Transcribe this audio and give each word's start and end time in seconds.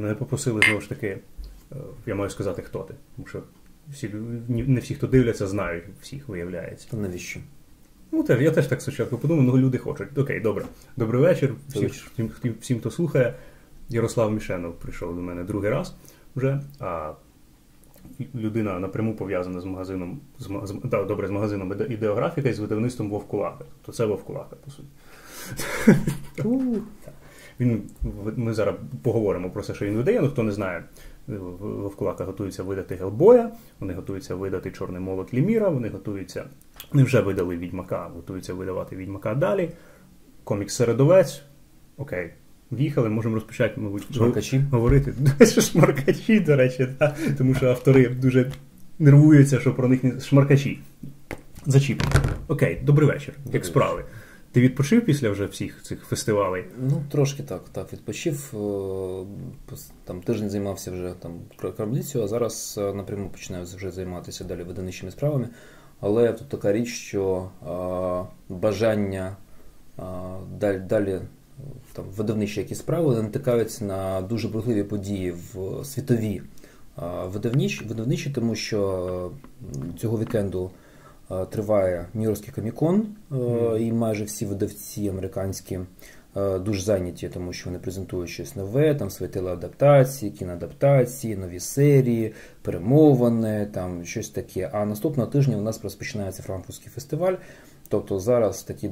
Мене 0.00 0.14
попросили 0.14 0.60
знову 0.66 0.80
ж 0.80 0.88
таки, 0.88 1.18
е, 1.72 1.76
я 2.06 2.14
маю 2.14 2.30
сказати, 2.30 2.62
хто 2.62 2.78
ти. 2.78 2.94
Тому 3.16 3.28
що 3.28 3.42
всі, 3.92 4.10
не 4.48 4.80
всі, 4.80 4.94
хто 4.94 5.06
дивляться, 5.06 5.46
знають 5.46 5.84
всіх, 6.02 6.28
виявляється. 6.28 6.88
То 6.90 6.96
навіщо? 6.96 7.40
Ну, 8.12 8.22
теж, 8.22 8.42
я 8.42 8.50
теж 8.50 8.66
так 8.66 8.82
спочатку 8.82 9.18
подумав, 9.18 9.44
ну 9.44 9.58
люди 9.58 9.78
хочуть. 9.78 10.18
Окей, 10.18 10.40
добре. 10.40 10.64
Добрий 10.96 11.22
вечір. 11.22 11.54
Всім, 11.68 11.90
всім, 12.16 12.54
всім, 12.60 12.80
хто 12.80 12.90
слухає. 12.90 13.34
Ярослав 13.88 14.32
Мішенов 14.32 14.74
прийшов 14.74 15.14
до 15.14 15.20
мене 15.20 15.44
другий 15.44 15.70
раз 15.70 15.94
вже. 16.36 16.60
А 16.78 17.12
людина 18.34 18.78
напряму 18.78 19.14
пов'язана 19.14 19.60
з 19.60 19.64
магазином, 19.64 20.20
з, 20.38 20.44
з, 20.44 20.74
да, 20.84 21.04
добре, 21.04 21.28
з 21.28 21.30
магазином 21.30 21.72
ідеографіка 21.72 22.48
і 22.48 22.52
з 22.52 22.58
видавництвом 22.58 23.10
Вовкулака. 23.10 23.64
То 23.86 23.92
це 23.92 24.06
Вовкулака, 24.06 24.56
по 24.64 24.70
суті. 24.70 24.88
Він, 27.60 27.82
Ми 28.36 28.54
зараз 28.54 28.74
поговоримо 29.02 29.50
про 29.50 29.62
все, 29.62 29.74
що 29.74 29.86
він 29.86 29.96
видає, 29.96 30.20
ну 30.20 30.28
хто 30.28 30.42
не 30.42 30.52
знає. 30.52 30.84
Вовкулака 31.60 32.24
готується 32.24 32.62
видати 32.62 32.94
Гелбоя, 32.94 33.50
вони 33.80 33.94
готуються 33.94 34.34
видати 34.34 34.70
Чорний 34.70 35.00
молот 35.00 35.34
Ліміра, 35.34 35.68
вони 35.68 35.88
готуються, 35.88 36.44
вони 36.92 37.04
вже 37.04 37.20
видали 37.20 37.56
Відьмака, 37.56 38.10
готуються 38.14 38.54
видавати 38.54 38.96
Відьмака 38.96 39.34
далі. 39.34 39.70
Комікс 40.44 40.74
Середовець. 40.74 41.42
Окей, 41.96 42.30
в'їхали, 42.72 43.08
можемо 43.08 43.34
розпочати, 43.34 43.80
мабуть, 43.80 44.14
Шмаркачі. 44.14 44.60
говорити. 44.70 45.14
Шмаркачі, 45.46 46.40
до 46.40 46.56
речі, 46.56 46.88
да? 46.98 47.16
тому 47.38 47.54
що 47.54 47.68
автори 47.68 48.08
дуже 48.08 48.52
нервуються, 48.98 49.60
що 49.60 49.74
про 49.74 49.88
них 49.88 50.04
не 50.04 50.20
шмаркачі. 50.20 50.80
Зачіпимо. 51.66 52.10
Окей, 52.48 52.80
добрий 52.84 53.08
вечір. 53.08 53.34
Як 53.52 53.64
справи? 53.64 54.04
Ти 54.52 54.60
відпочив 54.60 55.04
після 55.04 55.30
вже 55.30 55.46
всіх 55.46 55.82
цих 55.82 56.04
фестивалей? 56.04 56.64
Ну, 56.78 57.02
трошки 57.10 57.42
так. 57.42 57.62
Так, 57.72 57.92
відпочив. 57.92 58.54
Там 60.04 60.22
тиждень 60.22 60.50
займався 60.50 60.90
вже 60.90 61.14
там 61.18 61.40
крамницею, 61.76 62.24
а 62.24 62.28
зараз 62.28 62.78
е, 62.78 62.94
напряму 62.94 63.28
починаю 63.28 63.64
вже 63.64 63.90
займатися 63.90 64.44
далі 64.44 64.62
видавничими 64.62 65.12
справами. 65.12 65.48
Але 66.00 66.32
тут 66.32 66.48
така 66.48 66.72
річ, 66.72 66.88
що 66.88 67.50
а, 67.66 68.24
бажання 68.48 69.36
а, 69.96 70.36
далі 70.58 70.78
далі 70.78 71.20
там 71.92 72.04
видавничі 72.16 72.60
якісь 72.60 72.78
справи 72.78 73.22
натикаються 73.22 73.84
на 73.84 74.20
дуже 74.20 74.48
бурхливі 74.48 74.82
події 74.82 75.30
в 75.30 75.84
світові 75.84 76.42
видавничі, 77.24 77.84
видавничі, 77.84 78.30
тому 78.30 78.54
що 78.54 79.30
цього 79.98 80.18
вікенду 80.18 80.70
триває 81.50 82.06
Нью-Йоркський 82.14 82.54
комікон, 82.54 83.06
mm. 83.30 83.78
і 83.78 83.92
майже 83.92 84.24
всі 84.24 84.46
видавці 84.46 85.08
американські 85.08 85.80
дуже 86.60 86.82
зайняті, 86.82 87.28
тому 87.28 87.52
що 87.52 87.70
вони 87.70 87.78
презентують 87.78 88.30
щось 88.30 88.56
нове, 88.56 88.94
там 88.94 89.10
свої 89.10 89.32
телеадаптації, 89.32 90.32
кіноадаптації, 90.32 91.36
нові 91.36 91.60
серії, 91.60 92.32
перемовини, 92.62 93.68
там 93.72 94.04
щось 94.04 94.28
таке. 94.28 94.70
А 94.72 94.84
наступного 94.84 95.30
тижня 95.30 95.56
у 95.56 95.62
нас 95.62 95.84
розпочинається 95.84 96.42
Франкфуртський 96.42 96.90
фестиваль. 96.90 97.34
Тобто 97.90 98.18
зараз 98.18 98.62
такі 98.62 98.90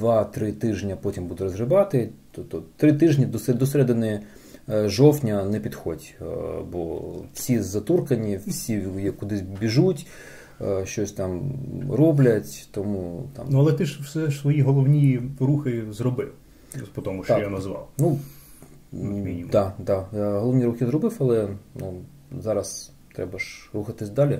2-3 0.00 0.52
тижні 0.52 0.96
потім 1.02 1.26
буду 1.26 1.44
розгрібати. 1.44 2.10
Тобто 2.32 2.62
три 2.76 2.92
тижні 2.92 3.26
до 3.26 3.66
середини 3.66 4.20
е, 4.68 4.88
жовтня 4.88 5.44
не 5.44 5.60
підходь, 5.60 6.14
е, 6.20 6.24
бо 6.72 7.14
всі 7.34 7.60
затуркані, 7.60 8.40
всі 8.46 8.82
кудись 9.20 9.40
біжуть. 9.40 10.06
Е, 10.60 10.86
щось 10.86 11.12
там 11.12 11.52
роблять, 11.90 12.68
тому 12.70 13.28
там. 13.36 13.46
Ну 13.50 13.58
але 13.58 13.72
ти 13.72 13.84
ж 13.84 14.02
все 14.02 14.30
свої 14.30 14.62
головні 14.62 15.22
рухи 15.40 15.84
зробив, 15.90 16.32
по 16.94 17.02
тому, 17.02 17.24
що 17.24 17.34
так. 17.34 17.42
я 17.42 17.48
назвав. 17.48 17.88
Ну 17.98 18.18
так, 19.50 19.74
да, 19.78 20.06
да. 20.12 20.38
головні 20.40 20.64
рухи 20.64 20.86
зробив, 20.86 21.16
але 21.20 21.48
ну, 21.74 21.94
зараз 22.40 22.92
треба 23.14 23.38
ж 23.38 23.70
рухатись 23.72 24.08
далі, 24.08 24.38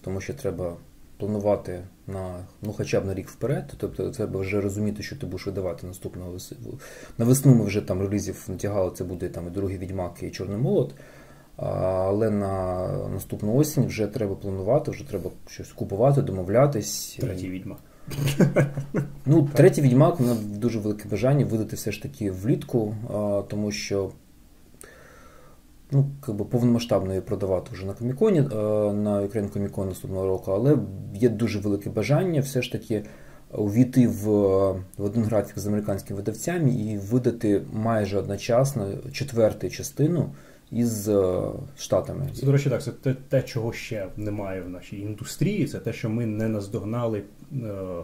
тому 0.00 0.20
що 0.20 0.34
треба 0.34 0.76
планувати 1.18 1.82
на 2.06 2.46
ну 2.62 2.72
хоча 2.72 3.00
б 3.00 3.06
на 3.06 3.14
рік 3.14 3.28
вперед. 3.28 3.74
Тобто 3.76 4.10
треба 4.10 4.40
вже 4.40 4.60
розуміти, 4.60 5.02
що 5.02 5.16
ти 5.16 5.26
будеш 5.26 5.46
видавати 5.46 5.86
наступного 5.86 6.36
на 7.18 7.24
весну. 7.24 7.54
Ми 7.54 7.64
вже 7.64 7.80
там 7.80 8.00
релізів 8.00 8.44
натягали, 8.48 8.90
це 8.94 9.04
буде 9.04 9.28
там 9.28 9.46
і 9.46 9.50
другий 9.50 9.78
відьмак, 9.78 10.22
і 10.22 10.30
чорний 10.30 10.58
молот. 10.58 10.94
Але 11.56 12.30
на 12.30 12.88
наступну 13.08 13.54
осінь 13.54 13.86
вже 13.86 14.06
треба 14.06 14.34
планувати, 14.34 14.90
вже 14.90 15.08
треба 15.08 15.30
щось 15.46 15.72
купувати, 15.72 16.22
домовлятись. 16.22 17.18
Третій 17.20 17.50
відьмак. 17.50 17.78
Ну, 19.26 19.48
третій 19.54 19.82
відьмак 19.82 20.20
мене 20.20 20.34
дуже 20.34 20.78
велике 20.78 21.08
бажання 21.08 21.44
видати 21.44 21.76
все 21.76 21.92
ж 21.92 22.02
таки 22.02 22.30
влітку, 22.30 22.94
тому 23.48 23.70
що 23.70 24.10
ну, 25.90 26.10
якби 26.28 26.44
повномасштабно 26.44 27.10
її 27.10 27.20
продавати 27.20 27.70
вже 27.72 27.86
на 27.86 27.92
коміконі, 27.92 28.40
на 28.40 29.22
Ukraine 29.22 29.48
Комікон 29.48 29.88
наступного 29.88 30.26
року, 30.26 30.52
але 30.52 30.78
є 31.14 31.28
дуже 31.28 31.58
велике 31.58 31.90
бажання 31.90 32.40
все 32.40 32.62
ж 32.62 32.72
таки 32.72 33.04
увійти 33.52 34.08
в, 34.08 34.22
в 34.98 35.04
один 35.04 35.24
графік 35.24 35.58
з 35.58 35.66
американськими 35.66 36.16
видавцями 36.16 36.70
і 36.70 36.98
видати 36.98 37.62
майже 37.72 38.18
одночасно 38.18 38.88
четверту 39.12 39.70
частину 39.70 40.30
із 40.74 41.08
е, 41.08 41.42
штатами. 41.76 42.28
Це, 42.34 42.46
до 42.46 42.52
речі, 42.52 42.70
так, 42.70 42.82
це 42.82 42.90
те, 42.90 43.14
те, 43.28 43.42
чого 43.42 43.72
ще 43.72 44.08
немає 44.16 44.62
в 44.62 44.68
нашій 44.68 45.00
індустрії, 45.00 45.66
це 45.66 45.78
те, 45.78 45.92
що 45.92 46.10
ми 46.10 46.26
не 46.26 46.48
наздогнали. 46.48 47.22
Е, 47.52 48.02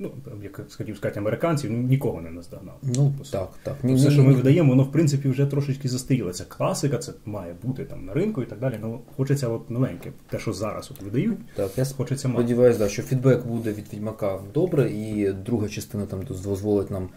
ну, 0.00 0.12
як 0.42 0.60
хотів 0.76 0.96
сказати, 0.96 1.20
американців 1.20 1.70
нікого 1.70 2.20
не 2.20 2.30
наздогнав. 2.30 2.78
Ну, 2.82 3.12
так, 3.32 3.48
так. 3.62 3.76
Все, 3.84 4.10
що 4.10 4.22
ми 4.22 4.34
видаємо, 4.34 4.70
воно 4.70 4.82
в 4.82 4.92
принципі 4.92 5.28
вже 5.28 5.46
трошечки 5.46 5.88
застаріло. 5.88 6.32
Це 6.32 6.44
класика, 6.44 6.98
це 6.98 7.12
має 7.24 7.54
бути 7.62 7.84
там 7.84 8.04
на 8.04 8.14
ринку 8.14 8.42
і 8.42 8.46
так 8.46 8.58
далі. 8.58 8.74
Ну, 8.82 9.00
хочеться 9.16 9.48
от 9.48 9.70
новеньке. 9.70 10.12
Те, 10.28 10.38
що 10.38 10.52
зараз 10.52 10.90
от 10.90 11.02
видають, 11.02 11.38
так, 11.54 11.78
я 11.78 11.84
хочеться 11.84 12.28
сподіваюся, 12.28 12.78
да, 12.78 12.88
що 12.88 13.02
фідбек 13.02 13.46
буде 13.46 13.72
від 13.72 13.92
відьмака 13.92 14.38
добре, 14.54 14.90
і 14.90 15.32
друга 15.32 15.68
частина 15.68 16.06
там 16.06 16.22
дозволить 16.22 16.90
нам 16.90 17.08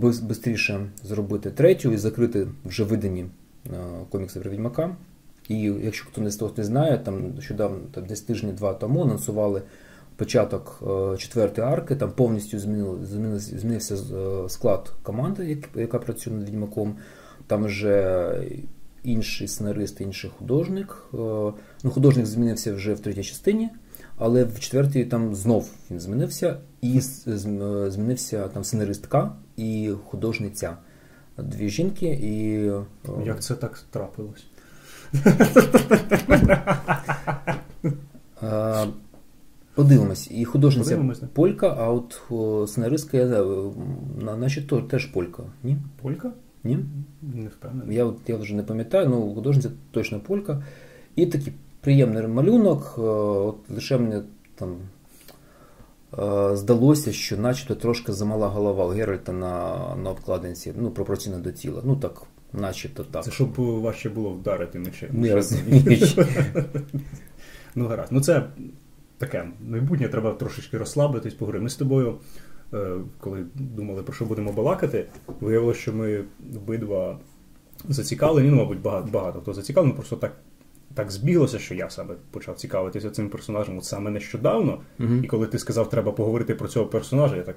швидше 0.00 0.90
зробити 1.04 1.50
третю 1.50 1.92
і 1.92 1.96
закрити 1.96 2.46
вже 2.64 2.84
видані 2.84 3.26
комікси 4.10 4.40
про 4.40 4.50
Відьмака. 4.50 4.96
І 5.48 5.60
якщо 5.62 6.06
хто 6.06 6.20
не 6.20 6.30
того 6.30 6.52
не 6.56 6.64
знає, 6.64 6.98
там 6.98 7.34
нещодавно 7.34 7.78
там 7.92 8.06
десь 8.06 8.20
тижні 8.20 8.52
два 8.52 8.74
тому 8.74 9.02
анонсували 9.02 9.62
початок 10.16 10.82
четвертої 11.18 11.68
арки, 11.68 11.96
там 11.96 12.12
повністю 12.12 12.58
змінив, 12.58 13.38
змінився 13.38 13.94
е, 13.94 14.48
склад 14.48 14.92
команди, 15.02 15.58
яка 15.74 15.98
працює 15.98 16.32
над 16.32 16.48
Відьмаком. 16.48 16.96
Там 17.46 17.64
вже 17.64 18.34
інший 19.04 19.48
сценарист, 19.48 20.00
інший 20.00 20.30
художник. 20.38 21.04
Е, 21.14 21.16
ну, 21.84 21.90
Художник 21.90 22.26
змінився 22.26 22.74
вже 22.74 22.94
в 22.94 23.00
третій 23.00 23.24
частині. 23.24 23.70
Але 24.18 24.44
в 24.44 24.60
четвертій 24.60 25.04
там 25.04 25.34
знов 25.34 25.70
він 25.90 26.00
змінився, 26.00 26.56
і 26.82 27.00
змінився 27.00 28.48
там 28.48 28.64
сценаристка 28.64 29.32
і 29.56 29.90
художниця. 30.04 30.76
Дві 31.38 31.68
жінки 31.68 32.06
і. 32.06 32.64
Як 33.26 33.42
це 33.42 33.54
так 33.54 33.78
трапилось? 33.90 34.46
Подивимось. 39.74 40.30
І 40.30 40.44
художниця 40.44 40.90
Подивимось, 40.90 41.22
полька, 41.32 41.76
а 41.78 41.90
от 41.92 42.20
сценаристка, 42.70 43.16
я 43.16 43.26
знаю, 43.26 43.74
наче 44.38 44.66
то 44.66 44.80
теж 44.80 45.06
полька, 45.06 45.42
ні? 45.62 45.76
Полька? 46.02 46.32
Ні? 46.64 46.78
Не 47.22 47.48
впевнений. 47.48 47.96
Я 47.96 48.12
я 48.26 48.36
вже 48.36 48.54
не 48.54 48.62
пам'ятаю, 48.62 49.06
але 49.06 49.16
ну, 49.16 49.34
художниця 49.34 49.70
точно 49.90 50.20
полька. 50.20 50.64
І 51.16 51.26
такі 51.26 51.52
приємний 51.80 52.26
малюнок. 52.26 52.94
Е, 52.98 53.00
от 53.00 53.56
Лише 53.70 53.98
мені 53.98 54.22
там 54.54 54.70
е, 54.70 54.76
здалося, 56.52 57.12
що 57.12 57.36
начебто 57.36 57.74
трошки 57.74 58.12
замала 58.12 58.48
голова 58.48 58.86
у 58.86 58.88
Геральта 58.88 59.32
на 59.32 59.76
на 59.96 60.10
обкладинці, 60.10 60.72
ну, 60.76 60.90
пропорційно 60.90 61.38
до 61.38 61.52
тіла. 61.52 61.82
Ну 61.84 61.96
так, 61.96 62.22
начебто 62.52 63.04
так. 63.04 63.24
Це 63.24 63.30
щоб 63.30 63.54
важче 63.56 64.08
було 64.08 64.30
вдарити 64.30 64.78
мечем. 64.78 65.08
Не. 65.12 65.42
Ну, 67.74 67.86
гаразд. 67.86 68.12
Ну 68.12 68.20
це 68.20 68.46
таке 69.18 69.48
майбутнє, 69.68 70.08
треба 70.08 70.32
трошечки 70.32 70.78
розслабитись, 70.78 71.34
поговорити. 71.34 71.62
Ми 71.62 71.70
з 71.70 71.76
тобою, 71.76 72.18
е, 72.74 72.96
коли 73.20 73.44
думали, 73.54 74.02
про 74.02 74.14
що 74.14 74.24
будемо 74.24 74.52
балакати, 74.52 75.06
виявилося, 75.40 75.80
що 75.80 75.92
ми 75.92 76.24
обидва 76.56 77.18
зацікавлені, 77.88 78.50
ну, 78.50 78.56
мабуть, 78.56 78.80
багато 78.80 79.08
багато 79.12 79.40
хто 79.40 79.54
зацікавлений, 79.54 79.96
просто 79.96 80.16
так 80.16 80.32
так 80.94 81.10
збіглося, 81.10 81.58
що 81.58 81.74
я 81.74 81.90
саме 81.90 82.14
почав 82.30 82.56
цікавитися 82.56 83.10
цим 83.10 83.28
персонажем 83.28 83.78
от 83.78 83.84
саме 83.84 84.10
нещодавно. 84.10 84.80
uh 84.98 85.24
І 85.24 85.26
коли 85.26 85.46
ти 85.46 85.58
сказав, 85.58 85.90
треба 85.90 86.12
поговорити 86.12 86.54
про 86.54 86.68
цього 86.68 86.86
персонажа, 86.86 87.36
я 87.36 87.42
так. 87.42 87.56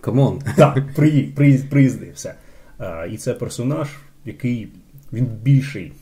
Come 0.00 0.24
on. 0.24 0.42
Так, 0.56 0.94
приїзд, 0.96 1.34
приїзд, 1.34 1.70
приїзди, 1.70 2.10
все. 2.14 2.34
А, 2.78 3.06
І 3.06 3.16
це 3.16 3.34
персонаж, 3.34 3.88
який 4.24 4.72
він 5.12 5.26
більший. 5.26 5.92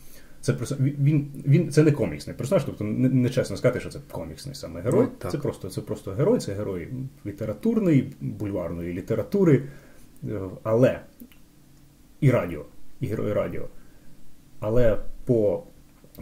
Це 0.41 0.53
він, 0.81 1.31
він, 1.47 1.71
це 1.71 1.83
не 1.83 1.93
коміксний 1.93 2.37
персонаж, 2.37 2.65
тобто 2.65 2.85
не, 2.85 3.29
чесно 3.29 3.57
сказати, 3.57 3.81
що 3.81 3.91
це 3.91 3.99
коміксний 4.11 4.55
саме 4.55 4.81
герой. 4.81 5.05
Ну, 5.05 5.13
так. 5.19 5.33
Це 5.33 5.39
просто 5.39 5.69
це 5.69 5.81
просто 5.81 6.11
герой, 6.11 6.39
це 6.39 6.55
герой 6.55 6.89
літературної, 7.27 8.13
бульварної 8.21 8.93
літератури, 8.93 9.63
е, 10.25 10.41
але 10.63 11.01
і 12.21 12.31
радіо. 12.31 12.65
і 13.01 13.07
Герої 13.07 13.33
Радіо. 13.33 13.69
Але 14.61 14.99
по, 15.25 15.63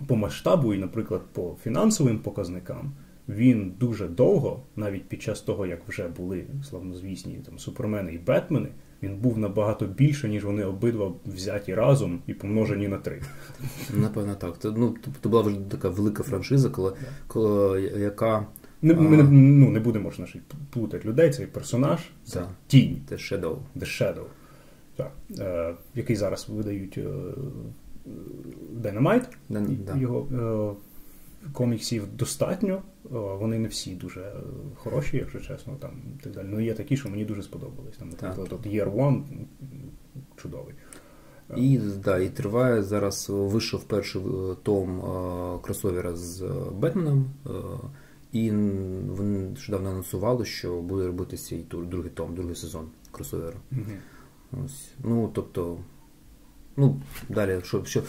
по 0.07 0.17
масштабу 0.17 0.75
і, 0.75 0.79
наприклад, 0.79 1.23
по 1.33 1.57
фінансовим 1.63 2.19
показникам. 2.19 2.93
Він 3.29 3.73
дуже 3.79 4.09
довго, 4.09 4.63
навіть 4.77 5.09
під 5.09 5.23
час 5.23 5.41
того, 5.41 5.67
як 5.67 5.89
вже 5.89 6.09
були 6.09 6.45
славнозвісні 6.69 7.39
там 7.47 7.59
супермени 7.59 8.13
і 8.13 8.19
Бетмени, 8.19 8.69
він 9.03 9.17
був 9.17 9.39
набагато 9.39 9.87
більше, 9.87 10.29
ніж 10.29 10.45
вони 10.45 10.65
обидва 10.65 11.13
взяті 11.27 11.75
разом 11.75 12.23
і 12.27 12.35
помножені 12.35 12.89
на 12.89 12.99
три. 12.99 13.23
Напевно, 13.95 14.35
так. 14.35 14.59
Це 14.59 14.71
ну, 14.71 14.95
то 15.21 15.29
була 15.29 15.43
вже 15.43 15.57
така 15.71 15.89
велика 15.89 16.23
франшиза, 16.23 16.71
коли, 16.71 16.93
коли 17.27 17.83
яка. 17.83 18.47
Не, 18.83 18.95
ми 18.95 19.23
ну, 19.23 19.71
не 19.71 19.81
будемо 19.81 20.11
ж 20.11 20.21
наші 20.21 20.41
плутати 20.71 21.09
людей, 21.09 21.31
цей 21.31 21.47
персонаж, 21.47 22.01
це 22.25 22.41
Да. 22.41 22.49
тінь, 22.67 22.99
The 23.11 23.15
Shadow. 23.15 23.57
The 23.77 23.85
Shadow, 23.85 24.25
так, 24.97 25.13
е, 25.39 25.75
який 25.95 26.17
зараз 26.17 26.49
видають 26.49 26.99
е, 26.99 27.03
Dynamite, 28.83 29.27
да. 29.87 29.97
його 29.97 30.27
е, 30.33 31.51
коміксів 31.53 32.17
достатньо. 32.17 32.75
Е, 32.75 33.09
Вони 33.11 33.59
не 33.59 33.69
всі 33.69 33.95
дуже 33.95 34.21
е, 34.21 34.33
хороші, 34.77 35.17
якщо 35.17 35.41
чесно. 35.41 35.75
Там 35.81 35.91
так 36.23 36.33
далі. 36.33 36.47
Ну 36.51 36.61
є 36.61 36.75
такі, 36.75 36.97
що 36.97 37.09
мені 37.09 37.25
дуже 37.25 37.43
сподобались. 37.43 37.97
Там, 37.97 38.09
наприклад, 38.09 38.49
от 38.53 38.67
Year 38.67 38.95
One 38.97 39.23
чудовий. 40.37 40.75
І, 41.57 41.79
да, 42.05 42.19
і 42.19 42.29
триває 42.29 42.83
зараз 42.83 43.27
вийшов 43.31 43.85
перший 43.85 44.23
е, 44.23 44.55
том 44.63 45.01
е, 45.01 45.59
кросовера 45.63 46.17
з 46.17 46.43
е, 46.43 46.49
Бетменом. 46.79 47.31
е, 47.47 47.51
І 48.33 48.51
вони 49.11 49.39
нещодавно 49.39 49.91
анонсували, 49.91 50.45
що 50.45 50.81
буде 50.83 51.07
робитися 51.07 51.57
і 51.57 51.59
тур- 51.71 51.87
другий 51.89 52.11
том, 52.11 52.35
другий 52.35 52.55
сезон 52.57 52.87
кросовера. 53.11 53.57
Мгм. 53.71 53.85
Ось. 54.65 54.91
Ну, 55.05 55.31
тобто. 55.35 55.79
Ну, 56.77 56.97
далі, 57.29 57.61
що. 57.65 57.85
що... 57.85 58.03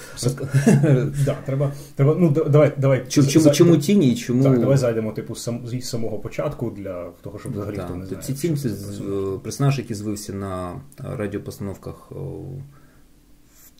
Да, 1.25 1.35
треба, 1.45 1.71
треба, 1.95 2.15
ну 2.19 2.29
давай, 2.29 2.73
давай. 2.77 3.05
Чому, 3.09 3.27
чому, 3.27 3.51
чому 3.51 3.77
тіні 3.77 4.11
і 4.11 4.15
чому. 4.15 4.43
Так, 4.43 4.59
давай 4.59 4.77
зайдемо 4.77 5.11
типу 5.11 5.35
сам, 5.35 5.67
з 5.67 5.81
самого 5.81 6.19
початку 6.19 6.71
для 6.71 7.09
того, 7.21 7.39
щоб 7.39 7.51
взагалі 7.51 7.75
Да, 7.75 7.85
хто 7.85 7.95
не 7.95 8.05
знає. 8.05 8.23
ці 8.23 8.33
тінь 8.33 8.57
це 8.57 8.69
за 8.69 9.03
персонаж. 9.43 9.79
е, 9.79 9.81
який 9.81 9.95
звився 9.95 10.33
на 10.33 10.71
е, 10.71 10.79
радіопостановках 10.99 12.11
в 12.11 12.15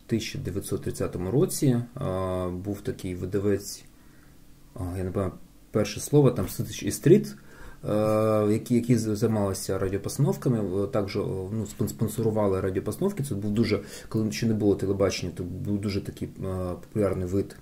1930 0.08 1.16
році. 1.32 1.66
Е, 1.66 2.48
Був 2.50 2.82
такий 2.82 3.16
видавець, 3.16 3.86
я 4.98 5.04
не 5.04 5.12
пам'ятаю 5.12 5.32
перше 5.72 6.00
слово, 6.00 6.32
там 6.32 6.50
Ситич 6.50 6.84
і 6.84 6.92
Стріт, 6.92 7.28
е, 7.28 7.36
які, 8.52 8.76
які 8.76 8.98
займалися 8.98 9.80
радіопостановками, 9.80 10.84
е, 10.84 10.88
також 10.88 11.18
о, 11.18 11.50
ну, 11.52 11.88
спонсорували 11.88 12.62
радіопостановки. 12.62 13.24
Це 13.24 13.36
був 13.36 13.52
дуже, 13.52 13.80
коли 14.10 14.32
ще 14.32 14.46
не 14.46 14.54
було 14.54 14.76
телебачення, 14.76 15.32
то 15.36 15.44
був 15.44 15.82
дуже 15.82 16.02
такий 16.02 16.28
е, 16.28 16.74
популярний 16.82 17.28
вид. 17.28 17.56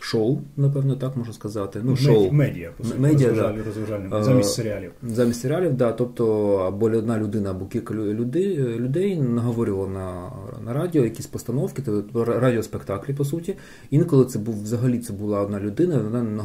Шоу, 0.00 0.38
напевно, 0.56 0.96
так 0.96 1.16
можна 1.16 1.32
сказати. 1.32 1.80
Ну, 1.82 1.96
шоу. 1.96 2.32
Медіа, 2.32 2.70
по 2.76 2.84
суті, 2.84 2.98
Медіа, 2.98 3.28
розважальні, 3.28 3.58
да. 3.58 3.64
розважальні, 3.64 4.16
Е, 4.16 4.22
замість 4.22 4.54
серіалів. 4.54 4.92
Замість 5.02 5.40
серіалів, 5.40 5.76
да, 5.76 5.92
тобто 5.92 6.54
або 6.56 6.86
одна 6.86 7.18
людина, 7.18 7.50
або 7.50 7.66
кілька 7.66 7.94
людей, 7.94 8.58
людей 8.58 9.16
наговорювало 9.16 9.88
на, 9.88 10.30
на 10.64 10.72
радіо 10.72 11.04
якісь 11.04 11.26
постановки, 11.26 11.82
тобто 11.84 12.24
радіоспектаклі, 12.24 13.14
по 13.14 13.24
суті. 13.24 13.54
Інколи 13.90 14.24
це 14.24 14.38
був 14.38 14.62
взагалі 14.62 14.98
це 14.98 15.12
була 15.12 15.40
одна 15.40 15.60
людина, 15.60 15.98
вона 15.98 16.44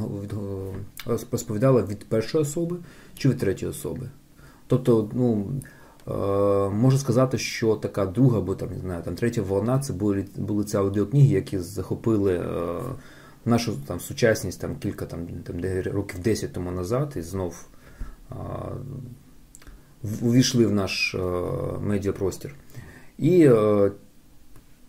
розповідала 1.32 1.82
від 1.82 2.04
першої 2.10 2.42
особи 2.42 2.76
чи 3.18 3.30
від 3.30 3.38
третьої 3.38 3.72
особи. 3.72 4.10
Тобто, 4.68 5.10
ну. 5.14 5.48
е, 6.08 6.70
Можу 6.70 6.98
сказати, 6.98 7.38
що 7.38 7.76
така 7.76 8.06
друга, 8.06 8.38
або 8.38 8.56
там 8.56 8.70
не 8.70 8.80
знаю, 8.80 9.02
там 9.06 9.16
третя 9.16 9.42
волна 9.42 9.80
це 9.80 9.94
були 9.94 10.26
були 10.38 10.64
ці 10.64 10.78
аудіокниги, 10.78 11.34
які 11.34 11.60
захопили 11.60 12.34
е, 12.34 12.82
нашу 13.46 13.74
там 13.88 14.00
сучасність 14.00 14.62
там 14.62 14.76
кілька 14.76 15.06
там, 15.06 15.28
там 15.28 15.56
років 15.94 16.20
10 16.20 16.54
тому 16.54 16.72
назад, 16.72 17.14
і 17.16 17.22
знов 17.22 17.66
а, 18.30 18.34
в- 20.04 20.26
увійшли 20.28 20.66
в 20.66 20.72
наш 20.72 21.16
е, 21.16 21.20
медіапростір. 21.82 22.56
І 23.18 23.46
е, 23.46 23.92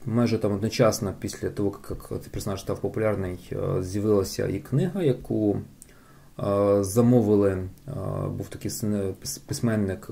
майже 0.07 0.39
там 0.39 0.53
одночасно 0.53 1.15
після 1.21 1.51
того, 1.51 1.79
як 1.91 2.09
цей 2.09 2.31
персонаж 2.33 2.61
став 2.61 2.81
популярний, 2.81 3.39
е, 3.53 3.83
з'явилася 3.83 4.49
і 4.49 4.59
книга, 4.59 5.03
яку 5.03 5.59
замовили. 6.81 7.69
Був 8.37 8.49
такий 8.49 8.71
письменник 9.47 10.11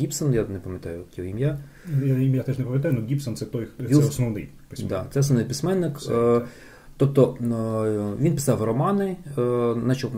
Гібсон, 0.00 0.34
я 0.34 0.44
не 0.44 0.58
пам'ятаю 0.58 0.98
як 0.98 1.18
його 1.18 1.30
ім'я. 1.30 1.58
Я 2.04 2.18
ім'я 2.18 2.42
теж 2.42 2.58
не 2.58 2.64
пам'ятаю, 2.64 2.94
але 2.98 3.06
Гібсон 3.06 3.36
це 3.36 3.46
той, 3.46 3.68
це 3.88 3.96
основний 3.96 4.48
письменник. 4.68 4.90
Да, 5.04 5.06
це 5.10 5.20
основний 5.20 5.46
письменник. 5.48 5.96
Е, 6.02 6.08
так. 6.08 6.48
Тобто 6.96 7.36
е, 7.40 8.22
він 8.22 8.34
писав 8.34 8.62
романи, 8.62 9.16
е, 9.38 9.40
начав, 9.74 10.10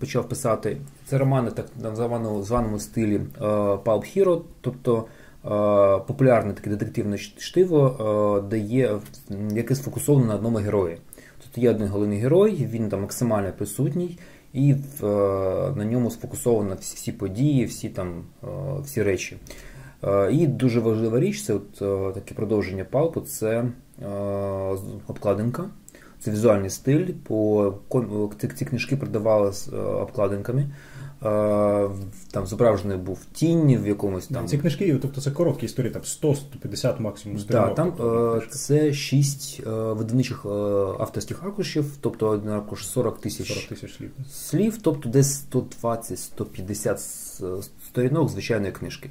почав 0.00 0.28
писати 0.28 0.76
це 1.06 1.18
романи 1.18 1.50
так 1.50 1.66
в 1.92 2.44
званому, 2.44 2.78
стилі 2.78 3.16
е, 3.16 3.44
Pulp 3.44 3.84
Hero, 4.18 4.40
тобто 4.60 5.04
е, 5.44 5.48
популярне 6.06 6.52
таке 6.52 6.70
детективне 6.70 7.18
штиво, 7.18 8.40
е, 8.44 8.48
де 8.48 8.58
є 8.58 8.98
яке 9.52 9.74
сфокусовано 9.74 10.26
на 10.26 10.34
одному 10.34 10.58
герої. 10.58 10.98
Тут 11.42 11.62
є 11.62 11.70
один 11.70 11.88
головний 11.88 12.18
герой, 12.18 12.68
він 12.70 12.88
там 12.88 13.00
максимально 13.00 13.52
присутній, 13.52 14.18
і 14.52 14.74
е, 15.02 15.06
на 15.76 15.84
ньому 15.84 16.10
сфокусовано 16.10 16.76
всі, 16.80 16.96
всі 16.96 17.12
події, 17.12 17.64
всі 17.64 17.88
там 17.88 18.24
е, 18.44 18.46
всі 18.82 19.02
речі. 19.02 19.36
Е, 20.04 20.32
І 20.32 20.46
дуже 20.46 20.80
важлива 20.80 21.20
річ 21.20 21.42
це 21.42 21.54
от, 21.54 21.82
е, 21.82 22.12
таке 22.14 22.34
продовження 22.34 22.84
палпу, 22.84 23.20
це 23.20 23.64
е, 24.02 24.06
обкладинка. 25.06 25.64
Це 26.20 26.30
візуальний 26.30 26.70
стиль. 26.70 27.06
По 27.26 27.74
ці, 28.56 28.64
книжки 28.64 28.96
продавали 28.96 29.52
з 29.52 29.68
е, 29.72 29.76
обкладинками. 29.76 30.62
Е, 30.62 31.88
Там 32.30 32.46
зображений 32.46 32.96
був 32.96 33.18
тінь 33.32 33.76
в 33.78 33.86
якомусь 33.88 34.26
там. 34.26 34.46
Ці 34.46 34.58
книжки, 34.58 34.98
тобто 35.02 35.20
це 35.20 35.30
короткі 35.30 35.66
історії, 35.66 35.92
там 35.92 36.02
100-150 36.02 37.00
максимум 37.00 37.38
Да, 37.38 37.42
сторінок. 37.44 37.74
там 37.74 37.92
тобто, 37.96 38.42
е, 38.46 38.46
це 38.50 38.92
шість 38.92 39.60
е, 39.66 39.70
видавничих 39.70 40.46
авторських 40.98 41.44
аркушів, 41.44 41.96
тобто 42.00 42.28
один 42.28 42.50
аркуш 42.50 42.86
40 42.86 43.20
тисяч 43.20 43.48
40 43.48 43.68
тисяч 43.68 43.96
слів. 43.96 44.10
слів, 44.32 44.78
тобто 44.82 45.08
десь 45.08 45.44
120-150 45.52 46.96
сторінок 47.88 48.28
звичайної 48.28 48.72
книжки. 48.72 49.10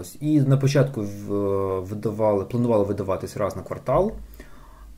Ось. 0.00 0.16
І 0.20 0.40
на 0.40 0.56
початку 0.56 1.04
видавали, 1.90 2.44
планували 2.44 2.84
видаватись 2.84 3.36
раз 3.36 3.56
на 3.56 3.62
квартал, 3.62 4.12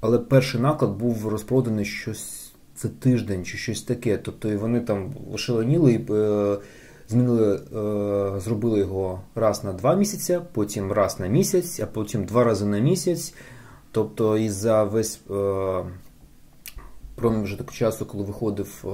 але 0.02 0.18
перший 0.18 0.60
наклад 0.60 0.90
був 0.90 1.28
розпроданий 1.28 1.84
щось 1.84 2.52
це 2.74 2.88
тиждень 2.88 3.44
чи 3.44 3.58
щось 3.58 3.82
таке. 3.82 4.16
Тобто 4.18 4.48
і 4.48 4.56
вони 4.56 4.80
там 4.80 5.10
ошаленіли 5.32 5.92
і 5.92 6.12
е, 6.12 6.56
змінили, 7.08 7.54
е, 8.36 8.40
зробили 8.40 8.78
його 8.78 9.20
раз 9.34 9.64
на 9.64 9.72
два 9.72 9.94
місяці, 9.94 10.40
потім 10.52 10.92
раз 10.92 11.20
на 11.20 11.26
місяць, 11.26 11.80
а 11.80 11.86
потім 11.86 12.24
два 12.24 12.44
рази 12.44 12.64
на 12.66 12.78
місяць. 12.78 13.34
Тобто 13.92 14.38
і 14.38 14.48
за 14.48 14.84
весь 14.84 15.20
е, 15.30 15.84
проміжок 17.14 17.72
часу, 17.72 18.06
коли 18.06 18.24
виходив 18.24 18.84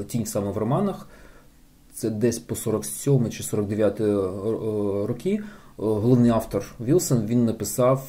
е, 0.00 0.04
тінь 0.04 0.26
саме 0.26 0.50
в 0.50 0.58
романах, 0.58 1.08
це 1.94 2.10
десь 2.10 2.38
по 2.38 2.56
47 2.56 3.30
чи 3.30 3.42
49 3.42 4.00
е, 4.00 4.04
е, 4.04 4.16
роки. 5.06 5.30
е, 5.30 5.42
Головний 5.76 6.30
автор 6.30 6.64
Вілсон 6.80 7.26
він 7.26 7.44
написав 7.44 8.08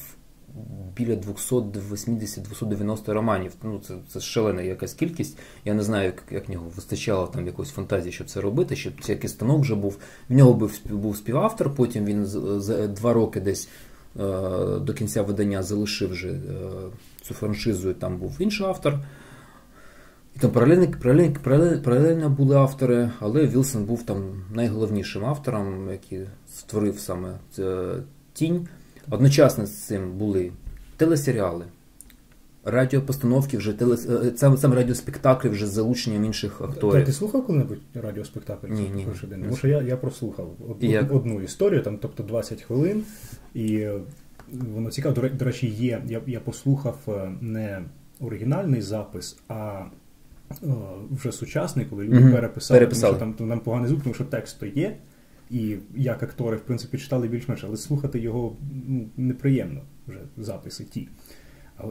біля 0.95 1.13
280-290 1.13 3.13
романів. 3.13 3.51
Ну, 3.63 3.79
це, 3.87 3.93
це 4.07 4.19
шалена 4.19 4.61
якась 4.61 4.93
кількість. 4.93 5.37
Я 5.65 5.73
не 5.73 5.83
знаю, 5.83 6.05
як, 6.05 6.23
як 6.31 6.49
нього 6.49 6.71
вистачало 6.75 7.27
там 7.27 7.45
якоїсь 7.45 7.71
фантазії, 7.71 8.11
щоб 8.11 8.27
це 8.27 8.41
робити, 8.41 8.75
щоб 8.75 8.93
це 9.01 9.27
станок 9.27 9.61
вже 9.61 9.75
був. 9.75 9.97
В 10.29 10.33
нього 10.33 10.53
був, 10.53 10.79
був 10.89 11.17
співавтор, 11.17 11.75
потім 11.75 12.05
він 12.05 12.25
за 12.61 12.87
два 12.87 13.13
роки 13.13 13.39
десь 13.39 13.67
е, 13.67 13.69
до 14.79 14.93
кінця 14.93 15.21
видання 15.21 15.63
залишив 15.63 16.09
вже 16.09 16.29
е, 16.29 16.39
цю 17.21 17.33
франшизу, 17.33 17.89
і 17.89 17.93
там 17.93 18.17
був 18.17 18.35
інший 18.39 18.67
автор. 18.67 18.99
І 20.35 20.39
там 20.39 20.51
паралельно, 20.51 20.87
паралельно, 21.01 21.35
паралельно, 21.43 21.81
паралельно 21.81 22.29
були 22.29 22.55
автори, 22.55 23.11
але 23.19 23.47
Вілсон 23.47 23.85
був 23.85 24.03
там 24.03 24.43
найголовнішим 24.53 25.25
автором, 25.25 25.91
який 25.91 26.19
створив 26.47 26.99
саме 26.99 27.29
е, 27.59 27.95
тінь. 28.33 28.67
Одночасно 29.09 29.65
з 29.65 29.71
цим 29.71 30.11
були 30.17 30.51
телесеріали, 30.97 31.65
радіопостановки, 32.65 33.57
вже 33.57 33.73
теле, 33.73 33.97
е, 34.09 34.31
саме, 34.35 34.57
саме 34.57 34.75
радіоспектаклі 34.75 35.49
вже 35.49 35.65
з 35.67 35.69
залученням 35.69 36.25
інших 36.25 36.55
Та, 36.59 36.65
акторів. 36.65 37.05
ти 37.05 37.11
слухав 37.11 37.45
коли-небудь 37.45 37.77
радіоспектакль? 37.93 38.67
Ні, 38.67 38.91
ні. 38.95 39.05
перший? 39.05 39.29
Тому 39.29 39.55
що 39.55 39.67
я, 39.67 39.81
я 39.81 39.97
прослухав 39.97 40.49
од- 40.69 40.83
як? 40.83 41.11
одну 41.11 41.41
історію, 41.41 41.83
там, 41.83 41.97
тобто 42.01 42.23
20 42.23 42.61
хвилин, 42.61 43.03
і 43.53 43.75
е, 43.75 43.99
воно 44.51 44.91
цікаво. 44.91 45.15
До, 45.33 45.45
речі, 45.45 45.67
є. 45.67 46.01
Я, 46.07 46.21
я 46.27 46.39
послухав 46.39 46.97
е, 47.07 47.31
не 47.41 47.81
оригінальний 48.19 48.81
запис, 48.81 49.37
а 49.47 49.85
е, 50.63 50.67
вже 51.11 51.31
сучасний, 51.31 51.85
коли 51.85 52.03
люди 52.03 52.31
переписали, 52.31 52.79
Переписали. 52.79 53.17
тому 53.19 53.33
що 53.33 53.37
там, 53.39 53.49
там 53.49 53.59
поганий 53.59 53.89
звук, 53.89 54.03
тому 54.03 54.15
що 54.15 54.23
текст 54.23 54.59
то 54.59 54.65
є. 54.65 54.97
І 55.49 55.77
як 55.95 56.23
актори, 56.23 56.57
в 56.57 56.61
принципі, 56.61 56.97
читали 56.97 57.27
більш-менш, 57.27 57.63
але 57.63 57.77
слухати 57.77 58.19
його 58.19 58.55
ну, 58.87 59.09
неприємно 59.17 59.81
вже 60.07 60.19
записи 60.37 60.83
ті. 60.83 61.07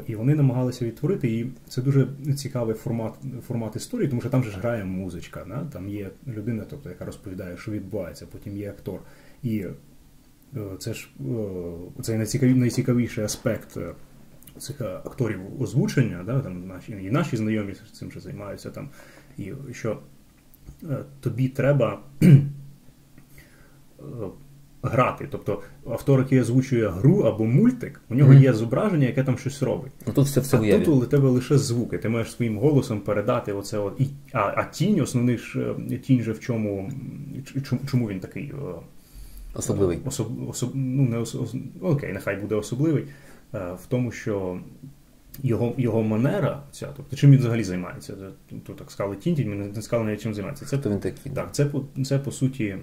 І 0.06 0.14
вони 0.14 0.34
намагалися 0.34 0.84
відтворити, 0.84 1.28
і 1.28 1.52
це 1.68 1.82
дуже 1.82 2.08
цікавий 2.36 2.74
формат 2.74 3.14
формат 3.46 3.76
історії, 3.76 4.08
тому 4.08 4.20
що 4.20 4.30
там 4.30 4.44
же 4.44 4.50
ж 4.50 4.58
грає 4.58 4.84
музичка. 4.84 5.44
Да? 5.48 5.66
Там 5.72 5.88
є 5.88 6.10
людина, 6.28 6.64
тобто, 6.70 6.88
яка 6.88 7.04
розповідає, 7.04 7.56
що 7.56 7.70
відбувається, 7.70 8.26
потім 8.32 8.56
є 8.56 8.70
актор. 8.70 9.00
І 9.42 9.58
е, 9.58 9.74
це 10.78 10.94
ж 10.94 11.08
е, 11.20 12.02
це 12.02 12.26
найцікавіший 12.42 13.24
аспект 13.24 13.76
е, 13.76 13.94
цих 14.58 14.80
акторів 14.80 15.62
озвучення, 15.62 16.22
да? 16.26 16.40
там 16.40 16.66
наші 16.66 16.92
і 16.92 17.10
наші 17.10 17.36
знайомі 17.36 17.74
цим 17.92 18.12
же 18.12 18.20
займаються 18.20 18.70
там. 18.70 18.88
І 19.38 19.52
що 19.72 19.98
тобі 21.20 21.48
треба 21.48 22.02
грати. 24.82 25.28
Тобто 25.30 25.62
автор, 25.90 26.20
який 26.20 26.40
озвучує 26.40 26.88
гру 26.88 27.20
або 27.20 27.44
мультик, 27.44 28.00
у 28.10 28.14
нього 28.14 28.32
mm-hmm. 28.32 28.42
є 28.42 28.52
зображення, 28.52 29.06
яке 29.06 29.24
там 29.24 29.38
щось 29.38 29.62
робить. 29.62 29.92
Ну, 30.06 30.12
тут 30.12 30.26
все 30.26 30.40
все 30.40 30.56
а 30.56 30.84
тут 30.84 31.04
у 31.04 31.06
тебе 31.06 31.28
лише 31.28 31.58
звуки. 31.58 31.98
Ти 31.98 32.08
маєш 32.08 32.32
своїм 32.32 32.58
голосом 32.58 33.00
передати 33.00 33.52
оце. 33.52 33.78
От. 33.78 34.00
І, 34.00 34.06
а 34.32 34.38
а 34.56 34.64
тінь, 34.64 35.00
основний 35.00 35.38
ж 35.38 35.74
е, 35.90 35.96
тінь 35.96 36.22
же 36.22 36.32
в 36.32 36.40
чому 36.40 36.92
чому 37.90 38.08
він 38.08 38.20
такий 38.20 38.44
е, 38.44 38.80
особливий. 39.54 39.98
Особ, 40.04 40.48
особ, 40.48 40.70
ну, 40.74 41.02
не 41.02 41.18
особ, 41.18 41.48
Окей, 41.80 42.12
нехай 42.12 42.36
буде 42.36 42.54
особливий. 42.54 43.04
Е, 43.54 43.72
в 43.84 43.86
тому, 43.88 44.12
що 44.12 44.60
його 45.42 45.74
його 45.76 46.02
манера, 46.02 46.62
ця, 46.70 46.88
тобто 46.96 47.16
чим 47.16 47.30
він 47.30 47.38
взагалі 47.38 47.64
займається? 47.64 48.14
Тут 48.66 48.76
так 48.76 48.90
сказали 48.90 49.16
тінь, 49.16 49.48
ми 49.48 49.54
не 49.54 49.82
сказали 49.82 50.06
навіть 50.06 50.22
чим 50.22 50.34
займається. 50.34 50.66
Це 50.66 50.90
він 50.90 50.98
такий. 50.98 51.32
Так, 51.32 51.54
це 51.54 51.66
це 52.04 52.18
по 52.18 52.30
суті 52.30 52.64
е, 52.64 52.78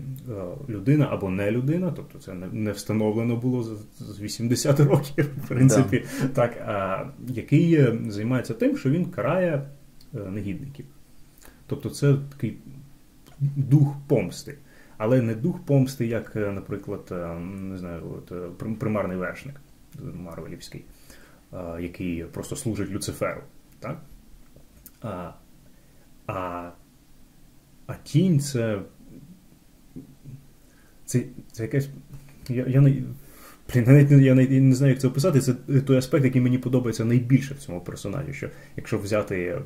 людина 0.70 1.08
або 1.12 1.30
не 1.30 1.52
людина, 1.52 1.94
тобто 1.96 2.20
це 2.20 2.34
не 2.52 2.72
встановлено 2.72 3.36
було 3.36 3.64
з 4.00 4.20
80 4.20 4.80
років, 4.80 5.30
в 5.44 5.48
принципі, 5.48 6.04
да. 6.22 6.28
так, 6.28 6.58
а, 6.58 7.06
який 7.28 7.76
е, 7.76 7.98
займається 8.08 8.54
тим, 8.54 8.78
що 8.78 8.90
він 8.90 9.06
карає 9.06 9.68
е, 10.16 10.20
негідників. 10.20 10.86
Тобто 11.68 11.90
це 11.90 12.16
такий 12.32 12.58
дух 13.40 13.96
помсти. 14.08 14.58
Але 14.98 15.22
не 15.22 15.36
дух 15.36 15.60
помсти, 15.66 16.08
як, 16.08 16.36
наприклад, 16.36 17.14
не 17.62 17.78
знаю, 17.78 18.02
от, 18.18 18.60
примарний 18.80 19.18
вершник 19.18 19.56
Марвелівський. 20.14 20.84
Е, 21.54 21.82
який 21.82 22.24
просто 22.24 22.56
служить 22.56 22.92
Люциферу. 22.92 23.42
Так? 23.80 24.02
А 25.02 25.32
а, 26.28 26.70
а 27.88 27.94
тінь 28.04 28.40
це. 28.40 28.80
Це 31.06 31.24
це 31.52 31.64
якась. 31.64 31.90
Я 32.50 32.66
я, 32.68 32.82
не, 32.82 32.90
блін, 33.74 33.84
навіть, 33.88 34.12
я 34.12 34.36
навіть 34.36 34.52
не 34.52 34.76
знаю, 34.76 34.94
як 34.94 35.02
це 35.02 35.08
описати. 35.08 35.40
Це 35.40 35.54
той 35.86 35.98
аспект, 35.98 36.26
який 36.26 36.42
мені 36.42 36.58
подобається 36.58 37.06
найбільше 37.06 37.54
в 37.54 37.58
цьому 37.58 37.82
персонажі. 37.82 38.34
Що 38.34 38.50
Якщо 38.76 38.98
взяти 38.98 39.36
е, 39.38 39.62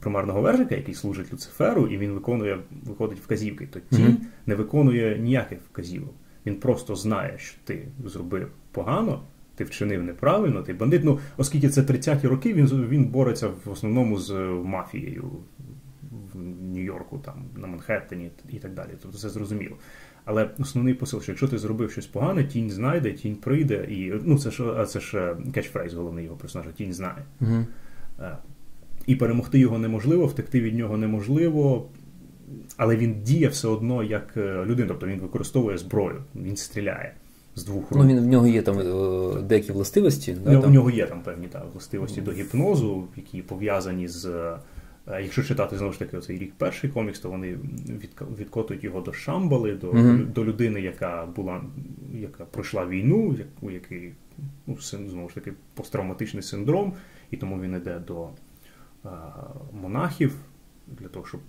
примарного 0.00 0.40
вержика, 0.40 0.74
який 0.74 0.94
служить 0.94 1.32
Люциферу, 1.32 1.86
і 1.86 1.98
він 1.98 2.12
виконує, 2.12 2.58
виходить 2.84 3.20
вказівки, 3.20 3.66
то 3.66 3.80
тінь 3.80 4.06
mm-hmm. 4.06 4.46
не 4.46 4.54
виконує 4.54 5.18
ніяких 5.18 5.58
вказівок. 5.72 6.14
Він 6.46 6.60
просто 6.60 6.96
знає, 6.96 7.38
що 7.38 7.58
ти 7.64 7.88
зробив 8.04 8.48
погано 8.72 9.22
ти 9.56 9.64
вчинив 9.64 10.02
неправильно, 10.02 10.62
ти 10.62 10.74
бандит. 10.74 11.04
Ну, 11.04 11.18
оскільки 11.36 11.68
це 11.68 11.82
30-ті 11.82 12.28
роки, 12.28 12.54
він 12.54 12.66
він 12.66 13.04
бореться 13.04 13.48
в 13.48 13.70
основному 13.70 14.18
з 14.18 14.32
мафією 14.64 15.30
в 16.34 16.38
Нью-Йорку, 16.74 17.18
там, 17.18 17.34
на 17.56 17.66
Манхеттені 17.66 18.30
і 18.48 18.56
так 18.56 18.74
далі. 18.74 18.88
Тобто 19.02 19.18
це 19.18 19.28
зрозуміло. 19.28 19.76
Але 20.24 20.50
основний 20.58 20.94
посил, 20.94 21.22
що 21.22 21.32
якщо 21.32 21.48
ти 21.48 21.58
зробив 21.58 21.90
щось 21.90 22.06
погане, 22.06 22.44
тінь 22.44 22.70
знайде, 22.70 23.12
тінь 23.12 23.36
прийде, 23.36 23.86
і 23.90 24.12
ну 24.24 24.38
це 24.38 24.50
ж 24.50 24.84
це 24.88 25.00
ж 25.00 25.36
кетчфрейз 25.54 25.94
головний 25.94 26.24
його 26.24 26.36
персонажа, 26.36 26.72
тінь 26.72 26.92
знає. 26.92 27.24
Угу. 27.40 27.66
І 29.06 29.16
перемогти 29.16 29.58
його 29.58 29.78
неможливо, 29.78 30.26
втекти 30.26 30.60
від 30.60 30.74
нього 30.74 30.96
неможливо. 30.96 31.88
Але 32.76 32.96
він 32.96 33.22
діє 33.22 33.48
все 33.48 33.68
одно 33.68 34.02
як 34.02 34.36
е, 34.36 34.64
людина, 34.64 34.88
тобто 34.88 35.06
він 35.06 35.20
використовує 35.20 35.78
зброю, 35.78 36.22
він 36.34 36.56
стріляє 36.56 37.14
з 37.56 37.64
двох 37.64 37.90
рук. 37.90 38.02
Ну, 38.02 38.06
він, 38.08 38.20
В 38.20 38.26
нього 38.26 38.46
є 38.46 38.62
там 38.62 38.78
е, 38.78 39.42
деякі 39.42 39.72
властивості. 39.72 40.36
Да, 40.44 40.52
ну, 40.52 40.60
там? 40.60 40.70
У 40.70 40.74
нього 40.74 40.90
є 40.90 41.06
там 41.06 41.22
певні 41.22 41.46
та, 41.46 41.62
властивості 41.72 42.20
до 42.20 42.32
гіпнозу, 42.32 43.08
які 43.16 43.42
пов'язані 43.42 44.08
з. 44.08 44.26
Е, 44.26 45.22
якщо 45.22 45.42
читати 45.42 45.78
знову 45.78 45.92
ж 45.92 45.98
таки 45.98 46.16
оцей 46.16 46.38
рік 46.38 46.52
перший 46.58 46.90
комікс, 46.90 47.20
то 47.20 47.30
вони 47.30 47.58
відкотують 48.38 48.84
його 48.84 49.00
до 49.00 49.12
Шамбали, 49.12 49.74
до 49.74 49.90
mm-hmm. 49.90 50.32
до 50.32 50.44
людини, 50.44 50.80
яка 50.80 51.26
була, 51.36 51.60
яка 52.14 52.44
пройшла 52.44 52.86
війну, 52.86 53.36
у 53.60 53.70
який 53.70 54.12
ну, 54.66 54.76
знову 54.80 55.28
ж 55.28 55.34
таки 55.34 55.52
посттравматичний 55.74 56.42
синдром, 56.42 56.92
і 57.30 57.36
тому 57.36 57.60
він 57.60 57.74
йде 57.74 57.98
до 58.06 58.28
а, 59.04 59.08
монахів 59.82 60.36
для 60.86 61.08
того, 61.08 61.26
щоб 61.26 61.40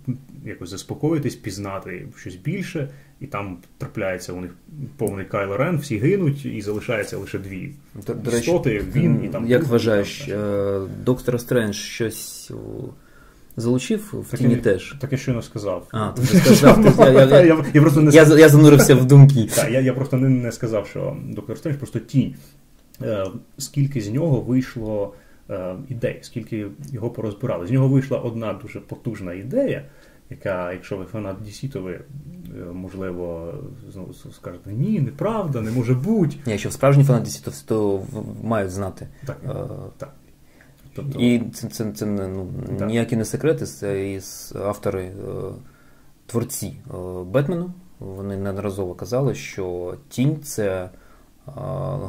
якось 0.44 0.70
заспокоїтись, 0.70 1.34
пізнати 1.34 2.06
щось 2.16 2.36
більше, 2.36 2.88
і 3.20 3.26
там 3.26 3.58
трапляється 3.78 4.32
у 4.32 4.40
них 4.40 4.54
повний 4.96 5.24
Кайло 5.24 5.56
Рен, 5.56 5.78
всі 5.78 5.98
гинуть, 5.98 6.44
і 6.46 6.60
залишається 6.60 7.16
лише 7.16 7.38
дві 7.38 7.72
до, 8.06 8.14
до 8.14 8.30
істоти. 8.30 8.84
Він 8.94 9.24
і 9.24 9.28
там 9.28 9.46
як 9.46 9.64
вважаєш, 9.64 10.18
там, 10.18 10.38
е, 10.40 10.80
доктор 11.04 11.40
Стрендж 11.40 11.76
щось 11.76 12.52
залучив 13.56 14.24
в 14.30 14.38
тіні 14.38 14.56
теж? 14.56 14.96
Так 15.00 15.12
я 15.12 15.18
щойно 15.18 15.42
сказав. 15.42 15.88
А, 15.92 16.08
ти 16.08 16.26
сказав. 16.26 16.94
Я, 16.98 17.10
я, 17.10 17.24
я, 17.24 17.44
я, 17.44 17.64
я, 17.74 17.80
просто 17.80 18.00
не 18.00 18.10
я, 18.10 18.24
я 18.24 18.48
занурився 18.48 18.94
в 18.94 19.04
думки. 19.04 19.48
Так, 19.54 19.70
я, 19.70 19.80
я 19.80 19.92
просто 19.92 20.16
не, 20.16 20.28
не 20.28 20.52
сказав, 20.52 20.86
що 20.86 21.16
доктор 21.28 21.58
Стрендж 21.58 21.76
просто 21.78 21.98
тінь. 21.98 22.34
Е, 23.02 23.26
скільки 23.58 24.00
з 24.00 24.08
нього 24.08 24.40
вийшло. 24.40 25.14
Е, 25.50 25.76
ідей, 25.88 26.18
скільки 26.22 26.66
його 26.92 27.10
порозбирали. 27.10 27.66
З 27.66 27.70
нього 27.70 27.88
вийшла 27.88 28.18
одна 28.18 28.52
дуже 28.52 28.80
потужна 28.80 29.32
ідея, 29.32 29.84
яка, 30.30 30.72
якщо 30.72 30.96
ви 30.96 31.04
фанат 31.04 31.36
DC, 31.46 31.72
то 31.72 31.80
ви, 31.80 31.92
е, 31.92 32.00
можливо, 32.72 33.54
знову 33.92 34.14
скажете, 34.14 34.72
ні, 34.72 35.00
неправда, 35.00 35.60
не 35.60 35.70
може 35.70 35.94
бути. 35.94 36.36
Ні, 36.46 36.52
якщо 36.52 36.70
справжній 36.70 37.04
фанат 37.04 37.24
DC, 37.24 37.44
то, 37.44 37.52
то 37.66 38.02
мають 38.42 38.70
знати. 38.70 39.08
Так, 39.26 39.36
а, 39.46 39.50
е, 39.50 39.66
так. 39.98 40.12
Тобто... 40.94 41.20
І 41.20 41.40
це 41.54 41.68
це, 41.68 41.92
це 41.92 42.06
ну, 42.06 42.46
ніякі 42.86 43.16
не 43.16 43.24
секрети, 43.24 43.66
це 43.66 44.12
із 44.12 44.54
автори, 44.64 45.12
творці 46.26 46.76
Бетмену. 47.26 47.72
Вони 47.98 48.36
неодноразово 48.36 48.94
казали, 48.94 49.34
що 49.34 49.94
тінь 50.08 50.40
це 50.42 50.90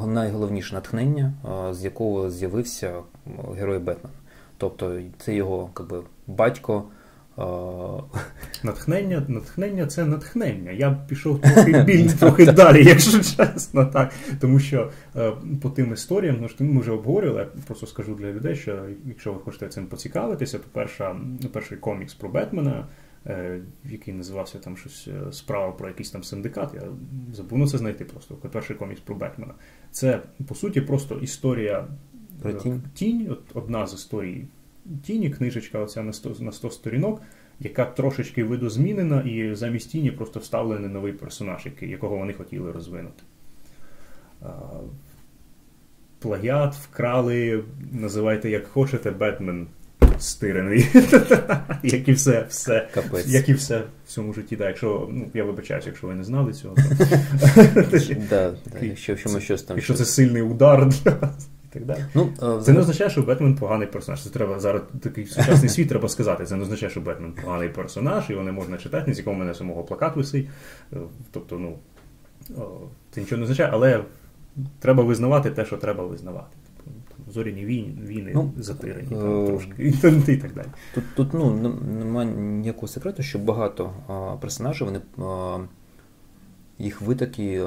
найголовніше 0.08 0.76
натхнення, 0.76 1.34
з 1.72 1.84
якого 1.84 2.32
з'явився 2.32 2.94
герой 3.58 3.80
Бетмен. 3.80 4.14
Тобто 4.58 5.00
це 5.18 5.36
його 5.36 5.70
якби, 5.80 6.04
батько. 6.28 6.84
Натхнення 8.64 9.26
натхнення 9.28 9.88
це 9.88 10.06
натхнення. 10.06 10.72
Я 10.72 10.98
пішов 11.10 11.42
трохи 11.42 11.84
біль, 11.84 12.08
трохи 12.08 12.46
далі, 12.52 12.86
якщо 12.86 13.18
чесно. 13.18 13.86
так. 13.86 14.14
Тому 14.40 14.60
що 14.60 14.92
е, 15.16 15.32
по 15.62 15.70
тим 15.70 15.94
історіям, 15.94 16.38
ну, 16.60 16.68
ми 16.68 16.82
вже 16.82 16.92
обговорювали, 16.92 17.40
я 17.40 17.62
просто 17.66 17.88
скажу 17.88 18.16
для 18.16 18.32
людей, 18.32 18.56
що 18.56 18.80
якщо 19.06 19.34
ви 19.34 19.40
хочете 19.40 19.68
цим 19.68 19.86
поцікавитися, 19.86 20.58
то 20.58 20.66
перша, 20.72 21.16
перший 21.54 21.78
комікс 21.78 22.14
про 22.14 22.30
Бетмена 22.30 22.86
Е, 23.28 23.62
який 23.86 24.14
називався 24.14 24.60
там 24.60 24.78
щось 24.78 25.08
е, 25.08 25.32
справа 25.34 25.72
про 25.72 25.88
якийсь 25.88 26.12
там 26.12 26.24
синдикат. 26.24 26.74
Я 26.74 26.82
забув 27.34 27.60
ну, 27.60 27.68
це 27.68 27.78
знайти 27.78 28.06
просто. 28.06 28.36
Перший 28.36 28.76
комікс 28.76 29.02
про 29.02 29.16
Бетмена. 29.16 29.54
Це 29.92 30.22
по 30.48 30.56
суті 30.56 30.82
просто 30.82 31.16
історія 31.16 31.88
про 32.42 32.52
е, 32.52 32.54
тінь. 32.54 32.82
тінь. 32.94 33.28
От 33.32 33.42
одна 33.54 33.88
з 33.88 33.94
історій 33.94 34.46
тіні, 35.04 35.30
книжечка 35.30 35.80
оця 35.80 36.04
на 36.04 36.14
100, 36.14 36.36
на 36.40 36.52
100 36.52 36.70
сторінок, 36.70 37.22
яка 37.60 37.86
трошечки 37.86 38.44
видозмінена, 38.44 39.22
і 39.22 39.56
замість 39.56 39.92
тіні 39.92 40.12
просто 40.12 40.40
вставлений 40.40 40.90
новий 40.90 41.14
персонаж, 41.14 41.68
якого 41.82 42.18
вони 42.18 42.34
хотіли 42.34 42.72
розвинути. 42.72 43.24
Плагіат 46.20 46.76
вкрали, 46.76 47.64
називайте 47.92 48.50
як 48.50 48.68
хочете, 48.68 49.12
Бетмен 49.12 49.68
стирений. 50.20 50.88
Як 51.84 52.08
і 52.08 52.12
все, 52.12 52.46
все. 52.50 52.88
Капець. 52.94 53.28
Як 53.28 53.50
і 53.50 53.54
все 53.54 53.84
в 54.08 54.12
цьому 54.12 54.34
житті. 54.34 54.56
Да, 54.56 54.68
якщо, 54.68 55.10
ну, 55.12 55.28
Я 55.34 55.44
вибачаюсь, 55.44 55.86
якщо 55.86 56.08
ви 56.08 56.16
не 56.16 56.24
знали 56.24 56.54
цього. 56.54 56.76
Якщо. 57.92 58.14
Якщо 59.76 59.94
це 59.94 60.06
сильний 60.06 60.42
удар 60.42 60.88
для 60.88 61.12
вас. 61.12 61.50
Так 61.70 61.86
далі. 61.86 62.06
Ну, 62.14 62.30
а, 62.42 62.62
Це 62.62 62.74
не 62.74 62.80
означає, 62.80 63.10
що 63.10 63.22
Бетмен 63.22 63.56
поганий 63.56 63.88
персонаж. 63.88 64.24
Це 64.24 64.30
треба 64.30 64.60
зараз 64.60 64.82
такий 65.02 65.26
сучасний 65.26 65.70
світ 65.70 65.90
треба 65.90 66.10
сказати. 66.10 66.46
Це 66.46 66.56
не 66.56 66.64
означає, 66.64 66.90
що 66.90 67.02
Бетмен 67.02 67.34
поганий 67.44 67.70
персонаж, 67.70 68.30
його 68.30 68.44
не 68.44 68.52
можна 68.52 68.78
читати, 68.78 69.06
ні 69.08 69.14
з 69.14 69.18
якого 69.18 69.36
мене 69.36 69.54
самого 69.54 69.84
плакат 69.84 70.16
висить. 70.16 70.48
Е, 70.94 70.98
тобто, 71.32 71.60
ну 71.60 71.78
це 73.12 73.22
нічого 73.22 73.38
не 73.38 73.44
означає, 73.44 73.70
але 73.74 74.04
треба 74.80 75.04
визнавати 75.04 75.52
те, 75.52 75.66
що 75.66 75.78
треба 75.78 76.06
визнавати 76.06 76.56
зоряні 77.32 77.66
війни, 77.66 78.02
війни 78.06 78.32
ну, 78.36 78.52
затирені 78.58 79.10
там, 79.10 79.44
е, 79.44 79.48
трошки 79.48 79.74
і 80.28 80.38
так 80.38 80.54
далі. 80.54 80.68
Тут 80.94 81.04
тут 81.16 81.34
ну, 81.34 81.54
немає 82.00 82.30
ніякого 82.36 82.88
секрету, 82.88 83.24
що 83.24 83.40
багато 83.40 83.94
а, 84.08 84.38
персонажів 84.42 84.88
вони 84.88 85.02
а, 85.18 85.60
їх 86.80 87.02
витоки 87.02 87.64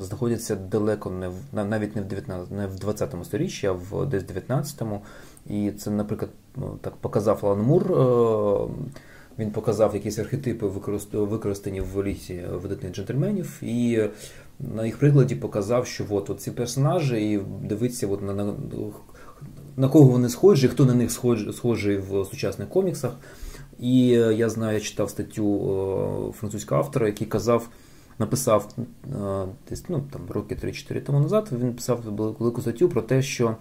знаходяться 0.00 0.56
далеко 0.56 1.10
не 1.10 1.28
в 1.28 1.64
навіть 1.64 1.96
не 1.96 2.02
в 2.02 2.04
19, 2.04 2.50
не 2.50 2.66
в 2.66 2.78
20 2.78 3.14
сторіччі, 3.24 3.66
а 3.66 3.72
в 3.72 4.06
десь 4.06 4.22
19-му. 4.22 5.00
І 5.50 5.70
це, 5.70 5.90
наприклад, 5.90 6.30
ну, 6.56 6.78
так 6.80 6.96
показав 6.96 7.38
Алан 7.42 7.62
Мур. 7.62 7.84
Він 9.38 9.50
показав 9.50 9.94
якісь 9.94 10.18
архетипи, 10.18 10.66
використані 11.12 11.80
в 11.80 12.04
лісі 12.04 12.44
видатних 12.52 12.92
джентльменів, 12.92 13.58
і 13.62 14.02
на 14.60 14.86
їх 14.86 14.98
прикладі 14.98 15.34
показав, 15.34 15.86
що 15.86 16.04
от, 16.10 16.30
от 16.30 16.40
ці 16.40 16.50
персонажі, 16.50 17.32
і 17.32 17.40
дивиться 17.62 18.06
от 18.06 18.22
на, 18.22 18.34
на 18.34 18.54
на 19.76 19.88
кого 19.88 20.04
вони 20.04 20.28
схожі, 20.28 20.68
хто 20.68 20.84
на 20.84 20.94
них 20.94 21.10
схожий, 21.10 21.52
схожий 21.52 21.96
в 21.96 22.24
сучасних 22.24 22.68
коміксах. 22.68 23.12
І 23.82 24.06
я 24.06 24.48
знаю, 24.48 24.74
я 24.74 24.80
читав 24.80 25.10
статтю 25.10 26.34
французького 26.38 26.80
автора, 26.80 27.06
який 27.06 27.26
казав, 27.26 27.68
написав 28.18 28.74
десь 29.68 29.84
ну, 29.88 30.04
там, 30.12 30.20
роки 30.28 30.54
3-4 30.54 31.00
тому 31.00 31.20
назад. 31.20 31.48
Він 31.52 31.74
писав 31.74 32.00
велику 32.38 32.60
статтю 32.60 32.88
про 32.88 33.02
те, 33.02 33.22
що 33.22 33.56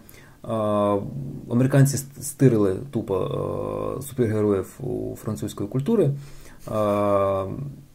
американці 1.49 1.97
стирили 2.21 2.75
тупо 2.91 3.99
супергероїв 4.01 4.79
у 4.79 5.15
французької 5.15 5.69
культури. 5.69 6.13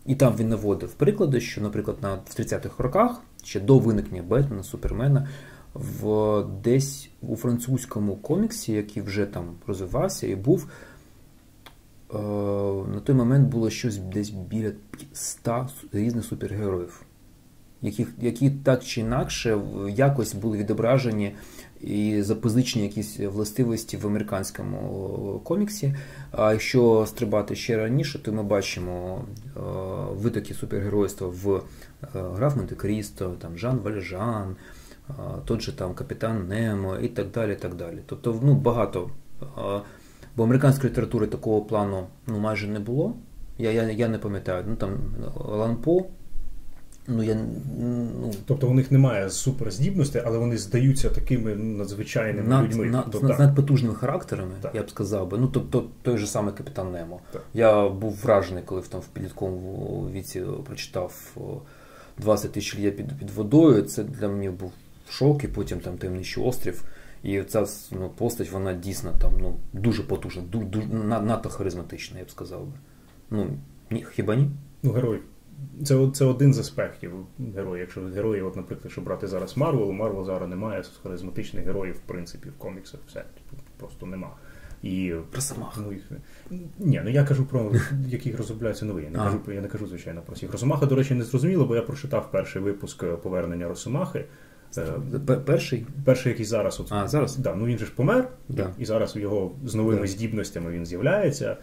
І 0.07 0.15
там 0.15 0.35
він 0.37 0.49
наводив 0.49 0.93
приклади, 0.93 1.41
що, 1.41 1.61
наприклад, 1.61 1.97
на 2.03 2.15
в 2.15 2.41
30-х 2.41 2.83
роках, 2.83 3.21
ще 3.45 3.61
до 3.61 3.79
виникнення 3.79 4.23
Бетмена, 4.23 4.63
Супермена, 4.63 5.29
в 5.75 6.45
десь 6.63 7.11
у 7.23 7.37
французькому 7.37 8.17
коміксі, 8.17 8.73
який 8.73 9.03
вже 9.03 9.27
там 9.27 9.45
розвивався 9.67 10.27
і 10.27 10.35
був, 10.35 10.67
на 12.93 13.01
той 13.05 13.15
момент 13.15 13.49
було 13.49 13.71
щось 13.71 13.97
десь 13.97 14.31
біля 14.31 14.73
100 15.13 15.69
різних 15.93 16.25
супергероїв, 16.25 17.03
які, 17.83 18.07
які 18.21 18.51
так 18.51 18.85
чи 18.85 19.01
інакше 19.01 19.59
якось 19.89 20.35
були 20.35 20.59
відображені 20.59 21.33
і 21.81 22.23
запозичені 22.23 22.85
якісь 22.85 23.21
властивості 23.21 23.97
в 23.97 24.07
американському 24.07 25.41
коміксі. 25.45 25.95
А 26.33 26.53
якщо 26.53 27.07
стрибати 27.09 27.57
ще 27.57 27.77
раніше, 27.77 28.23
то 28.23 28.33
ми 28.33 28.43
бачимо 28.43 29.25
е, 29.57 29.61
витоки 30.13 30.55
супергеройства 30.55 31.29
в 31.29 31.55
е, 31.55 31.61
Граф 32.13 32.57
Монте-Крісто, 32.57 33.35
там 33.35 33.59
Жан 33.59 33.79
Вальжан, 33.79 34.57
е, 35.11 35.13
тот 35.45 35.61
же 35.61 35.73
там 35.73 35.95
Капітан 35.95 36.49
Немо 36.49 36.97
і 36.97 37.09
так 37.09 37.31
далі. 37.31 37.57
так 37.57 37.75
далі. 37.75 37.99
Тобто 38.07 38.41
ну, 38.43 38.55
багато. 38.55 39.11
Бо 40.37 40.43
американської 40.43 40.93
літератури 40.93 41.27
такого 41.27 41.63
плану 41.63 42.07
ну, 42.27 42.39
майже 42.39 42.69
не 42.69 42.81
було. 42.81 43.15
Я 43.59 43.71
я, 43.71 43.91
я 43.91 44.09
не 44.09 44.19
пам'ятаю. 44.19 44.65
Ну 44.69 44.77
там 44.77 44.91
Лан 45.35 45.77
По 45.77 46.07
Ну, 47.09 47.23
я, 47.23 47.35
ну... 47.79 48.35
Тобто 48.47 48.69
у 48.69 48.75
них 48.75 48.93
немає 48.93 49.31
суперздібностей, 49.31 50.23
але 50.27 50.39
вони 50.39 50.57
здаються 50.57 51.11
такими 51.11 51.55
надзвичайними 51.55 52.49
над, 52.49 52.65
людьми. 52.65 52.87
Над, 52.87 53.05
тобто, 53.13 53.29
над, 53.29 53.39
надпотужними 53.39 53.95
характерами, 53.95 54.53
так. 54.61 54.75
я 54.75 54.83
б 54.83 54.91
сказав 54.91 55.29
би. 55.29 55.39
Ну, 55.39 55.47
тобто 55.47 55.85
той 56.03 56.19
же 56.19 56.27
самий 56.27 56.55
капітан 56.55 56.93
Немо. 56.93 57.21
Так. 57.33 57.43
Я 57.55 57.89
був 57.89 58.19
вражений, 58.23 58.63
коли 58.67 58.81
в 58.81 58.89
там 58.89 59.01
в 59.01 59.07
підлітковому 59.07 60.09
віці 60.13 60.43
прочитав 60.67 61.37
20 62.19 62.53
тисяч 62.53 62.79
літ 62.79 62.97
під, 62.97 63.19
під 63.19 63.31
водою. 63.31 63.83
Це 63.83 64.05
для 64.05 64.29
мене 64.29 64.51
був 64.51 64.73
шок, 65.11 65.45
і 65.45 65.49
потім 65.49 65.81
там 65.81 65.99
таємничий 65.99 66.45
острів. 66.45 66.85
І 67.27 67.43
ця 67.43 67.67
ну, 67.93 68.11
постать, 68.11 68.51
вона 68.51 68.73
дійсно 68.73 69.13
там 69.21 69.33
ну, 69.41 69.57
дуже 69.73 70.03
потужна, 70.03 70.43
дуже, 70.43 70.87
надто 70.87 71.49
харизматична, 71.49 72.19
я 72.19 72.25
б 72.25 72.31
сказав 72.31 72.67
би. 72.67 72.73
Ну, 73.31 73.47
ні, 73.91 74.07
хіба 74.13 74.35
ні? 74.35 74.51
Ну, 74.83 74.93
герой 74.93 75.21
це 75.85 76.11
це 76.15 76.25
один 76.25 76.55
з 76.55 76.59
аспектів 76.59 77.13
героїв. 77.55 77.81
Якщо 77.81 78.01
герої, 78.01 78.43
от, 78.43 78.57
наприклад, 78.57 78.81
якщо 78.85 79.01
брати 79.01 79.27
зараз 79.27 79.57
Марвел, 79.57 79.91
Марвел 79.91 80.25
зараз 80.25 80.49
немає 80.49 80.83
харизматичних 81.03 81.65
героїв, 81.65 81.95
в 81.95 82.09
принципі, 82.09 82.49
в 82.49 82.59
коміксах 82.59 83.01
все 83.09 83.25
просто 83.77 84.07
нема. 84.07 84.31
І 84.83 85.15
Росомаха. 85.31 85.79
Ну. 85.79 85.93
Ні, 86.79 87.01
ну 87.05 87.11
я 87.11 87.25
кажу 87.25 87.45
про 87.45 87.73
яких 88.09 88.39
розробляються 88.39 88.85
нові. 88.85 89.03
Я 89.03 89.11
не 89.11 89.19
кажу, 89.19 89.41
я 89.49 89.61
не 89.61 89.69
кажу, 89.69 89.87
звичайно, 89.87 90.23
про 90.23 90.35
всіх. 90.35 90.53
Росомаха, 90.53 90.87
до 90.87 90.95
речі, 90.95 91.15
не 91.15 91.25
зрозуміло, 91.25 91.65
бо 91.65 91.77
я 91.77 91.83
прочитав 91.83 92.31
перший 92.31 92.63
випуск 92.63 93.03
е, 93.03 93.17
повернення 93.17 93.69
Росомахи. 93.69 94.25
Е, 94.79 95.37
перший? 95.37 95.87
Перший, 96.05 96.33
який 96.33 96.47
зараз 96.47 96.81
от, 96.81 96.93
а, 96.93 97.09
зараз? 97.09 97.37
Да, 97.37 97.55
ну 97.55 97.67
він 97.67 97.79
же 97.79 97.87
ж 97.87 97.93
помер, 97.97 98.29
да. 98.49 98.71
і 98.79 98.85
зараз 98.85 99.17
його 99.17 99.53
з 99.65 99.75
новими 99.75 100.01
да. 100.01 100.07
здібностями 100.07 100.71
він 100.71 100.87
з'являється. 100.87 101.57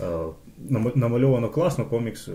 Е, 0.00 0.18
намальовано 0.94 1.48
класно, 1.48 1.84
комікс 1.84 2.28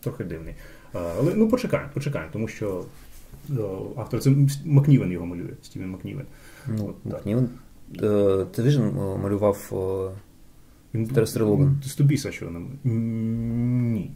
трохи 0.00 0.24
дивний. 0.24 0.54
Але 0.92 1.34
ну 1.34 1.48
почекаємо, 1.48 1.90
почекаємо, 1.94 2.30
тому 2.32 2.48
що 2.48 2.84
автор 3.96 4.20
це 4.20 4.30
Макнівен 4.64 5.12
його 5.12 5.26
малює, 5.26 5.52
Стівен 5.62 5.90
Макнівен. 5.90 6.26
Ну, 6.66 6.94
Макнівен. 7.04 7.48
Е, 8.02 8.46
ти 8.52 8.70
ж 8.70 8.82
малював 9.22 9.68
Логан? 11.44 11.82
Стобіса, 11.86 12.32
що 12.32 12.50
нам. 12.50 12.68
Ні. 13.92 14.10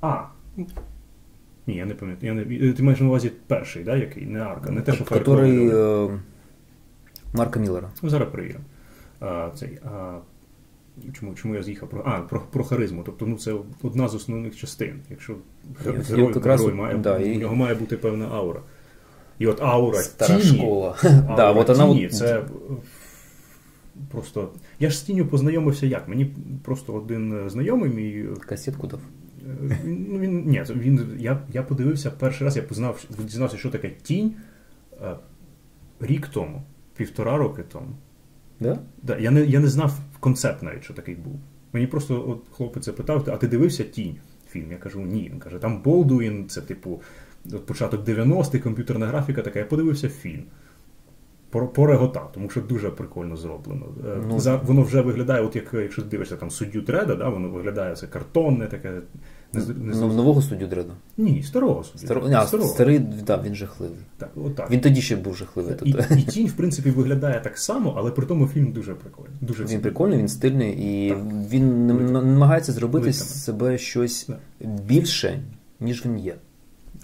А. 0.00 0.24
Ні, 1.66 1.76
я 1.76 1.86
не 1.86 1.94
пам'ятаю. 1.94 2.34
Не... 2.34 2.72
Ти 2.72 2.82
маєш 2.82 3.00
на 3.00 3.06
увазі 3.06 3.32
перший, 3.46 3.84
да, 3.84 3.96
який? 3.96 4.26
Не 4.26 4.40
арка, 4.40 4.70
не 4.70 4.80
те, 4.80 4.92
що 4.92 5.04
Который 5.04 6.14
е, 6.14 6.18
Марка 7.32 7.60
Міллера. 7.60 7.90
Зараз 8.02 8.28
перевіримо. 8.28 8.64
Цей. 9.54 9.78
Чому 11.12 11.34
чому 11.34 11.54
я 11.54 11.62
з'їхав 11.62 11.88
про 11.88 12.02
а, 12.06 12.20
про 12.20 12.40
про 12.40 12.64
харизму? 12.64 13.02
Тобто 13.06 13.26
ну 13.26 13.36
це 13.36 13.54
одна 13.82 14.08
з 14.08 14.14
основних 14.14 14.56
частин. 14.56 15.00
Якщо 15.10 15.36
герой, 15.84 16.32
герой 16.32 16.74
має, 16.74 16.98
да, 16.98 17.18
у 17.18 17.34
нього 17.34 17.54
має 17.54 17.74
бути 17.74 17.96
певна 17.96 18.28
аура. 18.28 18.60
І 19.38 19.46
от 19.46 19.62
аура 19.62 19.98
Стара 19.98 20.40
тіні, 20.40 20.58
школа. 20.58 20.96
Аура 21.02 21.34
да, 21.36 21.52
от 21.52 21.68
вона... 21.68 21.86
тіні, 21.86 22.08
це 22.08 22.42
просто. 24.10 24.48
Я 24.80 24.90
ж 24.90 24.98
з 24.98 25.02
тінню 25.02 25.26
познайомився 25.26 25.86
як? 25.86 26.08
Мені 26.08 26.34
просто 26.64 26.92
один 26.92 27.50
знайомий 27.50 27.90
мій. 27.90 28.26
Касетку 28.40 28.86
дав. 28.86 29.00
Ну, 29.84 30.18
він, 30.18 30.44
Ні, 30.46 30.64
він, 30.70 31.16
я 31.18 31.40
я 31.52 31.62
подивився 31.62 32.10
перший 32.10 32.44
раз, 32.44 32.56
я 32.56 32.62
познав, 32.62 33.04
дізнався, 33.18 33.56
що 33.56 33.70
таке 33.70 33.90
тінь 34.02 34.34
е, 35.02 35.16
рік 36.00 36.28
тому, 36.28 36.62
півтора 36.96 37.36
роки 37.36 37.62
тому. 37.72 37.96
Да? 38.60 38.78
Да, 39.02 39.18
Я 39.18 39.30
не 39.30 39.44
я 39.44 39.60
не 39.60 39.68
знав 39.68 39.98
концепт 40.20 40.62
навіть, 40.62 40.84
що 40.84 40.94
такий 40.94 41.14
був. 41.14 41.40
Мені 41.72 41.86
просто 41.86 42.30
от 42.30 42.56
хлопець 42.56 42.84
запитав, 42.84 43.28
а 43.32 43.36
ти 43.36 43.48
дивився 43.48 43.84
тінь 43.84 44.16
фільм? 44.50 44.72
Я 44.72 44.78
кажу, 44.78 45.00
ні. 45.00 45.30
Він 45.32 45.38
каже, 45.38 45.58
там 45.58 45.82
Болдуін, 45.82 46.48
це 46.48 46.60
типу 46.60 47.00
от 47.52 47.66
початок 47.66 48.04
90-х, 48.04 48.58
комп'ютерна 48.58 49.06
графіка 49.06 49.42
така. 49.42 49.58
Я 49.58 49.64
подивився 49.64 50.08
фільм. 50.08 50.42
Пореготав, 51.50 52.32
тому 52.32 52.50
що 52.50 52.60
дуже 52.60 52.90
прикольно 52.90 53.36
зроблено. 53.36 53.86
Е, 54.06 54.18
ну, 54.28 54.40
За, 54.40 54.56
Воно 54.56 54.82
вже 54.82 55.00
виглядає, 55.00 55.42
от 55.42 55.56
як 55.56 55.74
якщо 55.74 56.02
ти 56.02 56.08
дивишся 56.08 56.36
там 56.36 56.50
суддю 56.50 56.80
Дреда, 56.80 57.14
да, 57.14 57.28
воно 57.28 57.48
виглядає 57.48 57.96
це 57.96 58.06
картонне, 58.06 58.66
таке. 58.66 59.00
Не, 59.56 59.94
ну, 59.96 60.12
Нового 60.12 60.42
суддю 60.42 60.66
Дреда? 60.66 60.92
Ні, 61.16 61.42
старого 61.42 61.84
суддю. 61.84 62.06
Старо... 62.06 62.30
А, 62.34 62.46
старого. 62.46 62.68
Старий, 62.68 62.98
да, 62.98 63.42
він 63.46 63.54
жахливий. 63.54 63.98
Так, 64.18 64.30
отак. 64.44 64.70
Він 64.70 64.80
тоді 64.80 65.00
ще 65.00 65.16
був 65.16 65.36
жахливий. 65.36 65.74
І, 65.84 65.90
і 66.18 66.22
тінь, 66.22 66.46
в 66.46 66.52
принципі, 66.52 66.90
виглядає 66.90 67.40
так 67.40 67.58
само, 67.58 67.94
але 67.96 68.10
при 68.10 68.26
тому 68.26 68.46
фільм 68.46 68.72
дуже 68.72 68.94
прикольний. 68.94 69.32
Дуже 69.40 69.64
він 69.64 69.80
прикольний, 69.80 70.18
він 70.18 70.28
стильний, 70.28 70.72
і 70.72 71.10
так. 71.10 71.18
він 71.50 71.86
намагається 72.12 72.72
зробити 72.72 73.12
з 73.12 73.44
себе 73.44 73.78
щось 73.78 74.24
так. 74.24 74.38
більше, 74.86 75.42
ніж 75.80 76.04
він 76.04 76.18
є. 76.18 76.34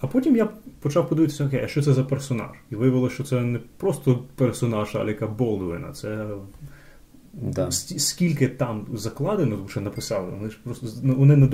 А 0.01 0.07
потім 0.07 0.37
я 0.37 0.49
почав 0.81 1.09
подивитися, 1.09 1.45
окей, 1.45 1.61
а 1.65 1.69
що 1.69 1.83
це 1.83 1.93
за 1.93 2.05
персонаж? 2.05 2.51
І 2.71 2.75
виявилося, 2.75 3.15
що 3.15 3.25
це 3.25 3.41
не 3.41 3.59
просто 3.77 4.25
персонаж 4.35 4.97
Аліка 4.97 5.27
Болдуина, 5.27 5.93
це 5.93 6.27
да. 7.33 7.71
скільки 7.71 8.49
там 8.49 8.87
закладено, 8.95 9.57
тому 9.57 9.68
що 9.68 9.81
написали, 9.81 10.31
вони 10.31 10.51
ж 10.51 10.59
просто 10.64 10.87
ну, 11.03 11.14
вони 11.14 11.49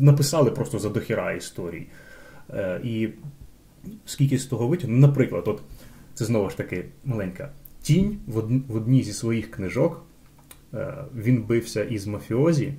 написали 0.00 0.50
просто 0.50 0.78
за 0.78 0.88
дохіра 0.88 1.32
історій. 1.32 1.86
Е, 2.50 2.80
І 2.84 3.08
скільки 4.04 4.38
з 4.38 4.46
того 4.46 4.68
витягнули, 4.68 5.00
наприклад, 5.00 5.42
от 5.46 5.62
це 6.14 6.24
знову 6.24 6.50
ж 6.50 6.56
таки 6.56 6.84
маленька 7.04 7.50
тінь 7.82 8.18
в, 8.26 8.36
од, 8.36 8.50
в 8.68 8.76
одній 8.76 9.02
зі 9.02 9.12
своїх 9.12 9.50
книжок 9.50 10.04
е, 10.74 10.94
він 11.16 11.42
бився 11.42 11.84
із 11.84 12.06
мафіозі, 12.06 12.74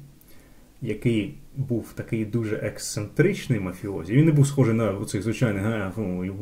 який 0.81 1.33
був 1.57 1.93
такий 1.95 2.25
дуже 2.25 2.55
ексцентричний 2.55 3.59
мафіозі. 3.59 4.13
Він 4.13 4.25
не 4.25 4.31
був 4.31 4.47
схожий 4.47 4.73
на 4.73 5.05
цих 5.05 5.23
звичайних 5.23 5.63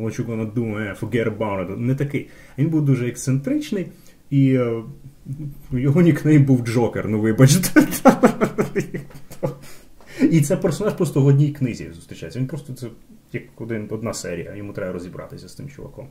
what 0.01 1.15
you 1.15 1.37
about 1.37 1.71
it. 1.71 1.77
Не 1.77 1.95
такий. 1.95 2.27
Він 2.57 2.69
був 2.69 2.85
дуже 2.85 3.07
ексцентричний, 3.07 3.87
і 4.29 4.53
е, 4.53 4.83
його 5.71 6.01
нікнейм 6.01 6.43
був 6.43 6.65
Джокер, 6.65 7.07
ну 7.07 7.19
вибачте. 7.19 7.87
І 10.31 10.41
це 10.41 10.57
персонаж 10.57 10.93
просто 10.93 11.21
в 11.21 11.25
одній 11.25 11.51
книзі 11.51 11.91
зустрічається. 11.95 12.39
Він 12.39 12.47
просто 12.47 12.73
це 12.73 12.87
як 13.33 13.43
один, 13.61 13.87
одна 13.91 14.13
серія, 14.13 14.55
йому 14.55 14.73
треба 14.73 14.93
розібратися 14.93 15.49
з 15.49 15.55
тим 15.55 15.69
чуваком. 15.69 16.07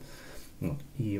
От. 0.61 0.77
І... 0.99 1.19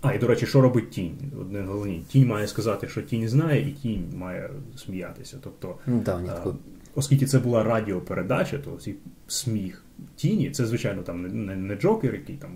А, 0.00 0.12
і 0.12 0.18
до 0.18 0.26
речі, 0.26 0.46
що 0.46 0.60
робить 0.60 0.90
тінь? 0.90 1.18
Одне 1.40 1.62
головні. 1.62 2.02
Тінь 2.08 2.26
має 2.26 2.46
сказати, 2.46 2.88
що 2.88 3.02
тінь 3.02 3.28
знає, 3.28 3.68
і 3.68 3.72
тінь 3.72 4.04
має 4.16 4.50
сміятися. 4.76 5.38
Тобто, 5.42 5.76
да, 5.86 6.22
а, 6.28 6.50
оскільки 6.94 7.26
це 7.26 7.38
була 7.38 7.62
радіопередача, 7.62 8.58
то 8.58 8.76
цей 8.76 8.96
сміх 9.26 9.84
тіні, 10.16 10.50
це, 10.50 10.66
звичайно, 10.66 11.02
там 11.02 11.22
не, 11.22 11.28
не, 11.28 11.56
не 11.56 11.76
Джокер, 11.76 12.14
який 12.14 12.36
там 12.36 12.50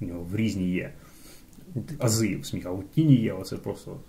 у 0.00 0.04
нього 0.04 0.26
в 0.30 0.36
різні 0.36 0.70
є 0.70 0.92
ази 1.98 2.38
сміх, 2.42 2.66
а 2.66 2.70
у 2.70 2.82
тіні 2.82 3.14
є 3.14 3.32
оце 3.32 3.56
просто. 3.56 4.00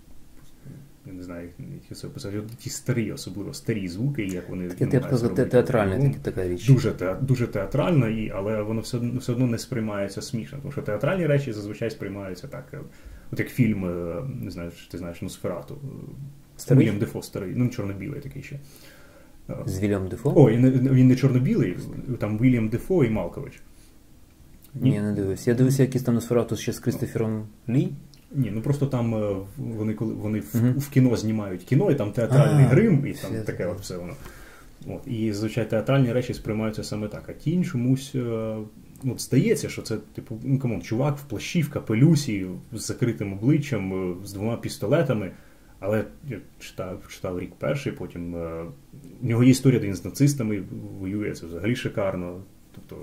Я 1.06 1.12
не 1.12 1.22
знаю, 1.22 1.48
як 1.90 1.98
це 1.98 2.06
описати. 2.06 2.42
Ті 2.58 2.70
старі, 2.70 3.12
особливо 3.12 3.54
старі 3.54 3.88
звуки, 3.88 4.24
як 4.26 4.48
вони 4.48 4.68
Таке, 4.68 4.88
я 4.92 5.00
б 5.00 5.10
казав, 5.10 5.34
театральна 5.34 5.98
такі, 6.00 6.18
така 6.22 6.48
річ. 6.48 6.66
Дуже 6.66 7.16
дуже 7.20 7.46
театральна, 7.46 8.08
і, 8.08 8.32
але 8.34 8.62
воно 8.62 8.80
все 8.80 8.98
все 9.18 9.32
одно 9.32 9.46
не 9.46 9.58
сприймається 9.58 10.22
смішно. 10.22 10.58
Тому 10.62 10.72
що 10.72 10.82
театральні 10.82 11.26
речі 11.26 11.52
зазвичай 11.52 11.90
сприймаються 11.90 12.48
так. 12.48 12.64
е, 12.74 12.78
От 13.32 13.38
як 13.38 13.48
фільм, 13.48 13.84
е, 13.84 14.22
не 14.42 14.50
знаю, 14.50 14.70
чи 14.84 14.90
ти 14.90 14.98
знаєш, 14.98 15.22
Носферату. 15.22 15.78
Старий? 16.56 16.86
Вільям 16.86 16.98
Дефо 16.98 17.22
старий, 17.22 17.52
ну 17.56 17.68
чорно-білий 17.68 18.20
такий 18.20 18.42
ще. 18.42 18.60
Е, 19.50 19.56
З 19.66 19.80
Вільям 19.80 20.08
Дефо? 20.08 20.50
Не- 20.50 20.70
він 20.70 21.08
не 21.08 21.16
чорно-білий, 21.16 21.76
там 22.18 22.38
Вільям 22.38 22.68
Дефо 22.68 23.04
і 23.04 23.10
Малкович. 23.10 23.60
Ні, 24.74 24.90
я 24.94 25.02
не 25.02 25.12
дивився. 25.12 25.50
Я 25.50 25.56
дивився 25.56 25.82
якийсь 25.82 26.04
там 26.04 26.14
Носферату 26.14 26.56
ще 26.56 26.72
з 26.72 26.78
Кристофером 26.78 27.46
Лі. 27.68 27.88
Ні, 28.34 28.50
ну 28.54 28.60
просто 28.60 28.86
там 28.86 29.14
е, 29.14 29.36
вони 29.58 29.94
коли 29.94 30.14
вони 30.14 30.40
в, 30.40 30.56
Мгм. 30.56 30.72
в 30.78 30.88
кіно 30.90 31.16
знімають 31.16 31.62
кіно, 31.62 31.90
і 31.90 31.94
там 31.94 32.12
театральний 32.12 32.64
А, 32.64 32.68
грим, 32.68 33.06
і 33.06 33.12
там 33.12 33.30
все 33.32 33.42
таке 33.42 33.66
от 33.66 33.80
все 33.80 33.96
воно. 33.96 34.12
От. 34.86 35.06
І 35.06 35.32
зазвичай 35.32 35.70
театральні 35.70 36.12
речі 36.12 36.34
сприймаються 36.34 36.84
саме 36.84 37.08
так. 37.08 37.24
А 37.28 37.32
тінь 37.32 37.64
чомусь 37.64 38.12
е, 38.14 38.18
ну, 39.02 39.12
от 39.12 39.20
здається, 39.20 39.68
що 39.68 39.82
це, 39.82 39.96
типу, 40.14 40.38
ну 40.44 40.58
come 40.58 40.72
on, 40.72 40.82
чувак 40.82 41.18
в 41.18 41.22
плащі, 41.22 41.62
в 41.62 41.70
капелюсі, 41.70 42.46
з 42.72 42.86
закритим 42.86 43.32
обличчям, 43.32 44.12
е, 44.12 44.26
з 44.26 44.32
двома 44.32 44.56
пістолетами. 44.56 45.30
Але 45.80 46.04
я 46.28 46.38
читав, 46.58 47.02
читав 47.08 47.40
рік 47.40 47.52
перший, 47.58 47.92
потім 47.92 48.36
е, 48.36 48.64
в 49.22 49.26
нього 49.26 49.44
є 49.44 49.50
історія, 49.50 49.80
де 49.80 49.86
він 49.86 49.94
з 49.94 50.04
нацистами 50.04 50.62
воює, 51.00 51.32
це 51.32 51.46
взагалі 51.46 51.76
шикарно. 51.76 52.42
Тобто, 52.74 52.96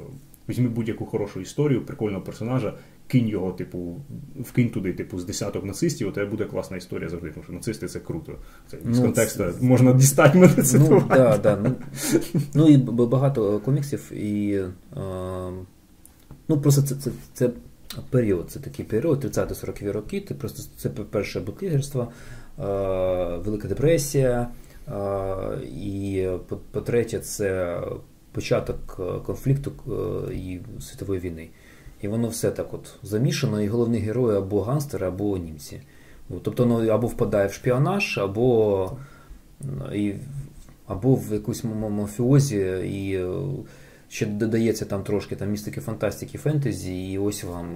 візьми 0.50 0.68
будь-яку 0.70 1.06
хорошу 1.06 1.40
історію, 1.40 1.86
прикольного 1.86 2.24
персонажа, 2.24 2.74
кинь 3.08 3.28
його, 3.28 3.52
типу, 3.52 4.02
вкинь 4.40 4.70
туди, 4.70 4.94
типу, 4.94 5.20
з 5.20 5.26
десяток 5.26 5.66
нацистів, 5.66 6.08
у 6.08 6.12
тебе 6.12 6.30
буде 6.32 6.46
класна 6.46 6.78
історія 6.78 7.10
завжди, 7.10 7.30
тому 7.30 7.44
що 7.44 7.54
нацисти 7.54 7.88
це 7.88 8.00
круто. 8.00 8.36
Це 8.68 8.78
з 8.78 8.98
Ну, 8.98 9.02
контексту 9.02 9.44
це- 9.44 9.66
можна 9.66 9.94
дістати 9.94 10.38
мене 10.38 10.54
Ну, 10.74 11.04
да, 11.10 11.38
да, 11.38 11.58
ну, 11.64 11.76
ну 12.54 12.68
і 12.68 12.78
багато 12.78 13.60
коміксів, 13.60 14.12
і 14.14 14.54
е, 14.54 14.70
ну 16.48 16.62
просто 16.62 16.82
це, 16.82 16.96
це, 16.96 17.12
це 17.34 17.50
період, 18.10 18.52
це 18.52 18.60
такий 18.60 18.86
період, 18.86 19.26
30-40 19.26 19.92
роки. 19.92 20.22
Ти 20.22 20.34
просто 20.34 20.64
це 20.78 20.90
перше 20.90 21.40
бутлігерство, 21.40 22.12
е, 22.60 22.64
Велика 23.38 23.68
депресія, 23.68 24.48
е, 24.88 24.94
і 25.64 26.28
по-третє, 26.72 27.20
це 27.20 27.80
початок 28.38 29.00
е, 29.00 29.20
конфлікту 29.26 29.72
е, 29.88 30.34
і 30.34 30.60
світової 30.82 31.20
війни. 31.20 31.50
І 32.02 32.08
воно 32.08 32.28
все 32.28 32.52
так 32.52 32.74
от 32.74 32.96
замішано, 33.04 33.62
і 33.62 33.68
головні 33.68 34.00
герої 34.00 34.38
або 34.38 34.62
гангстери, 34.62 35.08
або 35.08 35.38
німці. 35.38 35.82
Ну, 36.30 36.40
Тобто 36.44 36.66
воно 36.66 36.92
або 36.92 37.08
впадає 37.08 37.48
в 37.48 37.54
шпіонаж, 37.54 38.18
або, 38.18 38.92
і, 39.94 40.14
або 40.88 41.16
в 41.16 41.34
якусь 41.34 41.64
мафіозі, 41.64 42.58
і 42.86 43.16
е, 43.16 43.28
ще 44.10 44.26
додається 44.26 44.86
там 44.86 45.04
трошки 45.04 45.36
там, 45.36 45.52
містики 45.52 45.82
фантастики, 45.82 46.38
фентезі, 46.38 47.12
і 47.12 47.18
ось 47.18 47.44
вам 47.44 47.70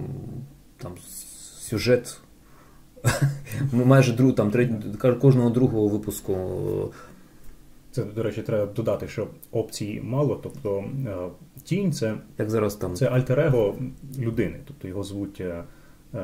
там 0.77 0.91
сюжет. 1.69 2.17
Майже 3.71 4.13
друг, 4.13 4.35
там, 4.35 4.51
кожного 5.21 5.49
другого 5.49 5.87
випуску 5.87 6.33
е, 6.33 7.10
Це, 7.91 8.03
до 8.03 8.23
речі, 8.23 8.41
треба 8.41 8.73
додати, 8.73 9.07
що 9.07 9.27
опцій 9.51 10.01
мало, 10.03 10.39
тобто 10.43 10.79
е, 10.79 11.15
тінь 11.63 11.93
це 11.93 12.17
як 12.37 12.49
зараз 12.49 12.75
там 12.75 12.95
Це 12.95 13.09
альтер-его 13.09 13.75
людини, 14.19 14.59
тобто 14.65 14.87
його 14.87 15.03
звуть 15.03 15.41
е, 15.41 15.63
е, 16.13 16.23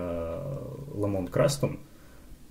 Ламонт 0.95 1.27
Кренстон. 1.27 1.77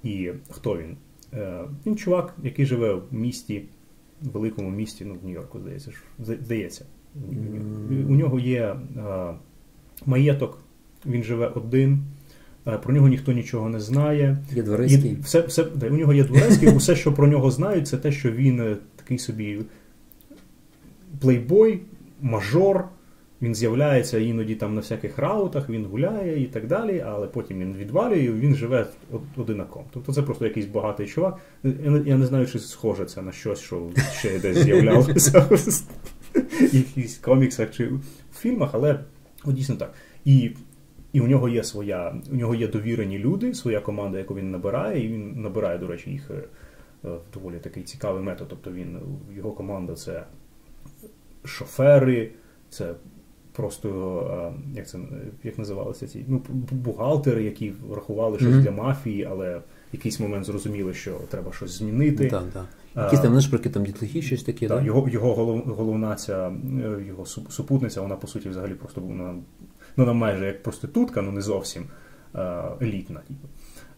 І 0.02 0.30
хто 0.50 0.78
він? 0.78 0.96
Е, 1.34 1.64
він 1.86 1.96
чувак, 1.96 2.34
який 2.42 2.66
живе 2.66 2.94
в 2.94 3.02
місті, 3.10 3.62
в 4.22 4.28
великому 4.28 4.70
місті, 4.70 5.04
ну, 5.04 5.14
в 5.22 5.24
Нью-Йорку, 5.24 5.58
здається. 5.58 5.90
ж, 5.90 5.96
здається. 6.18 6.84
Мгм. 7.14 8.06
У 8.08 8.14
нього 8.14 8.38
є 8.38 8.62
е, 8.62 8.76
маєток, 10.06 10.58
він 11.06 11.22
живе 11.22 11.52
один, 11.54 12.04
е, 12.66 12.78
про 12.78 12.94
нього 12.94 13.08
ніхто 13.08 13.32
нічого 13.32 13.68
не 13.68 13.80
знає. 13.80 14.38
є 14.52 14.62
дворецький. 14.62 15.16
все, 15.22 15.40
все, 15.40 15.62
у 15.90 15.94
нього 15.94 16.12
є 16.12 16.24
дворецький, 16.24 16.68
усе, 16.76 16.96
що 16.96 17.12
про 17.12 17.26
нього 17.26 17.50
знають, 17.50 17.88
це 17.88 17.96
те, 17.96 18.12
що 18.12 18.32
він 18.32 18.76
такий 19.06 19.18
собі 19.18 19.60
плейбой, 21.20 21.80
мажор. 22.20 22.84
Він 23.42 23.54
з'являється 23.54 24.18
іноді 24.18 24.54
там 24.54 24.74
на 24.74 24.80
всяких 24.80 25.18
раутах, 25.18 25.70
він 25.70 25.84
гуляє 25.84 26.42
і 26.42 26.46
так 26.46 26.66
далі, 26.66 27.04
але 27.06 27.26
потім 27.26 27.58
він 27.58 27.74
відвалює, 27.74 28.18
і 28.18 28.32
він 28.32 28.54
живе 28.54 28.86
одинаком. 29.36 29.84
Тобто 29.90 30.12
це 30.12 30.22
просто 30.22 30.44
якийсь 30.44 30.66
багатий 30.66 31.06
чувак. 31.06 31.38
Я 32.04 32.16
не, 32.16 32.26
знаю, 32.26 32.46
чи 32.46 32.58
схоже 32.58 33.04
це 33.04 33.22
на 33.22 33.32
щось, 33.32 33.60
що 33.60 33.90
ще 34.12 34.38
десь 34.38 34.58
з'являлося 34.58 35.40
в 36.60 36.74
якихось 36.74 37.16
коміксах 37.16 37.70
чи 37.70 37.86
в 37.86 38.38
фільмах, 38.38 38.70
але 38.72 39.00
дійсно 39.46 39.76
так. 39.76 39.94
І, 40.24 40.50
і 41.12 41.20
у 41.20 41.26
нього 41.26 41.48
є 41.48 41.64
своя, 41.64 42.14
у 42.32 42.36
нього 42.36 42.54
є 42.54 42.68
довірені 42.68 43.18
люди, 43.18 43.54
своя 43.54 43.80
команда, 43.80 44.18
яку 44.18 44.34
він 44.34 44.50
набирає, 44.50 45.04
і 45.04 45.08
він 45.08 45.42
набирає, 45.42 45.78
до 45.78 45.86
речі, 45.86 46.10
їх 46.10 46.30
е, 46.30 46.42
доволі 47.34 47.58
такий 47.58 47.82
цікавий 47.82 48.22
метод. 48.22 48.46
Тобто 48.50 48.72
він, 48.72 49.00
його 49.36 49.52
команда 49.52 49.94
це 49.94 50.24
шофери, 51.44 52.30
це 52.70 52.94
просто 53.56 54.54
е, 54.54 54.76
як 54.76 54.88
це 54.88 54.98
як 55.44 55.58
називалося 55.58 56.06
ці 56.06 56.24
ну, 56.28 56.42
бухгалтери, 56.70 57.44
які 57.44 57.72
рахували 57.94 58.38
щось 58.38 58.50
Мгм. 58.50 58.62
для 58.62 58.70
мафії, 58.70 59.24
але 59.24 59.56
в 59.58 59.62
якийсь 59.92 60.20
момент 60.20 60.44
зрозуміли, 60.44 60.94
що 60.94 61.20
треба 61.30 61.52
щось 61.52 61.70
змінити. 61.70 62.28
Так, 62.28 62.44
так. 62.52 62.66
Якісь 63.04 63.20
там 63.20 63.34
нешприки, 63.34 63.70
там 63.70 63.84
дітлахи, 63.84 64.22
щось 64.22 64.42
таке, 64.42 64.68
так, 64.68 64.78
да? 64.78 64.84
його, 64.84 65.08
його 65.08 65.34
голов, 65.34 65.60
головна 65.60 66.14
ця 66.14 66.48
е, 66.48 67.04
його 67.06 67.26
супутниця, 67.26 68.00
вона 68.00 68.16
по 68.16 68.26
суті 68.26 68.48
взагалі 68.48 68.74
просто 68.74 69.00
вона, 69.00 69.32
ну, 69.32 69.42
вона 69.96 70.12
майже 70.12 70.46
як 70.46 70.62
проститутка, 70.62 71.22
ну 71.22 71.32
не 71.32 71.40
зовсім 71.40 71.84
е, 72.34 72.62
елітна. 72.82 73.20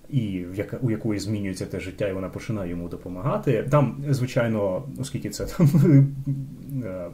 І 0.09 0.45
в 0.45 0.55
яка, 0.55 0.77
у 0.77 0.91
якої 0.91 1.21
змінюється 1.21 1.67
те 1.67 1.81
життя, 1.81 2.09
і 2.09 2.13
вона 2.13 2.29
починає 2.29 2.71
йому 2.71 2.89
допомагати. 2.89 3.69
Там, 3.71 4.05
звичайно, 4.09 4.83
оскільки 5.01 5.31
це 5.31 5.47
там 5.47 5.71
е, 6.85 7.11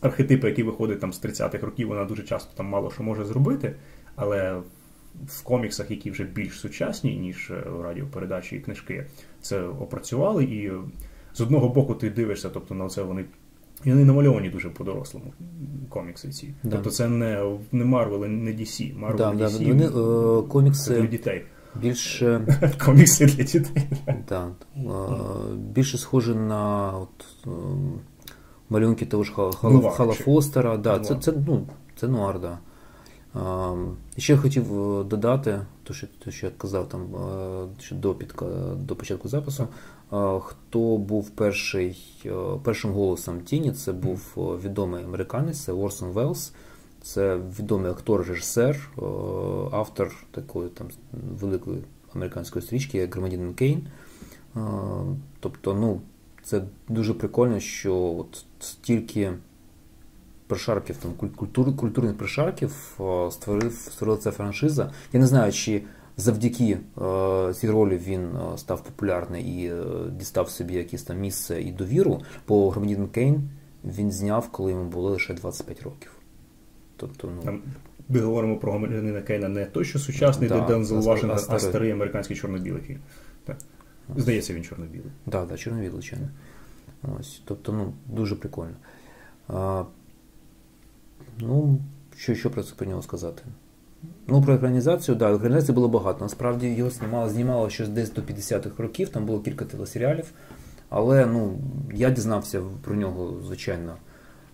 архетипи, 0.00 0.48
які 0.48 0.62
виходять 0.62 1.00
там 1.00 1.12
з 1.12 1.24
30-х 1.24 1.66
років, 1.66 1.88
вона 1.88 2.04
дуже 2.04 2.22
часто 2.22 2.56
там 2.56 2.66
мало 2.66 2.90
що 2.90 3.02
може 3.02 3.24
зробити, 3.24 3.74
але 4.16 4.60
в 5.26 5.42
коміксах, 5.42 5.90
які 5.90 6.10
вже 6.10 6.24
більш 6.24 6.60
сучасні, 6.60 7.16
ніж 7.16 7.50
е, 7.50 7.64
радіопередачі 7.82 8.56
і 8.56 8.60
книжки, 8.60 9.06
це 9.40 9.62
опрацювали. 9.62 10.44
І 10.44 10.72
з 11.34 11.40
одного 11.40 11.68
боку 11.68 11.94
ти 11.94 12.10
дивишся, 12.10 12.50
тобто 12.50 12.74
на 12.74 12.88
це 12.88 13.02
вони. 13.02 13.24
І 13.84 13.90
вони 13.90 14.04
намальовані 14.04 14.48
дуже 14.50 14.70
по-дорослому 14.70 15.32
комікси 15.88 16.28
ці. 16.28 16.54
Да. 16.62 16.70
Тобто 16.70 16.90
це 16.90 17.08
не, 17.08 17.58
не 17.72 17.84
Marvel, 17.84 18.28
не 18.28 18.50
DC. 18.50 19.00
Marvel 19.00 19.16
Да, 19.16 19.32
і 19.32 19.36
да, 19.36 19.48
вони, 19.48 20.68
е, 20.68 20.72
це 20.72 21.00
для 21.00 21.06
дітей. 21.06 21.44
Більше, 21.74 22.58
Комікси 22.84 23.26
для 23.26 23.44
дітей. 23.44 23.88
да, 24.28 24.48
е, 24.76 24.80
більше 25.56 25.98
схожі 25.98 26.34
на 26.34 26.92
от, 26.98 27.24
е, 27.46 27.50
малюнки 28.70 29.06
того 29.06 29.22
ж 29.24 29.32
Хала, 29.32 29.52
Нуар, 29.62 29.92
Хала 29.92 30.12
Фостера. 30.12 30.76
Да, 30.76 30.98
це, 30.98 31.10
Нуар. 31.10 31.22
це, 31.24 31.32
ну, 31.46 31.66
це 31.96 32.08
нуар, 32.08 32.40
да. 32.40 32.58
Е, 33.36 33.76
і 34.16 34.20
ще 34.20 34.36
хотів 34.36 34.90
е, 35.00 35.04
додати, 35.04 35.60
то, 35.82 35.94
що, 35.94 36.06
то, 36.24 36.30
що 36.30 36.46
я 36.46 36.52
казав 36.58 36.88
там 36.88 37.00
е, 37.14 37.82
ще 37.82 37.94
до, 37.94 38.14
підка, 38.14 38.46
до 38.76 38.96
початку 38.96 39.28
запису. 39.28 39.62
е, 40.12 40.40
Хто 40.40 40.96
був 40.96 41.30
перший, 41.30 41.98
е, 42.26 42.30
першим 42.64 42.92
голосом 42.92 43.40
Тіні, 43.40 43.72
це 43.72 43.92
був 43.92 44.20
е, 44.36 44.40
відомий 44.66 45.04
американець, 45.04 45.60
це 45.60 45.72
Орсон 45.72 46.08
Велс. 46.10 46.52
Це 47.02 47.36
відомий 47.58 47.90
актор, 47.90 48.26
режисер, 48.28 48.90
е, 48.98 49.02
автор 49.72 50.12
такої 50.30 50.68
там 50.68 50.86
великої 51.40 51.78
американської 52.14 52.64
стрічки, 52.64 52.98
як 52.98 53.14
Громадянин 53.14 53.54
Кейн. 53.54 53.86
Е, 54.56 54.60
Тобто, 55.40 55.74
ну, 55.74 56.00
це 56.42 56.62
дуже 56.88 57.14
прикольно, 57.14 57.60
що 57.60 57.96
от 57.96 58.44
стільки 58.60 59.32
прошарків, 60.46 60.96
там, 60.96 61.30
культур, 61.36 61.76
культурних 61.76 62.18
прошарків 62.18 63.00
е, 63.00 63.30
створив, 63.30 63.72
створила 63.72 64.18
ця 64.18 64.30
франшиза. 64.30 64.92
Я 65.12 65.20
не 65.20 65.26
знаю, 65.26 65.52
чи 65.52 65.82
завдяки 66.16 66.78
цій 67.54 67.70
ролі 67.70 68.00
він 68.06 68.28
став 68.56 68.84
популярний 68.84 69.64
і 69.64 69.72
дістав 70.10 70.50
собі 70.50 70.74
якесь 70.74 71.02
там 71.02 71.18
місце 71.18 71.62
і 71.62 71.72
довіру, 71.72 72.20
бо 72.48 72.70
громадянин 72.70 73.08
Кейн 73.08 73.50
він 73.84 74.12
зняв, 74.12 74.48
коли 74.48 74.70
йому 74.70 74.84
було 74.84 75.10
лише 75.10 75.34
25 75.34 75.82
років. 75.82 76.19
Тобто, 77.00 77.32
ну, 77.44 77.60
ми 78.08 78.20
говоримо 78.20 78.56
про 78.56 78.72
громадянина 78.72 79.20
Кейна 79.22 79.48
не 79.48 79.64
той, 79.64 79.84
що 79.84 79.98
сучасний, 79.98 80.48
Да, 80.48 80.60
де 80.60 80.66
Дензел 80.66 80.98
а 80.98 81.00
Вашингтон, 81.00 81.30
а 81.36 81.38
старий. 81.38 81.60
старий 81.60 81.90
американський 81.90 82.36
чорно-білий 82.36 82.82
фільм. 82.82 82.98
Так. 83.44 83.56
Здається, 84.16 84.54
він 84.54 84.64
чорно-білий. 84.64 85.10
Да, 85.26 85.44
да, 85.44 85.56
чорновіл, 85.56 85.92
звичайно. 85.92 86.28
Ось, 87.20 87.42
Тобто, 87.44 87.72
ну, 87.72 87.92
дуже 88.06 88.36
прикольно. 88.36 88.74
А, 89.48 89.84
Ну, 91.40 91.80
що 92.16 92.34
що 92.34 92.50
про 92.50 92.62
це 92.62 92.74
про 92.74 92.86
нього 92.86 93.02
сказати? 93.02 93.42
Ну, 94.26 94.42
про 94.42 94.54
екранізацію, 94.54 95.16
так, 95.18 95.30
да, 95.30 95.36
екранізації 95.36 95.74
було 95.74 95.88
багато. 95.88 96.24
Насправді 96.24 96.68
його 96.68 96.90
знімало, 96.90 97.28
знімало 97.30 97.70
щось 97.70 97.88
десь 97.88 98.12
до 98.12 98.22
50-х 98.22 98.82
років, 98.82 99.08
там 99.08 99.26
було 99.26 99.40
кілька 99.40 99.64
телесеріалів. 99.64 100.32
Але 100.88 101.26
ну, 101.26 101.58
я 101.94 102.10
дізнався 102.10 102.62
про 102.82 102.94
нього, 102.94 103.40
звичайно, 103.46 103.96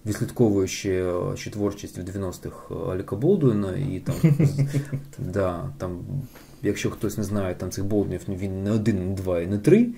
відслідковуючи 0.07 1.13
ще 1.35 1.51
творчість 1.51 1.99
в 1.99 2.01
90-х 2.01 2.75
Аліка 2.93 3.17
Болдуїна. 3.17 3.77
І 3.77 4.01
там, 4.01 4.15
да, 5.19 5.71
там, 5.79 5.99
якщо 6.63 6.91
хтось 6.91 7.19
не 7.19 7.25
знає, 7.25 7.55
там 7.55 7.71
цих 7.71 7.85
Болдуїнів 7.85 8.23
він 8.29 8.63
не 8.63 8.71
один, 8.71 9.09
не 9.09 9.15
два 9.15 9.41
і 9.41 9.47
не 9.47 9.59
три 9.59 9.89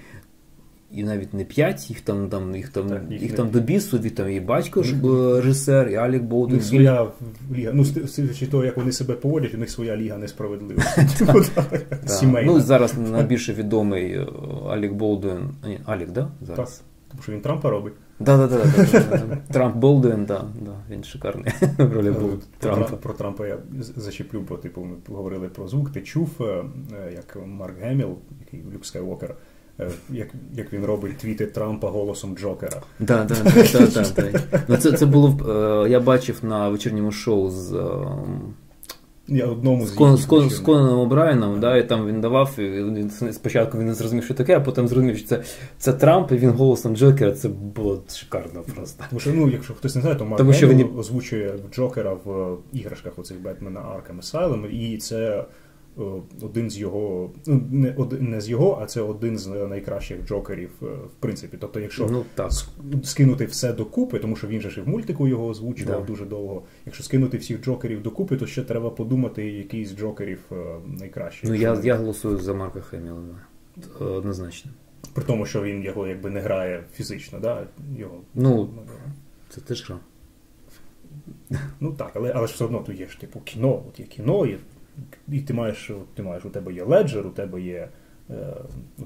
і 0.93 1.03
навіть 1.03 1.35
не 1.35 1.45
п'ять, 1.45 1.91
їх 1.91 2.01
там 2.01 2.29
там, 2.29 2.57
їх 2.57 2.69
там, 2.69 2.89
так, 2.89 3.03
їх, 3.11 3.23
їх 3.23 3.33
там 3.33 3.51
до 3.51 3.61
бісу, 3.61 3.99
від 3.99 4.15
там 4.15 4.31
і 4.31 4.41
батько 4.41 4.83
ж 4.83 4.95
режисер, 5.41 5.89
і 5.89 5.95
Алек 5.95 6.23
Болдвін. 6.23 6.61
Своя 6.61 7.09
ліга. 7.53 7.73
Ну, 7.75 7.85
з 7.85 8.49
того, 8.51 8.65
як 8.65 8.77
вони 8.77 8.93
себе 8.93 9.15
поводять, 9.15 9.55
у 9.55 9.59
них 9.59 9.71
своя 9.71 9.97
ліга 9.97 10.17
несправедлива. 10.17 10.83
Сімейна. 12.07 12.53
Ну, 12.53 12.61
зараз 12.61 12.99
найбільше 12.99 13.55
відомий 13.55 14.13
е, 14.13 14.27
Алек 14.69 14.93
Болдуін. 14.93 15.51
Алек, 15.85 16.11
да? 16.11 16.31
Зараз? 16.41 16.77
Так. 16.77 16.85
Тому 17.11 17.23
що 17.23 17.33
він 17.33 17.41
Трампа 17.41 17.71
робить. 17.71 17.93
Да, 18.21 18.37
да, 18.37 18.47
да, 18.47 19.39
Трамп 19.53 19.77
Болдуін, 19.77 20.25
да, 20.25 20.45
да, 20.61 20.75
він 20.91 21.05
шикарний 21.05 21.53
в 21.79 21.93
ролі 21.93 22.11
був 22.11 22.43
Трампа. 22.59 22.97
Про 22.97 23.13
Трампа 23.13 23.47
я 23.47 23.59
зачеплю, 23.97 24.41
бо 24.49 24.57
типу 24.57 24.81
ми 24.81 24.97
говорили 25.09 25.49
про 25.49 25.69
звук. 25.69 25.93
Ти 25.93 26.03
чув, 26.03 26.31
е, 26.41 26.65
як 27.15 27.37
Марк 27.47 27.81
Гемілл, 27.81 28.19
який 28.41 28.65
Люк 28.75 28.87
Скайвокер, 28.87 29.35
Е, 29.81 29.91
як 30.11 30.29
як 30.55 30.73
він 30.73 30.85
робить 30.85 31.17
твіти 31.17 31.47
Трампа 31.47 31.91
голосом 31.91 32.37
Джокера. 32.37 32.83
Да, 32.99 33.25
да, 33.25 33.35
да, 33.45 33.87
да, 33.95 34.23
да, 34.31 34.41
Ну, 34.69 34.77
Це 34.77 34.93
це 34.93 35.07
було 35.07 35.39
е, 35.85 35.91
я 35.91 36.01
бачив 36.01 36.39
на 36.43 36.69
вечірньому 36.69 37.13
шоу 37.13 37.51
з 37.51 37.71
я 39.29 39.47
одному 39.47 39.87
з, 39.87 39.91
з, 39.91 39.95
Кон, 40.27 40.51
з 40.51 40.59
Конаном 40.59 41.01
Обрайном, 41.01 41.61
да, 41.61 41.77
і 41.77 41.89
там 41.89 42.07
він 42.07 42.21
давав, 42.21 42.55
і 42.59 42.63
він, 42.63 43.11
спочатку 43.11 43.79
він 43.79 43.87
не 43.87 43.95
зрозумів, 43.95 44.25
що 44.25 44.35
таке, 44.35 44.57
а 44.57 44.61
потім 44.61 44.89
зрозумів, 44.89 45.19
що 45.19 45.29
це 45.29 45.43
це 45.79 45.93
Трамп, 45.93 46.33
і 46.33 46.37
він 46.37 46.51
голосом 46.51 46.97
Джокера, 46.97 47.33
це 47.33 47.49
було 47.49 48.03
шикарно 48.09 48.63
просто. 48.75 49.05
Тому 49.11 49.21
що, 49.21 49.33
ну, 49.33 49.49
якщо 49.49 49.75
хтось 49.75 49.95
не 49.95 50.01
знає, 50.01 50.17
то 50.17 50.25
Марк 50.25 50.39
Тому, 50.39 50.53
що 50.53 50.69
він... 50.69 50.89
озвучує 50.99 51.55
Джокера 51.75 52.13
в 52.25 52.57
іграшках 52.73 53.19
оцих 53.19 53.41
Бетмена 53.41 53.81
Arkham 53.81 54.21
Asylum, 54.23 54.67
і 54.67 54.99
це 54.99 55.45
один 56.43 56.71
з 56.71 56.79
його, 56.79 57.31
ну 57.47 57.63
не 57.71 57.95
один 57.97 58.31
не 58.31 58.41
з 58.41 58.49
його, 58.49 58.79
а 58.83 58.87
це 58.87 59.01
один 59.01 59.39
з 59.39 59.47
найкращих 59.47 60.27
джокерів, 60.27 60.71
е, 60.83 60.87
в 60.87 61.15
принципі. 61.21 61.57
Тобто, 61.61 61.81
якщо 61.81 62.09
ну, 62.11 62.25
так. 62.35 62.53
скинути 63.05 63.47
все 63.47 63.73
докупи, 63.73 64.19
тому 64.19 64.37
що 64.37 64.47
він 64.47 64.61
же 64.61 64.71
ж 64.71 64.81
і 64.81 64.83
в 64.83 64.89
мультику 64.89 65.29
його 65.29 65.47
озвучував 65.47 66.01
да. 66.01 66.07
дуже 66.07 66.25
довго. 66.25 66.63
Якщо 66.87 67.05
скинути 67.05 67.37
всіх 67.37 67.65
джокерів 67.65 68.03
докупи, 68.03 68.37
то 68.37 68.47
ще 68.47 68.63
треба 68.63 68.91
подумати, 68.91 69.47
який 69.47 69.85
з 69.87 69.97
джокерів 69.97 70.41
е, 70.53 70.55
найкращий. 70.87 71.51
Ну 71.51 71.57
я 71.57 71.81
я 71.85 71.97
голосую 71.97 72.39
за 72.39 72.55
Марка 72.55 72.81
Хеміла 72.81 73.23
однозначно. 74.01 74.71
При 75.15 75.25
тому, 75.25 75.47
що 75.47 75.63
він 75.63 75.83
його 75.83 76.07
якби 76.07 76.31
не 76.31 76.41
грає 76.41 76.85
фізично, 76.95 77.39
да? 77.41 77.67
Його, 77.99 78.21
ну 78.35 78.71
це 79.49 79.61
теж 79.61 79.89
гра. 79.89 79.99
Ну 81.81 81.93
так, 81.93 82.13
але 82.15 82.33
але 82.35 82.47
ж 82.47 82.55
все 82.55 82.65
одно 82.65 82.79
тут 82.79 83.01
є 83.01 83.09
ж 83.09 83.21
типу 83.21 83.41
кіно, 83.41 83.83
от 83.89 84.01
є 84.01 84.07
кіно, 84.07 84.47
є 84.47 84.59
і 85.29 85.41
ти 85.41 85.55
маєш, 85.55 85.91
ти 86.15 86.23
маєш, 86.23 86.45
у 86.45 86.51
тебе 86.51 86.73
є 86.73 86.85
леджер, 86.85 87.27
у 87.27 87.31
тебе 87.31 87.61
є 87.61 87.89
е, 88.31 88.35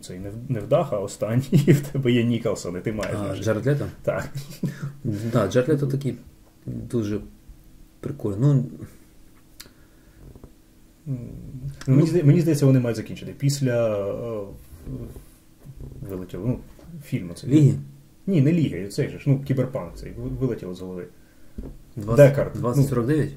цей 0.01 0.21
невдаха 0.49 0.99
останній, 0.99 1.45
і 1.67 1.73
в 1.73 1.81
тебе 1.81 2.13
є 2.13 2.25
Ніколсон, 2.25 2.77
і 2.77 2.81
ти 2.81 2.93
маєш. 2.93 3.17
А, 3.31 3.37
Джаред 3.37 3.67
Лето? 3.67 3.87
Так. 4.03 4.29
Так, 5.33 5.53
Джаред 5.53 5.69
Лето 5.69 5.87
такий 5.87 6.17
дуже 6.67 7.21
прикольний. 8.01 8.41
Ну, 8.41 8.65
Ну, 11.07 11.17
мені, 11.87 12.23
мені 12.23 12.41
здається, 12.41 12.67
вони 12.67 12.81
мають 12.81 12.97
закінчити. 12.97 13.35
Після 13.39 13.99
е, 13.99 14.45
вилетіло, 16.01 16.47
ну, 16.47 16.59
фільму 17.05 17.35
цей. 17.35 17.51
Ліги? 17.51 17.75
Ні, 18.27 18.41
не 18.41 18.53
Ліги, 18.53 18.89
цей 18.89 19.09
же 19.09 19.19
ж, 19.19 19.25
ну, 19.27 19.43
кіберпанк 19.43 19.97
цей, 19.97 20.13
вилетіло 20.13 20.75
з 20.75 20.81
голови. 20.81 21.07
20, 21.97 22.31
Декард. 22.31 22.53
2049? 22.53 23.31
Ну, 23.31 23.37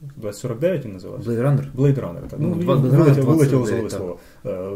2049 0.00 0.84
він 0.84 0.92
називався? 0.92 1.30
Blade 1.30 1.42
Runner? 1.42 1.72
Blade 1.76 2.00
Runner, 2.00 2.28
так. 2.28 2.40
Ну, 2.40 2.56
ну 2.60 2.80
вилетіло, 2.80 3.26
вилетіло 3.26 3.66
з 3.66 3.70
голови 3.70 3.90
слово. 3.90 4.18
Е, 4.46 4.70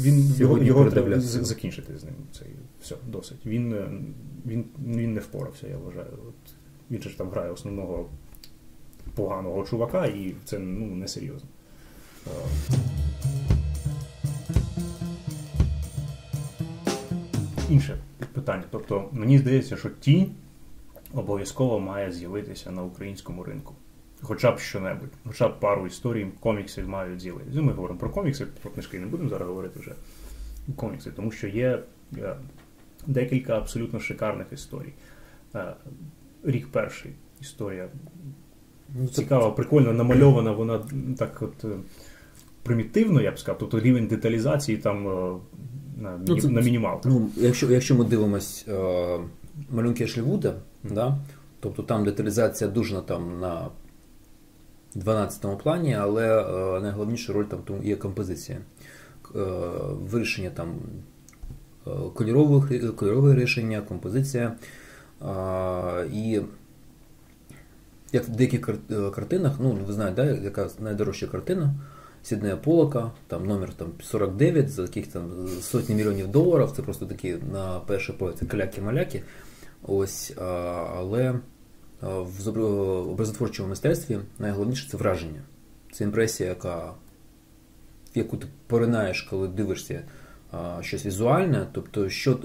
він, 0.00 0.34
його 0.36 0.58
його 0.58 0.90
треба 0.90 1.20
закінчити 1.20 1.98
з 1.98 2.04
ним. 2.04 2.14
Цей, 2.32 2.48
все, 2.82 2.96
досить. 3.08 3.46
Він, 3.46 3.72
е, 3.72 3.90
він, 4.46 4.64
він 4.86 5.14
не 5.14 5.20
впорався, 5.20 5.66
я 5.68 5.76
вважаю. 5.76 6.12
От, 6.28 6.54
Він 6.90 7.02
же 7.02 7.10
ж 7.10 7.18
там 7.18 7.30
грає 7.30 7.50
основного 7.50 8.08
поганого 9.14 9.64
чувака, 9.64 10.06
і 10.06 10.34
це 10.44 10.58
ну, 10.58 10.86
несерйозно. 10.86 11.48
Е, 12.26 12.30
інше 17.70 17.98
питання. 18.32 18.64
Тобто, 18.70 19.08
мені 19.12 19.38
здається, 19.38 19.76
що 19.76 19.90
тінь 19.90 20.30
обов'язково 21.14 21.80
має 21.80 22.12
з'явитися 22.12 22.70
на 22.70 22.82
українському 22.82 23.44
ринку 23.44 23.74
хоча 24.22 24.52
б 24.52 24.58
що-небудь, 24.58 25.10
хоча 25.26 25.48
б 25.48 25.60
пару 25.60 25.86
історій, 25.86 26.26
коміксів 26.40 26.88
мають 26.88 27.20
з'явитися. 27.20 27.56
Ну, 27.56 27.62
ми 27.62 27.72
говоримо 27.72 28.00
про 28.00 28.10
комікси, 28.10 28.46
про 28.62 28.70
книжки 28.70 28.98
не 28.98 29.06
будемо 29.06 29.28
зараз 29.28 29.48
говорити 29.48 29.80
вже 29.80 29.94
комікси, 30.76 31.10
тому 31.10 31.30
що 31.30 31.48
є 31.48 31.82
е, 32.18 32.36
декілька 33.06 33.58
абсолютно 33.58 34.00
шикарних 34.00 34.46
історій. 34.52 34.92
Е, 35.54 35.74
рік 36.44 36.68
перший 36.72 37.12
історія 37.40 37.88
ну, 38.94 39.06
цікава, 39.06 39.50
прикольно 39.50 39.92
намальована, 39.92 40.52
вона 40.52 40.80
так 41.18 41.42
от 41.42 41.64
е, 41.64 41.68
примітивно, 42.62 43.20
я 43.20 43.32
б 43.32 43.38
сказав, 43.38 43.58
тобто 43.58 43.80
рівень 43.80 44.06
деталізації 44.06 44.78
там 44.78 45.04
на 46.00 46.20
ну, 46.26 46.40
це, 46.40 46.48
на 46.48 46.60
мінімалках. 46.60 47.12
Ну, 47.12 47.30
Якщо 47.36 47.72
якщо 47.72 47.94
ми 47.94 48.04
дивимось 48.04 48.64
е, 48.68 49.18
малюнки 49.70 50.04
Ешлівуда, 50.04 50.48
mm-hmm. 50.48 50.94
да, 50.94 51.18
тобто 51.60 51.82
там 51.82 52.04
деталізація 52.04 52.70
дуже 52.70 53.00
там 53.00 53.40
на 53.40 53.68
12 54.94 55.58
плані, 55.62 55.94
але 55.94 56.40
е, 56.40 56.80
найголовніша 56.80 57.32
роль 57.32 57.44
там 57.44 57.60
є 57.82 57.96
композиція. 57.96 58.58
Е, 59.34 59.40
вирішення 59.90 60.50
там 60.50 60.74
е, 61.86 61.90
кольорових, 62.14 62.96
кольорове 62.96 63.34
рішення, 63.34 63.80
композиція. 63.80 64.56
І 66.12 66.40
як 68.12 68.24
в 68.24 68.30
деяких 68.30 68.68
картинах, 69.14 69.52
ну 69.60 69.78
ви 69.86 69.92
знаєте, 69.92 70.16
да, 70.16 70.30
яка 70.30 70.68
найдорожча 70.78 71.26
картина 71.26 71.74
Сіднея 72.22 72.56
Полока, 72.56 73.10
там 73.26 73.46
номер 73.46 73.74
там 73.74 73.88
49 74.02 74.70
за 74.70 74.82
яких 74.82 75.06
там 75.06 75.48
сотні 75.60 75.94
мільйонів 75.94 76.28
доларів. 76.28 76.72
Це 76.76 76.82
просто 76.82 77.06
такі 77.06 77.36
на 77.52 77.80
перший 77.80 78.14
погляд 78.14 78.42
каляки-маляки. 78.42 79.22
Ось, 79.82 80.32
але 80.96 81.40
в 82.02 82.48
образотворчому 83.10 83.68
мистецтві 83.68 84.18
найголовніше 84.38 84.88
це 84.90 84.96
враження. 84.96 85.40
Це 85.92 86.04
імпресія, 86.04 86.48
яка, 86.48 86.92
яку 88.14 88.36
ти 88.36 88.46
поринаєш, 88.66 89.22
коли 89.22 89.48
дивишся 89.48 90.02
щось 90.80 91.06
візуальне, 91.06 91.66
тобто, 91.72 92.08
що 92.08 92.38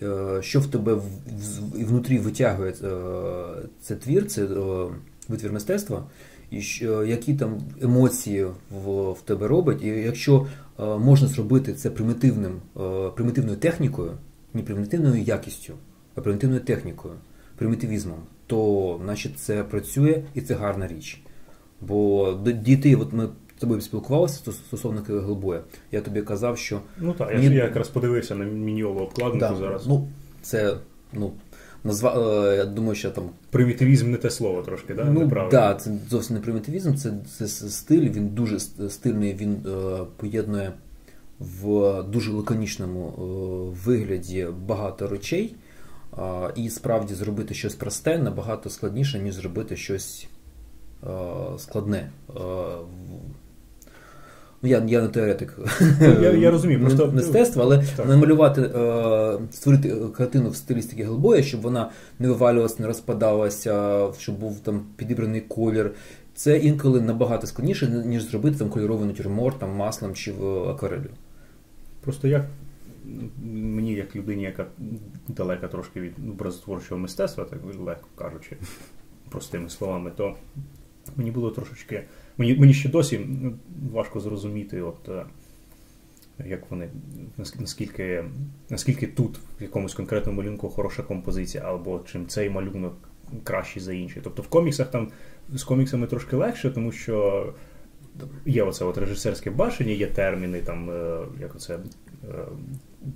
е, 0.00 0.06
е, 0.06 0.42
що 0.42 0.60
в 0.60 0.66
тебе 0.66 1.00
внутрі 1.72 2.18
витягує 2.18 2.70
е, 2.70 2.94
це 3.80 3.96
твір, 3.96 4.26
це 4.26 4.46
витвір 5.28 5.52
мистецтва, 5.52 6.04
і 6.50 6.60
що, 6.60 7.04
які 7.04 7.34
там 7.34 7.60
емоції 7.82 8.44
в, 8.70 9.12
в 9.12 9.22
тебе 9.24 9.48
робить. 9.48 9.82
І 9.82 9.86
якщо 9.86 10.46
можна 10.78 11.28
зробити 11.28 11.74
це 11.74 11.90
примітивним, 11.90 12.60
примітивною 13.16 13.56
технікою, 13.56 14.12
не 14.54 14.62
примітивною 14.62 15.22
якістю, 15.22 15.74
а 16.14 16.20
примітивною 16.20 16.60
технікою, 16.60 17.14
примітивізмом 17.56 18.18
то 18.48 19.00
значить 19.04 19.38
це 19.38 19.64
працює 19.64 20.22
і 20.34 20.40
це 20.40 20.54
гарна 20.54 20.86
річ. 20.86 21.20
Бо 21.80 22.32
діти, 22.62 22.96
от 22.96 23.12
ми 23.12 23.28
з 23.56 23.60
тобою 23.60 23.80
спілкувалися 23.80 24.52
стосовно 24.52 25.02
Глибоя, 25.08 25.60
я 25.92 26.00
тобі 26.00 26.22
казав, 26.22 26.58
що. 26.58 26.80
Ну 27.00 27.12
так, 27.12 27.34
мені... 27.34 27.56
я 27.56 27.64
якраз 27.64 27.88
подивився 27.88 28.34
на 28.34 28.44
міньолу 28.44 29.00
обкладинку 29.00 29.38
да, 29.38 29.54
зараз. 29.54 29.86
Ну, 29.86 30.08
це, 30.42 30.76
ну, 31.12 31.32
назва... 31.84 32.44
Е, 32.52 32.56
я 32.56 32.64
думаю, 32.64 32.94
що 32.94 33.10
там. 33.10 33.30
Примітивізм 33.50 34.10
не 34.10 34.16
те 34.16 34.30
слово 34.30 34.62
трошки, 34.62 34.94
да? 34.94 35.04
Ну, 35.04 35.30
так, 35.30 35.48
да, 35.50 35.74
це 35.74 35.90
зовсім 36.10 36.36
не 36.36 36.42
примітивізм, 36.42 36.94
це, 36.94 37.12
це 37.38 37.48
стиль, 37.48 38.10
він 38.10 38.28
дуже 38.28 38.60
стильний, 38.90 39.34
він 39.34 39.52
е, 39.66 40.04
поєднує 40.16 40.72
в 41.38 42.02
дуже 42.02 42.32
лаконічному 42.32 43.08
е, 43.08 43.20
вигляді 43.84 44.46
багато 44.66 45.08
речей. 45.08 45.54
І 46.56 46.68
справді 46.68 47.14
зробити 47.14 47.54
щось 47.54 47.74
просте 47.74 48.18
набагато 48.18 48.70
складніше, 48.70 49.18
ніж 49.18 49.34
зробити 49.34 49.76
щось 49.76 50.26
складне. 51.58 52.10
Ну, 54.62 54.68
я 54.68 54.82
я 54.86 55.02
не 55.02 55.08
теоретик 55.08 55.58
я 56.00 56.30
я 56.30 56.50
розумію, 56.50 56.80
просто 56.80 57.12
мистецтва, 57.12 57.64
але 57.64 57.84
так. 57.96 58.08
намалювати, 58.08 58.62
е, 58.62 59.38
створити 59.52 59.96
картину 60.16 60.50
в 60.50 60.56
стилістики 60.56 61.04
Гелбоя, 61.04 61.42
щоб 61.42 61.60
вона 61.60 61.90
не 62.18 62.28
вивалювалася, 62.28 62.76
не 62.78 62.86
розпадалася, 62.86 64.06
щоб 64.18 64.38
був 64.38 64.60
там 64.60 64.82
підібраний 64.96 65.40
колір. 65.40 65.90
Це 66.34 66.58
інколи 66.58 67.00
набагато 67.00 67.46
складніше, 67.46 68.02
ніж 68.06 68.30
зробити 68.30 68.58
там 68.58 68.68
кольоровий 68.68 69.06
натюрморт 69.06 69.58
там 69.58 69.70
маслом 69.70 70.14
чи 70.14 70.32
в 70.32 70.68
акварелью. 70.68 71.10
Просто 72.00 72.28
як 72.28 72.44
мені, 73.42 73.92
як 73.92 74.16
людині, 74.16 74.42
яка 74.42 74.66
далека 75.28 75.68
трошки 75.68 76.00
від 76.00 76.18
образотворчого 76.18 77.00
мистецтва, 77.00 77.44
так 77.44 77.58
легко 77.78 78.08
кажучи, 78.16 78.56
простими 79.30 79.70
словами, 79.70 80.12
то 80.16 80.36
мені 81.16 81.30
було 81.30 81.50
трошечки. 81.50 82.04
Мені 82.38 82.54
мені 82.54 82.74
ще 82.74 82.88
досі 82.88 83.26
важко 83.92 84.20
зрозуміти, 84.20 84.82
от 84.82 85.08
е, 85.08 85.24
як 86.46 86.70
вони, 86.70 86.88
наскільки 87.58 88.24
наскільки 88.70 89.06
тут 89.06 89.38
в 89.60 89.62
якомусь 89.62 89.94
конкретному 89.94 90.42
малюнку 90.42 90.68
хороша 90.68 91.02
композиція, 91.02 91.64
або 91.66 91.98
чим 91.98 92.26
цей 92.26 92.50
малюнок 92.50 93.08
кращий 93.44 93.82
за 93.82 93.92
інший. 93.92 94.22
Тобто 94.24 94.42
в 94.42 94.48
коміксах 94.48 94.90
там 94.90 95.10
з 95.48 95.64
коміксами 95.64 96.06
трошки 96.06 96.36
легше, 96.36 96.70
тому 96.70 96.92
що 96.92 97.46
є 98.46 98.62
оце 98.62 98.84
от 98.84 98.98
режисерське 98.98 99.50
бачення, 99.50 99.92
є 99.92 100.06
терміни, 100.06 100.60
там, 100.60 100.90
е, 100.90 101.20
як 101.40 101.54
оце 101.54 101.74
е, 101.74 101.78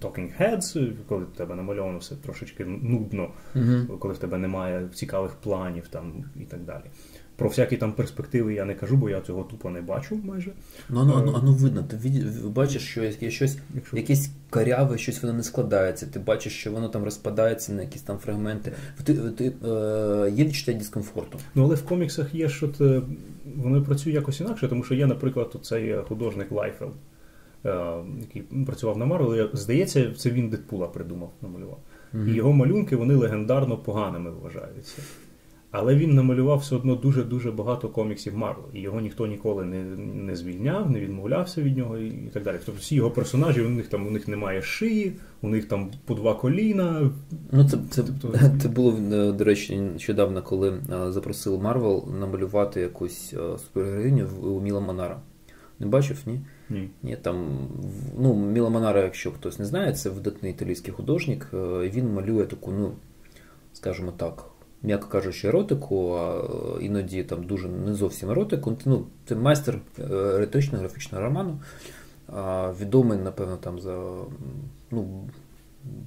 talking 0.01 0.41
heads, 0.41 0.93
коли 1.09 1.25
в 1.25 1.37
тебе 1.37 1.55
намальовано 1.55 1.99
все 1.99 2.15
трошечки 2.15 2.65
нудно, 2.65 3.31
uh-huh. 3.55 3.99
коли 3.99 4.15
в 4.15 4.19
тебе 4.19 4.39
немає 4.39 4.89
цікавих 4.95 5.35
планів 5.35 5.89
там 5.89 6.25
і 6.37 6.45
так 6.45 6.61
далі. 6.61 6.85
Про 7.37 7.49
всякі 7.49 7.77
там 7.77 7.93
перспективи 7.93 8.55
я 8.55 8.65
не 8.65 8.75
кажу, 8.75 8.97
бо 8.97 9.11
я 9.11 9.21
цього 9.21 9.43
тупо 9.45 9.71
не 9.71 9.81
бачу 9.81 10.21
майже. 10.25 10.53
Ну, 10.89 11.05
ну, 11.05 11.23
ну, 11.27 11.41
ну 11.45 11.53
видно, 11.53 11.83
ти 11.83 12.25
бачиш, 12.45 12.83
що 12.83 13.05
є 13.05 13.31
щось, 13.31 13.59
Якщо... 13.75 13.97
якісь 13.97 14.31
каряве, 14.51 14.99
щось 14.99 15.23
воно 15.23 15.35
не 15.35 15.43
складається. 15.43 16.07
Ти 16.07 16.19
бачиш, 16.19 16.53
що 16.53 16.73
воно 16.73 16.89
там 16.89 17.05
розпадається 17.05 17.73
на 17.73 17.83
якісь 17.83 18.03
там 18.03 18.19
фрагменти. 18.19 18.73
Ти, 19.05 19.15
ти, 19.15 19.53
е, 19.65 20.31
Є 20.35 20.45
відчуття 20.45 20.73
дискомфорту. 20.73 21.39
Ну, 21.55 21.65
але 21.65 21.75
в 21.75 21.83
коміксах 21.83 22.35
є, 22.35 22.49
що 22.49 22.71
воно 23.57 23.83
працює 23.83 24.13
якось 24.13 24.41
інакше, 24.41 24.69
тому 24.69 24.85
що 24.85 24.95
є, 24.95 25.07
наприклад, 25.07 25.57
цей 25.63 25.97
художник 26.09 26.53
Лайфелд, 26.53 26.89
е, 26.89 26.93
який 28.21 28.43
працював 28.43 28.99
на 28.99 29.07
Марвел. 29.07 29.49
Здається, 29.53 30.15
це 30.17 30.31
він 30.31 30.49
Дедпула 30.49 30.87
придумав, 30.87 31.33
намалював. 31.43 31.79
Mm-hmm. 32.15 32.29
І 32.29 32.35
його 32.35 32.53
малюнки 32.53 32.97
вони 32.97 33.15
легендарно 33.15 33.77
поганими 33.77 34.31
вважаються. 34.31 35.03
Але 35.73 35.95
він 35.95 36.15
намалював 36.15 36.59
все 36.59 36.77
одно 36.77 36.95
дуже-дуже 36.95 37.51
багато 37.51 37.89
коміксів 37.89 38.37
Марвел, 38.37 38.65
і 38.75 38.81
його 38.81 39.01
ніхто 39.01 39.27
ніколи 39.27 39.65
не 39.65 39.85
не 40.15 40.37
звільняв, 40.37 40.91
не 40.91 41.01
відмовлявся 41.01 41.63
від 41.63 41.77
нього 41.77 41.99
і, 41.99 42.07
і 42.07 42.31
так 42.33 42.43
далі. 42.43 42.57
Тобто 42.67 42.81
всі 42.81 42.95
його 42.95 43.11
персонажі, 43.11 43.61
у 43.61 43.69
них 43.69 43.89
там 43.89 44.07
у 44.07 44.11
них 44.11 44.29
немає 44.29 44.63
шиї, 44.63 45.13
у 45.43 45.49
них 45.49 45.69
там 45.69 45.91
по 46.05 46.15
два 46.15 46.35
коліна. 46.35 47.11
Ну 47.53 47.69
це 47.69 47.79
це, 47.91 48.03
тобто... 48.03 48.39
це 48.63 48.69
було 48.69 48.97
е, 49.13 49.33
до 49.33 49.45
речі 49.45 49.77
нещодавно, 49.77 50.43
коли 50.43 50.71
е, 50.71 51.13
запросили 51.13 51.59
Марвел 51.59 52.09
намалювати 52.21 52.81
якусь 52.81 53.35
е, 53.35 53.59
супергероїню 53.59 54.29
у 54.43 54.61
Міло 54.61 54.81
Манара. 54.81 55.21
Не 55.79 55.87
бачив, 55.87 56.23
ні? 56.27 56.41
Ні. 56.73 56.91
Ні, 57.03 57.17
там, 57.17 57.69
ну, 58.19 58.35
Міло 58.35 58.69
Манара, 58.69 59.03
якщо 59.03 59.33
хтось 59.33 59.59
не 59.59 59.65
знає, 59.65 59.93
це 59.93 60.11
видатний 60.11 60.53
італійський 60.53 60.93
художник. 60.93 61.49
Він 61.83 62.13
малює 62.13 62.45
таку, 62.45 62.73
ну, 62.73 62.93
скажімо 63.73 64.13
так 64.17 64.45
м'яко 64.83 65.09
кажучи, 65.09 65.49
еротику, 65.49 66.13
а 66.13 66.39
е, 66.39 66.85
іноді 66.85 67.25
там 67.25 67.45
дуже 67.45 67.69
не 67.69 67.95
зовсім 67.95 68.31
еротику. 68.31 68.77
Ну, 68.85 69.07
Це 69.27 69.35
майстер 69.35 69.79
е, 69.99 70.03
еретичного 70.15 70.85
графічного 70.85 71.25
роману. 71.25 71.59
Відомий, 72.81 73.19
напевно, 73.19 73.57
там 73.57 73.81
за 73.81 74.03
ну, 74.91 75.29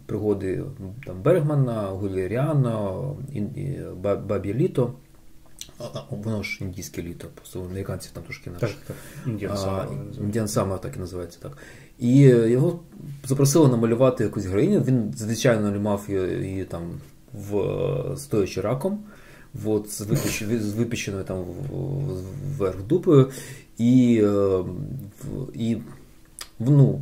пригоди 0.05 0.63
там, 1.05 1.21
Бергмана, 1.21 1.81
Гуліріана, 1.81 2.93
Бабі 4.27 4.53
Літо. 4.53 4.93
Воно 6.09 6.43
ж 6.43 6.57
індійське 6.61 7.01
літо, 7.01 7.27
просто 7.35 7.61
американців 7.61 8.11
там 8.11 8.23
трошки 8.23 8.49
наше. 8.49 8.59
Так, 8.59 8.75
так. 8.87 8.95
Індіан 10.21 10.47
Сама 10.47 10.77
так 10.77 10.95
і 10.95 10.99
називається 10.99 11.39
так. 11.41 11.57
І 11.99 12.17
його 12.21 12.79
запросили 13.25 13.67
намалювати 13.67 14.23
якусь 14.23 14.45
героїню. 14.45 14.81
Він, 14.81 15.13
звичайно, 15.17 15.71
малював 15.71 16.05
її 16.41 16.65
там 16.65 16.81
в 17.33 18.17
стоячи 18.17 18.61
раком, 18.61 19.03
от, 19.65 19.91
з, 19.91 20.01
випіч, 20.01 20.43
з 20.43 20.73
випіченою 20.73 21.23
там 21.23 21.45
вверх 22.57 22.83
дупою, 22.83 23.29
і, 23.77 24.23
і 25.53 25.77
ну, 26.59 27.01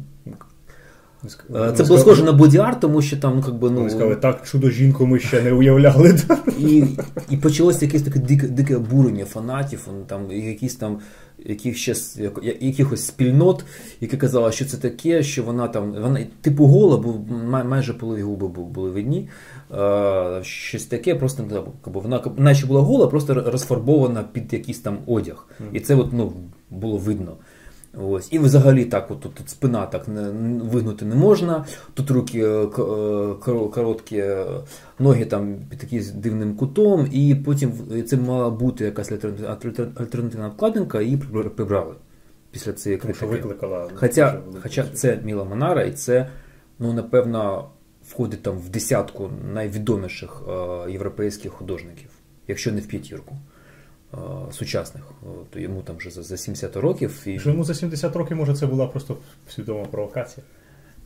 це 1.76 1.84
було 1.84 2.00
схоже 2.00 2.24
на 2.24 2.32
бодіар, 2.32 2.80
тому 2.80 3.02
що 3.02 3.18
там 3.18 3.34
ну, 3.36 3.44
якби, 3.48 3.70
ну. 3.70 3.90
сказали, 3.90 4.16
так 4.16 4.48
чудо 4.48 4.70
жінку 4.70 5.06
ми 5.06 5.20
ще 5.20 5.42
не 5.42 5.54
уявляли. 5.54 6.20
І 6.60 6.84
і 7.30 7.38
почалося 7.38 7.86
якесь 7.86 8.02
таке 8.02 8.20
дике 8.20 8.48
дике 8.48 8.76
обурення 8.76 9.26
фанатів, 9.26 9.88
там, 10.08 10.32
якісь 10.32 10.76
там 10.76 11.00
яких 11.46 11.78
ще, 11.78 11.96
якихось 12.62 13.06
спільнот, 13.06 13.66
які 14.02 14.18
казали, 14.18 14.52
що 14.52 14.66
це 14.66 14.78
таке, 14.78 15.24
що 15.24 15.44
вона 15.44 15.68
там, 15.68 15.92
вона 15.92 16.26
типу 16.42 16.66
гола, 16.66 16.98
бо 16.98 17.16
майже 17.64 17.94
полові 17.94 18.22
губи 18.22 18.48
були 18.48 18.90
видні. 18.90 19.30
Щось 20.42 20.86
таке, 20.86 21.16
просто 21.16 21.46
ну, 21.50 21.74
вона 21.86 22.24
наче 22.38 22.66
була 22.66 22.82
гола, 22.82 23.08
просто 23.08 23.34
розфарбована 23.34 24.24
під 24.34 24.54
якийсь 24.54 24.80
там 24.80 24.98
одяг. 25.06 25.48
І 25.74 25.80
це 25.80 25.96
от, 25.96 26.14
ну, 26.14 26.34
було 26.70 26.98
видно. 26.98 27.36
Ось. 28.02 28.28
І 28.32 28.40
взагалі 28.40 28.86
так, 28.86 29.12
от, 29.12 29.20
тут, 29.20 29.50
спина 29.50 29.86
так 29.86 30.08
не, 30.08 30.30
вигнути 30.64 31.06
не 31.06 31.16
можна, 31.16 31.66
тут 31.94 32.12
руки 32.12 32.40
е, 32.40 32.48
е, 32.48 32.68
короткі, 33.74 34.24
ноги 35.00 35.26
там 35.26 35.56
під 35.70 35.80
таким 35.80 36.04
дивним 36.16 36.56
кутом, 36.56 37.08
і 37.12 37.36
потім 37.36 37.74
це 38.06 38.18
мала 38.18 38.50
бути 38.50 38.86
якась 38.86 39.12
альтернативна 39.12 40.48
вкладинка, 40.48 41.02
і 41.02 41.18
прибрали 41.56 41.96
після 42.52 42.74
цієї 42.74 43.02
критики. 43.02 43.26
викликала. 43.26 43.90
Хоча 43.96 44.40
хоча 44.62 44.86
це 44.94 45.20
Міла 45.24 45.44
Монара, 45.44 45.84
і 45.84 45.92
це, 45.92 46.30
ну, 46.80 46.94
напевно, 46.94 47.70
входить 48.08 48.44
там 48.44 48.58
в 48.58 48.70
десятку 48.70 49.30
найвідоміших 49.54 50.42
е, 50.50 50.92
європейських 50.92 51.52
художників, 51.52 52.10
якщо 52.48 52.72
не 52.72 52.82
в 52.82 52.88
п'ятірку. 52.88 53.36
Сучасних, 54.52 55.04
то 55.50 55.60
йому 55.60 55.82
там 55.82 55.98
вже 55.98 56.12
за 56.12 56.38
70 56.38 56.76
років. 56.76 57.22
І... 57.26 57.40
Що 57.40 57.50
йому 57.50 57.64
за 57.64 57.74
70 57.74 58.16
років, 58.16 58.38
може, 58.38 58.56
це 58.56 58.68
була 58.68 58.88
просто 58.88 59.18
свідома 59.50 59.86
провокація? 59.86 60.46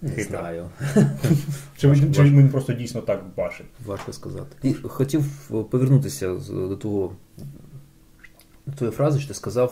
Не 0.01 0.09
Хитра. 0.09 0.39
знаю. 0.39 0.69
Чи 1.77 1.91
він, 1.91 2.13
чи 2.13 2.23
він 2.23 2.49
просто 2.49 2.73
дійсно 2.73 3.01
так 3.01 3.23
бачить? 3.37 3.65
Важко 3.85 4.13
сказати. 4.13 4.55
І 4.63 4.73
хотів 4.73 5.23
повернутися 5.69 6.35
до 6.49 6.75
того 6.75 7.11
твоєї 8.75 8.95
фрази, 8.95 9.19
що 9.19 9.27
ти 9.27 9.33
сказав 9.33 9.71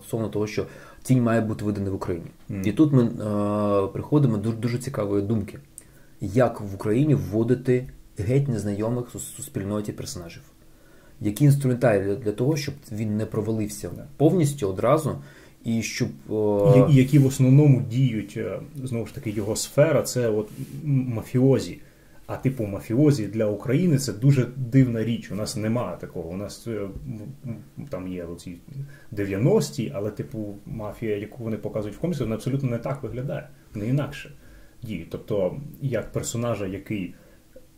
стосовно 0.00 0.28
того, 0.28 0.46
що 0.46 0.66
тінь 1.02 1.22
має 1.22 1.40
бути 1.40 1.64
видана 1.64 1.90
в 1.90 1.94
Україні. 1.94 2.26
Mm. 2.50 2.66
І 2.66 2.72
тут 2.72 2.92
ми 2.92 3.02
е, 3.02 3.86
приходимо 3.92 4.36
до 4.36 4.52
дуже 4.52 4.78
цікавої 4.78 5.22
думки, 5.22 5.58
як 6.20 6.60
в 6.60 6.74
Україні 6.74 7.14
вводити 7.14 7.88
геть 8.18 8.48
незнайомих 8.48 9.14
у 9.14 9.18
спільноті 9.18 9.92
персонажів 9.92 10.42
які 11.20 11.44
інструментарії 11.44 12.16
для 12.16 12.32
того, 12.32 12.56
щоб 12.56 12.74
він 12.92 13.16
не 13.16 13.26
провалився 13.26 13.90
повністю 14.16 14.68
одразу. 14.68 15.18
І 15.64 15.82
щоб 15.82 16.08
і 16.88 16.94
які 16.94 17.18
в 17.18 17.26
основному 17.26 17.82
діють 17.90 18.34
е, 18.36 18.60
знову 18.84 19.06
ж 19.06 19.14
таки 19.14 19.30
його 19.30 19.56
сфера, 19.56 20.02
це 20.02 20.28
от 20.28 20.50
мафіозі. 20.84 21.78
А 22.26 22.36
типу 22.36 22.64
мафіозі 22.64 23.26
для 23.26 23.46
України 23.46 23.98
це 23.98 24.12
дуже 24.12 24.46
дивна 24.56 25.04
річ. 25.04 25.32
У 25.32 25.34
нас 25.34 25.56
немає 25.56 25.96
такого. 26.00 26.28
У 26.28 26.36
нас 26.36 26.66
е, 26.66 26.80
там 27.88 28.08
є 28.08 28.24
оці 28.24 28.56
90-ті, 29.12 29.92
але 29.94 30.10
типу 30.10 30.54
мафія, 30.66 31.16
яку 31.16 31.44
вони 31.44 31.56
показують 31.56 31.96
в 31.96 32.00
комісі, 32.00 32.22
вона 32.22 32.34
абсолютно 32.34 32.70
не 32.70 32.78
так 32.78 33.02
виглядає, 33.02 33.48
не 33.74 33.88
інакше 33.88 34.30
діє. 34.82 35.06
Тобто, 35.10 35.60
як 35.82 36.12
персонажа, 36.12 36.66
який 36.66 37.14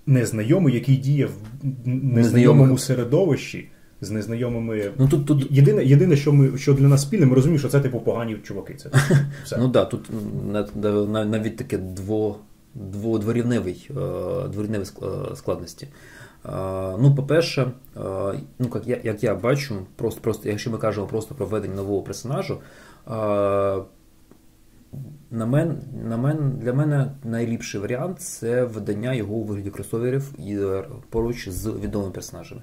незнайомий, 0.07 0.75
який 0.75 0.97
діє 0.97 1.27
в 1.27 1.39
незнайомому 1.85 2.79
середовищі 2.79 3.69
з 4.01 4.11
незнайомими. 4.11 4.93
Ну 4.99 5.09
тут 5.09 5.27
тут 5.27 5.47
єдине, 5.51 5.85
єдине, 5.85 6.17
що 6.17 6.33
ми 6.33 6.59
що 6.59 6.75
для 6.75 6.89
нас 6.89 7.03
спільне, 7.03 7.27
ми 7.27 7.35
розуміємо, 7.35 7.59
що 7.59 7.69
це 7.69 7.81
типу 7.81 8.01
погані 8.01 8.37
чуваки. 8.37 8.75
Це 8.75 8.91
все. 9.45 9.57
Ну 9.57 9.69
да, 9.69 9.85
тут 9.85 10.11
навіть 11.11 11.57
таке 11.57 11.79
дво, 11.79 12.37
дводворівневий 12.75 13.91
е, 13.91 13.95
дворівневі 14.49 14.83
е, 14.83 15.37
складності. 15.37 15.87
Е, 15.87 16.49
ну, 17.01 17.15
по-перше, 17.17 17.71
ну 18.59 18.71
як 18.75 18.87
я 18.87 19.01
як 19.05 19.23
я 19.23 19.35
бачу, 19.35 19.75
просто 19.97 20.21
просто, 20.21 20.49
якщо 20.49 20.71
ми 20.71 20.79
кажемо 20.79 21.07
просто 21.07 21.35
про 21.35 21.47
введення 21.47 21.75
нового 21.75 22.03
персонажу, 22.03 22.59
на 25.31 25.47
мен, 25.47 25.79
на 26.09 26.17
мен, 26.17 26.53
Для 26.61 26.73
мене 26.73 27.11
найліпший 27.25 27.81
варіант 27.81 28.21
це 28.21 28.65
видання 28.65 29.15
його 29.15 29.35
у 29.35 29.45
вигляді 29.45 29.71
кросоверів 29.71 30.33
е, 30.49 30.85
поруч 31.11 31.49
з 31.49 31.67
відомими 31.67 32.11
персонажами. 32.13 32.63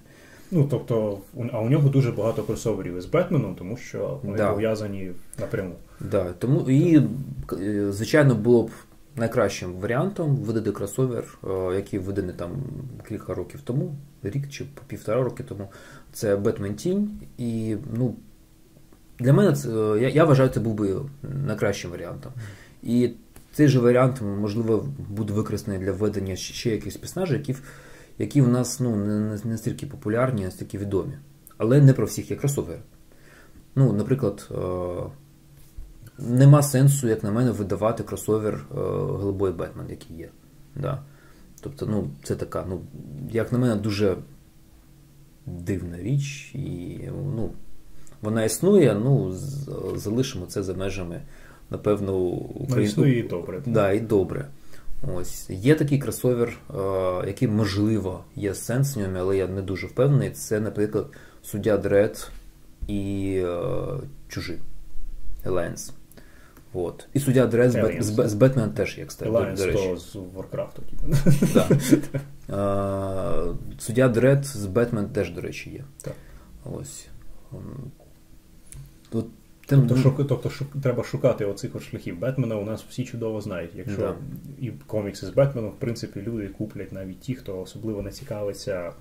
Ну, 0.51 0.67
тобто, 0.69 1.17
а 1.51 1.59
у 1.61 1.69
нього 1.69 1.89
дуже 1.89 2.11
багато 2.11 2.43
кросоверів 2.43 2.97
із 2.97 3.05
Бетменом, 3.05 3.55
тому 3.55 3.77
що 3.77 4.19
вони 4.23 4.37
Да. 4.37 4.51
пов'язані 4.51 5.11
напряму. 5.39 5.75
Да, 6.11 6.33
тому 6.39 6.69
і, 6.69 7.01
е, 7.61 7.91
звичайно, 7.91 8.35
було 8.35 8.63
б 8.63 8.71
найкращим 9.15 9.73
варіантом 9.73 10.35
видати 10.35 10.71
кросовер, 10.71 11.39
е, 11.43 11.75
який 11.75 11.99
виданий 11.99 12.35
там 12.35 12.51
кілька 13.09 13.33
років 13.33 13.61
тому, 13.63 13.95
рік 14.23 14.49
чи 14.49 14.65
півтора 14.87 15.23
роки 15.23 15.43
тому. 15.43 15.67
Це 16.13 16.35
Бетмен 16.35 16.75
Тінь. 16.75 17.11
І 17.37 17.77
ну, 17.97 18.15
для 19.19 19.33
мене 19.33 19.53
це, 19.53 19.69
е, 19.69 20.01
я, 20.01 20.09
я 20.09 20.25
вважаю, 20.25 20.49
це 20.49 20.59
був 20.59 20.73
би 20.73 21.01
найкращим 21.45 21.91
варіантом. 21.91 22.31
І 22.83 23.11
цей 23.53 23.67
же 23.67 23.79
варіант, 23.79 24.21
можливо, 24.21 24.87
буде 25.09 25.33
використаний 25.33 25.79
для 25.79 25.91
введення 25.91 26.35
ще 26.35 26.69
якихось 26.69 26.97
персонажів, 26.97 27.37
які, 27.37 27.55
які 28.17 28.41
в 28.41 28.47
нас 28.47 28.79
ну, 28.79 28.95
не, 28.95 29.19
не, 29.19 29.39
не 29.43 29.57
стільки 29.57 29.85
популярні, 29.85 30.43
не 30.43 30.51
стільки 30.51 30.77
відомі. 30.77 31.13
Але 31.57 31.81
не 31.81 31.93
про 31.93 32.05
всіх 32.05 32.31
є 32.31 32.37
кросовери. 32.37 32.79
Ну, 33.75 33.93
наприклад, 33.93 34.49
е, 34.51 34.55
нема 36.19 36.63
сенсу, 36.63 37.07
як 37.07 37.23
на 37.23 37.31
мене, 37.31 37.51
видавати 37.51 38.03
кросовер 38.03 38.53
е, 38.53 38.75
Голубой 38.91 39.51
Бетмен, 39.51 39.89
який 39.89 40.17
є. 40.17 40.29
Да. 40.75 41.03
Тобто, 41.61 41.85
ну, 41.85 42.09
це 42.23 42.35
така, 42.35 42.65
ну, 42.69 42.81
як 43.31 43.51
на 43.51 43.57
мене, 43.57 43.75
дуже 43.75 44.17
дивна 45.45 45.97
річ, 45.97 46.51
і 46.55 46.99
ну, 47.35 47.51
вона 48.23 48.43
існує, 48.43 48.93
ну, 49.03 49.31
залишимо 49.95 50.45
це 50.45 50.63
за 50.63 50.73
межами, 50.73 51.21
напевно, 51.69 52.11
Ну, 52.11 52.19
України. 52.55 52.89
існує 52.89 53.19
і 53.19 53.23
добре. 53.23 53.61
Да, 53.65 53.91
і 53.91 53.99
добре. 53.99 54.47
Ось. 55.15 55.49
Є 55.49 55.75
такий 55.75 55.99
кросовер, 55.99 56.49
е, 56.69 57.27
який, 57.27 57.47
можливо, 57.47 58.23
є 58.35 58.55
сенс 58.55 58.95
в 58.95 58.99
ньому, 58.99 59.17
але 59.19 59.37
я 59.37 59.47
не 59.47 59.61
дуже 59.61 59.87
впевнений. 59.87 60.31
Це, 60.31 60.59
наприклад, 60.59 61.07
суддя 61.43 61.77
Дред 61.77 62.27
і 62.87 63.33
е, 63.45 63.57
чужі. 64.29 64.57
Alliance. 65.45 65.91
От. 66.73 67.07
І 67.13 67.19
суддя 67.19 67.45
Дред 67.47 67.71
з, 67.71 67.97
з, 68.03 68.27
з 68.29 68.33
Бетмен 68.33 68.71
теж 68.71 68.97
є, 68.97 69.05
кстати, 69.05 69.31
Alliance 69.31 69.57
до 69.57 69.65
речі. 69.65 69.95
з 69.97 70.15
Warcraft. 70.15 70.73
типу. 70.89 71.17
Да. 71.53 71.67
Е, 72.49 73.53
Суддя 73.79 74.07
Дред 74.09 74.45
з 74.45 74.65
Бетмен 74.65 75.09
теж, 75.09 75.31
до 75.31 75.41
речі, 75.41 75.69
є. 75.69 75.83
Так. 76.01 76.13
Ось. 76.73 77.07
От, 79.13 79.25
тим, 79.65 79.79
Тобто, 79.87 80.03
шук, 80.03 80.27
тобто 80.27 80.49
шук, 80.49 80.67
треба 80.83 81.03
шукати 81.03 81.45
оцих 81.45 81.75
от 81.75 81.83
шляхів. 81.83 82.19
Бетмена 82.19 82.55
у 82.55 82.65
нас 82.65 82.83
всі 82.89 83.05
чудово 83.05 83.41
знають. 83.41 83.71
Якщо 83.75 84.01
Да. 84.01 84.15
і 84.61 84.71
комікси 84.87 85.25
з 85.25 85.29
Бетменом, 85.29 85.69
в 85.71 85.79
принципі, 85.79 86.21
люди 86.21 86.47
куплять 86.47 86.91
навіть 86.91 87.19
ті, 87.19 87.35
хто 87.35 87.61
особливо 87.61 88.01
не 88.01 88.11
цікавиться 88.11 88.91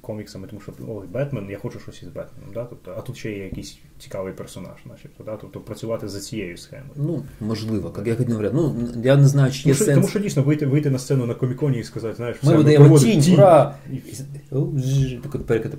коміксами, 0.00 0.46
тому 0.46 0.60
що 0.60 0.72
ой, 0.88 1.06
Бетмен, 1.12 1.50
я 1.50 1.58
хочу 1.58 1.80
щось 1.80 2.02
із 2.02 2.08
Бетменом. 2.08 2.50
Да? 2.54 2.64
Тобто, 2.64 2.94
а 2.98 3.00
тут 3.00 3.16
ще 3.16 3.32
є 3.32 3.44
якийсь 3.44 3.78
цікавий 3.98 4.32
персонаж, 4.32 4.76
начебто. 4.86 5.24
Да? 5.24 5.36
Тобто 5.40 5.60
працювати 5.60 6.08
за 6.08 6.20
цією 6.20 6.56
схемою. 6.56 6.90
Ну, 6.96 7.22
можливо, 7.40 7.94
як 8.06 8.20
я 8.20 8.26
говорю. 8.26 8.50
Ну, 8.54 8.88
я 9.04 9.16
не 9.16 9.28
знаю, 9.28 9.52
чи 9.52 9.58
є 9.58 9.62
Тому 9.62 9.74
що, 9.74 9.84
сенс. 9.84 9.94
тому 9.96 10.08
що 10.08 10.18
дійсно 10.18 10.42
вийти, 10.42 10.66
вийти 10.66 10.90
на 10.90 10.98
сцену 10.98 11.26
на 11.26 11.34
коміконі 11.34 11.78
і 11.78 11.84
сказати, 11.84 12.14
знаєш, 12.14 12.36
Ми 12.42 12.62
все, 12.96 13.20
тінь, 13.20 13.34
ура! 13.34 13.74
І- 13.92 15.16
перекати. 15.46 15.76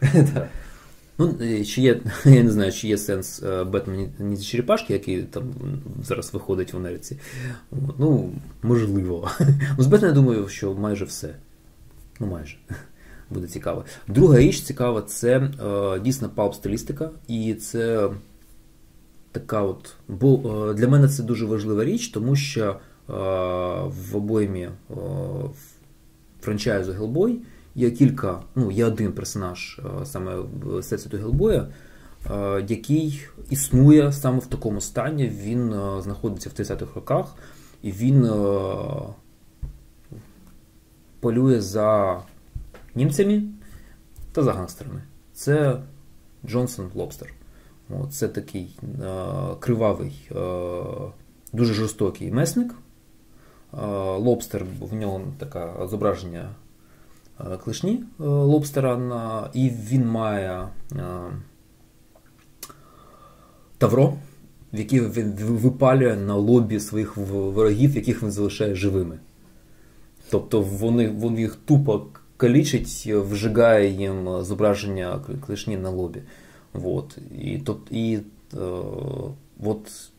Ну, 1.18 1.34
е, 1.40 1.64
чи 1.64 1.82
є, 1.82 2.00
я 2.24 2.42
не 2.42 2.50
знаю, 2.50 2.72
чи 2.72 2.88
є 2.88 2.98
сенс 2.98 3.42
е, 3.42 3.64
Бетмен 3.64 4.08
ні 4.18 4.38
черепашки, 4.38 4.92
який 4.92 5.22
там 5.22 5.54
зараз 6.02 6.34
виходить 6.34 6.72
в 6.72 6.76
Америці. 6.76 7.18
Ну, 7.98 8.30
можливо. 8.62 9.30
Ну, 9.78 9.84
з 9.84 9.86
Бетмен, 9.86 10.10
я 10.10 10.14
думаю, 10.14 10.48
що 10.48 10.74
майже 10.74 11.04
все. 11.04 11.34
Ну, 12.20 12.26
майже. 12.26 12.56
Буде 13.30 13.46
цікаво. 13.46 13.84
Друга 14.08 14.38
річ 14.38 14.60
цікава, 14.60 15.02
це 15.02 15.38
е, 15.38 15.50
дійсно 16.00 16.30
палп-стилістика, 16.36 17.08
і 17.28 17.54
це 17.54 18.10
така 19.32 19.62
от. 19.62 19.94
Бо 20.08 20.72
для 20.76 20.88
мене 20.88 21.08
це 21.08 21.22
дуже 21.22 21.46
важлива 21.46 21.84
річ, 21.84 22.08
тому 22.08 22.36
що 22.36 22.76
в 23.86 24.16
обоймі 24.16 24.68
франчайзу 26.40 26.92
Hellboy 26.92 27.36
є 27.74 27.90
кілька, 27.90 28.42
ну, 28.54 28.70
є 28.70 28.84
один 28.84 29.12
персонаж 29.12 29.80
е, 30.02 30.06
саме 30.06 30.36
в 30.36 30.78
Всесвіту 30.78 31.16
Гелбоя, 31.16 31.68
е, 32.30 32.64
який 32.68 33.26
існує 33.50 34.12
саме 34.12 34.38
в 34.38 34.46
такому 34.46 34.80
стані. 34.80 35.28
Він 35.28 35.72
е, 35.72 36.02
знаходиться 36.02 36.50
в 36.50 36.52
30-х 36.52 36.94
роках, 36.94 37.36
і 37.82 37.92
він 37.92 38.30
полює 41.20 41.60
за 41.60 42.20
німцями 42.94 43.42
та 44.32 44.42
за 44.42 44.52
гангстерами. 44.52 45.02
Це 45.32 45.80
Джонсон 46.46 46.90
Лобстер. 46.94 47.34
Це 48.10 48.28
такий 48.28 48.78
кривавий, 49.60 50.30
дуже 51.52 51.74
жорстокий 51.74 52.32
месник. 52.32 52.74
Лобстер, 54.16 54.64
в 54.80 54.94
нього 54.94 55.20
таке 55.38 55.72
зображення 55.86 56.50
клешні 57.64 57.92
е, 58.20 58.24
лобстера, 58.24 59.50
і 59.54 59.70
він 59.70 60.08
має 60.08 60.68
е, 60.92 61.04
тавро, 63.78 64.14
в 64.72 64.78
яке 64.78 65.00
він 65.00 65.32
випалює 65.32 66.16
на 66.16 66.34
лобі 66.34 66.80
своїх 66.80 67.16
ворогів, 67.16 67.96
яких 67.96 68.22
він 68.22 68.30
залишає 68.30 68.74
живими. 68.74 69.18
Тобто 70.30 70.60
вони, 70.60 71.08
він 71.08 71.38
їх 71.38 71.56
тупо 71.64 72.06
калічить, 72.36 73.06
вжигає 73.06 73.90
їм 73.90 74.42
зображення 74.42 75.20
клешні 75.46 75.76
на 75.76 75.90
лобі. 75.90 76.22
Вот. 76.72 77.18
І, 77.40 77.58
тоб- 77.58 77.90
і, 77.90 78.18
е, 78.54 78.58
от, 79.64 80.10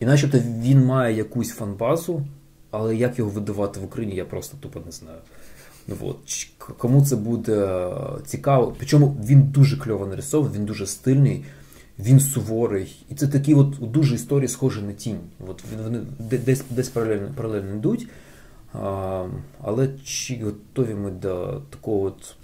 і 0.00 0.06
начебто 0.06 0.38
він 0.38 0.84
має 0.84 1.16
якусь 1.16 1.50
фанбазу, 1.50 2.26
але 2.70 2.96
як 2.96 3.18
його 3.18 3.30
видавати 3.30 3.80
в 3.80 3.84
Україні, 3.84 4.16
я 4.16 4.24
просто 4.24 4.56
тупо 4.60 4.80
не 4.86 4.92
знаю. 4.92 5.18
Ну, 5.88 5.96
от. 6.00 6.16
Кому 6.58 7.04
це 7.04 7.16
буде 7.16 7.86
цікаво. 8.26 8.74
Причому 8.78 9.16
він 9.24 9.42
дуже 9.42 9.76
кльово 9.76 10.06
нарисований, 10.06 10.58
він 10.58 10.66
дуже 10.66 10.86
стильний, 10.86 11.44
він 11.98 12.20
суворий. 12.20 13.04
І 13.08 13.14
це 13.14 13.28
такі 13.28 13.54
от 13.54 13.76
дуже 13.80 14.14
історії 14.14 14.48
схожі 14.48 14.82
на 14.82 14.92
тінь. 14.92 15.20
От 15.48 15.62
вони 15.84 16.00
десь, 16.18 16.62
десь 16.70 16.88
паралельно, 16.88 17.28
паралельно 17.36 17.76
йдуть. 17.76 18.08
А, 18.72 19.26
але 19.60 19.88
чи 20.04 20.40
готові 20.44 20.94
ми 20.94 21.10
до 21.10 21.62
такого 21.70 22.02
от. 22.02 22.36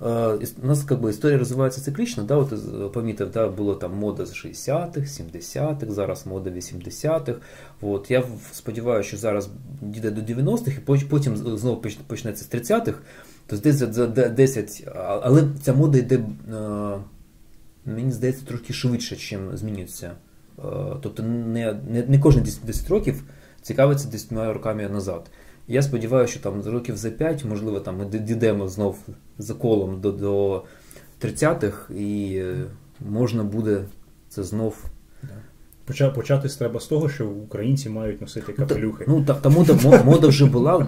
Іс- 0.00 0.54
у 0.62 0.66
нас 0.66 0.84
как 0.84 1.00
би, 1.00 1.10
історія 1.10 1.38
розвивається 1.38 1.80
циклічно, 1.80 2.22
да, 2.22 2.36
от, 2.36 2.52
е, 2.52 2.88
помітив, 2.88 3.30
да, 3.30 3.48
було 3.48 3.74
там 3.74 3.96
мода 3.96 4.26
з 4.26 4.34
60-х, 4.34 5.06
70-х, 5.06 5.92
зараз 5.92 6.26
мода 6.26 6.50
80-х. 6.50 7.40
От, 7.80 8.10
я 8.10 8.24
сподіваюся, 8.52 9.08
що 9.08 9.16
зараз 9.16 9.50
дійде 9.82 10.10
до 10.10 10.20
90-х, 10.20 10.76
і 10.76 11.04
потім 11.04 11.36
знову 11.36 11.82
почнеться 12.06 12.44
з 12.44 12.54
30-х, 12.54 12.98
то 13.46 13.56
десь 13.56 13.76
за, 13.76 13.92
за 13.92 14.06
10, 14.06 14.88
але 15.22 15.44
ця 15.62 15.72
мода 15.72 15.98
йде, 15.98 16.16
е, 16.16 16.22
мені 17.86 18.12
здається, 18.12 18.46
трохи 18.46 18.72
швидше, 18.72 19.16
чим 19.16 19.56
змінюється. 19.56 20.12
Е, 20.58 20.62
тобто 21.02 21.22
не, 21.22 21.76
не, 21.88 22.02
не 22.08 22.18
кожні 22.18 22.42
10, 22.42 22.60
10 22.64 22.88
років 22.88 23.22
цікавиться 23.62 24.08
10 24.08 24.32
роками 24.32 24.88
назад. 24.88 25.30
Я 25.68 25.82
сподіваюся, 25.82 26.32
що 26.32 26.42
там 26.42 26.62
років 26.62 26.96
за 26.96 27.10
5, 27.10 27.44
можливо, 27.44 27.80
там 27.80 27.98
ми 27.98 28.04
дійдемо 28.04 28.68
знов 28.68 28.98
за 29.38 29.54
колом 29.54 30.00
до, 30.00 30.12
до 30.12 30.64
30-х, 31.22 31.94
і 31.94 32.36
е, 32.36 32.64
можна 33.10 33.44
буде 33.44 33.84
це 34.28 34.42
знов. 34.42 34.84
Початись 36.14 36.56
треба 36.56 36.80
з 36.80 36.86
того, 36.86 37.08
що 37.08 37.28
українці 37.28 37.88
мають 37.90 38.20
носити 38.20 38.54
Ну, 38.58 38.66
капелюхи. 38.66 39.04
ну, 39.08 39.24
та, 39.24 39.34
та 39.34 39.48
мода, 39.48 40.02
мода 40.04 40.26
вже 40.28 40.46
була 40.46 40.78
е, 40.78 40.84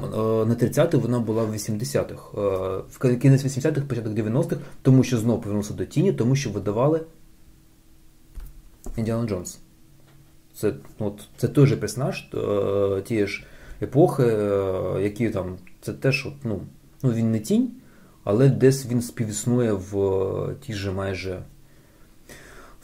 на 0.48 0.54
30-х, 0.54 0.96
вона 0.98 1.18
була 1.20 1.44
в 1.44 1.54
80-х. 1.54 2.38
Е, 2.38 2.82
В 2.90 3.18
кінець 3.18 3.44
80-х, 3.44 3.80
початок 3.80 4.12
90-х, 4.12 4.56
тому 4.82 5.04
що 5.04 5.18
знов 5.18 5.40
повернувся 5.42 5.74
до 5.74 5.84
тіні, 5.84 6.12
тому 6.12 6.36
що 6.36 6.50
видавали 6.50 7.00
Індіана 8.96 9.28
Джонс. 9.28 9.58
Це, 10.54 10.72
от, 10.98 11.20
це 11.36 11.48
той 11.48 11.66
же 11.66 11.76
персонаж 11.76 12.28
тієї 13.04 13.26
ж 13.26 13.44
епохи, 13.82 14.22
е, 14.22 15.02
які 15.02 15.30
там. 15.30 15.56
Це 15.80 15.92
теж, 15.92 16.26
от, 16.26 16.34
ну, 16.44 16.60
ну, 17.02 17.12
він 17.12 17.30
не 17.30 17.40
тінь, 17.40 17.70
але 18.24 18.48
десь 18.48 18.86
він 18.86 19.02
співіснує 19.02 19.72
в 19.72 19.92
ті 20.60 20.66
тій 20.66 20.74
же 20.74 20.92
майже 20.92 21.42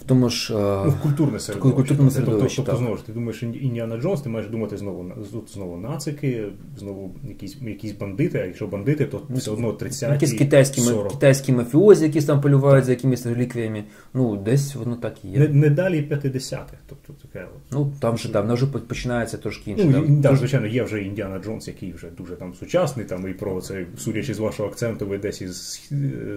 в 0.00 0.04
тому 0.04 0.28
ж 0.28 0.52
ну, 0.52 0.90
в 0.90 1.00
культурне 1.02 1.38
середовище. 1.38 1.76
культурному 1.76 2.10
Тобто, 2.10 2.24
середовищі, 2.26 2.56
тобто, 2.56 2.72
так. 2.72 2.80
знову 2.80 2.96
ж 2.96 3.06
ти 3.06 3.12
думаєш 3.12 3.42
Індіана 3.42 3.96
Джонс, 3.96 4.20
ти 4.20 4.28
маєш 4.28 4.48
думати 4.50 4.76
знову 4.76 5.12
знову 5.52 5.76
нацики, 5.76 6.44
знову 6.78 7.14
якісь, 7.28 7.56
якісь 7.62 7.92
бандити, 7.92 8.38
а 8.38 8.44
якщо 8.44 8.66
бандити, 8.66 9.04
то 9.04 9.22
все 9.30 9.50
одно 9.50 9.72
30 9.72 10.12
Якісь 10.12 10.32
китайські, 10.32 10.80
40. 10.80 11.12
китайські 11.12 11.52
мафіозі, 11.52 12.04
які 12.04 12.20
там 12.22 12.40
полювають 12.40 12.84
за 12.84 12.90
якимись 12.90 13.26
реліквіями. 13.26 13.84
Ну, 14.14 14.36
десь 14.36 14.74
воно 14.74 14.96
так 14.96 15.24
і 15.24 15.28
є. 15.28 15.38
Не, 15.38 15.48
не 15.48 15.70
далі 15.70 16.08
50-х. 16.10 16.72
Тобто 16.86 17.12
таке 17.12 17.44
от. 17.44 17.72
Ну, 17.72 17.92
там 18.00 18.14
вже 18.14 18.32
там 18.32 18.54
вже 18.54 18.66
починається 18.66 19.36
трошки 19.38 19.70
інше. 19.70 19.84
Ну, 19.84 19.92
там. 19.92 20.20
да, 20.20 20.36
звичайно, 20.36 20.66
є 20.66 20.82
вже 20.82 21.02
Індіана 21.02 21.38
Джонс, 21.38 21.68
який 21.68 21.92
вже 21.92 22.10
дуже 22.18 22.36
там 22.36 22.54
сучасний, 22.54 23.06
там 23.06 23.30
і 23.30 23.32
про 23.32 23.60
це, 23.60 23.86
судячи 23.96 24.34
з 24.34 24.38
вашого 24.38 24.68
акценту, 24.68 25.06
ви 25.06 25.18
десь 25.18 25.42
із 25.42 25.80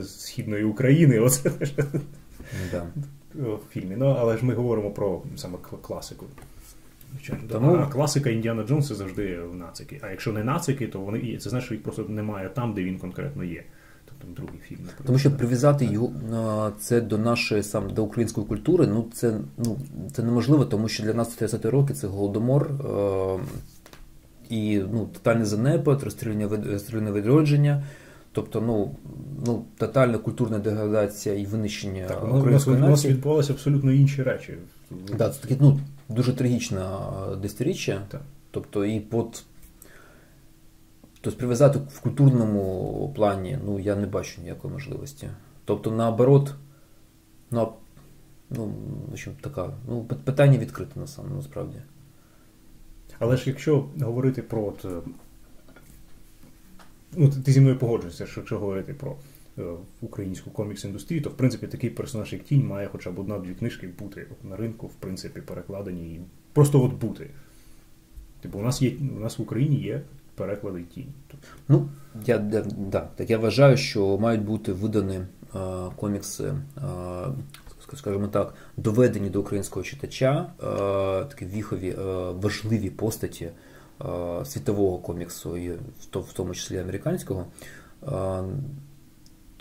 східної 0.02 0.64
України. 0.64 1.20
Оце 1.20 1.52
Да. 2.72 2.88
в 3.36 3.60
фільмі. 3.72 3.96
Ну, 3.98 4.16
але 4.20 4.38
ж 4.38 4.46
ми 4.46 4.54
говоримо 4.54 4.92
про 4.92 5.22
саме 5.36 5.58
кл- 5.58 5.82
класику. 5.82 6.26
Тому- 7.50 7.76
А 7.76 7.86
класика 7.86 8.30
Індіана 8.30 8.64
Джонса 8.64 8.96
завжди 8.96 9.40
в 9.52 9.56
нацики. 9.56 10.00
А 10.02 10.10
якщо 10.10 10.34
не 10.34 10.44
нацики, 10.44 10.88
то 10.88 11.00
вони 11.00 11.20
і 11.20 11.38
це 11.38 11.50
значить, 11.50 11.66
що 11.66 11.74
їх 11.74 11.84
просто 11.84 12.04
немає 12.04 12.50
там, 12.50 12.74
де 12.74 12.84
він 12.84 13.00
конкретно 13.00 13.44
є. 13.44 13.64
Тобто 14.06 14.42
другий 14.42 14.60
фільм. 14.68 14.80
наприклад. 14.80 15.06
Тому 15.08 15.20
що 15.20 15.32
прив'язати 15.32 15.86
його 15.86 16.72
це 16.80 17.02
до 17.02 17.18
нашої 17.18 17.64
сам 17.64 17.90
до 17.90 18.04
української 18.04 18.48
культури, 18.48 18.88
ну 18.88 19.06
це 19.14 19.38
ну 19.58 19.78
це 20.14 20.24
неможливо, 20.24 20.66
тому 20.66 20.88
що 20.88 21.04
для 21.04 21.14
нас 21.14 21.28
30 21.28 21.66
роки 21.66 21.94
це 21.94 22.08
голодомор 22.08 22.72
е, 22.72 23.40
і 24.50 24.80
ну, 24.94 25.06
тотальний 25.14 25.46
занепад, 25.46 26.04
розстріляння 26.04 27.12
відродження. 27.12 27.84
Тобто, 28.32 28.62
ну, 28.62 28.96
ну, 29.46 29.66
тотальна 29.78 30.18
культурна 30.18 30.60
деградація 30.60 31.36
і 31.36 31.46
винищення 31.46 32.08
Так, 32.08 32.24
у 32.24 32.28
нас, 32.28 32.32
у 32.32 32.34
нас, 32.34 32.42
української 32.42 32.78
нації. 32.78 33.14
відбувалися 33.14 33.54
абсолютно 33.54 33.92
інші 33.92 34.24
речі. 34.24 34.58
Да, 35.18 35.30
це 35.30 35.42
таке 35.42 35.58
ну, 35.60 35.80
дуже 36.10 36.34
трагічне 36.34 36.86
десятиріччя. 37.42 38.02
Так. 38.08 38.22
Тобто, 38.52 38.86
і 38.86 39.00
под... 39.00 39.44
Тобто 41.22 41.40
прив'язати 41.40 41.80
в 41.80 42.00
культурному 42.00 43.14
плані, 43.16 43.60
ну, 43.66 43.80
я 43.80 43.96
не 43.96 44.08
бачу 44.08 44.42
ніякої 44.42 44.74
можливості. 44.74 45.30
Тобто, 45.66 45.92
наоборот, 45.92 46.54
на, 47.52 47.68
ну, 48.50 48.74
в 49.10 49.12
общем, 49.12 49.34
така, 49.42 49.74
ну, 49.88 50.04
питання 50.04 50.58
відкрите 50.58 51.00
на 51.00 51.08
саме, 51.08 51.30
насправді. 51.36 51.78
Але 53.20 53.38
ж 53.38 53.44
якщо 53.50 53.86
говорити 54.02 54.42
про 54.42 54.74
е, 54.86 54.88
ну, 57.16 57.30
ти- 57.30 57.52
зі 57.52 57.62
мною 57.62 57.78
погоджуєшся, 57.78 58.26
що 58.26 58.40
якщо 58.40 58.60
говорити 58.60 58.94
про 58.94 59.16
е, 59.58 59.64
українську 60.02 60.50
комікс-індустрію, 60.50 61.22
то 61.22 61.30
в 61.30 61.34
принципі 61.34 61.68
такий 61.68 61.90
персонаж, 61.90 62.34
як 62.34 62.44
тінь, 62.44 62.68
має 62.68 62.88
хоча 62.88 63.12
б 63.12 63.20
одна-дві 63.20 63.54
книжки 63.54 63.90
бути 64.00 64.28
на 64.44 64.56
ринку, 64.56 64.88
в 64.88 64.94
принципі, 64.94 65.42
перекладені 65.42 66.14
і 66.14 66.22
просто 66.54 66.84
от 66.84 66.94
бути. 66.94 67.30
Типу, 68.42 68.60
у 68.60 68.62
нас 68.62 68.82
є 68.82 68.94
у 69.18 69.20
нас 69.20 69.40
в 69.40 69.42
Україні 69.42 69.76
є 69.76 70.02
переклади 70.36 70.84
тінь. 70.84 71.14
Ну, 71.68 71.90
я, 72.26 72.38
да, 72.38 72.62
да, 72.78 73.08
так 73.16 73.30
я 73.30 73.38
вважаю, 73.38 73.78
що 73.78 74.18
мають 74.18 74.42
бути 74.42 74.74
видані 74.74 75.16
е, 75.16 75.26
комікси, 75.96 76.44
е, 76.44 76.82
скажімо 77.96 78.28
так, 78.28 78.54
доведені 78.78 79.30
до 79.30 79.42
українського 79.42 79.84
читача, 79.84 80.46
е, 80.60 80.66
такі 81.26 81.46
віхові, 81.46 81.90
е, 81.90 82.04
важливі 82.32 82.90
постаті 82.90 83.50
світового 84.46 84.98
коміксу, 84.98 85.58
і 85.58 85.70
в, 86.14 86.34
тому 86.34 86.54
числі 86.54 86.78
американського. 86.78 87.46
Е, 88.08 88.44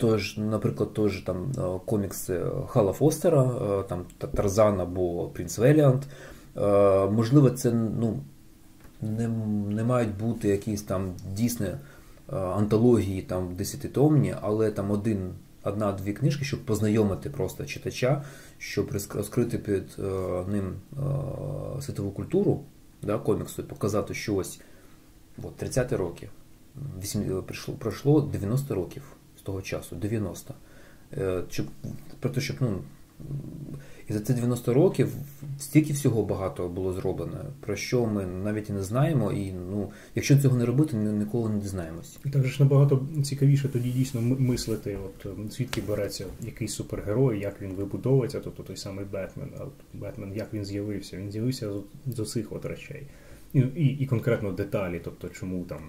Тож, 0.01 0.37
наприклад, 0.37 0.89
тож 0.93 1.21
там 1.21 1.51
е, 1.57 1.79
комікси 1.85 2.41
Хала 2.67 2.93
Фостера, 2.93 3.43
е, 3.43 3.83
там 3.83 4.05
Тарзан 4.17 4.81
або 4.81 5.27
Принц 5.27 5.57
Веліант. 5.57 6.07
Е, 6.57 6.61
Можливо, 7.09 7.49
це 7.49 7.71
ну, 7.71 8.19
не, 9.01 9.27
не 9.75 9.83
мають 9.83 10.17
бути 10.17 10.47
якісь 10.47 10.81
там 10.81 11.13
дійсні 11.33 11.67
е, 11.67 11.77
антології 12.35 13.21
там 13.21 13.55
десятитомні, 13.55 14.35
але 14.41 14.71
там 14.71 14.91
один, 14.91 15.33
одна-дві 15.63 16.13
книжки, 16.13 16.45
щоб 16.45 16.65
познайомити 16.65 17.29
просто 17.29 17.65
читача, 17.65 18.23
щоб 18.57 18.91
розкрити 19.15 19.83
е, 19.99 20.03
ним 20.51 20.73
е, 20.93 21.81
світову 21.81 22.11
культуру 22.11 22.63
да, 23.01 23.17
коміксу 23.17 23.61
і 23.61 23.65
показати, 23.65 24.13
що 24.13 24.35
ось 24.35 24.59
от, 25.43 25.55
30 25.55 25.93
роки, 25.93 26.29
8, 27.01 27.43
прийшло, 27.43 27.73
пройшло 27.73 28.21
90 28.21 28.75
років 28.75 29.03
з 29.37 29.41
того 29.41 29.61
часу, 29.61 29.95
90. 29.95 30.53
Е, 31.17 31.43
Щоб, 31.49 31.65
про 32.19 32.29
те, 32.29 32.41
щоб 32.41 32.57
ну, 32.59 32.81
і 34.11 34.13
за 34.13 34.19
ці 34.19 34.33
90 34.33 34.73
років 34.73 35.09
стільки 35.59 35.93
всього 35.93 36.23
багато 36.23 36.67
було 36.67 36.93
зроблено, 36.93 37.45
про 37.59 37.75
що 37.75 38.05
ми 38.05 38.25
навіть 38.25 38.69
і 38.69 38.73
не 38.73 38.83
знаємо, 38.83 39.31
і 39.31 39.53
ну, 39.71 39.91
якщо 40.15 40.37
цього 40.37 40.57
не 40.57 40.65
робити, 40.65 40.97
ми 40.97 41.11
ніколи 41.11 41.49
не 41.49 41.59
дізнаємось. 41.59 42.19
Так 42.31 42.43
же 42.43 42.49
ж 42.49 42.63
набагато 42.63 43.01
цікавіше 43.23 43.69
тоді 43.69 43.89
дійсно 43.89 44.21
мислити, 44.21 44.97
от 45.05 45.25
е, 45.25 45.49
звідки 45.51 45.81
береться 45.81 46.25
якийсь 46.41 46.73
супергерой, 46.73 47.39
як 47.39 47.61
він 47.61 47.71
вибудовується, 47.71 48.39
тобто 48.39 48.63
той 48.63 48.77
самий 48.77 49.05
Бетмен. 49.05 49.49
А 49.59 49.63
от 49.63 49.73
Бетмен, 49.93 50.33
як 50.35 50.53
він 50.53 50.65
з'явився? 50.65 51.17
Він 51.17 51.31
з'явився 51.31 51.73
з, 51.73 52.15
з 52.15 52.19
оцих 52.19 52.51
от 52.51 52.65
речей. 52.65 53.03
І, 53.53 53.59
і, 53.59 53.85
і 53.85 54.05
конкретно 54.05 54.51
деталі, 54.51 55.01
тобто 55.03 55.29
чому 55.29 55.63
там. 55.63 55.81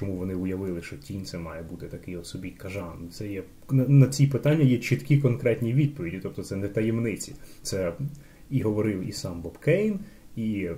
Чому 0.00 0.16
вони 0.16 0.34
уявили, 0.34 0.82
що 0.82 0.96
тінь 0.96 1.24
це 1.24 1.38
має 1.38 1.62
бути 1.62 1.86
такий 1.86 2.18
собі 2.22 2.50
кажан? 2.50 3.08
Це 3.12 3.28
є 3.28 3.42
на, 3.70 4.06
ці 4.06 4.26
питання 4.26 4.62
є 4.64 4.78
чіткі 4.78 5.18
конкретні 5.18 5.72
відповіді, 5.72 6.20
тобто 6.22 6.42
це 6.42 6.56
не 6.56 6.68
таємниці. 6.68 7.34
Це 7.62 7.92
і 8.50 8.62
говорив 8.62 9.08
і 9.08 9.12
сам 9.12 9.40
Боб 9.42 9.58
Кейн, 9.58 9.98
і 10.36 10.68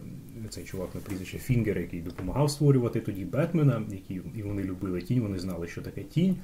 цей 0.50 0.64
чувак 0.64 0.94
на 0.94 1.00
прізвище 1.00 1.38
Фінгер, 1.38 1.78
який 1.78 2.00
допомагав 2.00 2.50
створювати 2.50 3.00
тоді 3.00 3.24
Бетмена, 3.24 3.82
які 3.92 4.20
і 4.36 4.42
вони 4.42 4.62
любили 4.62 5.02
тінь, 5.02 5.20
вони 5.20 5.38
знали, 5.38 5.68
що 5.68 5.82
таке 5.82 6.02
тінь. 6.02 6.36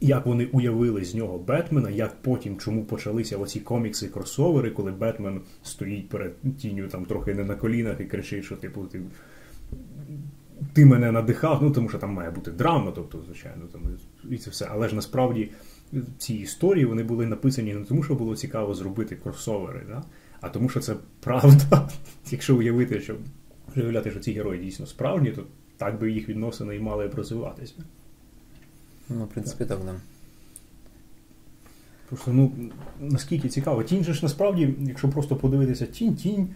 Як 0.00 0.26
вони 0.26 0.46
уявили 0.46 1.04
з 1.04 1.14
нього 1.14 1.38
Бетмена, 1.38 1.90
як 1.90 2.22
потім 2.22 2.58
чому 2.58 2.84
почалися 2.84 3.38
оці 3.38 3.60
комікси 3.60 4.08
кросовери, 4.08 4.70
коли 4.70 4.92
Бетмен 4.92 5.40
стоїть 5.62 6.08
перед 6.08 6.32
тінню 6.58 6.88
там 6.88 7.04
трохи 7.04 7.34
не 7.34 7.44
на 7.44 7.54
колінах 7.54 8.00
і 8.00 8.04
кричить, 8.04 8.44
що 8.44 8.56
типу 8.56 8.84
ти, 8.86 9.00
ти 10.72 10.86
мене 10.86 11.12
надихав, 11.12 11.62
ну 11.62 11.70
тому 11.70 11.88
що 11.88 11.98
там 11.98 12.12
має 12.12 12.30
бути 12.30 12.50
драма, 12.50 12.92
тобто, 12.94 13.22
звичайно, 13.26 13.66
там 13.72 13.82
і 14.30 14.38
це 14.38 14.50
все. 14.50 14.68
Але 14.70 14.88
ж 14.88 14.94
насправді 14.94 15.50
ці 16.18 16.34
історії 16.34 16.84
вони 16.84 17.02
були 17.02 17.26
написані 17.26 17.74
не 17.74 17.84
тому, 17.84 18.02
що 18.02 18.14
було 18.14 18.36
цікаво 18.36 18.74
зробити 18.74 19.16
кросовери, 19.16 19.82
да? 19.88 20.02
а 20.40 20.48
тому, 20.48 20.68
що 20.68 20.80
це 20.80 20.96
правда. 21.20 21.88
Якщо 22.30 22.56
уявити, 22.56 23.00
що 23.00 23.16
уявляти, 23.76 24.10
що 24.10 24.20
ці 24.20 24.32
герої 24.32 24.64
дійсно 24.64 24.86
справжні, 24.86 25.30
то 25.30 25.44
так 25.76 26.00
би 26.00 26.12
їх 26.12 26.28
відносини 26.28 26.76
і 26.76 26.80
мали 26.80 27.08
б 27.08 27.14
розвиватися. 27.14 27.74
Ну, 29.08 29.24
в 29.24 29.28
принципі, 29.28 29.64
так, 29.64 29.78
да. 29.84 29.94
Просто 32.08 32.32
ну 32.32 32.52
наскільки 33.00 33.48
цікаво. 33.48 33.82
Тінь 33.82 34.04
же 34.04 34.12
ж 34.12 34.20
насправді, 34.22 34.74
якщо 34.80 35.08
просто 35.08 35.36
подивитися 35.36 35.86
тінь, 35.86 36.14
тінь 36.14 36.48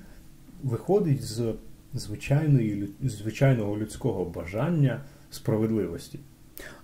виходить 0.62 1.24
з 1.24 1.54
звичайної 1.96 2.88
звичайного 3.04 3.76
людського 3.78 4.24
бажання 4.24 5.00
справедливості. 5.30 6.18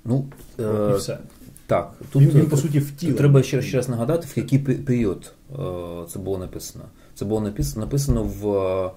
Ну, 0.04 0.26
е, 0.60 0.90
і 0.94 0.96
все. 0.98 1.18
так, 1.66 1.94
тут, 2.12 2.22
Він, 2.22 2.30
він 2.30 2.46
по 2.46 2.56
суті 2.56 2.78
втілений. 2.78 3.18
треба 3.18 3.42
ще, 3.42 3.62
ще 3.62 3.76
раз 3.76 3.88
нагадати, 3.88 4.26
в 4.26 4.38
який 4.38 4.58
період 4.58 5.32
е, 5.52 5.56
це 6.08 6.18
було 6.18 6.38
написано. 6.38 6.84
Це 7.14 7.24
було 7.24 7.40
написано, 7.40 7.84
написано 7.84 8.22
в 8.24 8.56
е, 8.56 8.90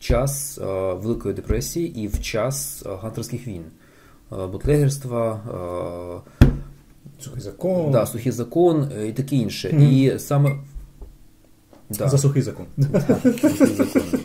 час 0.00 0.58
е, 0.58 0.64
Великої 0.94 1.34
депресії 1.34 2.00
і 2.02 2.08
в 2.08 2.20
час 2.20 2.82
е, 2.86 2.88
гантерських 3.02 3.46
війн. 3.46 3.62
Е, 4.32 4.46
Бутлегерства, 4.46 5.40
е, 6.42 6.46
Сухий 7.20 7.40
закон. 7.40 7.92
да, 7.92 8.06
сухий 8.06 8.32
закон 8.32 8.90
е, 8.98 9.08
і 9.08 9.12
таке 9.12 9.36
інше. 9.36 9.70
Мгм. 9.72 9.82
І 9.82 10.18
саме. 10.18 10.56
Да. 11.90 12.08
За 12.08 12.18
сухий 12.18 12.42
закон. 12.42 12.66
Сухий 13.40 13.74
закон. 13.74 14.02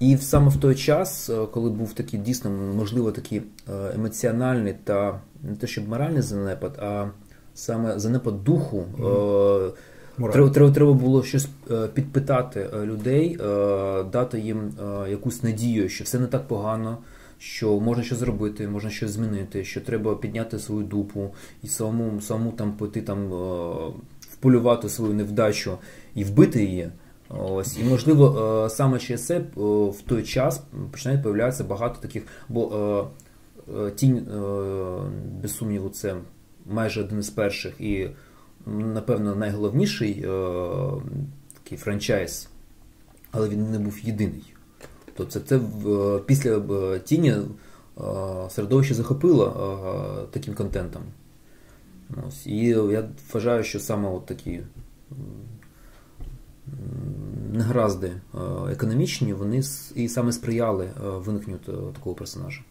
І 0.00 0.16
саме 0.16 0.48
в 0.48 0.56
той 0.56 0.74
час, 0.74 1.30
е, 1.30 1.46
коли 1.52 1.70
був 1.70 1.92
такий 1.92 2.20
дійсно, 2.20 2.50
можливо, 2.50 3.12
такий 3.12 3.38
е, 3.38 3.92
емоціональний 3.94 4.74
та 4.84 5.20
не 5.42 5.56
те, 5.56 5.66
щоб 5.66 5.88
моральний 5.88 6.22
занепад, 6.22 6.78
а 6.82 7.06
саме 7.54 7.98
занепад 7.98 8.44
духу. 8.44 8.84
Мораль. 10.18 10.32
Треба, 10.32 10.50
треба, 10.50 10.70
треба 10.70 10.92
було 10.92 11.22
щось 11.22 11.48
підпитати 11.94 12.68
людей, 12.84 13.36
дати 14.12 14.40
їм 14.40 14.72
якусь 15.10 15.42
надію, 15.42 15.88
що 15.88 16.04
все 16.04 16.18
не 16.18 16.26
так 16.26 16.48
погано, 16.48 16.98
що 17.38 17.80
можна 17.80 18.04
щось 18.04 18.18
зробити, 18.18 18.68
можна 18.68 18.90
щось 18.90 19.10
змінити, 19.10 19.64
що 19.64 19.80
треба 19.80 20.14
підняти 20.14 20.58
свою 20.58 20.82
дупу 20.82 21.34
і 21.62 21.68
самому, 21.68 22.20
самому 22.20 22.52
там 22.52 22.72
піти 22.72 23.02
там 23.02 23.28
вполювати 24.20 24.88
свою 24.88 25.14
невдачу 25.14 25.78
і 26.14 26.24
вбити 26.24 26.64
її. 26.64 26.90
Ось 27.28 27.78
і 27.78 27.84
можливо 27.84 28.64
е, 28.66 28.70
саме 28.70 28.98
через 28.98 29.26
це 29.26 29.36
е, 29.36 29.44
в 29.90 30.02
той 30.06 30.22
час 30.22 30.62
починає 30.90 31.22
появлятися 31.22 31.64
багато 31.64 32.00
таких, 32.00 32.26
бо 32.48 33.08
е, 33.76 33.90
тінь, 33.90 34.26
без 35.42 35.56
сумніву, 35.56 35.88
це 35.88 36.16
майже 36.66 37.00
один 37.00 37.18
із 37.18 37.30
перших 37.30 37.80
і 37.80 38.08
напевно, 38.66 39.34
найголовніший 39.34 40.14
такий 41.54 41.78
франчайз, 41.78 42.48
але 43.30 43.48
він 43.48 43.70
не 43.70 43.78
був 43.78 43.98
єдиний. 44.02 44.54
Тобто 45.16 45.40
це, 45.40 45.40
це 45.40 45.60
після 46.26 46.58
тіні 46.98 47.34
середовище 48.48 48.94
захопило 48.94 50.28
таким 50.30 50.54
контентом. 50.54 51.02
Ось. 52.28 52.46
І 52.46 52.56
я 52.66 53.08
вважаю, 53.32 53.64
що 53.64 53.80
саме 53.80 54.08
от 54.08 54.26
такі 54.26 54.60
негаразди 57.52 58.06
е, 58.06 58.38
економічні, 58.72 59.32
вони 59.32 59.62
і 59.94 60.08
саме 60.08 60.32
сприяли 60.32 60.84
е, 60.84 60.90
виникненню 61.00 61.58
такого 61.92 62.14
персонажа. 62.14 62.62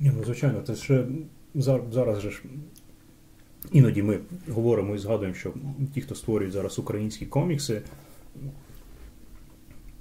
Ні, 0.00 0.12
ну 0.16 0.24
Звичайно, 0.24 0.62
це 0.62 0.74
ще 0.74 1.06
зараз 1.54 2.20
же 2.20 2.30
ж 2.30 2.42
іноді 3.72 4.02
ми 4.02 4.18
говоримо 4.48 4.94
і 4.94 4.98
згадуємо, 4.98 5.34
що 5.34 5.52
ті, 5.94 6.00
хто 6.00 6.14
створюють 6.14 6.52
зараз 6.52 6.78
українські 6.78 7.26
комікси, 7.26 7.82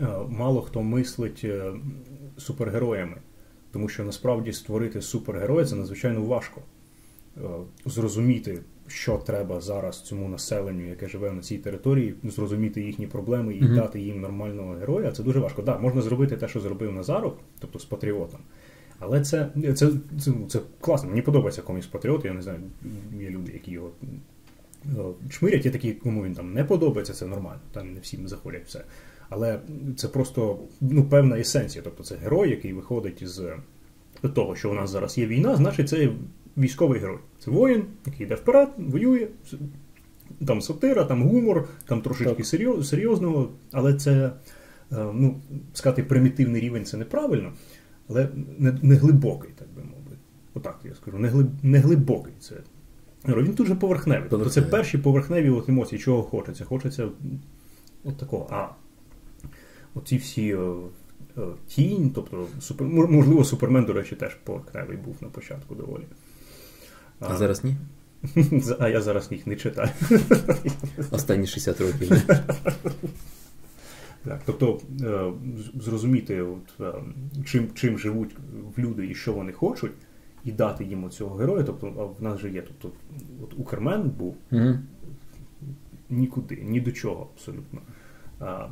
е, 0.01 0.07
мало 0.29 0.61
хто 0.61 0.81
мислить 0.81 1.45
супергероями. 2.37 3.17
Тому 3.71 3.89
що 3.89 4.03
насправді 4.03 4.53
створити 4.53 5.01
супергероя 5.01 5.65
це 5.65 5.75
надзвичайно 5.75 6.21
важко. 6.21 6.61
Зрозуміти 7.85 8.61
що 8.91 9.17
треба 9.17 9.61
зараз 9.61 10.01
цьому 10.01 10.29
населенню, 10.29 10.89
яке 10.89 11.07
живе 11.07 11.31
на 11.31 11.41
цій 11.41 11.57
території, 11.57 12.15
зрозуміти 12.23 12.81
їхні 12.81 13.07
проблеми 13.07 13.53
і 13.53 13.63
mm-hmm. 13.63 13.75
дати 13.75 13.99
їм 13.99 14.21
нормального 14.21 14.73
героя. 14.73 15.11
Це 15.11 15.23
дуже 15.23 15.39
важко. 15.39 15.61
Так, 15.61 15.81
можна 15.81 16.01
зробити 16.01 16.37
те, 16.37 16.47
що 16.47 16.59
зробив 16.59 16.91
Назаров, 16.91 17.37
тобто 17.59 17.79
з 17.79 17.85
патріотом. 17.85 18.39
Але 18.99 19.21
це 19.21 19.47
це, 19.55 19.73
це, 19.73 19.91
це, 20.19 20.31
це 20.47 20.59
класно. 20.79 21.09
Мені 21.09 21.21
подобається 21.21 21.61
комікс 21.61 21.87
Патріот. 21.87 22.25
Я 22.25 22.33
не 22.33 22.41
знаю, 22.41 22.59
є 23.19 23.29
люди, 23.29 23.51
які 23.53 23.71
його 23.71 23.91
чмирять, 25.29 25.65
є 25.65 25.71
такі, 25.71 25.93
кому 25.93 26.23
він 26.23 26.33
там 26.33 26.53
не 26.53 26.63
подобається, 26.63 27.13
це 27.13 27.25
нормально. 27.25 27.59
Там 27.71 27.93
не 27.93 27.99
всім 27.99 28.27
заходять 28.27 28.65
все. 28.65 28.83
Але 29.29 29.59
це 29.95 30.07
просто 30.07 30.59
ну, 30.81 31.03
певна 31.03 31.39
есенція. 31.39 31.83
Тобто 31.83 32.03
це 32.03 32.15
герой, 32.15 32.49
який 32.49 32.73
виходить 32.73 33.21
із 33.21 33.41
того, 34.33 34.55
що 34.55 34.71
у 34.71 34.73
нас 34.73 34.89
зараз 34.89 35.17
є 35.17 35.27
війна, 35.27 35.55
значить 35.55 35.89
це 35.89 36.09
військовий 36.57 36.99
герой. 36.99 37.17
Це 37.39 37.51
воїн, 37.51 37.83
який 38.05 38.25
йде 38.25 38.35
вперед, 38.35 38.69
воює. 38.77 39.27
Там 40.47 40.61
сатира, 40.61 41.03
там 41.03 41.23
гумор, 41.23 41.67
там 41.85 42.01
трошечки 42.01 42.43
серйоз, 42.43 42.89
серйозного, 42.89 43.49
але 43.71 43.93
це, 43.93 44.31
е, 44.91 45.05
ну, 45.13 45.41
сказати, 45.73 46.03
примітивний 46.03 46.61
рівень 46.61 46.85
це 46.85 46.97
неправильно, 46.97 47.53
але 48.09 48.29
не, 48.57 48.77
не 48.81 48.95
глибокий, 48.95 49.49
так 49.55 49.67
би 49.75 49.83
мовити. 49.83 50.17
Отак 50.53 50.79
я 50.83 50.95
скажу, 50.95 51.17
не, 51.17 51.27
глиб, 51.27 51.47
не 51.63 51.79
глибокий 51.79 52.33
це. 52.39 52.55
Він 53.27 53.53
дуже 53.53 53.75
поверхневий. 53.75 54.27
Тобто 54.29 54.49
це 54.49 54.61
перші 54.61 54.97
поверхневі 54.97 55.49
от 55.49 55.69
емоції, 55.69 55.99
чого 55.99 56.23
хочеться. 56.23 56.65
Хочеться 56.65 57.09
от 58.03 58.17
такого. 58.17 58.47
А 58.51 58.67
оці 59.95 60.17
всі 60.17 60.53
е, 60.53 60.57
е, 61.37 61.41
тінь, 61.67 62.11
тобто 62.15 62.47
супер, 62.59 62.87
можливо, 62.87 63.43
Супермен, 63.43 63.85
до 63.85 63.93
речі, 63.93 64.15
теж 64.15 64.35
поверхневий 64.35 64.97
був 64.97 65.15
на 65.21 65.27
початку 65.27 65.75
доволі. 65.75 66.03
А 67.21 67.37
зараз 67.37 67.63
ні? 67.63 67.75
А 68.79 68.89
я 68.89 69.01
зараз 69.01 69.27
їх 69.31 69.47
не 69.47 69.55
читаю. 69.55 69.89
Останні 71.11 71.47
60 71.47 71.81
років. 71.81 72.23
Так, 74.23 74.41
Тобто 74.45 74.79
е, 75.01 75.31
зрозуміти, 75.81 76.41
от, 76.41 76.79
е, 76.79 76.93
чим 77.45 77.67
чим 77.73 77.99
живуть 77.99 78.35
люди 78.77 79.07
і 79.07 79.15
що 79.15 79.33
вони 79.33 79.51
хочуть, 79.51 79.91
і 80.45 80.51
дати 80.51 80.83
їм 80.83 81.09
цього 81.09 81.35
героя. 81.35 81.63
Тобто, 81.63 82.15
в 82.19 82.23
нас 82.23 82.39
же 82.39 82.49
є. 82.49 82.61
Тобто, 82.61 82.97
от 83.43 83.59
Укрмен 83.59 84.01
був 84.01 84.35
угу. 84.51 84.73
нікуди, 86.09 86.55
ні 86.63 86.81
до 86.81 86.91
чого 86.91 87.29
абсолютно. 87.35 87.81
А, 88.39 88.67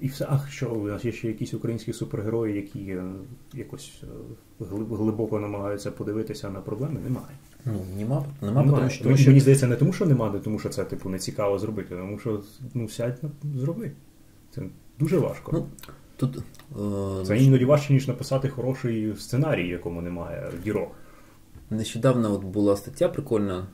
і 0.00 0.08
все, 0.08 0.26
ах, 0.28 0.50
що 0.50 0.70
у 0.70 0.86
нас 0.86 1.04
є 1.04 1.12
ще 1.12 1.28
якісь 1.28 1.54
українські 1.54 1.92
супергерої, 1.92 2.56
які 2.56 2.80
е, 2.80 3.04
якось 3.54 4.02
е, 4.02 4.06
глибоко 4.60 5.40
намагаються 5.40 5.90
подивитися 5.90 6.50
на 6.50 6.60
проблеми, 6.60 7.00
немає. 7.04 7.36
Ну, 7.64 7.72
нема, 7.98 8.24
нема, 8.42 8.62
немає. 8.62 8.80
Тому, 8.80 8.90
що, 8.90 9.04
тому 9.04 9.16
що 9.16 9.30
мені 9.30 9.40
здається, 9.40 9.66
не 9.66 9.76
тому, 9.76 9.92
що 9.92 10.06
немає, 10.06 10.40
тому 10.44 10.58
що 10.58 10.68
це 10.68 10.84
типу 10.84 11.08
не 11.08 11.18
цікаво 11.18 11.58
зробити, 11.58 11.96
тому 11.96 12.18
що 12.18 12.42
ну 12.74 12.88
сядь 12.88 13.20
зроби. 13.56 13.90
Це 14.54 14.62
дуже 14.98 15.18
важко. 15.18 15.52
Ну, 15.52 15.66
тут, 16.16 16.38
е- 16.38 17.24
Це 17.24 17.38
іноді 17.38 17.64
важче, 17.64 17.92
ніж 17.92 18.08
написати 18.08 18.48
хороший 18.48 19.16
сценарій, 19.16 19.68
якому 19.68 20.02
немає 20.02 20.52
дірок. 20.64 20.90
Нещодавно 21.70 22.32
от 22.32 22.44
була 22.44 22.76
стаття 22.76 23.08
прикольна 23.08 23.66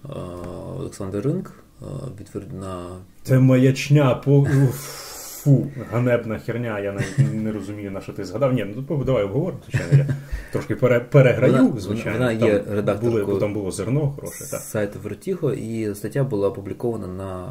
Олександр 0.78 1.20
Ринк 1.20 1.64
на. 2.52 2.86
Це 3.22 3.38
маячня 3.38 4.14
по. 4.14 4.46
Фу, 5.42 5.66
ганебна 5.90 6.38
херня, 6.38 6.80
я 6.80 6.92
не, 6.92 7.02
не 7.32 7.52
розумію, 7.52 7.90
на 7.90 8.00
що 8.00 8.12
ти 8.12 8.24
згадав. 8.24 8.52
Ні, 8.52 8.66
ну 8.76 9.04
давай 9.04 9.24
обговоримо, 9.24 9.60
звичайно. 9.70 9.98
Я 9.98 10.16
трошки 10.52 10.76
пере, 10.76 11.00
переграю, 11.00 11.52
вона, 11.52 11.80
звичайно. 11.80 12.18
Вона 12.18 12.32
є 12.32 12.58
там 12.58 12.74
редакторкою 12.74 13.26
були, 13.26 13.40
там 13.40 13.54
було 13.54 13.70
зерно 13.70 14.10
хороше. 14.10 14.50
так. 14.50 14.60
сайту 14.60 14.98
Вертіго, 15.02 15.52
і 15.52 15.94
стаття 15.94 16.24
була 16.24 16.48
опублікована 16.48 17.06
на 17.06 17.48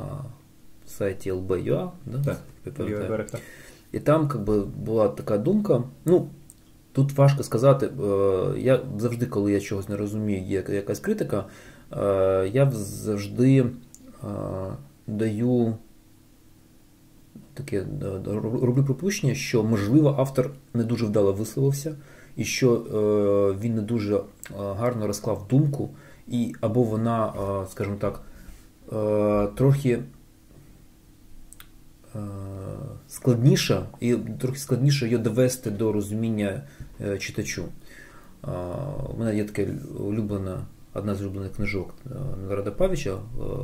сайті 0.87 1.31
LB.ua. 1.31 1.89
Да? 2.05 2.23
Так, 2.23 2.37
так. 3.31 3.41
І 3.91 3.99
там 3.99 4.27
как 4.27 4.41
би, 4.41 4.59
була 4.59 5.07
така 5.07 5.37
думка. 5.37 5.83
ну, 6.05 6.27
Тут 6.93 7.13
важко 7.13 7.43
сказати, 7.43 7.85
е, 7.85 8.59
я 8.59 8.79
завжди, 8.97 9.25
коли 9.25 9.51
я 9.51 9.59
чогось 9.59 9.89
не 9.89 9.97
розумію, 9.97 10.41
є 10.41 10.63
якась 10.69 10.99
критика, 10.99 11.45
е, 11.91 12.49
я 12.53 12.71
завжди 12.71 13.57
е, 13.59 13.67
даю 15.07 15.77
таке 17.61 17.77
е, 17.77 17.85
роблю 18.61 18.83
припущення, 18.83 19.35
що 19.35 19.63
можливо 19.63 20.15
автор 20.17 20.51
не 20.73 20.83
дуже 20.83 21.05
вдало 21.05 21.33
висловився, 21.33 21.95
і 22.35 22.43
що 22.43 22.73
е, 22.73 23.59
він 23.61 23.75
не 23.75 23.81
дуже 23.81 24.15
е, 24.15 24.21
гарно 24.57 25.07
розклав 25.07 25.47
думку, 25.49 25.89
і 26.27 26.55
або 26.61 26.83
вона, 26.83 27.33
скажімо 27.69 27.95
так, 27.99 28.21
трохи 29.55 29.99
складніша, 33.07 33.85
і 33.99 34.15
трохи 34.15 34.59
складніше 34.59 35.05
її 35.05 35.17
довести 35.17 35.71
до 35.71 35.91
розуміння 35.91 36.63
читачу. 37.19 37.65
У 39.13 39.19
мене 39.19 39.35
є 39.35 39.43
таке 39.43 39.67
улюблене 39.99 40.57
одна 40.93 41.15
з 41.15 41.21
улюблених 41.21 41.51
книжок 41.51 41.93
е, 42.05 42.09
Нарада 42.49 42.71
Павіча 42.71 43.17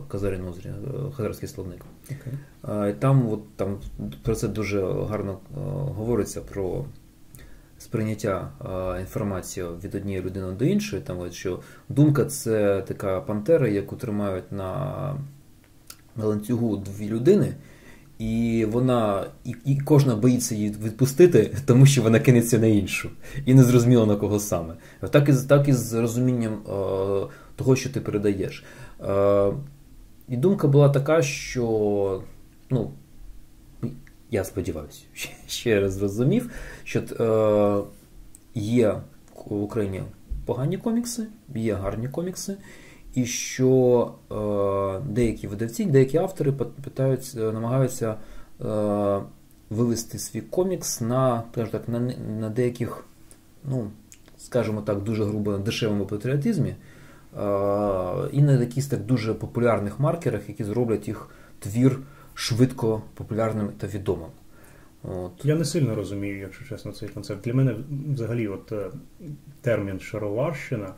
Казарі 0.08 0.38
Нозрі, 0.38 0.72
Хазарський 1.16 1.50
словник. 1.50 1.82
Okay. 2.10 2.94
Там 3.00 3.30
от, 3.30 3.56
там 3.56 3.78
про 4.24 4.36
це 4.36 4.48
дуже 4.48 4.82
гарно 4.82 5.32
е, 5.32 5.60
говориться 5.72 6.42
про 6.42 6.86
сприйняття 7.78 8.52
інформації 9.00 9.66
від 9.84 9.96
однієї 9.96 10.24
людини 10.24 10.52
до 10.52 10.66
іншої. 10.66 11.02
Там, 11.02 11.20
от, 11.20 11.34
що 11.34 11.60
Думка 11.90 12.26
це 12.26 12.82
така 12.82 13.22
пантера, 13.22 13.68
яку 13.68 13.96
тримають 13.96 14.52
на, 14.52 15.16
на 16.16 16.26
ланцюгу 16.26 16.78
дві 16.78 17.10
людини. 17.10 17.56
І 18.20 18.66
вона, 18.72 19.26
і, 19.46 19.56
і 19.66 19.80
кожна 19.80 20.16
боїться 20.16 20.56
її 20.56 20.76
відпустити, 20.84 21.58
тому 21.66 21.86
що 21.86 22.02
вона 22.02 22.20
кинеться 22.20 22.60
на 22.60 22.68
іншу. 22.68 23.10
І 23.46 23.54
не 23.54 23.64
зрозуміло 23.64 24.06
на 24.06 24.16
кого 24.16 24.40
саме. 24.40 24.74
Так 25.12 25.30
і 25.30 25.34
так 25.34 25.68
і 25.68 25.74
з 25.74 25.94
розумінням 25.94 26.54
е, 26.54 26.60
того, 27.56 27.76
що 27.76 27.90
ти 27.90 28.02
передаєш. 28.02 28.64
Е, 29.02 29.52
І 30.30 30.38
думка 30.38 30.68
була 30.68 30.90
така, 30.90 31.22
що 31.22 32.24
ну, 32.70 32.92
я 34.32 34.44
сподіваюся, 34.44 35.02
ще 35.48 35.80
раз 35.80 35.94
зрозумів, 35.94 36.52
що 36.84 37.00
е, 37.00 37.84
є 38.56 39.02
в 39.50 39.62
Україні 39.64 40.04
погані 40.46 40.78
комікси, 40.78 41.28
є 41.56 41.74
гарні 41.74 42.10
комікси 42.10 42.58
і 43.14 43.26
що 43.26 44.14
е, 44.32 45.12
деякі 45.12 45.48
видавці, 45.48 45.86
деякі 45.86 46.18
автори 46.18 46.52
питаються, 46.84 47.52
намагаються 47.52 48.16
е, 48.66 49.20
вивести 49.70 50.20
свій 50.20 50.42
комікс 50.42 51.02
на 51.02 51.44
так, 51.52 51.90
на, 51.90 52.00
на 52.40 52.50
деяких, 52.50 53.06
ну, 53.66 53.92
скажімо 54.38 54.82
так, 54.82 55.04
дуже 55.04 55.24
грубо 55.24 55.58
дешевому 55.58 56.06
патріотизмі, 56.06 56.70
е, 56.70 56.76
і 58.32 58.42
на 58.42 58.52
якихось 58.52 58.88
так 58.88 59.06
дуже 59.06 59.34
популярних 59.34 60.00
маркерах, 60.00 60.50
які 60.50 60.64
зроблять 60.64 61.08
їх 61.08 61.30
твір 61.60 62.00
швидко 62.34 63.02
популярним 63.14 63.70
та 63.78 63.88
відомим. 63.88 64.30
От. 65.04 65.32
Я 65.44 65.56
не 65.56 65.66
сильно 65.66 65.96
розумію, 65.96 66.40
якщо 66.40 66.66
чесно, 66.66 66.92
цей 66.92 67.10
концепт. 67.10 67.44
Для 67.44 67.54
мене 67.54 67.76
взагалі 68.14 68.48
от, 68.48 68.74
термін 69.62 70.00
шароварщина 70.00 70.94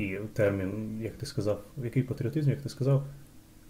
і 0.00 0.20
термін, 0.32 1.00
як 1.02 1.12
ти 1.12 1.26
сказав, 1.26 1.60
який 1.84 2.02
патріотизм, 2.02 2.50
як 2.50 2.60
ти 2.60 2.68
сказав? 2.68 3.06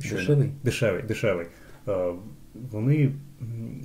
Дешевий. 0.01 0.51
Дешевий, 0.65 1.03
дешевий. 1.03 1.47
Е, 1.89 2.13
вони 2.71 3.13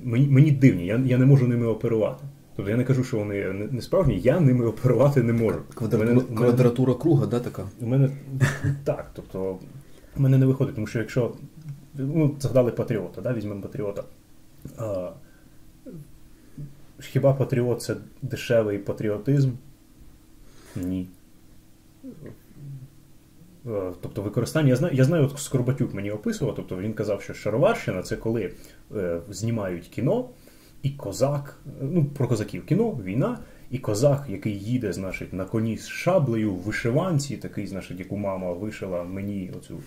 мені 0.04 0.28
мені 0.28 0.50
дивні, 0.50 0.86
я 0.86 0.96
я 1.06 1.18
не 1.18 1.26
можу 1.26 1.48
ними 1.48 1.66
оперувати. 1.66 2.24
Тобто 2.56 2.70
я 2.70 2.76
не 2.76 2.84
кажу, 2.84 3.04
що 3.04 3.18
вони 3.18 3.52
не 3.52 3.82
справжні, 3.82 4.18
я 4.18 4.40
ними 4.40 4.66
оперувати 4.66 5.22
не 5.22 5.32
можу. 5.32 5.58
Квадратура, 5.74 6.14
мене, 6.14 6.20
квадратура 6.20 6.94
круга, 6.94 7.26
да, 7.26 7.40
така? 7.40 7.64
У 7.80 7.86
мене 7.86 8.10
так. 8.84 9.10
Тобто 9.14 9.58
У 10.16 10.20
мене 10.20 10.38
не 10.38 10.46
виходить, 10.46 10.74
тому 10.74 10.86
що 10.86 10.98
якщо. 10.98 11.32
Ну, 11.94 12.36
згадали 12.40 12.70
патріота, 12.70 13.20
да, 13.20 13.32
візьмемо 13.32 13.60
патріота. 13.60 14.04
А, 14.78 15.10
Хіба 17.00 17.32
патріот 17.32 17.82
це 17.82 17.96
дешевий 18.22 18.78
патріотизм? 18.78 19.50
Ні. 20.76 21.06
Е, 23.66 23.92
тобто 24.00 24.22
використання. 24.22 24.68
Я 24.68 24.76
знаю, 24.76 24.94
я 24.96 25.04
знаю, 25.04 25.24
от 25.24 25.38
Скорбатюк 25.38 25.94
мені 25.94 26.10
описував, 26.10 26.54
тобто 26.54 26.76
він 26.76 26.92
казав, 26.92 27.22
що 27.22 27.34
Шароварщина 27.34 28.02
це 28.02 28.16
коли 28.16 28.52
е, 28.96 29.20
знімають 29.30 29.88
кіно, 29.88 30.28
і 30.82 30.90
козак, 30.90 31.58
ну 31.80 32.04
про 32.04 32.28
козаків 32.28 32.66
кіно, 32.66 32.90
війна, 32.90 33.38
і 33.70 33.78
козак, 33.78 34.24
який 34.28 34.58
їде, 34.58 34.92
значить, 34.92 35.32
на 35.32 35.44
коні 35.44 35.76
з 35.76 35.88
шаблею 35.88 36.54
в 36.54 36.58
вишиванці, 36.58 37.36
такий, 37.36 37.66
значить, 37.66 37.98
яку 37.98 38.16
мама 38.16 38.52
вишила 38.52 39.04
мені 39.04 39.52
оцю 39.58 39.78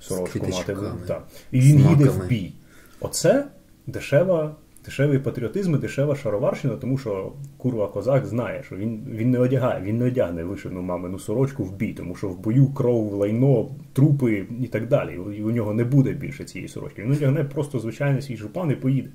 сорочку 0.00 0.38
мати. 0.38 0.76
Так. 1.06 1.26
І 1.50 1.60
він 1.60 1.80
їде 1.80 2.04
в 2.04 2.26
бій. 2.26 2.52
Оце 3.00 3.46
дешева 3.86 4.56
дешевий 4.84 5.18
патріотизм 5.18 5.74
і 5.74 5.78
дешева 5.78 6.16
шароварщина, 6.16 6.76
тому 6.76 6.98
що 6.98 7.32
курва 7.56 7.88
козак 7.88 8.26
знає, 8.26 8.62
що 8.62 8.76
він 8.76 9.06
він 9.10 9.30
не 9.30 9.38
одягає, 9.38 9.82
він 9.82 9.98
не 9.98 10.04
одягне 10.04 10.44
вишивну 10.44 10.82
мамину 10.82 11.18
сорочку 11.18 11.64
в 11.64 11.76
бій, 11.76 11.92
тому 11.92 12.16
що 12.16 12.28
в 12.28 12.38
бою 12.38 12.66
кров, 12.66 13.12
лайно, 13.12 13.70
трупи 13.92 14.46
і 14.60 14.66
так 14.66 14.88
далі. 14.88 15.14
І 15.14 15.42
у 15.42 15.50
нього 15.50 15.74
не 15.74 15.84
буде 15.84 16.12
більше 16.12 16.44
цієї 16.44 16.68
сорочки. 16.68 17.02
Він 17.02 17.12
одягне 17.12 17.44
просто 17.44 17.78
звичайний 17.78 18.22
свій 18.22 18.36
жупан 18.36 18.70
і 18.70 18.74
поїде. 18.74 19.08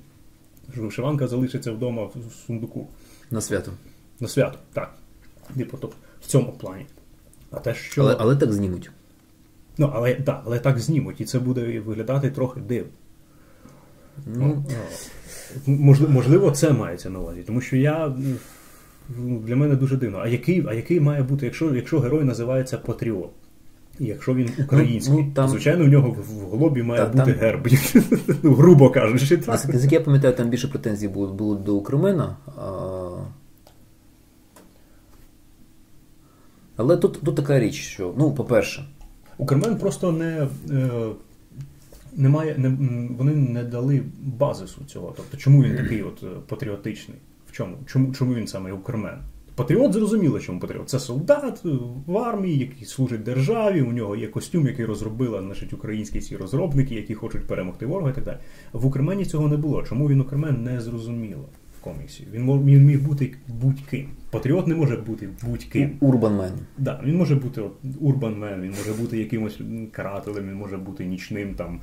Вишиванка 0.76 1.28
залишиться 1.28 1.72
вдома 1.72 2.06
в 2.06 2.16
сундуку. 2.48 2.88
На 3.32 3.42
свято. 3.42 3.72
На 4.20 4.28
свято, 4.28 4.58
так. 4.74 4.94
Тобто, 5.72 5.90
в 6.22 6.26
цьому 6.26 6.52
плані. 6.52 6.86
А 7.52 7.60
те, 7.60 7.74
що... 7.74 8.02
Але 8.02 8.16
але 8.20 8.36
так 8.36 8.54
знімуть. 8.54 8.92
Ну, 9.78 9.92
але 9.94 10.16
так, 10.16 10.42
але 10.46 10.60
так 10.60 10.80
знімуть, 10.80 11.22
і 11.22 11.26
це 11.26 11.40
буде 11.40 11.80
виглядати 11.80 12.30
трохи 12.30 12.60
дивно. 12.60 12.92
Ну, 14.26 14.66
Можливо, 15.68 16.52
це 16.52 16.74
мається 16.74 17.10
на 17.10 17.20
увазі, 17.20 17.44
тому 17.48 17.62
що 17.62 17.78
я 17.78 18.16
ну, 19.18 19.40
для 19.40 19.56
мене 19.56 19.76
дуже 19.76 19.98
дивно. 19.98 20.20
А 20.22 20.28
який 20.28 20.66
а 20.68 20.74
який 20.74 21.00
має 21.00 21.24
бути, 21.24 21.46
якщо 21.46 21.76
якщо 21.76 22.00
герой 22.00 22.24
називається 22.24 22.78
Патріот? 22.78 23.30
І 24.00 24.06
якщо 24.06 24.34
він 24.34 24.50
ну, 24.58 24.66
український, 24.66 25.24
ну, 25.24 25.32
там, 25.36 25.50
звичайно, 25.50 25.84
у 25.84 25.88
нього 25.88 26.18
в 26.30 26.58
голові 26.58 26.84
має 26.84 27.02
та, 27.02 27.08
бути 27.08 27.34
там, 27.34 27.42
герб, 27.42 27.68
ну, 28.44 28.54
грубо 28.54 28.90
кажучи. 28.90 29.38
Так. 29.38 29.48
Наскільки 29.48 29.96
я 29.96 30.02
пам'ятаю, 30.02 30.34
там 30.34 30.50
більше 30.50 30.68
претензій 30.68 31.08
було, 31.08 31.34
було 31.34 31.56
до 31.56 31.76
Укрмена. 31.76 32.38
А... 32.58 33.10
Але 36.76 36.98
тут 36.98 37.22
тут 37.24 37.36
така 37.36 37.60
річ, 37.60 37.76
що, 37.76 38.14
ну, 38.18 38.32
по-перше, 38.32 38.86
Укрмен 39.38 39.78
просто 39.78 40.12
не. 40.12 40.48
Е, 40.72 40.90
немає, 42.16 42.56
не, 42.58 42.70
вони 43.18 43.36
не 43.36 43.64
дали 43.64 44.04
базису 44.20 44.82
цього. 44.86 45.14
Тобто, 45.18 45.38
чому 45.38 45.64
він 45.64 45.78
такий 45.78 46.04
от 46.04 46.24
е, 46.24 46.28
патріотичний? 46.48 47.18
В 47.48 47.52
чому? 47.52 47.78
Чому 47.86 48.14
чому 48.14 48.34
він 48.34 48.48
саме 48.48 48.72
укрмен? 48.72 49.18
Патріот 49.56 49.94
зрозуміло, 49.94 50.40
чому 50.40 50.60
патріот. 50.60 50.90
Це 50.90 51.00
солдат 51.00 51.62
е, 51.66 51.70
в 52.06 52.18
армії, 52.18 52.58
який 52.58 52.86
служить 52.86 53.24
державі. 53.24 53.82
У 53.82 53.92
нього 53.92 54.16
є 54.16 54.28
костюм, 54.28 54.68
який 54.68 54.86
розробили 54.86 55.40
значить, 55.40 55.74
українські 55.74 56.20
ці 56.20 56.38
розробники, 56.38 56.96
які 56.96 57.16
хочуть 57.16 57.48
перемогти 57.48 57.86
ворога 57.86 58.12
і 58.12 58.16
так 58.16 58.24
далі. 58.24 58.38
В 58.74 58.86
Укрмені 58.86 59.26
цього 59.26 59.48
не 59.48 59.58
було. 59.58 59.84
Чому 59.84 60.10
він 60.10 60.22
Укрмен 60.22 60.64
не 60.64 60.82
зрозуміло 60.82 61.50
в 61.80 61.84
коміксі? 61.84 62.28
Він 62.32 62.66
він 62.66 62.86
міг 62.86 63.02
бути 63.02 63.34
будь-ким. 63.48 64.10
Патріот 64.32 64.68
не 64.68 64.76
може 64.76 64.98
бути 64.98 65.30
будь-ким. 65.44 65.98
Урбанмен. 66.00 66.52
Да, 66.78 67.02
він 67.06 67.18
може 67.18 67.36
бути 67.36 67.62
урбанмен, 68.00 68.62
він 68.62 68.72
може 68.72 68.94
бути 68.94 69.18
якимось 69.18 69.60
карателем, 69.92 70.48
він 70.48 70.56
може 70.56 70.78
бути 70.78 71.06
нічним 71.06 71.56
там 71.56 71.82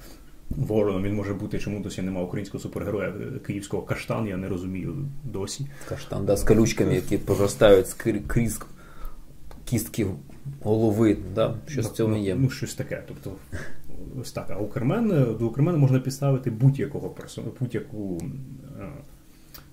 Вороном 0.51 1.03
він 1.03 1.15
може 1.15 1.35
бути, 1.35 1.59
чому 1.59 1.81
досі 1.81 2.03
немає 2.03 2.27
українського 2.27 2.63
супергероя 2.63 3.13
київського 3.47 3.83
каштан, 3.83 4.27
я 4.27 4.37
не 4.37 4.49
розумію 4.49 5.09
досі. 5.25 5.67
Каштан, 5.89 6.27
да, 6.27 6.37
з 6.37 6.43
колючками, 6.43 6.95
які 6.95 7.19
проростають 7.19 7.87
крізь 8.27 8.61
кістки 9.65 10.07
голови. 10.63 11.17
Да, 11.35 11.55
Щось 11.67 11.87
в 11.87 11.93
цьому 11.93 12.17
ну, 12.17 12.23
є. 12.23 12.35
Ну, 12.35 12.51
щось 12.51 12.75
таке. 12.75 13.03
Тобто, 13.09 13.33
ось 14.21 14.33
так. 14.33 14.51
А 14.51 14.57
Укрмен, 14.57 15.09
до 15.39 15.47
Укрмена 15.47 15.79
можна 15.79 16.01
підставити 16.01 16.51
будь-якого 16.51 17.09
персона, 17.09 17.49
будь-яку 17.61 18.23
е, 18.81 18.89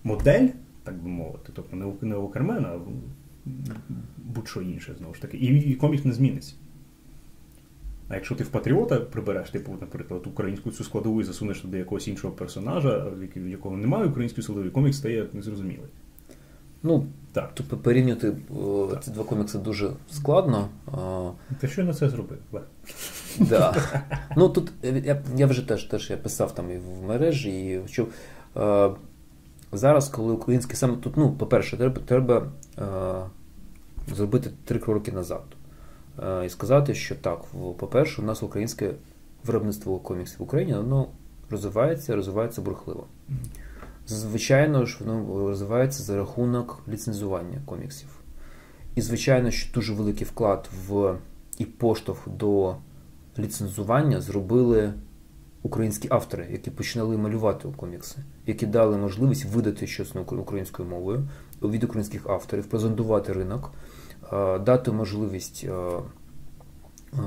модель, 0.03 0.47
так 0.83 0.95
би 0.95 1.09
мовити. 1.09 1.51
Тобто 1.53 1.75
не, 1.75 1.93
не 2.01 2.15
Укрмен, 2.15 2.65
а 2.65 2.79
будь-що 4.17 4.61
інше, 4.61 4.95
знову 4.97 5.13
ж 5.13 5.21
таки. 5.21 5.37
І, 5.37 5.71
і 5.71 5.75
комік 5.75 6.05
не 6.05 6.13
зміниться. 6.13 6.53
А 8.09 8.15
якщо 8.15 8.35
ти 8.35 8.43
в 8.43 8.47
патріота 8.47 8.99
прибереш, 8.99 9.49
типу, 9.49 9.77
наприклад, 9.81 10.27
українську 10.27 10.71
цю 10.71 10.83
складову 10.83 11.21
і 11.21 11.23
засунеш 11.23 11.59
туди 11.59 11.77
якогось 11.77 12.07
іншого 12.07 12.33
персонажа, 12.33 13.11
в 13.35 13.47
якого 13.47 13.77
немає 13.77 14.05
української 14.05 14.43
складової, 14.43 14.71
комік 14.71 14.95
стає 14.95 15.25
незрозумілий. 15.33 15.89
Ну, 16.83 17.05
так. 17.31 17.51
Тобто 17.53 17.77
порівняти 17.77 18.33
ці 19.01 19.11
два 19.11 19.23
комікси 19.23 19.57
дуже 19.57 19.91
складно. 20.11 20.69
Та 21.59 21.67
що 21.67 21.83
на 21.83 21.93
це 21.93 22.09
зробив? 22.09 22.37
Да. 23.39 23.75
Ну 24.37 24.49
тут 24.49 24.71
я 24.83 25.23
я 25.35 25.47
вже 25.47 25.67
теж 25.67 25.83
теж 25.83 26.09
я 26.09 26.17
писав 26.17 26.55
там 26.55 26.71
і 26.71 26.77
в 26.77 27.03
мережі, 27.07 27.65
і 27.65 27.87
що 27.87 28.07
е, 28.57 28.89
зараз, 29.77 30.09
коли 30.09 30.33
український 30.33 30.75
саме 30.75 30.97
тут, 30.97 31.17
ну, 31.17 31.31
по-перше, 31.31 31.77
треба 31.77 32.01
треба 32.05 32.47
е, 32.77 34.15
зробити 34.15 34.49
три 34.65 34.79
кроки 34.79 35.11
назад. 35.11 35.43
Е, 36.23 36.45
і 36.45 36.49
сказати, 36.49 36.95
що 36.95 37.15
так, 37.15 37.45
по-перше, 37.77 38.21
у 38.21 38.25
нас 38.25 38.43
українське 38.43 38.91
виробництво 39.43 39.99
коміксів 39.99 40.39
в 40.39 40.43
Україні 40.43 40.73
воно 40.73 41.07
розвивається, 41.49 42.15
розвивається 42.15 42.61
бурхливо. 42.61 43.07
Звичайно 44.07 44.85
ж, 44.85 44.97
воно 44.99 45.47
розвивається 45.47 46.03
за 46.03 46.17
рахунок 46.17 46.83
ліцензування 46.89 47.61
коміксів. 47.65 48.09
І, 48.95 49.01
звичайно, 49.01 49.51
що 49.51 49.73
дуже 49.73 49.93
великий 49.93 50.27
вклад 50.27 50.69
в 50.87 51.15
і 51.57 51.65
поштовх 51.65 52.29
до 52.29 52.75
ліцензування 53.39 54.21
зробили 54.21 54.93
українські 55.63 56.07
автори, 56.11 56.47
які 56.51 56.71
починали 56.71 57.17
малювати 57.17 57.67
комікси, 57.77 58.17
які 58.47 58.65
дали 58.65 58.97
можливість 58.97 59.45
видати 59.45 59.87
щось 59.87 60.15
українською 60.31 60.89
мовою 60.89 61.27
від 61.61 61.83
українських 61.83 62.29
авторів, 62.29 62.65
презентувати 62.65 63.33
ринок. 63.33 63.71
Е, 64.33 64.59
дати 64.59 64.91
можливість 64.91 65.65
е, 65.67 65.71
е, 67.13 67.19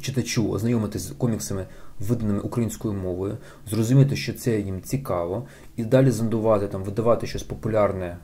читачу 0.00 0.50
ознайомитися 0.50 1.08
з 1.08 1.12
коміксами, 1.12 1.66
виданими 2.00 2.40
українською 2.40 2.94
мовою, 2.94 3.38
зрозуміти, 3.70 4.16
що 4.16 4.34
це 4.34 4.60
їм 4.60 4.82
цікаво, 4.82 5.46
і 5.76 5.84
далі 5.84 6.10
зондувати, 6.10 6.68
там, 6.68 6.82
видавати 6.82 7.26
щось 7.26 7.42
популярне. 7.42 8.16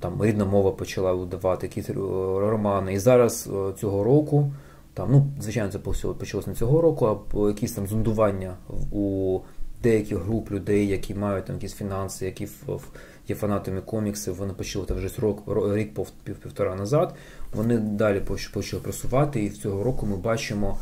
Там 0.00 0.24
рідна 0.24 0.44
мова 0.44 0.70
почала 0.70 1.12
видавати 1.12 1.66
якісь 1.66 1.90
романи. 1.90 2.92
І 2.92 2.98
зараз 2.98 3.50
цього 3.80 4.04
року, 4.04 4.52
там, 5.00 5.12
ну, 5.12 5.32
звичайно, 5.40 5.72
це 5.72 5.78
почалося 5.78 6.50
не 6.50 6.56
цього 6.56 6.80
року, 6.80 7.26
а 7.34 7.48
якісь 7.48 7.72
там 7.72 7.86
зондування 7.86 8.56
у 8.92 9.40
деяких 9.82 10.18
груп 10.18 10.50
людей, 10.50 10.88
які 10.88 11.14
мають 11.14 11.44
там 11.44 11.56
якісь 11.56 11.74
фінанси, 11.74 12.26
які 12.26 12.48
є 13.28 13.36
фанатами 13.36 13.80
коміксів, 13.80 14.34
вони 14.34 14.52
почали 14.52 14.86
це 14.86 14.94
вже 14.94 15.08
рок, 15.18 15.42
рік 15.74 15.94
півтора 16.24 16.74
назад. 16.74 17.14
Вони 17.54 17.78
далі 17.78 18.20
почали 18.52 18.82
просувати, 18.82 19.44
і 19.44 19.50
цього 19.50 19.82
року 19.82 20.06
ми 20.06 20.16
бачимо, 20.16 20.78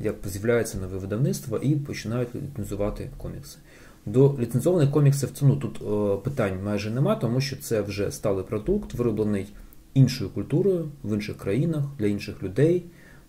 як 0.00 0.14
з'являється 0.24 0.78
нове 0.78 0.98
видавництво 0.98 1.56
і 1.58 1.76
починають 1.76 2.28
ліцензувати 2.34 3.10
комікси. 3.16 3.58
До 4.06 4.36
ліцензованих 4.38 4.90
коміксів 4.90 5.30
ну, 5.42 5.56
тут 5.56 5.82
о, 5.82 6.16
питань 6.24 6.64
майже 6.64 6.90
нема, 6.90 7.14
тому 7.14 7.40
що 7.40 7.56
це 7.56 7.80
вже 7.80 8.10
сталий 8.10 8.44
продукт, 8.44 8.94
вироблений 8.94 9.46
іншою 9.94 10.30
культурою 10.30 10.88
в 11.04 11.14
інших 11.14 11.36
країнах 11.36 11.84
для 11.98 12.06
інших 12.06 12.42
людей 12.42 12.86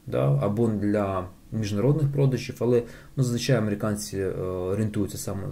да, 0.08 0.40
або 0.42 0.68
для 0.68 1.28
міжнародних 1.52 2.12
продажів, 2.12 2.56
але 2.60 2.84
ну, 3.16 3.24
зазвичай 3.24 3.56
американці 3.56 4.18
е, 4.18 4.32
орієнтуються 4.42 5.18
саме 5.18 5.44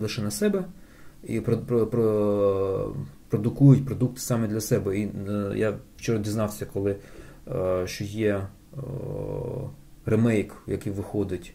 лише 0.00 0.22
на 0.22 0.30
себе 0.30 0.64
і 1.24 1.40
про, 1.40 1.58
про, 1.58 1.86
про, 1.86 2.94
продукують 3.28 3.86
продукти 3.86 4.20
саме 4.20 4.48
для 4.48 4.60
себе. 4.60 4.98
І 4.98 5.02
е, 5.02 5.52
я 5.56 5.74
вчора 5.96 6.18
дізнався, 6.18 6.66
коли 6.72 6.96
е, 7.48 7.86
що 7.86 8.04
є 8.04 8.46
ремейк, 10.06 10.54
який 10.66 10.92
виходить 10.92 11.54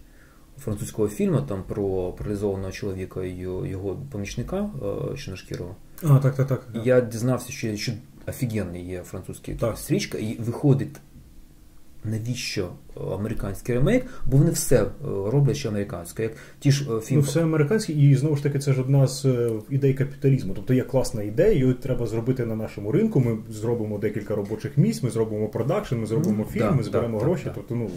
французького 0.58 1.08
фільму 1.08 1.42
там 1.42 1.64
про 1.64 2.12
паралізованого 2.12 2.72
чоловіка 2.72 3.24
і 3.24 3.36
його 3.70 3.98
помічника 4.12 4.70
Чорношкірого. 5.18 5.76
А, 6.04 6.20
так, 6.20 6.36
так, 6.36 6.48
так. 6.48 6.68
Я 6.84 7.02
дізнався, 7.02 7.52
що 7.52 7.76
що 7.76 7.92
офігенний 8.30 8.86
є 8.86 9.02
французький 9.04 9.56
так. 9.56 9.78
стрічка, 9.78 10.18
і 10.18 10.38
виходить 10.40 10.96
навіщо 12.04 12.70
американський 12.96 13.76
ремейк, 13.76 14.06
бо 14.26 14.38
вони 14.38 14.52
все 14.52 14.86
роблять 15.04 15.58
ще 15.58 15.70
американське. 15.70 16.24
Як 16.24 16.32
ті 16.60 16.72
ж 16.72 17.00
фільм... 17.00 17.20
Ну, 17.20 17.22
все 17.22 17.44
американське, 17.44 17.94
і 17.94 18.16
знову 18.16 18.36
ж 18.36 18.44
таки, 18.44 18.60
це 18.60 18.74
ж 18.74 18.82
одна 18.82 19.08
з 19.08 19.52
ідей 19.70 19.94
капіталізму. 19.94 20.54
Тобто 20.54 20.74
є 20.74 20.84
класна 20.84 21.24
ідея, 21.24 21.52
її 21.52 21.74
треба 21.74 22.06
зробити 22.06 22.46
на 22.46 22.56
нашому 22.56 22.92
ринку. 22.92 23.20
Ми 23.20 23.38
зробимо 23.50 23.98
декілька 23.98 24.36
робочих 24.36 24.78
місць, 24.78 25.04
ми 25.04 25.10
зробимо 25.10 25.48
продакшн, 25.48 25.96
ми 25.96 26.06
зробимо 26.06 26.44
фільм, 26.44 26.64
да, 26.64 26.72
ми 26.72 26.84
зберемо 26.84 27.20
да, 27.20 27.26
гроші. 27.26 27.44
да. 27.46 27.52
Тобто, 27.56 27.76
ну. 27.76 27.90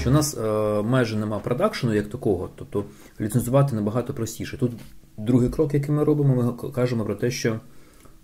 Що 0.00 0.10
у 0.10 0.12
нас 0.12 0.36
е, 0.38 0.82
майже 0.82 1.16
нема 1.16 1.38
продакшену 1.38 1.94
як 1.94 2.08
такого, 2.08 2.50
тобто 2.56 2.84
ліцензувати 3.20 3.76
набагато 3.76 4.14
простіше. 4.14 4.56
Тут 4.56 4.72
другий 5.16 5.48
крок, 5.48 5.74
який 5.74 5.94
ми 5.94 6.04
робимо, 6.04 6.56
ми 6.62 6.70
кажемо 6.72 7.04
про 7.04 7.14
те, 7.14 7.30
що 7.30 7.60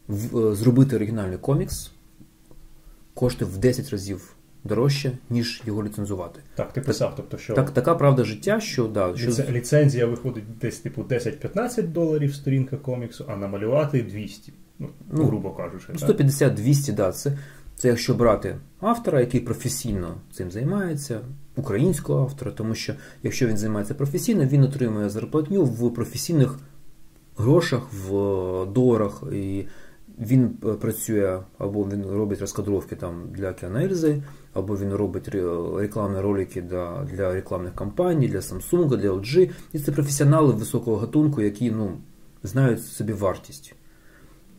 в, 0.09 0.38
е, 0.38 0.55
зробити 0.55 0.97
оригінальний 0.97 1.38
комікс 1.38 1.91
коштує 3.14 3.51
в 3.51 3.59
10 3.59 3.91
разів 3.91 4.34
дорожче, 4.64 5.12
ніж 5.30 5.62
його 5.66 5.84
ліцензувати. 5.84 6.41
Так, 6.55 6.72
ти 6.72 6.80
писав, 6.80 7.12
тобто 7.16 7.38
що 7.38 7.55
Так, 7.55 7.70
така 7.70 7.95
правда 7.95 8.24
життя, 8.24 8.61
що 8.61 8.88
да, 8.88 9.16
що 9.16 9.45
ліцензія 9.51 10.07
виходить 10.07 10.45
десь 10.61 10.78
типу 10.78 11.03
10-15 11.03 11.82
доларів 11.82 12.34
сторінка 12.34 12.76
коміксу, 12.76 13.24
а 13.28 13.36
намалювати 13.36 14.03
200. 14.03 14.53
Ну, 14.78 14.88
Ну, 15.12 15.24
грубо 15.24 15.51
кажучи. 15.51 15.86
так? 15.86 15.97
150-200, 15.97 16.93
да, 16.95 17.12
це, 17.12 17.38
це 17.80 17.88
якщо 17.88 18.14
брати 18.14 18.56
автора, 18.80 19.20
який 19.20 19.40
професійно 19.40 20.14
цим 20.32 20.50
займається, 20.50 21.20
українського 21.56 22.22
автора, 22.22 22.50
тому 22.50 22.74
що 22.74 22.94
якщо 23.22 23.46
він 23.46 23.56
займається 23.56 23.94
професійно, 23.94 24.44
він 24.44 24.64
отримує 24.64 25.08
зарплатню 25.08 25.64
в 25.64 25.94
професійних 25.94 26.58
грошах, 27.36 27.82
в 27.92 28.10
доларах, 28.66 29.22
і 29.32 29.66
він 30.18 30.50
е, 30.64 30.72
працює 30.72 31.38
або 31.58 31.84
він 31.84 32.06
робить 32.06 32.40
розкадровки 32.40 32.96
там 32.96 33.28
для 33.30 33.52
Кіанельзи, 33.52 34.22
або 34.54 34.76
він 34.76 34.92
робить 34.92 35.28
рекламні 35.78 36.20
ролики 36.20 36.62
для, 36.62 37.04
для 37.12 37.32
рекламних 37.32 37.74
кампаній, 37.74 38.28
для 38.28 38.38
Samsung, 38.38 38.96
для 38.96 39.10
LG. 39.10 39.50
І 39.72 39.78
це 39.78 39.92
професіонали 39.92 40.52
високого 40.52 40.96
гатунку, 40.96 41.42
які 41.42 41.70
ну, 41.70 41.92
знають 42.42 42.84
собі 42.84 43.12
вартість. 43.12 43.74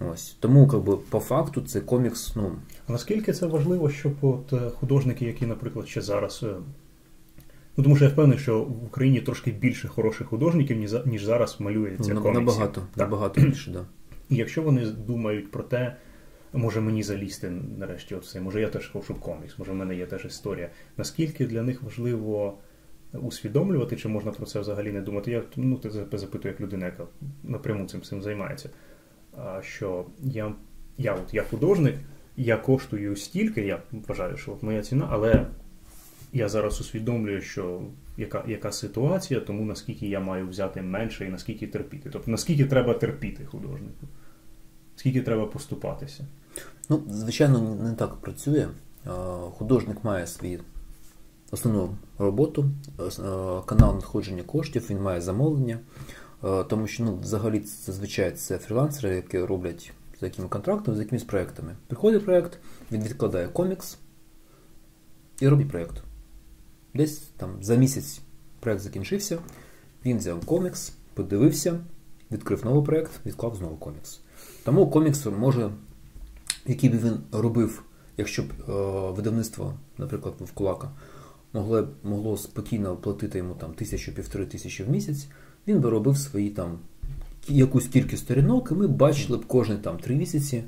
Ось. 0.09 0.35
Тому, 0.39 0.67
как 0.67 0.83
би, 0.83 0.97
по 0.97 1.19
факту, 1.19 1.61
це 1.61 1.81
комікс, 1.81 2.35
ну, 2.35 2.51
наскільки 2.91 3.33
це 3.33 3.45
важливо, 3.45 3.89
щоб 3.89 4.13
от 4.21 4.53
е, 4.53 4.69
художники, 4.69 5.25
які, 5.25 5.45
наприклад, 5.45 5.87
ще 5.87 6.01
зараз. 6.01 6.43
е, 6.43 6.53
Ну, 7.77 7.83
тому 7.83 7.95
що 7.95 8.05
я 8.05 8.11
впевнений, 8.11 8.39
що 8.39 8.63
в 8.63 8.85
Україні 8.85 9.21
трошки 9.21 9.51
більше 9.51 9.87
хороших 9.87 10.27
художників, 10.27 10.77
ніж 11.05 11.23
зараз 11.23 11.55
малюється 11.59 12.13
на- 12.13 12.21
коміксів. 12.21 12.45
набагато, 12.45 12.81
Так. 12.81 12.97
набагато 12.97 13.41
більше, 13.47 13.71
да. 13.71 13.85
І 14.29 14.35
якщо 14.35 14.61
вони 14.61 14.85
думають 14.85 15.51
про 15.51 15.63
те, 15.63 15.95
може 16.53 16.81
мені 16.81 17.03
залізти 17.03 17.49
нарешті 17.77 18.15
оце, 18.15 18.41
може 18.41 18.61
я 18.61 18.67
теж 18.67 18.87
хочу 18.89 19.15
комікс, 19.15 19.59
може 19.59 19.71
в 19.71 19.75
мене 19.75 19.95
є 19.95 20.05
теж 20.05 20.25
історія. 20.25 20.69
Наскільки 20.97 21.45
для 21.45 21.61
них 21.63 21.83
важливо 21.83 22.57
усвідомлювати, 23.13 23.95
чи 23.95 24.07
можна 24.07 24.31
про 24.31 24.45
це 24.45 24.59
взагалі 24.59 24.91
не 24.91 25.01
думати? 25.01 25.31
Я 25.31 25.43
ну, 25.55 25.77
ти 25.77 26.17
запитую 26.17 26.51
як 26.53 26.61
людина, 26.61 26.85
яка 26.85 27.03
напряму 27.43 27.85
цим 27.85 28.01
цим 28.01 28.21
займається. 28.21 28.69
Що 29.61 30.05
я, 30.23 30.53
я, 30.97 31.13
от, 31.13 31.33
я 31.33 31.43
художник, 31.43 31.95
я 32.37 32.57
коштую 32.57 33.15
стільки, 33.15 33.61
я 33.61 33.81
вважаю, 33.91 34.37
що 34.37 34.51
от 34.51 34.63
моя 34.63 34.81
ціна, 34.81 35.07
але 35.11 35.47
я 36.33 36.49
зараз 36.49 36.81
усвідомлюю, 36.81 37.41
що 37.41 37.81
яка, 38.17 38.43
яка 38.47 38.71
ситуація, 38.71 39.39
тому 39.39 39.65
наскільки 39.65 40.07
я 40.07 40.19
маю 40.19 40.47
взяти 40.47 40.81
менше 40.81 41.25
і 41.25 41.29
наскільки 41.29 41.67
терпіти. 41.67 42.09
Тобто 42.09 42.31
наскільки 42.31 42.65
треба 42.65 42.93
терпіти 42.93 43.45
художнику, 43.45 44.07
скільки 44.95 45.21
треба 45.21 45.45
поступатися. 45.45 46.25
Ну, 46.89 47.03
звичайно, 47.09 47.75
не 47.75 47.93
так 47.93 48.15
працює. 48.15 48.67
Художник 49.51 50.03
має 50.03 50.27
свій 50.27 50.59
основну 51.51 51.97
роботу, 52.17 52.71
канал 53.65 53.95
надходження 53.95 54.43
коштів, 54.43 54.87
він 54.89 55.01
має 55.01 55.21
замовлення, 55.21 55.79
тому 56.69 56.87
що 56.87 57.03
ну, 57.03 57.17
взагалі 57.17 57.59
зазвичай 57.59 58.31
це 58.31 58.57
фрілансери, 58.57 59.15
які 59.15 59.39
роблять 59.39 59.93
за 60.21 60.25
якими 60.25 60.47
контрактами, 60.47 60.97
за 60.97 61.03
якимись 61.03 61.23
проектами. 61.23 61.75
Приходить 61.87 62.25
проект, 62.25 62.59
він 62.91 63.03
відкладає 63.03 63.47
комікс 63.47 63.97
і 65.39 65.47
робить 65.47 65.69
проект. 65.69 66.03
Десь 66.93 67.17
там 67.17 67.63
за 67.63 67.75
місяць 67.75 68.21
проект 68.59 68.81
закінчився, 68.81 69.39
він 70.05 70.17
взяв 70.17 70.45
комікс, 70.45 70.93
подивився, 71.13 71.79
відкрив 72.31 72.65
новий 72.65 72.85
проект, 72.85 73.11
відклав 73.25 73.55
знову 73.55 73.77
комікс. 73.77 74.19
Тому 74.63 74.89
комікс 74.89 75.25
може 75.25 75.71
який 76.65 76.89
би 76.89 76.97
він 76.97 77.17
робив, 77.31 77.83
якщо 78.17 78.43
б 78.43 78.45
е, 78.45 78.71
видавництво, 79.11 79.73
наприклад, 79.97 80.35
в 80.39 80.51
Кулака, 80.51 80.91
могло, 81.53 81.87
могло 82.03 82.37
спокійно 82.37 82.95
платити 82.95 83.37
йому 83.37 83.53
там 83.53 83.73
тисячу 83.73 84.13
півтори 84.13 84.45
тисячі 84.45 84.83
в 84.83 84.89
місяць, 84.89 85.27
він 85.67 85.79
би 85.79 85.89
робив 85.89 86.17
свої 86.17 86.49
там 86.49 86.79
якусь 87.47 87.87
кількість 87.87 88.23
сторінок, 88.23 88.69
і 88.71 88.73
ми 88.73 88.87
бачили 88.87 89.37
б 89.37 89.45
кожні 89.45 89.75
там 89.75 89.97
три 89.97 90.15
місяці 90.15 90.63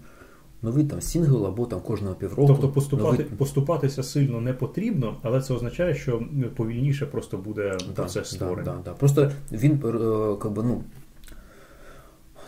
новий 0.62 0.84
там 0.84 1.02
сінгл 1.02 1.46
або 1.48 1.66
там 1.66 1.80
кожного 1.82 2.16
півроку. 2.16 2.48
Тобто 2.48 2.70
поступати, 2.70 3.12
новий... 3.12 3.26
поступатися 3.38 4.04
сильно 4.04 4.42
не 4.42 4.54
потрібно, 4.54 5.18
але 5.24 5.42
це 5.42 5.54
означає, 5.54 5.96
що 5.96 6.22
ну, 6.32 6.48
повільніше 6.50 7.06
просто 7.06 7.38
буде 7.38 7.78
Да, 7.88 7.94
процес 8.02 8.32
да, 8.32 8.36
створення. 8.36 8.64
да, 8.72 8.78
да. 8.86 8.92
Просто 8.92 9.32
він 9.52 9.72
е, 9.72 10.36
как 10.42 10.52
би, 10.52 10.64
ну, 10.64 10.84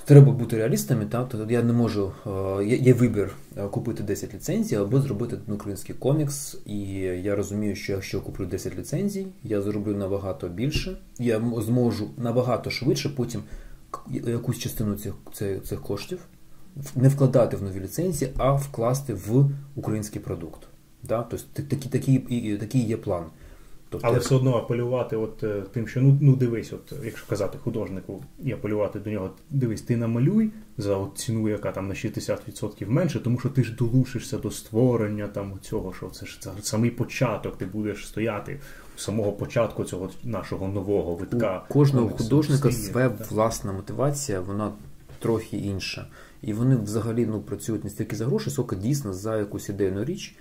треба 0.05 0.31
бути 0.31 0.57
реалістами, 0.57 1.05
так? 1.05 1.27
Тобто 1.31 1.53
я 1.53 1.63
не 1.63 1.73
можу. 1.73 2.11
е, 2.59 2.65
Є, 2.65 2.75
є 2.75 2.93
вибір 2.93 3.31
е, 3.57 3.67
купити 3.67 4.03
10 4.03 4.33
ліцензій 4.33 4.75
або 4.75 5.01
зробити 5.01 5.37
український 5.47 5.95
комікс. 5.95 6.57
І 6.65 6.79
я 6.99 7.35
розумію, 7.35 7.75
що 7.75 7.93
якщо 7.93 8.21
куплю 8.21 8.45
10 8.45 8.77
ліцензій, 8.79 9.27
я 9.43 9.61
зроблю 9.61 9.95
набагато 9.95 10.47
більше. 10.49 10.97
Я 11.19 11.41
зможу 11.57 12.09
набагато 12.17 12.69
швидше 12.69 13.09
потім 13.09 13.41
якусь 14.09 14.57
частину 14.57 14.95
цих, 14.95 15.13
цих, 15.63 15.81
коштів 15.81 16.19
не 16.95 17.09
вкладати 17.09 17.57
в 17.57 17.63
нові 17.63 17.79
ліцензії, 17.79 18.31
а 18.37 18.53
вкласти 18.53 19.13
в 19.13 19.49
український 19.75 20.21
продукт. 20.21 20.67
Да? 21.03 21.23
Тобто 21.23 21.45
такий, 21.63 21.91
такий, 21.91 22.57
такий 22.57 22.81
є 22.81 22.97
план. 22.97 23.25
Тобто, 23.95 24.07
Але 24.07 24.19
все 24.19 24.35
одно 24.35 24.55
апелювати 24.55 25.15
от 25.15 25.43
е, 25.43 25.63
тим, 25.73 25.87
що 25.87 26.01
ну, 26.01 26.17
ну 26.21 26.35
дивись, 26.35 26.73
от 26.73 26.93
якщо 27.03 27.27
казати 27.27 27.57
художнику 27.63 28.23
і 28.43 28.51
апелювати 28.51 28.99
до 28.99 29.09
нього, 29.09 29.29
дивись, 29.49 29.81
ти 29.81 29.97
намалюй 29.97 30.51
за 30.77 30.97
от 30.97 31.17
ціну, 31.17 31.49
яка 31.49 31.71
там 31.71 31.87
на 31.87 31.93
60% 31.93 32.89
менше, 32.89 33.19
тому 33.19 33.39
що 33.39 33.49
ти 33.49 33.63
ж 33.63 33.75
долучишся 33.75 34.37
до 34.37 34.51
створення 34.51 35.27
там 35.27 35.53
цього, 35.61 35.93
що 35.93 36.09
це 36.09 36.25
ж 36.25 36.41
це 36.41 36.51
самий 36.61 36.91
початок, 36.91 37.57
ти 37.57 37.65
будеш 37.65 38.07
стояти 38.07 38.59
у 38.95 38.99
самого 38.99 39.31
початку 39.31 39.83
цього 39.83 40.09
нашого 40.23 40.67
нового 40.67 41.15
витка. 41.15 41.65
У 41.69 41.73
кожного 41.73 42.09
художника 42.09 42.71
своя 42.71 43.09
так. 43.09 43.31
власна 43.31 43.73
мотивація, 43.73 44.41
вона 44.41 44.71
трохи 45.19 45.57
інша. 45.57 46.07
І 46.41 46.53
вони 46.53 46.75
взагалі 46.75 47.25
ну, 47.25 47.41
працюють 47.41 47.83
не 47.83 47.89
стільки 47.89 48.15
за 48.15 48.25
гроші, 48.25 48.49
скільки 48.49 48.75
дійсно 48.75 49.13
за 49.13 49.37
якусь 49.37 49.69
ідейну 49.69 50.05
річ. 50.05 50.35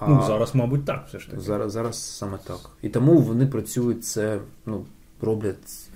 А 0.00 0.08
Ну 0.08 0.22
зараз, 0.26 0.54
мабуть, 0.54 0.84
так 0.84 1.06
все 1.08 1.18
ж 1.18 1.30
таки. 1.30 1.42
зараз, 1.42 1.72
зараз 1.72 2.02
саме 2.02 2.38
так. 2.46 2.70
І 2.82 2.88
тому 2.88 3.18
вони 3.18 3.46
працюють 3.46 4.04
це, 4.04 4.40
ну, 4.66 4.86
роблять, 5.20 5.90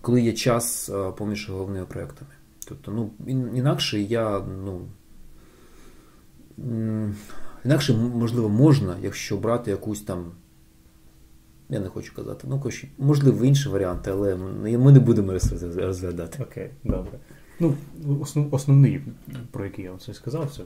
коли 0.00 0.22
є 0.22 0.32
час 0.32 0.90
поміж 1.16 1.50
головними 1.50 1.86
проектами. 1.86 2.30
Тобто, 2.68 2.90
ну, 2.90 3.10
інакше 3.54 4.00
я, 4.00 4.40
ну. 4.64 4.80
Інакше, 7.64 7.94
можливо, 7.94 8.48
можна, 8.48 8.96
якщо 9.02 9.36
брати 9.36 9.70
якусь 9.70 10.02
там. 10.02 10.32
Я 11.68 11.80
не 11.80 11.88
хочу 11.88 12.14
казати, 12.14 12.46
ну, 12.50 12.62
можливо, 12.98 13.44
інші 13.44 13.68
варіанти, 13.68 14.10
але 14.10 14.36
ми 14.36 14.78
ми 14.78 14.92
не 14.92 15.00
будемо 15.00 15.32
розглядати. 15.76 16.42
Окей, 16.42 16.70
добре. 16.84 17.18
Ну, 17.60 17.74
основ, 18.20 18.54
основний, 18.54 19.00
про 19.50 19.64
який 19.64 19.84
я 19.84 19.90
вам 19.90 20.00
це 20.00 20.14
сказав, 20.14 20.50
це 20.56 20.62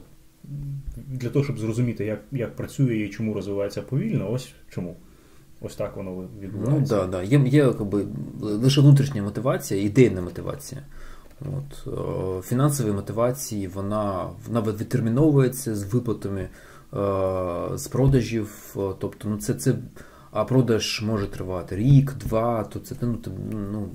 для 1.07 1.29
того, 1.29 1.45
щоб 1.45 1.59
зрозуміти, 1.59 2.05
як, 2.05 2.19
як 2.31 2.55
працює 2.55 2.95
і 2.97 3.09
чому 3.09 3.33
розвивається 3.33 3.81
повільно, 3.81 4.31
ось 4.31 4.49
чому. 4.69 4.95
Ось 5.61 5.75
так 5.75 5.97
воно 5.97 6.11
Ну, 6.11 6.27
відбувається. 6.41 6.95
да, 6.95 7.07
да. 7.07 7.23
Є, 7.23 7.39
є 7.39 7.57
якби, 7.63 8.05
лише 8.41 8.81
внутрішня 8.81 9.23
мотивація, 9.23 9.81
ідейна 9.83 10.21
мотивація. 10.21 10.81
От, 11.41 11.87
е, 11.87 12.41
фінансові 12.41 12.91
мотивації, 12.91 13.67
вона, 13.67 14.29
вона 14.47 14.61
відтерміновується 14.71 15.75
з 15.75 15.93
виплатами 15.93 16.41
е, 16.41 16.49
з 17.77 17.87
продажів. 17.87 18.75
е, 18.77 18.79
Тобто, 18.99 19.29
ну, 19.29 19.37
це, 19.37 19.53
це, 19.53 19.75
а 20.31 20.43
продаж 20.45 21.01
може 21.05 21.27
тривати 21.27 21.75
рік, 21.75 22.13
два, 22.13 22.63
то 22.63 22.79
це 22.79 22.95
ну, 23.01 23.17
ну, 23.51 23.89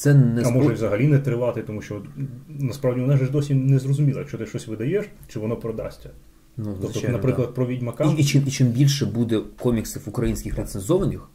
це 0.00 0.14
не 0.14 0.42
А 0.42 0.50
може 0.50 0.72
взагалі 0.72 1.06
не 1.06 1.18
тривати, 1.18 1.62
тому 1.62 1.82
що 1.82 2.02
насправді 2.48 3.00
вона 3.00 3.16
ж 3.16 3.30
досі 3.30 3.54
не 3.54 3.78
зрозуміла, 3.78 4.18
якщо 4.18 4.38
ти 4.38 4.46
щось 4.46 4.66
видаєш, 4.68 5.06
чи 5.28 5.38
воно 5.38 5.56
продасться. 5.56 6.10
ну, 6.56 6.64
Тобто, 6.64 6.88
звичайно, 6.88 7.16
наприклад, 7.16 7.48
да. 7.48 7.54
про 7.54 7.66
відьмака. 7.66 8.04
І, 8.04 8.20
і, 8.20 8.24
чим, 8.24 8.42
і 8.46 8.50
чим 8.50 8.66
більше 8.66 9.06
буде 9.06 9.40
коміксів 9.58 10.02
українських 10.06 10.58
ліцензованих, 10.58 11.28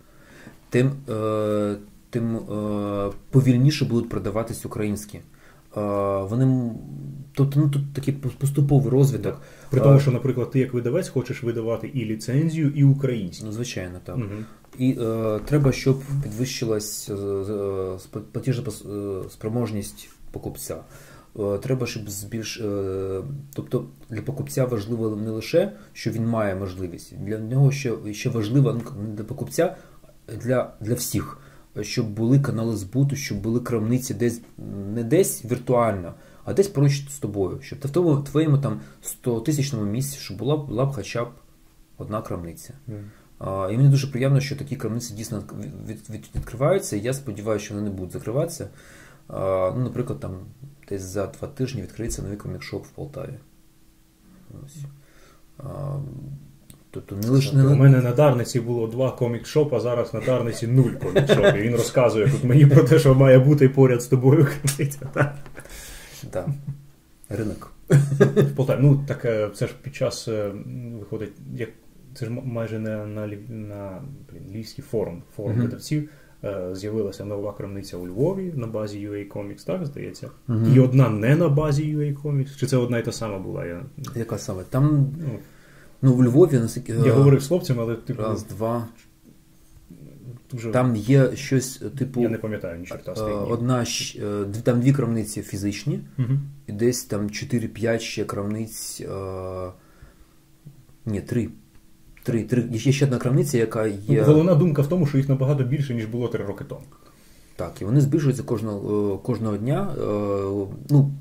тим, 0.70 0.92
е, 1.10 1.76
тим 2.10 2.36
е, 2.36 3.12
повільніше 3.30 3.86
будуть 3.86 4.10
продаватись 4.10 4.66
українські. 4.66 5.20
вони. 6.22 6.72
Тобто 7.34 7.60
ну, 7.60 7.70
тут 7.70 7.94
такий 7.94 8.14
поступовий 8.14 8.90
розвиток. 8.90 9.42
При 9.70 9.82
тому, 9.82 10.00
що, 10.00 10.12
наприклад, 10.12 10.52
ти 10.52 10.60
як 10.60 10.74
видавець 10.74 11.10
хочеш 11.10 11.44
видавати 11.44 11.88
і 11.88 12.06
ліцензію, 12.06 12.72
і 12.76 12.84
українську. 12.84 13.46
Ну, 13.46 13.52
звичайно, 13.52 14.00
так. 14.04 14.16
Угу. 14.16 14.26
І 14.80 14.98
е, 15.02 15.40
треба, 15.46 15.72
щоб 15.72 16.02
підвищилась 16.24 17.10
е, 17.10 17.98
платіжна 18.32 18.72
спроможність 19.30 20.10
покупця. 20.32 20.78
Е, 21.40 21.58
треба, 21.58 21.88
щоб 21.88 22.10
збільш. 22.10 22.62
Е, 22.62 23.22
тобто 23.54 23.86
для 24.10 24.22
покупця 24.22 24.66
важливо 24.66 25.16
не 25.16 25.30
лише, 25.30 25.72
що 25.94 26.12
він 26.12 26.28
має 26.28 26.56
можливість, 26.56 27.18
для 27.18 27.40
нього 27.40 27.72
ще 27.72 28.14
ще 28.14 28.30
важливо 28.30 28.74
ну, 28.74 29.02
не 29.02 29.16
для 29.16 29.24
покупця, 29.24 29.76
для, 30.44 30.74
для 30.82 30.94
всіх, 30.94 31.38
щоб 31.82 32.10
були 32.10 32.40
канали 32.40 32.76
збуту, 32.76 33.16
щоб 33.16 33.42
були 33.42 33.60
крамниці 33.60 34.14
десь 34.14 34.42
не 34.94 35.04
десь 35.04 35.46
віртуально, 35.46 36.14
а 36.46 36.54
десь 36.54 36.68
поруч 36.68 37.10
з 37.10 37.20
тобою, 37.20 37.60
щоб 37.62 37.80
в 37.80 37.90
тому 37.90 38.18
твоєму 38.18 38.58
там 38.58 38.82
100 39.02 39.40
тисячному 39.40 39.86
місці, 39.86 40.18
щоб 40.22 40.38
була 40.38 40.58
була 40.58 40.86
б 40.86 40.92
хоча 40.92 41.26
б 41.26 41.28
одна 41.98 42.22
крамниця. 42.22 42.74
Mm. 42.90 43.04
І 43.42 43.78
мені 43.78 43.90
дуже 43.90 44.08
приємно, 44.08 44.40
що 44.40 44.56
такі 44.56 44.76
крамниці 44.76 45.14
дійсно 45.14 45.44
від, 45.88 46.10
від, 46.10 46.30
відкриваються. 46.36 46.96
І 46.96 47.00
я 47.00 47.14
сподіваюся, 47.14 47.66
що 47.66 47.74
вони 47.74 47.90
не 47.90 47.96
будуть 47.96 48.12
закриватися. 48.12 48.68
Ну, 49.30 49.80
Наприклад, 49.84 50.20
там 50.20 50.32
десь 50.90 51.02
за 51.02 51.28
два 51.28 51.48
тижні 51.48 51.82
відкриється 51.82 52.22
новий 52.22 52.38
комікшоп 52.38 52.86
в 52.86 52.90
Полтаві. 52.90 53.34
Ось. 54.66 54.78
Тобто 56.92 57.16
не 57.16 57.28
лише 57.28 57.56
не... 57.56 57.68
У 57.68 57.76
мене 57.76 58.02
на 58.02 58.12
Дарниці 58.12 58.60
було 58.60 58.88
два 58.88 59.12
комік-шоп, 59.12 59.76
а 59.76 59.80
зараз 59.80 60.14
на 60.14 60.20
Дарниці 60.20 60.68
нуль 60.68 60.92
комік-шопів. 60.92 61.62
Він 61.62 61.76
розказує 61.76 62.30
тут 62.30 62.44
мені 62.44 62.66
про 62.66 62.84
те, 62.84 63.00
що 63.00 63.16
має 63.16 63.40
бути 63.40 63.70
поряд 63.70 64.02
з 64.02 64.08
тобою 64.08 64.48
крамниця. 64.64 65.00
Так. 66.32 66.48
Ринок. 67.30 67.72
В 68.20 68.56
Полтаві. 68.56 68.80
Ну, 68.82 69.04
так 69.08 69.26
е, 69.26 69.50
це 69.56 69.68
ж 69.68 69.74
під 69.82 69.96
час 69.96 70.28
е, 70.28 70.52
виходить, 71.00 71.34
як 71.56 71.70
це 72.16 72.26
ж 72.26 72.32
майже 72.32 72.80
не 72.80 73.06
на 73.06 73.28
на 73.50 74.02
блін, 74.32 74.44
Львівський 74.52 74.84
форум, 74.84 75.24
форум 75.36 75.58
uh-huh. 75.58 75.62
видавців. 75.62 76.10
Е, 76.44 76.70
з'явилася 76.76 77.26
нова 77.26 77.54
крамниця 77.54 77.98
у 77.98 78.08
Львові 78.08 78.54
на 78.56 78.68
базі 78.68 79.10
UA 79.10 79.28
Comics, 79.28 79.66
так 79.66 79.86
здається. 79.86 80.30
Uh-huh. 80.48 80.76
І 80.76 80.80
одна 80.80 81.10
не 81.10 81.36
на 81.36 81.50
базі 81.50 81.98
UA 81.98 82.22
Comics. 82.22 82.58
Чи 82.58 82.68
це 82.68 82.78
одна 82.78 83.00
і 83.00 83.06
та 83.06 83.12
сама 83.12 83.40
була? 83.40 83.66
Я... 83.66 83.86
Яка 84.16 84.38
саме? 84.38 84.64
Там 84.70 85.14
ну, 85.20 85.40
ну 86.02 86.14
в 86.14 86.24
Львові 86.24 86.60
наскільки. 86.60 86.94
Я 86.94 87.14
говорив 87.14 87.42
з 87.42 87.48
хлопцями, 87.48 87.82
але 87.82 87.96
типу. 87.96 88.22
Раз, 88.22 88.44
два. 88.44 88.88
Дуже... 90.52 90.72
Там 90.72 90.96
є 90.96 91.36
щось, 91.36 91.84
типу. 91.98 92.22
Я 92.22 92.30
не 92.30 92.38
пам'ятаю 92.38 92.80
ні 92.80 92.86
чорта 92.86 93.12
Одна 93.12 93.86
там 94.64 94.80
дві 94.82 94.94
крамниці 94.94 95.42
фізичні, 95.42 96.00
uh-huh. 96.18 96.38
і 96.68 96.72
десь 96.72 97.04
там 97.04 97.28
4-5 97.28 98.00
ще 98.00 98.26
крамниць. 98.26 99.04
Ні, 101.06 101.22
три. 101.22 101.50
Три, 102.26 102.44
три. 102.44 102.64
Є 102.72 102.92
ще 102.92 103.06
одна 103.06 103.18
крамниця, 103.18 103.58
яка 103.58 103.88
є. 103.88 104.22
Головна 104.22 104.56
думка 104.56 104.82
в 104.82 104.88
тому, 104.88 105.08
що 105.08 105.18
їх 105.18 105.30
набагато 105.30 105.64
більше, 105.64 105.94
ніж 105.94 106.06
було 106.06 106.28
три 106.28 106.46
роки 106.46 106.64
тому. 106.64 106.82
Так, 107.56 107.82
і 107.82 107.86
вони 107.86 108.02
збільшуються 108.02 108.44
кожного 108.44 109.14
е, 109.14 109.18
кожного 109.26 109.58
дня. 109.58 109.90
Е, 109.98 110.02
ну, 110.90 111.12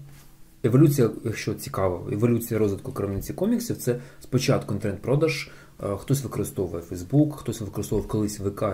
Еволюція, 0.62 1.10
якщо 1.24 1.54
цікаво, 1.54 2.08
еволюція 2.12 2.60
розвитку 2.60 2.92
крамниці 2.92 3.32
коміксів 3.32 3.76
це 3.76 3.96
спочатку 4.20 4.74
інтернет-продаж. 4.74 5.50
Е, 5.82 5.96
хтось 5.96 6.22
використовує 6.22 6.82
Facebook, 6.90 7.32
хтось 7.32 7.60
використовував 7.60 8.08
колись 8.08 8.40
ВК, 8.40 8.64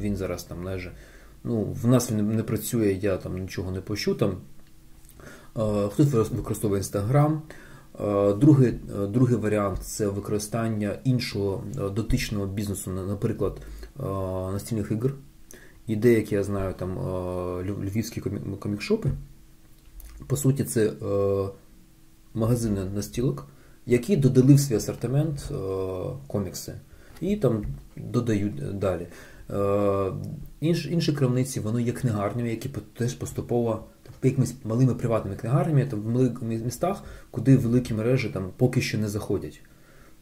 він 0.00 0.16
зараз 0.16 0.44
там 0.44 0.62
майже. 0.62 0.92
Ну, 1.44 1.76
в 1.82 1.86
нас 1.86 2.10
він 2.10 2.36
не 2.36 2.42
працює, 2.42 2.98
я 3.02 3.16
там 3.16 3.38
нічого 3.38 3.70
не 3.70 3.80
пощу 3.80 4.14
там. 4.14 4.36
Хтось 5.90 6.30
використовує 6.30 6.82
Instagram. 6.82 7.38
Е, 8.00 8.34
другий 8.34 8.68
е, 8.68 9.06
другий 9.06 9.36
варіант 9.36 9.78
це 9.82 10.08
використання 10.08 10.98
іншого 11.04 11.64
е, 11.76 11.90
дотичного 11.90 12.46
бізнесу, 12.46 12.90
наприклад, 12.90 13.60
настільних 14.52 14.90
ігор. 14.90 15.14
І 15.86 15.96
деякі, 15.96 16.34
я 16.34 16.42
знаю, 16.42 16.74
там 16.78 16.98
львівські 17.62 18.22
комікшопи. 18.58 19.10
По 20.26 20.36
суті, 20.36 20.64
це 20.64 20.92
магазини 22.34 22.84
настілок, 22.84 23.46
які 23.86 24.16
додали 24.16 24.54
в 24.54 24.60
свій 24.60 24.74
асортимент 24.74 25.52
комікси. 26.26 26.74
І 27.20 27.36
там 27.36 27.64
додають 27.96 28.78
далі. 28.78 29.06
Інші, 30.60 30.92
інші 30.92 31.12
крамниці, 31.12 31.60
вони 31.60 31.82
є 31.82 31.92
книгарнями, 31.92 32.50
які 32.50 32.70
теж 32.98 33.14
поступово 33.14 33.84
якимись 34.22 34.54
малими 34.64 34.94
приватними 34.94 35.36
книгарнями 35.36 35.86
там, 35.86 36.00
в 36.00 36.08
малих 36.08 36.42
містах, 36.42 37.04
куди 37.30 37.56
великі 37.56 37.94
мережі 37.94 38.28
там 38.28 38.50
поки 38.56 38.80
що 38.80 38.98
не 38.98 39.08
заходять. 39.08 39.60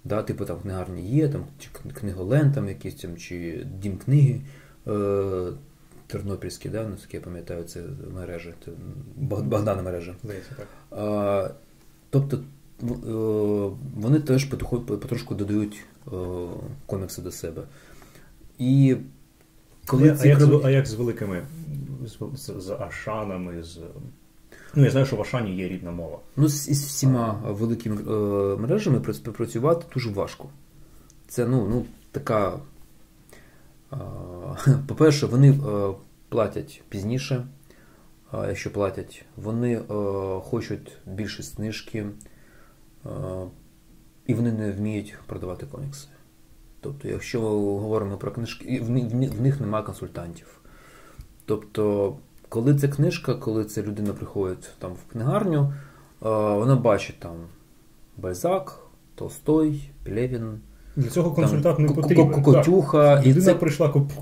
Да, 0.04 0.22
Типу 0.22 0.44
там 0.44 0.60
книгарні 0.60 1.02
є, 1.02 1.28
там, 1.28 1.44
чи 1.58 1.68
книголен, 1.92 2.52
там 2.52 2.68
якісь 2.68 2.94
там, 2.94 3.16
чи 3.16 3.66
дім 3.82 3.98
книги 3.98 4.40
е, 4.86 5.52
Тернопільські, 6.06 6.68
да, 6.68 6.88
наскільки 6.88 7.16
я 7.16 7.22
пам'ятаю, 7.22 7.64
це 7.64 7.82
мережі, 8.14 8.54
це 8.64 8.70
Богдана 9.16 9.82
мережа. 9.82 10.14
А, 10.90 11.50
Тобто 12.10 12.36
е, 12.36 12.44
вони 13.96 14.20
теж 14.20 14.44
потрошку 14.44 15.34
додають 15.34 15.80
е, 16.06 16.10
комікси 16.86 17.22
до 17.22 17.30
себе. 17.30 17.62
І 18.58 18.96
коли 19.86 20.10
а, 20.10 20.16
ці... 20.16 20.28
а, 20.28 20.30
як, 20.30 20.64
а 20.64 20.70
як 20.70 20.86
з 20.86 20.94
великими 20.94 21.42
з, 22.08 22.18
з, 22.34 22.60
з 22.60 22.70
Ашанами, 22.70 23.62
з. 23.62 23.80
Ну, 24.74 24.84
я 24.84 24.90
знаю, 24.90 25.06
що 25.06 25.16
в 25.16 25.20
Ашані 25.20 25.56
є 25.56 25.68
рідна 25.68 25.90
мова. 25.90 26.18
Ну, 26.36 26.48
з, 26.48 26.68
із 26.68 26.84
всіма 26.84 27.40
великими 27.44 27.96
е, 28.02 28.56
мережами 28.56 29.14
співпрацювати 29.14 29.86
дуже 29.94 30.10
важко. 30.10 30.48
Це 31.28 31.46
ну, 31.46 31.68
ну, 31.68 31.84
така. 32.12 32.58
Е, 33.92 33.96
по-перше, 34.88 35.26
вони 35.26 35.50
е, 35.50 35.94
платять 36.28 36.82
пізніше, 36.88 37.46
якщо 38.32 38.72
платять, 38.72 39.24
вони 39.36 39.74
е, 39.74 39.84
хочуть 40.40 40.98
більше 41.06 41.42
знижки, 41.42 42.06
е, 43.06 43.10
і 44.26 44.34
вони 44.34 44.52
не 44.52 44.72
вміють 44.72 45.14
продавати 45.26 45.66
комікси. 45.66 46.08
Тобто, 46.80 47.08
якщо 47.08 47.40
говоримо 47.40 48.16
про 48.16 48.32
книжки, 48.32 48.80
в, 48.80 48.84
в, 48.84 49.36
в 49.36 49.40
них 49.40 49.60
немає 49.60 49.84
консультантів. 49.84 50.57
Тобто, 51.48 52.14
коли 52.48 52.74
це 52.74 52.88
книжка, 52.88 53.34
коли 53.34 53.64
ця 53.64 53.82
людина 53.82 54.12
приходить 54.12 54.70
там 54.78 54.92
в 54.92 55.12
книгарню, 55.12 55.60
е, 55.62 56.28
вона 56.30 56.76
бачить 56.76 57.20
там 57.20 57.32
Бальзак, 58.16 58.78
Толстой, 59.14 59.90
Пелевін. 60.04 60.60
Для 60.96 61.08
цього 61.08 61.30
консультант 61.30 61.76
там, 61.76 61.86
не 61.86 61.92
потрібен. 61.92 62.30
Кокотюха. 62.30 63.20
Людина, 63.20 63.40
це... 63.40 63.54
прийшла 63.54 63.88
куп... 63.88 64.12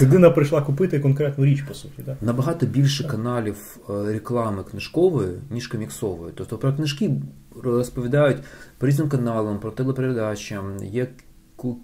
Людина 0.00 0.30
прийшла 0.30 0.62
купити 0.62 1.00
конкретну 1.00 1.44
річ, 1.44 1.62
по 1.62 1.74
суті. 1.74 2.02
Так? 2.02 2.16
Набагато 2.22 2.66
більше 2.66 3.08
каналів 3.08 3.78
е, 3.90 4.12
реклами 4.12 4.64
книжкової, 4.64 5.38
ніж 5.50 5.66
коміксової. 5.66 6.32
Тобто 6.36 6.58
про 6.58 6.72
книжки 6.72 7.10
розповідають 7.62 8.38
по 8.78 8.86
різним 8.86 9.08
каналам, 9.08 9.58
про 9.58 9.70
телепередачам, 9.70 10.76
є 10.84 11.08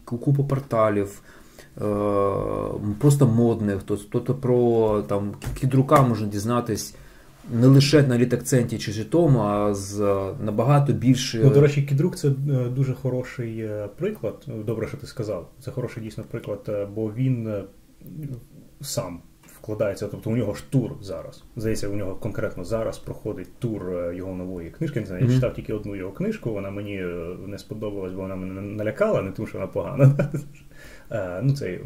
купа 0.04 0.42
порталів. 0.42 1.22
Е, 1.80 1.84
просто 2.98 3.26
модних, 3.26 3.82
тобто 3.84 4.34
про 4.34 5.02
там 5.02 5.34
кідрука 5.60 6.02
можна 6.02 6.26
дізнатись 6.26 6.94
не 7.52 7.66
лише 7.66 8.02
на 8.02 8.18
літакценті 8.18 8.78
чи 8.78 8.92
житому, 8.92 9.40
а 9.40 9.74
з 9.74 9.98
набагато 10.40 10.92
більше. 10.92 11.40
Ну, 11.44 11.50
до 11.50 11.60
речі, 11.60 11.82
кідрук 11.82 12.16
це 12.16 12.28
е, 12.28 12.32
дуже 12.68 12.94
хороший 12.94 13.60
е, 13.60 13.88
приклад. 13.96 14.46
Добре, 14.66 14.88
що 14.88 14.96
ти 14.96 15.06
сказав. 15.06 15.50
Це 15.60 15.70
хороший 15.70 16.02
дійсно 16.02 16.24
приклад, 16.30 16.88
бо 16.94 17.12
він 17.12 17.54
сам 18.80 19.20
вкладається. 19.46 20.08
Тобто 20.08 20.30
у 20.30 20.36
нього 20.36 20.54
ж 20.54 20.64
тур 20.70 20.90
зараз. 21.00 21.44
Здається, 21.56 21.88
у 21.88 21.94
нього 21.94 22.14
конкретно 22.14 22.64
зараз 22.64 22.98
проходить 22.98 23.58
тур 23.58 24.12
його 24.14 24.34
нової 24.34 24.70
книжки. 24.70 25.00
Не 25.00 25.06
знаю, 25.06 25.26
я 25.26 25.34
читав 25.34 25.54
тільки 25.54 25.72
одну 25.72 25.96
його 25.96 26.12
книжку. 26.12 26.52
Вона 26.52 26.70
мені 26.70 27.04
не 27.46 27.58
сподобалась, 27.58 28.12
бо 28.12 28.22
вона 28.22 28.36
мене 28.36 28.60
налякала, 28.60 29.22
не 29.22 29.30
тому 29.30 29.48
що 29.48 29.58
вона 29.58 29.70
погана. 29.70 30.30
Е, 31.10 31.40
ну, 31.42 31.52
цей... 31.52 31.80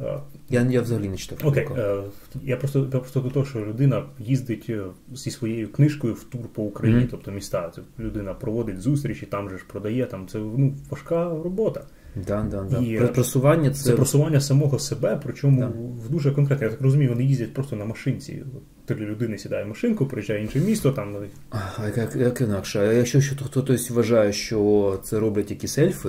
Е, 0.00 0.18
я 0.48 0.62
я 0.62 0.82
взагалі 0.82 1.08
не 1.08 1.16
читав. 1.16 1.38
Окей, 1.48 1.66
okay. 1.66 2.02
я 2.42 2.56
просто 2.56 2.84
просто 2.84 3.20
до 3.20 3.30
того, 3.30 3.46
що 3.46 3.58
людина 3.58 4.02
їздить 4.18 4.66
е, 4.68 4.82
зі 5.12 5.30
своєю 5.30 5.72
книжкою 5.72 6.14
в 6.14 6.24
тур 6.24 6.48
по 6.52 6.62
Україні, 6.62 7.00
mm-hmm. 7.00 7.08
тобто 7.10 7.30
міста. 7.30 7.72
Це 7.74 7.82
людина 7.98 8.34
проводить 8.34 8.80
зустрічі, 8.80 9.26
там 9.26 9.50
же 9.50 9.58
ж 9.58 9.64
продає, 9.68 10.06
там 10.06 10.28
це 10.28 10.38
ну, 10.38 10.74
важка 10.90 11.28
робота. 11.28 11.82
Да, 12.26 12.46
да, 12.50 12.62
да. 12.62 12.78
І 12.78 13.12
просування 13.14 13.70
це... 13.70 13.84
це 13.84 13.92
просування 13.92 14.40
самого 14.40 14.78
себе, 14.78 15.20
причому 15.24 15.60
да. 15.60 15.66
в 16.06 16.10
дуже 16.10 16.30
конкретно. 16.30 16.64
Я 16.64 16.70
так 16.70 16.80
розумію, 16.80 17.10
вони 17.10 17.24
їздять 17.24 17.54
просто 17.54 17.76
на 17.76 17.84
машинці. 17.84 18.44
Три 18.84 19.06
людини 19.06 19.38
сідає 19.38 19.64
в 19.64 19.68
машинку, 19.68 20.06
приїжджає 20.06 20.40
в 20.40 20.42
інше 20.42 20.60
місто. 20.60 20.92
там... 20.92 21.16
А 21.50 21.86
як, 21.96 22.16
як 22.16 22.40
інакше? 22.40 22.80
А 22.80 22.92
якщо 22.92 23.20
хтось 23.20 23.90
вважає, 23.90 24.32
що 24.32 25.00
це 25.02 25.20
роблять 25.20 25.50
якісь 25.50 25.78
ельфи, 25.78 26.08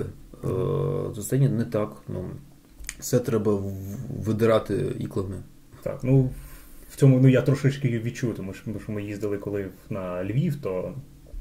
це 1.30 1.38
не 1.38 1.66
так. 1.66 2.02
Ну, 2.08 2.30
Все 3.00 3.20
треба 3.20 3.62
видирати 4.26 4.96
іклами. 5.00 5.36
Так, 5.84 6.00
ну 6.04 6.30
в 6.90 6.96
цьому 6.96 7.20
ну, 7.20 7.28
я 7.28 7.42
трошечки 7.42 8.00
відчув, 8.00 8.36
тому 8.36 8.54
що, 8.54 8.92
ми 8.92 9.04
їздили 9.04 9.38
коли 9.38 9.68
на 9.90 10.26
Львів, 10.26 10.56
то 10.56 10.94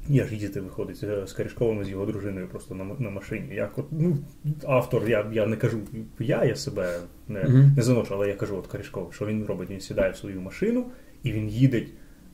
я 0.07 0.25
ж 0.25 0.33
їздити 0.33 0.61
виходить 0.61 1.05
з 1.25 1.33
Карішковим 1.33 1.83
з 1.83 1.89
його 1.89 2.05
дружиною 2.05 2.47
просто 2.47 2.75
на 2.75 2.83
на 2.99 3.09
машині. 3.09 3.55
Я 3.55 3.69
ну, 3.91 4.17
автор, 4.65 5.09
я 5.09 5.29
я 5.33 5.45
не 5.45 5.57
кажу 5.57 5.79
я, 6.19 6.45
я 6.45 6.55
себе 6.55 6.99
не 7.27 7.39
mm-hmm. 7.39 7.75
не 7.75 7.81
заношу, 7.81 8.13
але 8.13 8.27
я 8.27 8.33
кажу 8.33 8.57
от 8.57 8.67
Карішков, 8.67 9.13
що 9.13 9.25
він 9.25 9.45
робить, 9.45 9.69
він 9.69 9.79
сідає 9.79 10.11
в 10.11 10.15
свою 10.15 10.41
машину 10.41 10.85
і 11.23 11.31
він 11.31 11.49
їде 11.49 11.85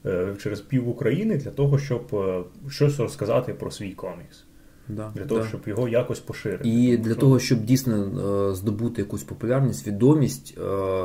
е, 0.05 0.36
через 0.41 0.61
пів 0.61 0.89
України 0.89 1.38
для 1.38 1.51
того, 1.51 1.80
щоб 1.80 2.09
е, 2.13 2.43
щось 2.70 2.99
розказати 2.99 3.53
про 3.53 3.72
свій 3.72 3.91
комікс. 3.91 4.45
Да, 4.88 5.12
Для 5.16 5.26
того, 5.26 5.42
да. 5.42 5.48
щоб 5.48 5.62
його 5.66 5.88
якось 5.88 6.20
поширити. 6.20 6.70
І 6.70 6.98
для 6.98 7.16
того, 7.16 7.40
щоб 7.40 7.64
дійсно 7.64 7.96
е, 8.52 8.56
здобути 8.56 9.02
якусь 9.02 9.24
популярність, 9.24 9.88
відомість, 9.88 10.58
е, 10.58 10.62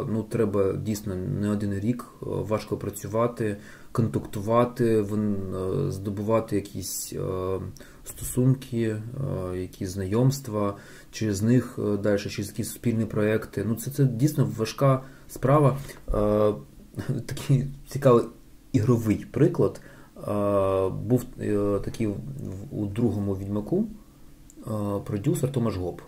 ну 0.09 0.27
треба 0.31 0.73
дійсно 0.73 1.15
не 1.15 1.51
один 1.51 1.75
рік 1.75 2.05
е, 2.23 2.27
важко 2.27 2.77
працювати, 2.77 3.57
контактувати, 3.93 5.07
здобувати 5.89 6.57
якісь 6.57 7.15
стосунки, 8.05 8.97
якісь 9.55 9.89
знайомства, 9.89 10.77
через 11.13 11.43
них 11.43 11.79
далі, 12.03 12.19
через 12.19 12.49
якісь 12.49 12.69
суспільні 12.69 13.05
проекти. 13.05 13.65
Ну 13.69 13.75
це, 13.75 13.91
це 13.91 14.05
дійсно 14.05 14.49
важка 14.57 15.03
справа. 15.29 15.79
Такий 17.27 17.67
цікавий 17.89 18.25
ігровий 18.73 19.27
приклад. 19.31 19.81
Був 21.05 21.25
такий 21.85 22.09
у 22.71 22.87
другому 22.87 23.37
відьмаку 23.37 23.85
продюсер 25.05 25.53
Томаш 25.53 25.77
Гоп. 25.77 26.01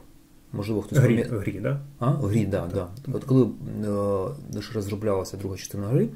Можливо, 0.53 0.83
хтось 0.83 0.99
грі, 0.99 1.29
в 1.31 1.39
грі, 1.39 1.61
да? 1.61 1.81
А? 1.99 2.11
Грі, 2.11 2.47
да, 2.47 2.61
так. 2.61 2.73
Да. 3.07 3.13
От 3.13 3.25
коли 3.25 3.49
лише 4.55 4.75
розроблялася 4.75 5.37
друга 5.37 5.57
частина 5.57 5.87
гри, 5.87 6.09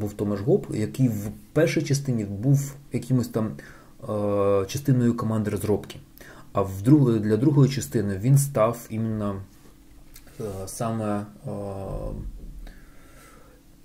був 0.00 0.12
Томаш 0.12 0.40
Гоп, 0.40 0.74
який 0.74 1.08
в 1.08 1.30
першій 1.52 1.82
частині 1.82 2.24
був 2.24 2.74
якимось 2.92 3.28
там 3.28 3.50
частиною 4.66 5.16
команди 5.16 5.50
розробки. 5.50 5.96
А 6.52 6.62
в 6.62 6.82
друг, 6.82 7.18
для 7.18 7.36
другої 7.36 7.70
частини 7.70 8.18
він 8.18 8.38
став 8.38 8.86
іменно 8.90 9.36
саме 10.66 11.26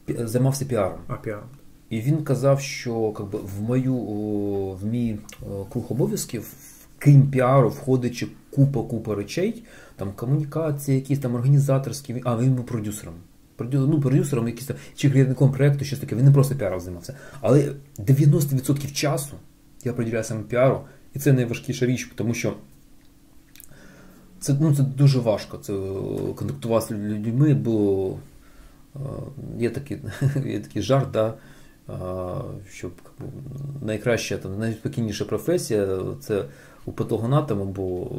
займався 0.08 0.66
піаром. 0.66 1.00
А, 1.08 1.16
піар. 1.16 1.44
І 1.90 2.02
він 2.02 2.24
казав, 2.24 2.62
що 2.62 3.12
как 3.12 3.30
би, 3.30 3.40
в 3.40 3.62
мою 3.62 3.96
в 4.82 4.86
мій 4.86 5.18
круг 5.70 5.86
обов'язків, 5.90 6.54
крім 7.00 7.32
піару, 7.32 7.70
входить 7.70 8.28
купа-купа 8.52 9.16
речей, 9.16 9.64
там 9.96 10.12
комунікації, 10.16 10.98
якісь 10.98 11.20
там 11.20 11.36
організаторські, 11.36 12.22
а 12.24 12.38
він 12.38 12.54
був 12.54 12.66
продюсером. 12.66 13.14
Ну, 13.72 14.02
продюсером, 14.02 14.48
якийсь 14.48 14.66
там, 14.66 14.78
чи 14.96 15.10
керівником 15.10 15.52
проєкту, 15.52 15.86
щось 15.86 16.00
таке, 16.00 16.16
він 16.16 16.26
не 16.26 16.32
просто 16.32 16.56
піаром 16.56 16.80
займався. 16.80 17.18
Але 17.42 17.72
90% 17.98 18.92
часу 18.94 19.36
я 19.84 19.94
приділяю 19.94 20.24
саме 20.24 20.44
піару, 20.44 20.82
і 21.14 21.20
це 21.20 21.34
найважкіша 21.34 21.86
річ, 21.86 22.12
тому 22.16 22.34
що 22.34 22.54
це 24.40 24.58
ну, 24.60 24.76
це 24.76 24.84
дуже 24.84 25.20
важко 25.20 25.58
це 25.58 25.74
контактувати 26.36 26.86
з 26.86 26.92
людьми, 26.92 27.54
бо 27.54 28.16
е, 28.96 29.00
є 29.58 29.70
такий 29.70 29.98
є 30.46 30.60
такий 30.60 30.82
жарт, 30.82 31.12
да, 31.12 31.34
щоб 32.72 32.92
найкраща, 33.82 34.38
там, 34.38 34.60
найспокійніша 34.60 35.26
професія 35.26 36.00
це 36.22 36.46
у 36.86 36.92
патологоанатома, 36.92 37.66
бо 37.66 38.12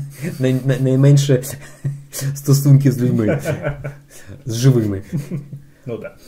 най, 0.40 0.60
най, 0.64 0.80
найменше 0.80 1.42
стосунки 2.34 2.92
з 2.92 3.02
людьми, 3.02 3.42
з 4.46 4.54
живими. 4.54 5.02
Ну 5.86 5.98
так. 5.98 6.18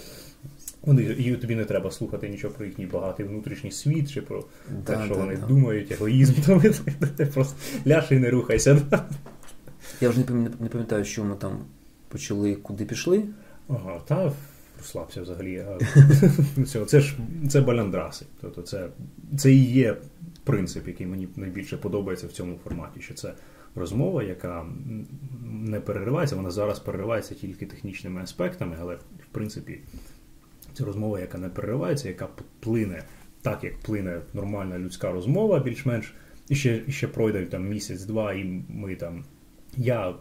Вони, 0.82 1.03
і 1.03 1.36
тобі 1.36 1.55
не 1.57 1.64
треба 1.64 1.90
слухати 1.90 2.28
нічого 2.28 2.55
про 2.55 2.66
їхній 2.66 2.86
багатий 2.86 3.26
внутрішній 3.26 3.70
світ, 3.70 4.12
чи 4.12 4.22
про 4.22 4.44
да, 4.86 4.96
те, 4.96 5.05
що 5.05 5.14
да, 5.14 5.20
вони 5.20 5.36
да. 5.36 5.46
думають, 5.46 5.92
егоїзм, 5.92 6.32
ти 7.16 7.26
просто 7.26 7.57
ляж 7.86 8.05
і 8.11 8.14
не 8.14 8.30
рухайся. 8.30 8.82
Я 10.01 10.09
вже 10.09 10.20
не 10.61 10.68
пам'ятаю, 10.68 11.05
що 11.05 11.24
ми 11.24 11.34
там 11.34 11.59
почали, 12.09 12.55
куди 12.55 12.84
пішли. 12.84 13.24
Ага, 13.68 14.01
та 14.07 14.32
розслабся 14.81 15.22
взагалі. 15.22 15.66
Це 16.87 17.01
ж 17.01 17.16
це 17.49 17.61
баляндраси. 17.61 18.26
Тобто 18.41 18.62
це 18.62 18.89
це 19.39 19.53
і 19.53 19.64
є 19.64 19.97
принцип, 20.45 20.89
який 20.89 21.07
мені 21.07 21.28
найбільше 21.37 21.76
подобається 21.76 22.26
в 22.26 22.33
цьому 22.33 22.59
форматі. 22.64 23.01
Що 23.01 23.14
це 23.14 23.35
розмова, 23.74 24.22
яка 24.22 24.66
не 25.45 25.81
переривається, 25.81 26.37
вона 26.37 26.51
зараз 26.51 26.78
переривається 26.78 27.35
тільки 27.35 27.66
технічними 27.66 28.22
аспектами, 28.22 28.76
але 28.81 28.95
в 28.95 29.26
принципі 29.33 29.81
це 30.74 30.85
розмова, 30.85 31.20
яка 31.20 31.39
не 31.39 31.49
переривається, 31.49 32.09
яка 32.09 32.28
плине 32.61 33.05
так, 33.43 33.64
як 33.64 33.78
плине 33.78 34.20
нормальна 34.35 34.78
людська 34.78 35.12
розмова, 35.12 35.59
більш-менш, 35.59 36.14
і 36.49 36.55
ще 36.55 36.83
і 36.87 36.93
ще 36.93 37.09
пройде 37.09 37.47
там 37.47 37.68
місяць-два, 37.68 38.33
і 38.33 38.62
ми 38.68 38.95
там. 38.95 39.24
Я 39.76 40.14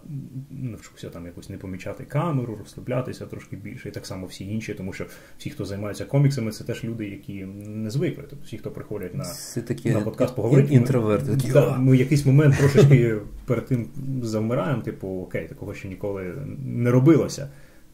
навчуся 0.51 1.09
там 1.09 1.25
якось 1.25 1.49
не 1.49 1.57
помічати 1.57 2.03
камеру, 2.03 2.55
розслаблятися 2.59 3.25
трошки 3.25 3.55
більше, 3.55 3.89
і 3.89 3.91
так 3.91 4.05
само 4.05 4.27
всі 4.27 4.45
інші, 4.45 4.73
тому 4.73 4.93
що 4.93 5.05
всі, 5.37 5.49
хто 5.49 5.65
займається 5.65 6.05
коміксами, 6.05 6.51
це 6.51 6.63
теж 6.63 6.83
люди, 6.83 7.09
які 7.09 7.45
не 7.65 7.89
звикли. 7.89 8.23
Тобто 8.29 8.45
всі, 8.45 8.57
хто 8.57 8.71
приходять 8.71 9.15
на 9.15 9.25
такі 9.67 9.91
на 9.91 10.01
подкаст 10.01 10.35
поговорити, 10.35 10.73
інтроверти. 10.73 11.31
Ми, 11.31 11.53
да, 11.53 11.77
ми 11.77 11.97
якийсь 11.97 12.25
момент 12.25 12.57
трошечки 12.57 13.17
перед 13.45 13.65
тим 13.65 13.87
завмираємо, 14.23 14.81
типу, 14.81 15.07
окей, 15.07 15.47
такого 15.47 15.73
ще 15.73 15.87
ніколи 15.87 16.33
не 16.65 16.91
робилося. 16.91 17.49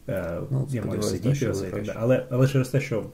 Е, 0.08 0.40
ну, 0.50 0.68
Я 0.70 0.84
маю 0.84 1.02
сидіти, 1.02 1.52
але 1.94 2.26
але 2.30 2.48
через 2.48 2.68
те, 2.68 2.80
що 2.80 3.06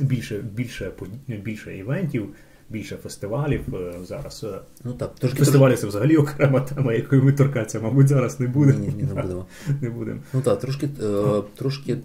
більше 0.00 0.38
більше, 0.38 0.92
більше 1.28 1.76
івентів 1.76 2.28
більше 2.70 2.96
фестивалів 2.96 3.74
е, 3.74 3.94
зараз. 4.04 4.44
Е, 4.44 4.58
ну 4.84 4.92
так, 4.92 5.14
трошки 5.14 5.38
Фестивалі 5.38 5.70
трошки... 5.70 5.80
це 5.80 5.88
взагалі 5.88 6.16
окрема 6.16 6.60
тема, 6.60 6.92
якою 6.92 7.22
ми 7.22 7.32
торкатися, 7.32 7.80
мабуть, 7.80 8.08
зараз 8.08 8.40
не 8.40 8.46
будемо. 8.46 8.78
Ні, 8.78 8.92
ні, 8.96 9.02
не 9.02 9.22
будемо. 9.22 9.46
не 9.80 9.90
будемо. 9.90 10.20
Ну 10.32 10.40
так, 10.40 10.60
трошки 10.60 10.88
е, 11.02 11.42
трошки 11.54 11.92
е, 11.92 11.98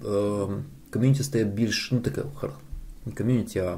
ком'юніті 0.90 1.24
стає 1.24 1.46
більш, 1.46 1.92
ну 1.92 2.00
таке, 2.00 2.22
не 3.06 3.12
ком'юніті, 3.12 3.60
а 3.60 3.78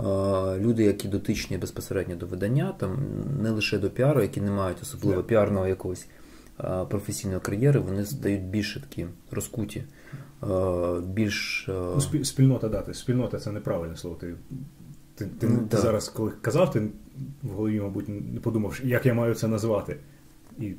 е, 0.00 0.60
люди, 0.60 0.84
які 0.84 1.08
дотичні 1.08 1.58
безпосередньо 1.58 2.16
до 2.16 2.26
видання, 2.26 2.74
там 2.78 2.98
не 3.42 3.50
лише 3.50 3.78
до 3.78 3.90
піару, 3.90 4.22
які 4.22 4.40
не 4.40 4.50
мають 4.50 4.78
особливо 4.82 5.20
yeah. 5.20 5.24
піарного 5.26 5.66
якогось 5.66 6.06
професійної 6.90 7.40
кар'єри, 7.40 7.80
вони 7.80 8.04
стають 8.04 8.42
більше 8.42 8.80
такі 8.80 9.06
розкуті. 9.30 9.84
Більш 11.02 11.64
ну, 11.68 12.00
спільнота 12.24 12.68
дати. 12.68 12.94
Спільнота 12.94 13.38
це 13.38 13.52
неправильне 13.52 13.96
слово. 13.96 14.16
Ти 14.16 14.34
ти 15.16 15.26
ти, 15.26 15.48
ну, 15.48 15.66
ти 15.70 15.76
зараз, 15.76 16.08
коли 16.08 16.32
казав, 16.40 16.70
ти 16.72 16.80
в 17.42 17.48
голові, 17.48 17.80
мабуть, 17.80 18.08
не 18.08 18.40
подумав, 18.40 18.80
як 18.84 19.06
я 19.06 19.14
маю 19.14 19.34
це 19.34 19.48
назвати. 19.48 19.96
І 20.60 20.72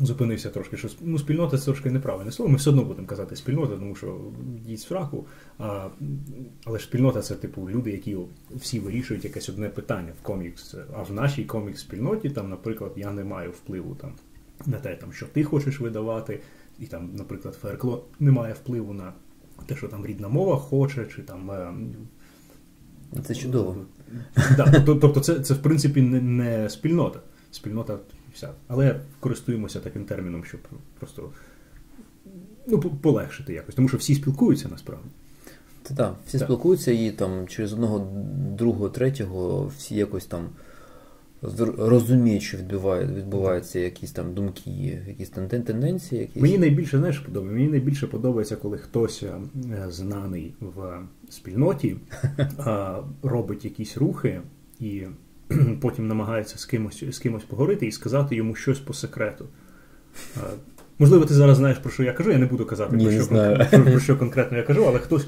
зупинився 0.00 0.50
трошки, 0.50 0.76
що 0.76 0.88
ну, 1.00 1.18
спільнота 1.18 1.58
це 1.58 1.64
трошки 1.64 1.90
неправильне 1.90 2.32
слово. 2.32 2.50
Ми 2.50 2.56
все 2.56 2.70
одно 2.70 2.84
будемо 2.84 3.06
казати 3.06 3.36
спільнота, 3.36 3.76
тому 3.76 3.94
що 3.94 4.20
їсть 4.66 4.88
фраку. 4.88 5.26
А, 5.58 5.88
Але 6.64 6.78
ж 6.78 6.84
спільнота 6.84 7.22
це 7.22 7.34
типу 7.34 7.70
люди, 7.70 7.90
які 7.90 8.16
всі 8.54 8.80
вирішують 8.80 9.24
якесь 9.24 9.48
одне 9.48 9.68
питання 9.68 10.12
в 10.22 10.22
комікс. 10.22 10.74
А 10.96 11.02
в 11.02 11.12
нашій 11.12 11.44
комікс-спільноті, 11.44 12.30
там, 12.30 12.50
наприклад, 12.50 12.92
я 12.96 13.12
не 13.12 13.24
маю 13.24 13.50
впливу 13.50 13.94
там, 13.94 14.12
на 14.66 14.78
те, 14.78 14.96
там, 14.96 15.12
що 15.12 15.26
ти 15.26 15.44
хочеш 15.44 15.80
видавати, 15.80 16.40
і 16.78 16.86
там, 16.86 17.10
наприклад, 17.14 17.54
Феркло 17.54 18.04
не 18.20 18.30
має 18.30 18.54
впливу 18.54 18.92
на 18.92 19.12
те, 19.66 19.76
що 19.76 19.88
там 19.88 20.06
рідна 20.06 20.28
мова 20.28 20.56
хоче, 20.56 21.06
чи 21.16 21.22
там. 21.22 21.50
Це 23.24 23.34
чудово. 23.34 23.76
Да, 24.56 24.82
Тобто, 24.86 25.20
це, 25.20 25.40
це 25.40 25.54
в 25.54 25.62
принципі, 25.62 26.02
не, 26.02 26.20
не 26.20 26.70
спільнота. 26.70 27.20
Спільнота 27.50 27.98
вся. 28.34 28.50
Але 28.68 29.00
користуємося 29.20 29.80
таким 29.80 30.04
терміном, 30.04 30.44
щоб 30.44 30.60
просто 30.98 31.30
ну, 32.66 32.80
полегшити 32.80 33.52
якось, 33.52 33.74
тому 33.74 33.88
що 33.88 33.96
всі 33.96 34.14
спілкуються 34.14 34.68
насправді. 34.68 35.08
Та, 35.82 35.94
так, 35.94 36.14
всі 36.26 36.38
так. 36.38 36.46
спілкуються 36.46 36.92
і 36.92 37.10
там 37.10 37.48
через 37.48 37.72
одного, 37.72 38.12
другого, 38.58 38.88
третього 38.88 39.72
всі 39.78 39.94
якось 39.94 40.24
там 40.24 40.48
розуміють, 41.78 42.42
що 42.42 42.56
відбувається, 42.56 43.14
відбуваються 43.14 43.78
якісь 43.78 44.12
там 44.12 44.34
думки, 44.34 45.02
якісь 45.08 45.28
там 45.28 45.48
тенденції. 45.48 46.20
Якісь. 46.20 46.42
Мені 46.42 46.58
найбільше 46.58 46.98
знаєш, 46.98 47.18
подобається. 47.18 47.54
Мені 47.56 47.70
найбільше 47.70 48.06
подобається, 48.06 48.56
коли 48.56 48.78
хтось 48.78 49.22
е, 49.22 49.40
знаний 49.88 50.54
в 50.60 50.98
спільноті 51.28 51.96
робить 53.22 53.64
якісь 53.64 53.96
рухи 53.96 54.40
і 54.80 55.02
потім 55.80 56.08
намагається 56.08 56.58
з 56.58 56.64
кимось 56.64 57.04
з 57.10 57.18
кимось 57.18 57.44
поговорити 57.44 57.86
і 57.86 57.92
сказати 57.92 58.36
йому 58.36 58.54
щось 58.54 58.78
по 58.78 58.92
секрету. 58.92 59.44
Можливо, 60.98 61.24
ти 61.24 61.34
зараз 61.34 61.56
знаєш, 61.56 61.78
про 61.78 61.90
що 61.90 62.02
я 62.02 62.12
кажу, 62.12 62.30
я 62.30 62.38
не 62.38 62.46
буду 62.46 62.66
казати, 62.66 62.96
Ні, 62.96 63.04
про, 63.04 63.12
що, 63.12 63.22
знаю. 63.22 63.66
Про, 63.70 63.82
про 63.82 64.00
що 64.00 64.16
конкретно 64.16 64.58
я 64.58 64.62
кажу, 64.64 64.84
але 64.88 64.98
хтось 64.98 65.26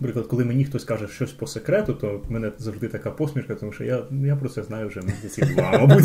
Наприклад, 0.00 0.26
коли 0.26 0.44
мені 0.44 0.64
хтось 0.64 0.84
каже 0.84 1.08
щось 1.08 1.32
по 1.32 1.46
секрету, 1.46 1.94
то 1.94 2.18
в 2.28 2.32
мене 2.32 2.52
завжди 2.58 2.88
така 2.88 3.10
посмішка, 3.10 3.54
тому 3.54 3.72
що 3.72 3.84
я 3.84 4.02
я 4.10 4.36
про 4.36 4.48
це 4.48 4.62
знаю 4.62 4.88
вже 4.88 5.00
місяці 5.00 5.42
два, 5.42 5.70
мабуть. 5.78 6.04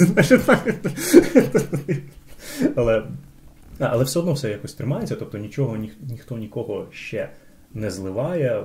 Але 2.75 3.03
але 3.79 4.03
все 4.03 4.19
одно 4.19 4.33
все 4.33 4.49
якось 4.49 4.73
тримається, 4.73 5.15
тобто 5.15 5.37
нічого, 5.37 5.77
ні, 5.77 5.91
ніхто 6.09 6.37
нікого 6.37 6.87
ще 6.91 7.29
не 7.73 7.91
зливає. 7.91 8.63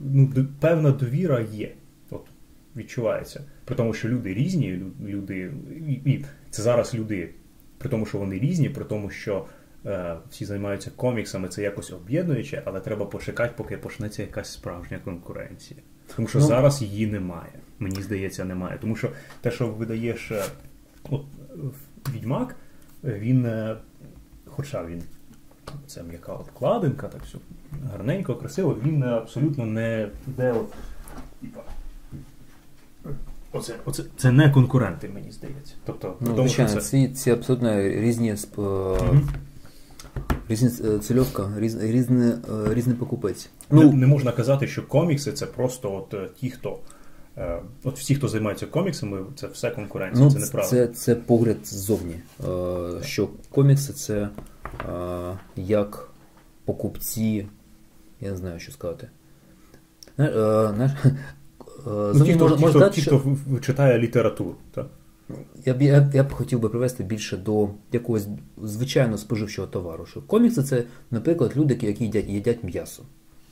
Ну, 0.00 0.32
Певна 0.60 0.90
довіра 0.90 1.40
є. 1.40 1.72
От, 2.10 2.22
Відчувається. 2.76 3.44
При 3.64 3.76
тому, 3.76 3.94
що 3.94 4.08
люди 4.08 4.34
різні, 4.34 4.82
люди, 5.06 5.52
і 6.04 6.24
це 6.50 6.62
зараз 6.62 6.94
люди, 6.94 7.30
при 7.78 7.88
тому, 7.88 8.06
що 8.06 8.18
вони 8.18 8.38
різні, 8.38 8.68
при 8.68 8.84
тому, 8.84 9.10
що 9.10 9.46
всі 10.30 10.44
займаються 10.44 10.90
коміксами, 10.96 11.48
це 11.48 11.62
якось 11.62 11.92
об'єднуюче, 11.92 12.62
але 12.64 12.80
треба 12.80 13.06
почекати, 13.06 13.54
поки 13.56 13.76
почнеться 13.76 14.22
якась 14.22 14.52
справжня 14.52 14.98
конкуренція. 15.04 15.80
Тому 16.16 16.28
що 16.28 16.38
ну, 16.38 16.46
зараз 16.46 16.82
її 16.82 17.06
немає. 17.06 17.52
Мені 17.78 18.02
здається, 18.02 18.44
немає. 18.44 18.78
Тому 18.80 18.96
що 18.96 19.10
те, 19.40 19.50
що 19.50 19.68
видаєш 19.68 20.30
е, 20.30 20.44
от, 21.10 21.22
відьмак, 22.14 22.56
він, 23.04 23.46
е, 23.46 23.76
хоча 24.46 24.84
він 24.84 25.02
це 25.86 26.02
м'яка 26.02 26.32
обкладинка, 26.32 27.08
так 27.08 27.22
все 27.22 27.38
гарненько, 27.92 28.36
красиво, 28.36 28.76
він 28.84 29.02
абсолютно 29.02 29.66
не 29.66 30.08
йде 30.28 30.52
от, 30.52 30.74
Оце, 33.52 33.74
оце 33.84 34.02
це 34.16 34.32
не 34.32 34.50
конкуренти, 34.50 35.08
мені 35.08 35.32
здається. 35.32 35.74
Тобто, 35.84 36.16
ну, 36.20 36.26
тому, 36.26 36.48
звичайно, 36.48 36.80
це... 36.80 36.80
ці 36.80 37.08
ці 37.08 37.30
абсолютно 37.30 37.82
різні 37.82 38.32
mm-hmm. 38.32 39.22
Різні 40.48 40.88
е, 40.88 40.98
цільовка, 40.98 41.52
різ, 41.56 41.82
різний, 41.82 42.32
різний 42.68 42.96
покупець. 42.96 43.50
Ну, 43.70 43.82
Не, 43.82 43.92
не 43.92 44.06
можна 44.06 44.32
казати, 44.32 44.66
що 44.66 44.86
комікси 44.86 45.32
це 45.32 45.46
просто 45.46 45.94
от 45.94 46.34
ті, 46.34 46.50
хто. 46.50 46.78
От 47.84 47.98
всі, 47.98 48.14
хто 48.14 48.28
займається 48.28 48.66
коміксами, 48.66 49.18
це 49.36 49.46
все 49.46 49.70
конкуренція, 49.70 50.24
ну, 50.24 50.30
це 50.30 50.38
неправда. 50.38 50.70
Це 50.70 50.86
це 50.86 51.14
погляд 51.14 51.56
ззовні. 51.64 52.14
Що 53.02 53.28
комікси 53.50 53.92
це 53.92 54.28
як 55.56 56.08
покупці, 56.64 57.46
я 58.20 58.30
не 58.30 58.36
знаю, 58.36 58.60
що 58.60 58.72
сказати. 58.72 59.08
Знаєш, 60.16 60.92
Ну, 61.86 62.24
ті, 62.24 62.34
хто, 62.34 62.48
можна, 62.48 62.56
ті, 62.56 62.62
можна 62.62 62.80
хто, 62.80 62.90
ті, 62.90 63.00
що... 63.00 63.18
хто 63.18 63.60
читає 63.60 63.98
літературу. 63.98 64.54
Так? 64.74 64.86
Я 65.64 65.74
б 65.74 65.82
я, 65.82 66.10
я 66.14 66.24
б 66.24 66.32
хотів 66.32 66.60
би 66.60 66.68
привести 66.68 67.04
більше 67.04 67.36
до 67.36 67.68
якогось 67.92 68.26
звичайно 68.62 69.18
споживчого 69.18 69.68
товару. 69.68 70.06
Що 70.06 70.22
Комікси 70.22 70.62
це, 70.62 70.84
наприклад, 71.10 71.52
люди, 71.56 71.78
які 71.82 72.04
їдять 72.04 72.28
їдять 72.28 72.64
м'ясо. 72.64 73.02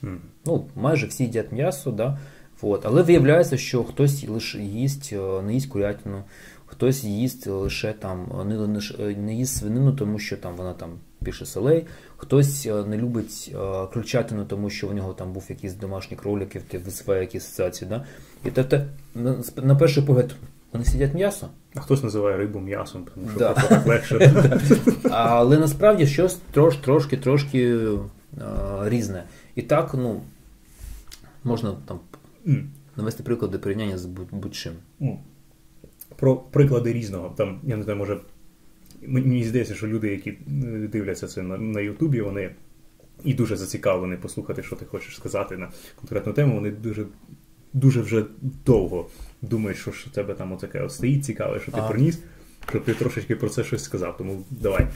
Mm. 0.02 0.16
Ну, 0.46 0.66
Майже 0.76 1.06
всі 1.06 1.24
їдять 1.24 1.52
м'ясо, 1.52 1.90
да? 1.90 2.18
От. 2.62 2.86
але 2.86 3.02
виявляється, 3.02 3.56
що 3.56 3.84
хтось 3.84 4.28
лише 4.28 4.59
їсть, 4.59 5.10
е, 5.12 5.42
не 5.42 5.55
їсть 5.55 5.66
курятину, 5.66 6.22
хтось 6.66 7.05
їсть 7.05 7.46
лише 7.46 7.92
там, 7.92 8.46
не, 8.48 9.14
не 9.16 9.34
їсть 9.34 9.56
свинину, 9.56 9.92
тому 9.92 10.18
що 10.18 10.36
там 10.36 10.56
вона 10.56 10.72
там 10.72 10.90
більше 11.20 11.46
солей, 11.46 11.86
хтось 12.16 12.66
е, 12.66 12.84
не 12.84 12.96
любить 12.96 13.52
е, 13.55 13.86
крольчатину, 13.92 14.44
тому 14.44 14.70
що 14.70 14.88
у 14.88 14.92
нього 14.92 15.12
там 15.12 15.32
був 15.32 15.44
якийсь 15.48 15.74
домашній 15.74 16.16
кролик, 16.16 16.56
і 16.72 16.78
висуває 16.78 17.20
якісь 17.20 17.44
асоціації. 17.44 17.88
Да? 17.88 18.05
І 18.44 18.50
тобто, 18.50 18.80
на 19.56 19.76
перший 19.76 20.02
погляд, 20.02 20.34
вони 20.73 20.85
сидять 20.85 21.15
м'ясо. 21.15 21.49
А 21.74 21.81
хтось 21.81 22.03
називає 22.03 22.36
рибу 22.36 22.61
м'ясом, 22.61 23.07
тому 23.15 23.28
що 23.31 23.39
да. 23.39 23.55
так 23.55 23.86
легше. 23.86 24.32
Але 25.11 25.59
насправді 25.59 26.07
щось 26.07 26.39
трош, 26.51 26.77
трошки 26.77 27.16
трошки 27.16 27.77
е, 27.77 27.99
різне. 28.85 29.24
І 29.55 29.62
так, 29.62 29.95
ну, 29.95 30.20
можна 31.45 31.77
там 31.86 32.01
навести 32.97 33.23
приклади 33.23 33.59
порівняння 33.59 33.99
з 33.99 34.05
будь-чим. 34.31 34.73
Про 36.16 36.36
приклади 36.36 36.93
різного. 36.93 37.35
Там, 37.36 37.61
я 37.62 37.77
не 37.77 37.82
знаю, 37.82 37.99
може 37.99 38.19
Мені 39.03 39.45
здається, 39.45 39.74
що 39.74 39.86
люди, 39.86 40.11
які 40.11 40.31
е, 40.31 40.36
дивляться 40.93 41.27
це 41.27 41.43
на 41.43 41.59
на 41.59 41.81
Ютубі, 41.81 42.20
вони 42.20 42.51
і 43.24 43.35
дуже 43.35 43.57
зацікавлені 43.57 44.16
послухати, 44.16 44.62
що 44.62 44.77
ти 44.77 44.85
хочеш 44.85 45.16
сказати 45.16 45.57
на 45.57 45.69
конкретну 45.97 46.32
тему. 46.32 46.55
Вони 46.55 46.70
дуже 46.70 47.07
дуже 47.73 48.01
вже 48.01 48.24
довго 48.66 49.09
думають, 49.43 49.78
що 49.78 49.90
ж 49.90 50.15
тебе 50.15 50.35
там 50.35 50.52
отаке 50.52 50.89
стоїть 50.89 51.24
цікаве, 51.24 51.60
що 51.60 51.73
ти 51.73 51.81
а. 51.81 51.89
приніс, 51.89 52.19
щоб 52.69 52.85
ти 52.85 52.94
трошечки 52.94 53.36
про 53.36 53.48
це 53.48 53.65
щось 53.65 53.85
сказав. 53.85 54.16
Тому 54.16 54.44
давай. 54.51 54.86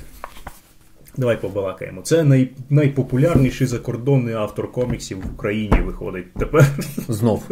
Давай 1.16 1.40
побалакаємо. 1.40 2.02
Це 2.02 2.22
най, 2.22 2.50
найпопулярніший 2.70 3.66
закордонний 3.66 4.34
автор 4.34 4.72
коміксів 4.72 5.20
в 5.20 5.34
Україні 5.34 5.80
виходить 5.80 6.34
тепер. 6.34 6.66
Знов. 7.08 7.50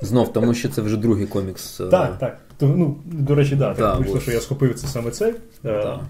Знов, 0.00 0.32
тому 0.32 0.54
що 0.54 0.68
це 0.68 0.82
вже 0.82 0.96
другий 0.96 1.26
комікс. 1.26 1.80
Е, 1.80 1.86
так, 1.86 2.18
так. 2.18 2.40
То, 2.58 2.66
ну, 2.66 2.96
До 3.04 3.34
речі, 3.34 3.56
да, 3.56 3.74
так 3.74 3.98
вийшло, 3.98 4.20
що 4.20 4.32
я 4.32 4.40
схопив 4.40 4.74
це 4.74 4.86
саме 4.86 5.10
цей. 5.10 5.34
Да. 5.62 6.00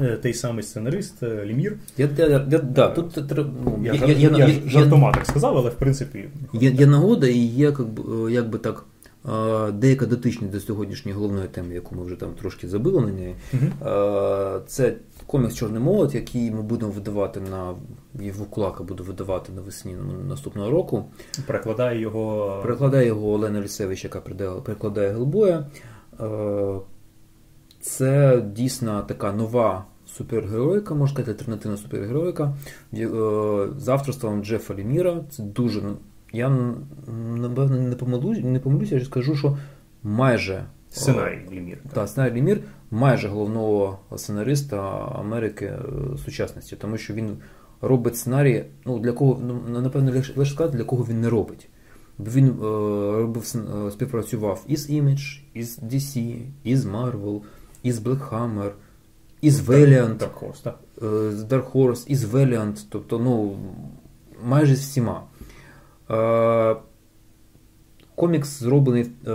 Е, 0.00 0.16
той 0.16 0.34
самий 0.34 0.62
сценарист 0.62 1.22
е, 1.22 1.44
Лімір. 1.44 1.76
Я 1.96 2.08
я, 2.16 2.26
я, 2.26 2.58
да, 2.58 2.88
тут, 2.88 3.16
ну, 3.64 3.80
я, 3.84 3.92
я, 3.94 4.06
я, 4.06 4.30
я, 4.30 4.46
я 4.46 4.70
жартома 4.70 5.12
так 5.12 5.26
сказав, 5.26 5.56
але 5.56 5.70
в 5.70 5.74
принципі. 5.74 6.28
Є, 6.52 6.70
є 6.70 6.86
нагода 6.86 7.28
і 7.28 7.38
є 7.38 7.72
як 8.30 8.50
би 8.50 8.58
так. 8.58 8.84
Деяка 9.72 10.06
дотичність 10.06 10.52
до 10.52 10.60
сьогоднішньої 10.60 11.16
головної 11.16 11.48
теми, 11.48 11.74
яку 11.74 11.94
ми 11.94 12.04
вже 12.04 12.16
там 12.16 12.34
трошки 12.34 12.68
забили 12.68 13.00
на 13.00 13.12
неї. 13.12 13.34
Uh-huh. 13.54 14.60
Це 14.66 14.94
комікс 15.26 15.54
Чорний 15.54 15.82
молот, 15.82 16.14
який 16.14 16.50
ми 16.50 16.62
будемо 16.62 16.92
видавати 16.92 17.40
на 17.40 17.74
Вукулака 18.38 18.84
буде 18.84 19.02
видавати 19.02 19.52
навесні 19.52 19.96
наступного 20.28 20.70
року. 20.70 21.04
Перекладає 21.46 22.00
його 22.00 22.58
Перекладає 22.62 23.06
його 23.06 23.32
Олена 23.32 23.60
Лісевич, 23.60 24.04
яка 24.04 24.20
перекладає 24.20 25.10
Гелбоя. 25.10 25.66
Це 27.80 28.40
дійсно 28.52 29.02
така 29.02 29.32
нова 29.32 29.84
супергероїка, 30.06 30.94
можна 30.94 31.14
сказати, 31.14 31.32
альтернативна 31.32 31.76
супергероїка 31.76 32.54
е, 32.94 33.08
з 33.78 33.88
авторством 33.88 34.44
Джефа 34.44 34.74
Ліміра. 34.74 35.24
Це 35.30 35.42
дуже. 35.42 35.82
Я 36.32 36.48
напевно 37.16 37.76
не 37.76 37.96
помилусь, 37.96 38.38
не 38.42 38.60
помилюся, 38.60 38.94
я 38.94 39.04
скажу, 39.04 39.36
що 39.36 39.58
майже. 40.02 40.64
Сценарій 40.90 41.48
Лімір. 41.52 41.78
Так, 41.92 42.08
сценарій 42.08 42.34
Лімір 42.34 42.60
майже 42.90 43.28
головного 43.28 43.98
сценариста 44.16 44.78
Америки 45.18 45.66
е, 45.66 45.78
сучасності, 46.24 46.76
тому 46.76 46.98
що 46.98 47.14
він 47.14 47.36
робить 47.80 48.16
сценарій, 48.16 48.64
ну 48.84 48.98
для 48.98 49.12
кого, 49.12 49.40
ну, 49.68 49.80
напевно, 49.80 50.12
легше 50.12 50.46
сказати, 50.46 50.76
для 50.76 50.84
кого 50.84 51.04
він 51.04 51.20
не 51.20 51.30
робить. 51.30 51.68
Він 52.18 52.48
е, 52.48 52.62
робив, 53.20 53.54
е, 53.86 53.90
співпрацював 53.90 54.64
із 54.66 54.90
Image, 54.90 55.40
із 55.54 55.78
DC, 55.78 56.42
із 56.64 56.86
Marvel, 56.86 57.40
із 57.82 57.98
Black 57.98 58.30
Hammer, 58.30 58.70
із 59.40 59.68
Valiant, 59.68 60.18
Dark 60.18 60.38
Horse, 60.40 60.62
так? 60.62 60.78
Е, 61.02 61.06
Dark 61.48 61.72
Horse, 61.72 62.08
із 62.08 62.24
Valiant, 62.24 62.86
тобто 62.88 63.18
ну, 63.18 63.56
майже 64.44 64.76
з 64.76 64.80
всіма. 64.80 65.22
Е, 66.10 66.76
комікс 68.14 68.60
зроблений 68.60 69.02
е, 69.02 69.32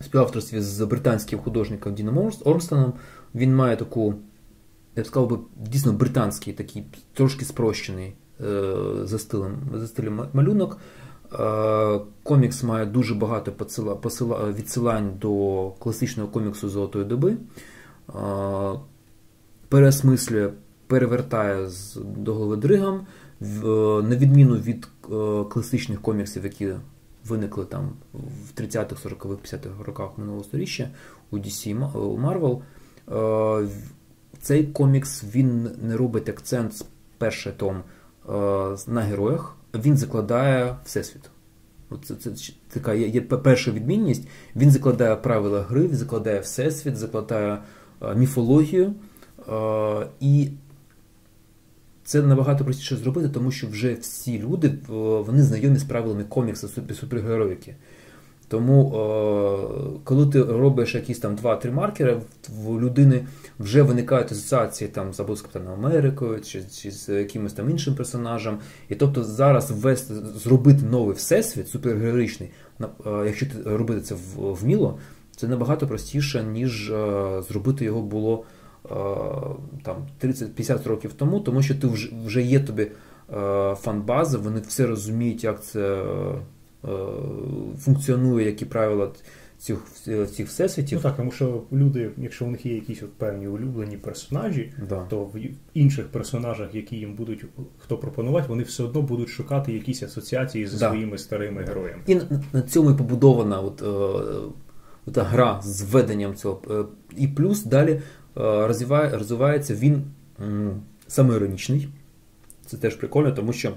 в 0.00 0.04
співавторстві 0.04 0.60
з 0.60 0.84
британським 0.84 1.38
художником 1.38 1.94
Діном 1.94 2.30
Орнстоном. 2.44 2.92
Він 3.34 3.56
має 3.56 3.76
таку, 3.76 4.14
я 4.96 5.02
б 5.02 5.06
сказав 5.06 5.30
би, 5.30 5.38
дійсно 5.56 5.92
британський, 5.92 6.52
такий 6.52 6.84
трошки 7.14 7.44
спрощений 7.44 8.12
е, 8.40 8.74
за 9.04 9.18
стилем, 9.18 9.56
за 9.74 9.86
стилем 9.86 10.20
малюнок. 10.32 10.78
Комікс 12.22 12.62
має 12.62 12.86
дуже 12.86 13.14
багато 13.14 13.52
відсилань 14.58 15.12
до 15.20 15.64
класичного 15.78 16.28
коміксу 16.28 16.68
Золотої 16.68 17.04
доби. 17.04 17.36
Переосмислює, 19.68 20.50
перевертає 20.86 21.68
з 21.68 21.96
до 21.96 22.34
голови 22.34 22.56
дригам, 22.56 23.06
на 24.02 24.16
відміну 24.16 24.56
від 24.56 24.88
класичних 25.50 26.02
коміксів, 26.02 26.44
які 26.44 26.68
виникли 27.26 27.64
там 27.64 27.92
в 28.12 28.60
30-х, 28.60 29.08
40-х, 29.08 29.56
50-х 29.56 29.84
роках 29.84 30.18
минулого 30.18 30.44
сторіччя 30.44 30.90
у 31.30 31.38
DC 31.38 31.74
у 31.94 32.18
Marvel. 32.18 32.60
Е, 33.10 33.68
цей 34.40 34.66
комікс 34.66 35.24
він 35.34 35.70
не 35.82 35.96
робить 35.96 36.28
акцент 36.28 36.84
перший 37.18 37.52
том 37.52 37.76
е, 37.76 38.32
на 38.86 39.00
героях, 39.00 39.56
він 39.74 39.96
закладає 39.96 40.76
всесвіт. 40.84 41.30
Це, 42.04 42.14
це, 42.14 42.30
це 42.30 42.52
така 42.68 42.94
є, 42.94 43.08
є 43.08 43.20
перша 43.20 43.70
відмінність. 43.70 44.28
Він 44.56 44.70
закладає 44.70 45.16
правила 45.16 45.62
гри, 45.62 45.80
він 45.80 45.96
закладає 45.96 46.40
всесвіт, 46.40 46.96
закладає 46.96 47.58
е, 48.02 48.14
міфологію. 48.14 48.94
І 50.20 50.50
це 52.10 52.22
набагато 52.22 52.64
простіше 52.64 52.96
зробити, 52.96 53.28
тому 53.28 53.50
що 53.50 53.66
вже 53.66 53.94
всі 53.94 54.38
люди 54.38 54.72
вони 55.26 55.42
знайомі 55.42 55.78
з 55.78 55.84
правилами 55.84 56.24
коміксу 56.24 56.68
супергероїки. 57.00 57.74
Тому, 58.48 58.90
коли 60.04 60.26
ти 60.26 60.42
робиш 60.42 60.94
якісь 60.94 61.18
там 61.18 61.36
2-3 61.36 61.72
маркери, 61.72 62.20
в 62.48 62.80
людини 62.80 63.26
вже 63.58 63.82
виникають 63.82 64.32
асоціації 64.32 64.90
там 64.90 65.12
з 65.14 65.20
або 65.20 65.36
з 65.36 65.42
Капітаном 65.42 65.84
Америкою, 65.84 66.40
чи, 66.40 66.62
чи 66.74 66.90
з 66.90 67.08
якимось 67.08 67.52
там 67.52 67.70
іншим 67.70 67.94
персонажем. 67.94 68.58
І 68.88 68.94
тобто 68.94 69.24
зараз 69.24 69.70
ввести, 69.70 70.14
зробити 70.14 70.82
новий 70.90 71.16
всесвіт, 71.16 71.68
супергероїчний, 71.68 72.50
якщо 73.06 73.46
ти 73.46 73.76
робити 73.76 74.00
це 74.00 74.14
вміло, 74.36 74.98
це 75.36 75.48
набагато 75.48 75.86
простіше, 75.86 76.44
ніж 76.44 76.92
зробити 77.48 77.84
його 77.84 78.02
було 78.02 78.44
там 79.82 80.06
30-50 80.22 80.88
років 80.88 81.12
тому, 81.12 81.40
тому 81.40 81.62
що 81.62 81.74
ти 81.74 81.86
вже 81.86 82.10
вже 82.24 82.42
є 82.42 82.60
тобі 82.60 82.90
фан-база, 83.74 84.38
вони 84.38 84.60
все 84.60 84.86
розуміють, 84.86 85.44
як 85.44 85.64
це 85.64 86.04
функціонує, 87.78 88.46
які 88.46 88.64
правила 88.64 89.10
цих 89.60 89.84
цих 90.30 90.48
всесвітів. 90.48 90.98
Ну 90.98 91.02
так, 91.02 91.16
тому 91.16 91.30
що 91.30 91.62
люди, 91.72 92.10
якщо 92.16 92.44
у 92.44 92.48
них 92.48 92.66
є 92.66 92.74
якісь 92.74 93.02
от 93.02 93.12
певні 93.12 93.48
улюблені 93.48 93.96
персонажі, 93.96 94.72
да. 94.88 95.06
то 95.10 95.24
в 95.24 95.38
інших 95.74 96.08
персонажах, 96.08 96.74
які 96.74 96.96
їм 96.96 97.14
будуть 97.14 97.44
хто 97.78 97.98
пропонувати, 97.98 98.48
вони 98.48 98.62
все 98.62 98.82
одно 98.82 99.02
будуть 99.02 99.28
шукати 99.28 99.72
якісь 99.72 100.02
асоціації 100.02 100.66
зі 100.66 100.78
да. 100.78 100.88
своїми 100.88 101.18
старими 101.18 101.62
героями. 101.62 102.02
І 102.06 102.14
на, 102.14 102.22
на 102.52 102.62
цьому 102.62 102.90
і 102.90 102.94
побудована 102.94 103.60
от, 103.60 103.82
е, 105.08 105.12
та 105.12 105.22
гра 105.22 105.60
з 105.64 105.82
введенням 105.82 106.34
цього. 106.34 106.62
Е, 106.70 106.84
і 107.16 107.28
плюс 107.28 107.64
далі 107.64 107.92
е, 107.92 108.02
розвиває, 108.34 109.18
розвивається 109.18 109.74
він 109.74 110.02
самоіронічний. 111.08 111.88
Це 112.66 112.76
теж 112.76 112.94
прикольно, 112.94 113.32
тому 113.32 113.52
що 113.52 113.72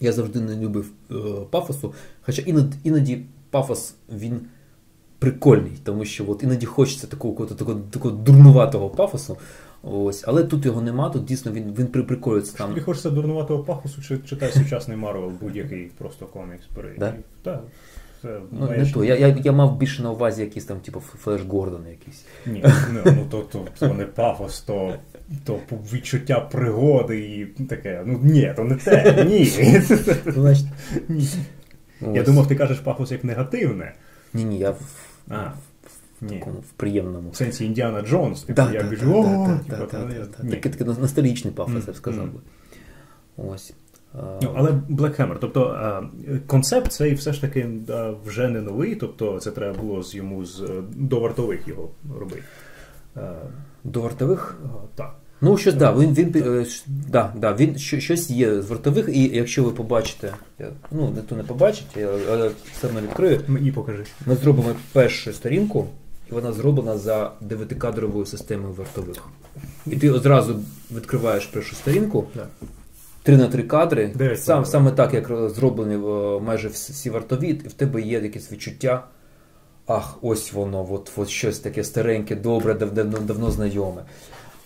я 0.00 0.12
завжди 0.12 0.40
не 0.40 0.56
любив 0.56 0.90
е, 1.10 1.14
пафосу, 1.50 1.94
хоча 2.22 2.42
іноді, 2.42 2.76
іноді 2.84 3.22
пафос 3.50 3.94
він 4.12 4.40
прикольний, 5.18 5.72
тому 5.84 6.04
що 6.04 6.30
от 6.30 6.42
іноді 6.42 6.66
хочеться 6.66 7.06
такого 7.06 7.46
такого, 7.46 7.80
такого 7.90 8.14
дурнуватого 8.16 8.90
пафосу. 8.90 9.36
Ось, 9.82 10.24
Але 10.26 10.44
тут 10.44 10.66
його 10.66 10.82
нема, 10.82 11.10
тут 11.10 11.24
дійсно 11.24 11.52
він 11.52 11.74
він 11.78 11.86
приколюється 11.86 12.56
там. 12.56 12.68
Тобі 12.68 12.80
хочеться 12.80 13.10
дурнуватого 13.10 13.64
пафосу, 13.64 14.02
чи 14.02 14.18
читай 14.18 14.52
сучасний 14.52 14.96
Марвел, 14.96 15.32
будь-який 15.40 15.90
просто 15.98 16.26
комікс? 16.26 16.64
Так. 17.42 17.62
Це 18.22 18.40
ну, 18.52 18.70
не 18.70 18.86
то. 18.86 19.04
Я, 19.04 19.16
я 19.16 19.36
я, 19.44 19.52
мав 19.52 19.78
більше 19.78 20.02
на 20.02 20.10
увазі 20.10 20.42
якийсь 20.42 20.64
там, 20.64 20.80
типу, 20.80 21.00
Флеш 21.00 21.42
Гордон 21.42 21.86
якийсь. 21.90 22.24
Ні, 22.46 22.64
ну, 22.92 23.00
ну 23.04 23.26
то, 23.30 23.40
то, 23.42 23.66
то 23.78 23.94
не 23.94 24.04
пафос, 24.04 24.60
то 24.60 24.94
то 25.44 25.58
відчуття 25.92 26.40
пригоди 26.40 27.20
і 27.20 27.64
таке. 27.64 28.02
Ну 28.06 28.20
ні, 28.22 28.52
то 28.56 28.64
не 28.64 28.76
те. 28.76 29.24
Ні. 29.24 29.44
Значить, 30.26 30.66
ні. 31.08 31.28
Я 32.00 32.22
думав, 32.22 32.48
ти 32.48 32.56
кажеш 32.56 32.78
пафос 32.78 33.10
як 33.10 33.24
негативне. 33.24 33.94
Ні, 34.34 34.44
ні, 34.44 34.58
я 34.58 34.74
а, 35.28 35.52
в 36.22 36.28
такому 36.28 36.58
в 36.58 36.72
приємному. 36.76 37.30
В 37.30 37.36
сенсі 37.36 37.64
Індіана 37.64 38.02
Джонс, 38.02 38.42
типу, 38.42 38.62
я 38.72 38.82
біжу. 38.82 39.48
Такий 40.50 40.72
такий 40.72 40.86
ностальгічний 40.86 41.54
пафос, 41.54 41.86
я 41.86 41.92
б 41.92 41.96
сказав 41.96 42.26
би. 42.26 42.40
Ось. 43.36 43.74
Ну, 44.14 44.52
але 44.54 44.70
Black 44.70 45.20
Hammer, 45.20 45.36
тобто 45.40 45.76
концепт 46.46 46.92
цей 46.92 47.14
все 47.14 47.32
ж 47.32 47.40
таки 47.40 47.68
вже 48.26 48.48
не 48.48 48.60
новий, 48.60 48.94
тобто 48.94 49.40
це 49.40 49.50
треба 49.50 49.78
було 49.78 50.02
з 50.02 50.14
йому 50.14 50.44
з 50.44 50.70
до 50.96 51.20
вартових 51.20 51.68
його 51.68 51.90
робити. 52.18 52.42
До 53.84 54.00
вартових? 54.00 54.58
Так. 54.94 55.14
Ну, 55.42 55.56
щось 55.56 55.74
да, 55.74 55.92
він 55.92 56.14
він, 56.14 56.32
е, 56.36 56.66
да, 56.86 57.32
да, 57.36 57.54
він 57.54 57.78
щось 57.78 58.30
є 58.30 58.62
з 58.62 58.70
вартових, 58.70 59.08
і 59.08 59.22
якщо 59.36 59.64
ви 59.64 59.70
побачите, 59.70 60.34
ну 60.90 61.14
то 61.28 61.36
не 61.36 61.42
побачите, 61.42 62.08
але 62.30 62.50
все 62.72 62.86
одно 62.86 63.00
відкрию. 63.00 63.40
Мені 63.48 63.72
покажи. 63.72 64.04
Ми 64.26 64.36
зробимо 64.36 64.74
першу 64.92 65.32
сторінку, 65.32 65.86
і 66.30 66.34
вона 66.34 66.52
зроблена 66.52 66.98
за 66.98 67.32
9-кадровою 67.48 68.26
системою 68.26 68.74
вартових. 68.74 69.16
І 69.86 69.96
ти 69.96 70.10
одразу 70.10 70.60
відкриваєш 70.96 71.46
першу 71.46 71.76
сторінку. 71.76 72.26
Да. 73.24 73.32
3 73.32 73.36
на 73.36 73.48
3 73.48 73.62
кадри, 73.62 74.36
сам, 74.36 74.64
саме 74.64 74.90
так, 74.90 75.14
як 75.14 75.50
зроблені 75.50 75.96
майже 76.44 76.68
всі 76.68 77.10
вартові, 77.10 77.48
і 77.48 77.68
в 77.68 77.72
тебе 77.72 78.00
є 78.00 78.20
якесь 78.20 78.52
відчуття. 78.52 79.04
Ах, 79.86 80.18
ось 80.22 80.52
воно, 80.52 80.86
от, 80.90 81.12
от 81.16 81.28
щось 81.28 81.58
таке 81.58 81.84
стареньке, 81.84 82.36
добре, 82.36 82.74
давно, 82.74 83.18
давно 83.18 83.50
знайоме. 83.50 84.02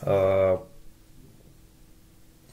Е, 0.07 0.59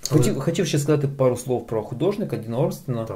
хотів 0.09 0.39
хотів 0.39 0.67
ще 0.67 0.79
сказати 0.79 1.07
пару 1.07 1.37
слов 1.37 1.67
про 1.67 1.83
художника 1.83 2.37
Діна 2.37 2.57
Орстена. 2.57 3.07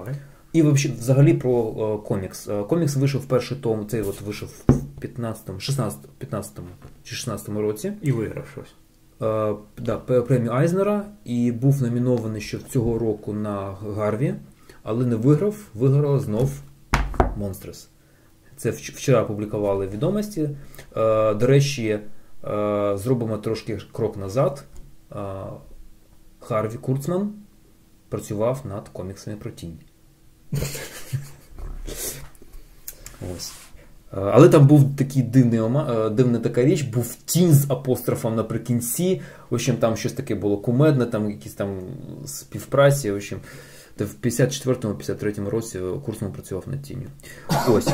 І 0.53 0.61
взагалі 0.61 1.33
про 1.33 1.75
е, 1.79 2.07
комікс. 2.07 2.47
Е, 2.47 2.63
комікс 2.63 2.95
вийшов 2.95 3.21
в 3.21 3.25
перший 3.25 3.57
том, 3.57 3.87
цей 3.87 4.01
от 4.01 4.21
вийшов 4.21 4.49
в 4.67 4.99
15 4.99 5.61
16 5.61 5.99
15 6.17 6.59
чи 7.03 7.15
16 7.15 7.49
році. 7.49 7.93
І 8.01 8.11
виграв 8.11 8.47
щось. 8.51 8.73
Е, 9.25 9.55
да, 9.77 9.97
премію 9.97 10.51
Айзнера 10.51 11.05
і 11.25 11.51
був 11.51 11.81
номінований 11.81 12.41
ще 12.41 12.59
цього 12.59 12.99
року 12.99 13.33
на 13.33 13.71
Гарві, 13.95 14.35
але 14.83 15.05
не 15.05 15.15
виграв. 15.15 15.55
Виграла 15.73 16.19
знов 16.19 16.61
Монстрес. 17.37 17.89
Це 18.57 18.69
вчора 18.69 19.23
публікували 19.23 19.87
відомості. 19.87 20.41
Е, 20.41 21.33
до 21.33 21.47
речі, 21.47 21.87
е, 21.89 21.99
зробимо 22.97 23.37
трошки 23.37 23.79
крок 23.91 24.17
назад. 24.17 24.63
Харві 26.39 26.77
Курцман 26.77 27.33
працював 28.09 28.61
над 28.65 28.89
коміксами 28.89 29.37
про 29.37 29.51
тінь. 29.51 29.79
Ось. 33.35 33.64
Але 34.11 34.49
там 34.49 34.67
був 34.67 34.95
такий 34.95 35.23
дивний 35.23 35.59
дивна 36.11 36.39
така 36.39 36.63
річ, 36.63 36.81
був 36.81 37.15
тінь 37.25 37.53
з 37.53 37.71
апострофом 37.71 38.35
наприкінці. 38.35 39.21
В 39.49 39.53
общем, 39.53 39.75
там 39.75 39.97
щось 39.97 40.13
таке 40.13 40.35
було 40.35 40.57
кумедне, 40.57 41.05
там 41.05 41.29
якісь 41.29 41.53
там 41.53 41.79
співпраці. 42.25 43.11
В 43.11 43.15
общем, 43.15 43.39
в 43.99 44.25
54-53 44.25 45.49
році 45.49 45.79
Курсман 46.05 46.31
працював 46.31 46.63
над 46.67 46.81
тінню. 46.81 47.07
Ось. 47.69 47.89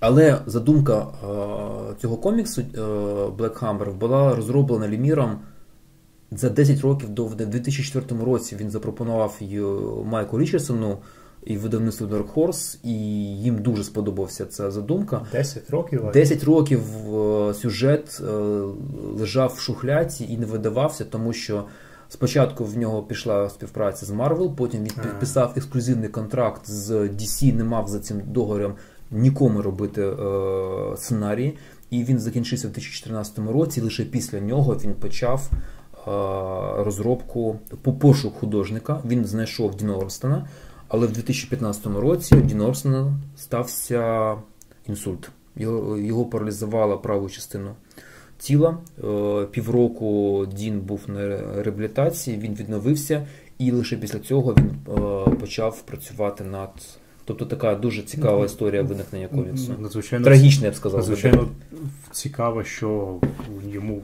Але 0.00 0.40
задумка 0.46 1.06
цього 2.00 2.16
коміксу 2.16 2.62
Black 3.38 3.58
Hammer 3.58 3.92
була 3.92 4.34
розроблена 4.34 4.88
Ліміром 4.88 5.38
за 6.30 6.50
10 6.50 6.80
років 6.80 7.08
до 7.08 7.24
в 7.24 7.34
2004 7.34 8.24
році. 8.24 8.56
Він 8.56 8.70
запропонував 8.70 9.40
Майку 10.04 10.38
Річардсону 10.38 10.98
і 11.46 11.56
видавництву 11.56 12.06
Dark 12.06 12.34
Horse, 12.34 12.78
і 12.82 12.92
їм 13.42 13.58
дуже 13.58 13.84
сподобався 13.84 14.46
ця 14.46 14.70
задумка. 14.70 15.26
10 15.32 15.70
років 15.70 16.02
10 16.12 16.44
років 16.44 16.80
сюжет 17.54 18.22
лежав 19.18 19.54
в 19.56 19.60
шухляці 19.60 20.26
і 20.30 20.38
не 20.38 20.46
видавався, 20.46 21.04
тому 21.04 21.32
що. 21.32 21.64
Спочатку 22.08 22.64
в 22.64 22.78
нього 22.78 23.02
пішла 23.02 23.50
співпраця 23.50 24.06
з 24.06 24.10
Marvel, 24.10 24.54
потім 24.54 24.80
він 24.80 24.92
підписав 25.02 25.52
ексклюзивний 25.56 26.08
контракт 26.08 26.70
з 26.70 26.90
DC, 26.90 27.54
не 27.54 27.64
мав 27.64 27.88
за 27.88 27.98
цим 27.98 28.22
договором 28.26 28.74
нікому 29.10 29.62
робити 29.62 30.02
е, 30.02 30.96
сценарії. 30.96 31.56
І 31.90 32.04
він 32.04 32.18
закінчився 32.18 32.68
в 32.68 32.70
2014 32.70 33.38
році. 33.38 33.80
І 33.80 33.82
лише 33.82 34.04
після 34.04 34.40
нього 34.40 34.76
він 34.84 34.94
почав 34.94 35.50
е, 35.52 35.54
розробку 36.84 37.58
по 37.82 37.92
пошук 37.92 38.34
художника. 38.34 39.00
Він 39.04 39.24
знайшов 39.24 39.74
Діна 39.74 39.96
Орстена, 39.96 40.48
але 40.94 41.06
в 41.06 41.12
2015 41.12 41.86
році 41.86 42.34
у 42.34 42.40
Діна 42.40 42.74
стався 43.36 44.34
інсульт. 44.86 45.30
Його, 45.56 45.98
його 45.98 46.24
паралізувала 46.24 46.96
праву 46.96 47.30
частину 47.30 47.70
тіла. 48.38 48.78
Е, 49.04 49.46
півроку 49.50 50.46
Дін 50.56 50.80
був 50.80 51.00
на 51.06 51.26
реабілітації, 51.62 52.36
він 52.36 52.54
відновився, 52.54 53.26
і 53.58 53.70
лише 53.70 53.96
після 53.96 54.18
цього 54.18 54.54
він 54.54 54.70
е, 54.70 55.30
почав 55.40 55.82
працювати 55.82 56.44
над. 56.44 56.70
Тобто 57.24 57.44
така 57.44 57.74
дуже 57.74 58.02
цікава 58.02 58.44
історія 58.44 58.82
виникнення 58.82 59.28
коміксу. 59.28 59.74
Надзвичайно 59.78 60.24
Трагічна, 60.24 60.66
я 60.66 60.72
б 60.72 60.74
сказав. 60.74 60.98
Надзвичайно 61.00 61.48
цікаво, 62.12 62.64
що 62.64 63.20
йому. 63.72 64.02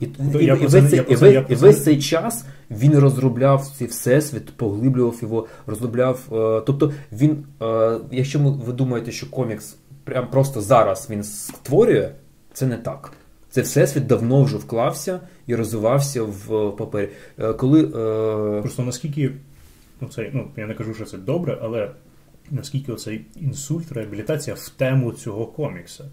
І, 0.00 0.04
і, 0.04 0.44
і, 0.44 0.66
весь, 0.66 0.90
цей, 0.90 1.00
і, 1.08 1.44
і 1.48 1.54
весь 1.54 1.84
цей 1.84 1.98
час 1.98 2.44
він 2.70 2.98
розробляв 2.98 3.66
цей 3.78 3.86
всесвіт, 3.86 4.56
поглиблював 4.56 5.18
його, 5.22 5.46
розробляв. 5.66 6.20
Е, 6.32 6.62
тобто 6.66 6.92
він, 7.12 7.44
е, 7.62 7.98
якщо 8.10 8.38
ви 8.38 8.72
думаєте, 8.72 9.12
що 9.12 9.30
комікс 9.30 9.76
прям 10.04 10.26
просто 10.30 10.60
зараз 10.60 11.06
він 11.10 11.24
створює, 11.24 12.10
це 12.52 12.66
не 12.66 12.76
так. 12.76 13.12
Це 13.50 13.62
всесвіт 13.62 14.06
давно 14.06 14.42
вже 14.42 14.56
вклався 14.56 15.20
і 15.46 15.54
розвивався 15.54 16.22
в 16.22 16.70
папері. 16.76 17.08
Е, 17.38 17.52
коли, 17.52 17.84
е... 17.84 18.62
Просто 18.62 18.82
наскільки 18.82 19.30
ну, 20.00 20.08
це, 20.08 20.30
ну, 20.32 20.48
я 20.56 20.66
не 20.66 20.74
кажу, 20.74 20.94
що 20.94 21.04
це 21.04 21.18
добре, 21.18 21.58
але 21.62 21.90
наскільки 22.50 22.92
оцей 22.92 23.26
інсульт, 23.36 23.92
реабілітація 23.92 24.56
в 24.56 24.68
тему 24.68 25.12
цього 25.12 25.46
комікса. 25.46 26.04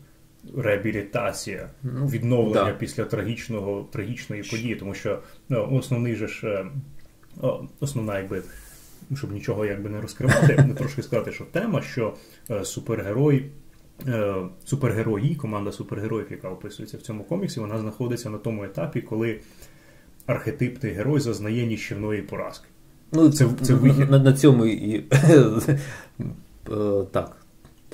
Реабілітація, 0.58 1.70
ну, 1.84 2.08
відновлення 2.08 2.72
да. 2.72 2.74
після 2.74 3.06
трагічного, 3.06 3.88
трагічної 3.92 4.44
події, 4.44 4.76
тому 4.76 4.94
що 4.94 5.20
ну, 5.50 5.70
основний 5.72 6.16
же 6.16 6.28
ж 6.28 6.48
е, 7.44 7.50
основна, 7.80 8.20
якби, 8.20 8.42
щоб 9.16 9.32
нічого 9.32 9.66
якби 9.66 9.90
не 9.90 10.02
розкривати, 10.02 10.64
не 10.68 10.74
трошки 10.74 11.04
сказати, 11.04 11.32
що 11.32 11.46
тема, 11.46 11.82
що 11.82 12.14
е, 12.50 12.66
супергерой 12.66 13.46
Е, 14.08 14.36
супергерої, 14.66 15.36
команда 15.36 15.72
супергероїв, 15.72 16.28
яка 16.32 16.50
описується 16.50 16.98
в 16.98 17.02
цьому 17.02 17.24
коміксі, 17.24 17.60
вона 17.60 17.80
знаходиться 17.80 18.30
на 18.30 18.38
тому 18.38 18.64
етапі, 18.64 19.02
коли 19.02 19.40
архетипний 20.26 20.92
герой 20.92 21.20
зазнає 21.20 21.66
ніщівної 21.66 22.22
поразки. 22.22 22.68
Ну, 23.12 23.30
це, 23.30 23.48
це 23.62 23.74
вихід. 23.74 24.12
На, 24.12 24.20
на 24.20 24.34
цьому 24.34 24.66
і 24.66 25.00
так. 27.12 27.38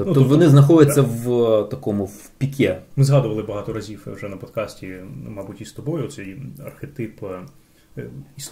Тобто, 0.05 0.19
Ну, 0.19 0.25
тобто, 0.25 0.35
вони 0.35 0.49
знаходяться 0.49 1.01
в 1.01 1.43
е, 1.43 1.63
такому 1.63 2.05
в 2.05 2.29
піке. 2.37 2.81
Ми 2.95 3.03
згадували 3.03 3.43
багато 3.43 3.73
разів 3.73 4.07
вже 4.15 4.29
на 4.29 4.37
подкасті, 4.37 4.95
мабуть, 5.27 5.61
і 5.61 5.65
з 5.65 5.71
тобою 5.71 6.07
цей 6.07 6.37
архетип, 6.65 7.23
е, 7.97 8.05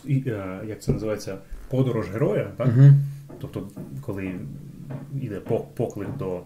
е, 0.09 0.59
як 0.67 0.81
це 0.81 0.91
називається, 0.91 1.37
подорож 1.69 2.09
героя, 2.09 2.51
так? 2.57 2.67
Угу. 2.67 2.93
Тобто, 3.39 3.67
коли 4.01 4.35
йде 5.21 5.39
поклик 5.75 6.17
до. 6.17 6.41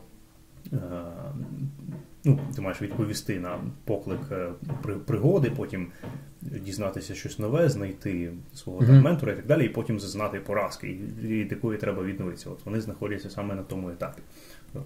Ну, 2.25 2.39
ти 2.55 2.61
маєш 2.61 2.81
відповісти 2.81 3.39
на 3.39 3.59
поклик 3.85 4.19
пригоди, 5.05 5.51
потім 5.55 5.87
дізнатися 6.41 7.15
щось 7.15 7.39
нове, 7.39 7.69
знайти 7.69 8.33
свого 8.53 8.85
там 8.85 9.01
ментора 9.01 9.31
і 9.31 9.35
так 9.35 9.45
далі, 9.45 9.65
і 9.65 9.69
потім 9.69 9.99
зазнати 9.99 10.39
поразки, 10.39 10.87
і 10.87 11.27
від 11.27 11.51
якої 11.51 11.77
треба 11.77 12.03
відновитися. 12.03 12.49
От 12.49 12.65
вони 12.65 12.81
знаходяться 12.81 13.29
саме 13.29 13.55
на 13.55 13.63
тому 13.63 13.89
етапі. 13.89 14.21
Ну, 14.73 14.83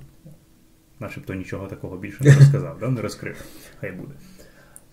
Начебто 0.99 1.33
нічого 1.33 1.67
такого 1.67 1.97
більше 1.97 2.23
не 2.23 2.35
розказав, 2.35 2.79
да? 2.79 2.89
не 2.89 3.01
розкрив. 3.01 3.45
Хай 3.79 3.91
буде. 3.91 4.13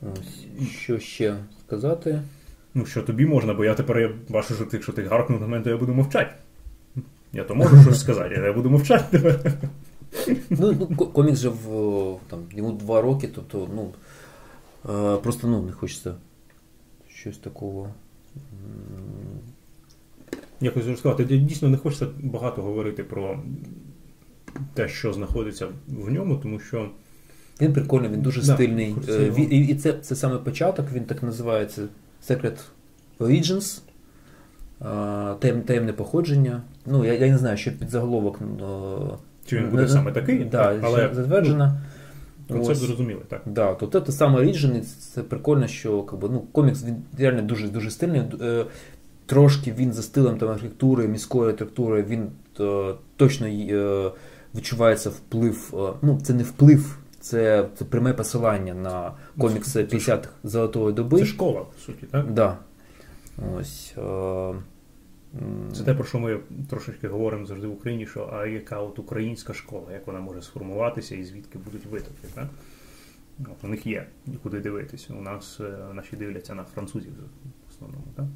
Ось, 0.02 0.46
що 0.70 0.98
ще 0.98 1.36
сказати? 1.66 2.22
Ну, 2.74 2.86
що 2.86 3.02
тобі 3.02 3.26
можна, 3.26 3.54
бо 3.54 3.64
я 3.64 3.74
тепер 3.74 3.98
я 3.98 4.12
бачу, 4.28 4.54
що 4.54 4.64
ти, 4.64 4.76
якщо 4.76 4.92
ти 4.92 5.02
гаркнув 5.02 5.40
на 5.40 5.46
мене, 5.46 5.64
то 5.64 5.70
я 5.70 5.76
буду 5.76 5.94
мовчати. 5.94 6.34
Я 7.32 7.44
то 7.44 7.54
можу 7.54 7.82
щось 7.82 8.00
сказати, 8.00 8.34
але 8.38 8.46
я 8.46 8.52
буду 8.52 8.70
мовчати. 8.70 9.40
Ну, 10.50 10.76
ну 10.90 10.96
комікс 10.96 11.38
же 11.38 11.48
в 11.48 12.16
там, 12.30 12.40
йому 12.50 12.72
два 12.72 13.02
роки, 13.02 13.28
тобто, 13.34 13.68
ну, 13.74 13.94
е, 14.94 15.16
просто 15.16 15.48
ну, 15.48 15.62
не 15.62 15.72
хочеться 15.72 16.14
щось 17.08 17.38
такого. 17.38 17.94
Якось 20.60 20.86
розказати. 20.86 21.24
Ти 21.24 21.38
дійсно 21.38 21.68
не 21.68 21.76
хочеться 21.76 22.06
багато 22.22 22.62
говорити 22.62 23.04
про 23.04 23.42
те, 24.74 24.88
що 24.88 25.12
знаходиться 25.12 25.66
в 25.88 26.10
ньому, 26.10 26.36
тому 26.36 26.60
що 26.60 26.88
Він 27.60 27.72
прикольний, 27.72 28.10
він 28.10 28.20
дуже 28.20 28.40
Да, 28.40 28.54
стильний. 28.54 28.94
Е, 29.08 29.30
він- 29.36 29.52
І, 29.52 29.58
і 29.60 29.74
це, 29.74 29.92
це 29.92 30.16
саме 30.16 30.38
початок, 30.38 30.86
він 30.92 31.04
так 31.04 31.22
називається 31.22 31.82
Secret 32.28 32.56
Origins. 33.20 33.80
е, 34.82 34.84
таєм- 35.40 35.62
Таємне 35.62 35.92
походження. 35.92 36.62
Ну, 36.86 37.04
я, 37.04 37.12
я 37.14 37.28
не 37.32 37.38
знаю, 37.38 37.56
що 37.56 37.78
під 37.78 37.90
заголовок. 37.90 38.38
е, 38.42 38.64
чи 39.46 39.56
він 39.58 39.68
буде 39.70 39.82
не- 39.82 39.88
саме 39.88 40.12
такий, 40.12 40.44
да, 40.44 40.78
але 40.82 40.98
ще 41.06 41.14
затверджено. 41.14 41.78
про 42.48 42.58
це 42.64 42.72
Ось. 42.72 42.80
так. 43.28 43.42
Да, 43.46 43.74
то 43.74 44.00
це 44.00 44.12
саме 44.12 44.40
Origin, 44.40 44.80
це 45.14 45.22
прикольно, 45.22 45.66
що 45.66 46.02
как 46.02 46.20
би, 46.20 46.28
ну, 46.32 46.40
комікс 46.52 46.84
він 46.84 46.96
реально 47.18 47.42
дуже 47.42 47.68
дуже 47.68 47.90
стильний. 47.90 48.22
Трошки 49.26 49.72
він 49.78 49.92
за 49.92 50.02
стилем 50.02 50.38
там, 50.38 50.48
архітектури, 50.48 51.08
міської 51.08 51.44
архітектури, 51.50 52.02
він 52.02 52.26
точно 53.16 53.46
відчувається 54.54 55.10
вплив. 55.10 55.74
е, 55.74 55.92
ну, 56.02 56.20
це 56.22 56.34
не 56.34 56.42
вплив, 56.42 56.98
це, 57.20 57.68
це 57.78 57.84
пряме 57.84 58.12
посилання 58.12 58.74
на 58.74 59.12
комікси 59.38 59.84
Це- 59.84 59.86
це 59.86 59.96
50-х 59.96 60.28
золотої 60.44 60.94
доби. 60.94 61.18
Це 61.18 61.26
школа, 61.26 61.60
по 61.60 61.78
суті, 61.86 62.06
так? 62.06 62.32
Да. 62.32 62.58
Ось. 63.56 63.94
Е, 63.98 64.54
Це 65.76 65.84
те, 65.84 65.94
про 65.94 66.04
що 66.04 66.18
ми 66.18 66.40
трошечки 66.70 67.08
говоримо 67.08 67.46
завжди 67.46 67.66
в 67.66 67.72
Україні, 67.72 68.06
що 68.06 68.30
а 68.32 68.46
яка 68.46 68.78
от 68.80 68.98
українська 68.98 69.54
школа, 69.54 69.92
як 69.92 70.06
вона 70.06 70.20
може 70.20 70.42
сформуватися 70.42 71.14
і 71.16 71.24
звідки 71.24 71.58
будуть 71.58 71.86
витоки, 71.86 72.28
так? 72.34 72.46
От 73.40 73.64
у 73.64 73.68
них 73.68 73.86
є 73.86 74.06
куди 74.42 74.60
дивитися. 74.60 75.14
У 75.14 75.20
нас 75.20 75.60
е, 75.60 75.78
наші 75.94 76.16
дивляться 76.16 76.54
на 76.54 76.64
французів 76.64 77.12
в 77.66 77.70
основному, 77.70 78.04
так? 78.16 78.26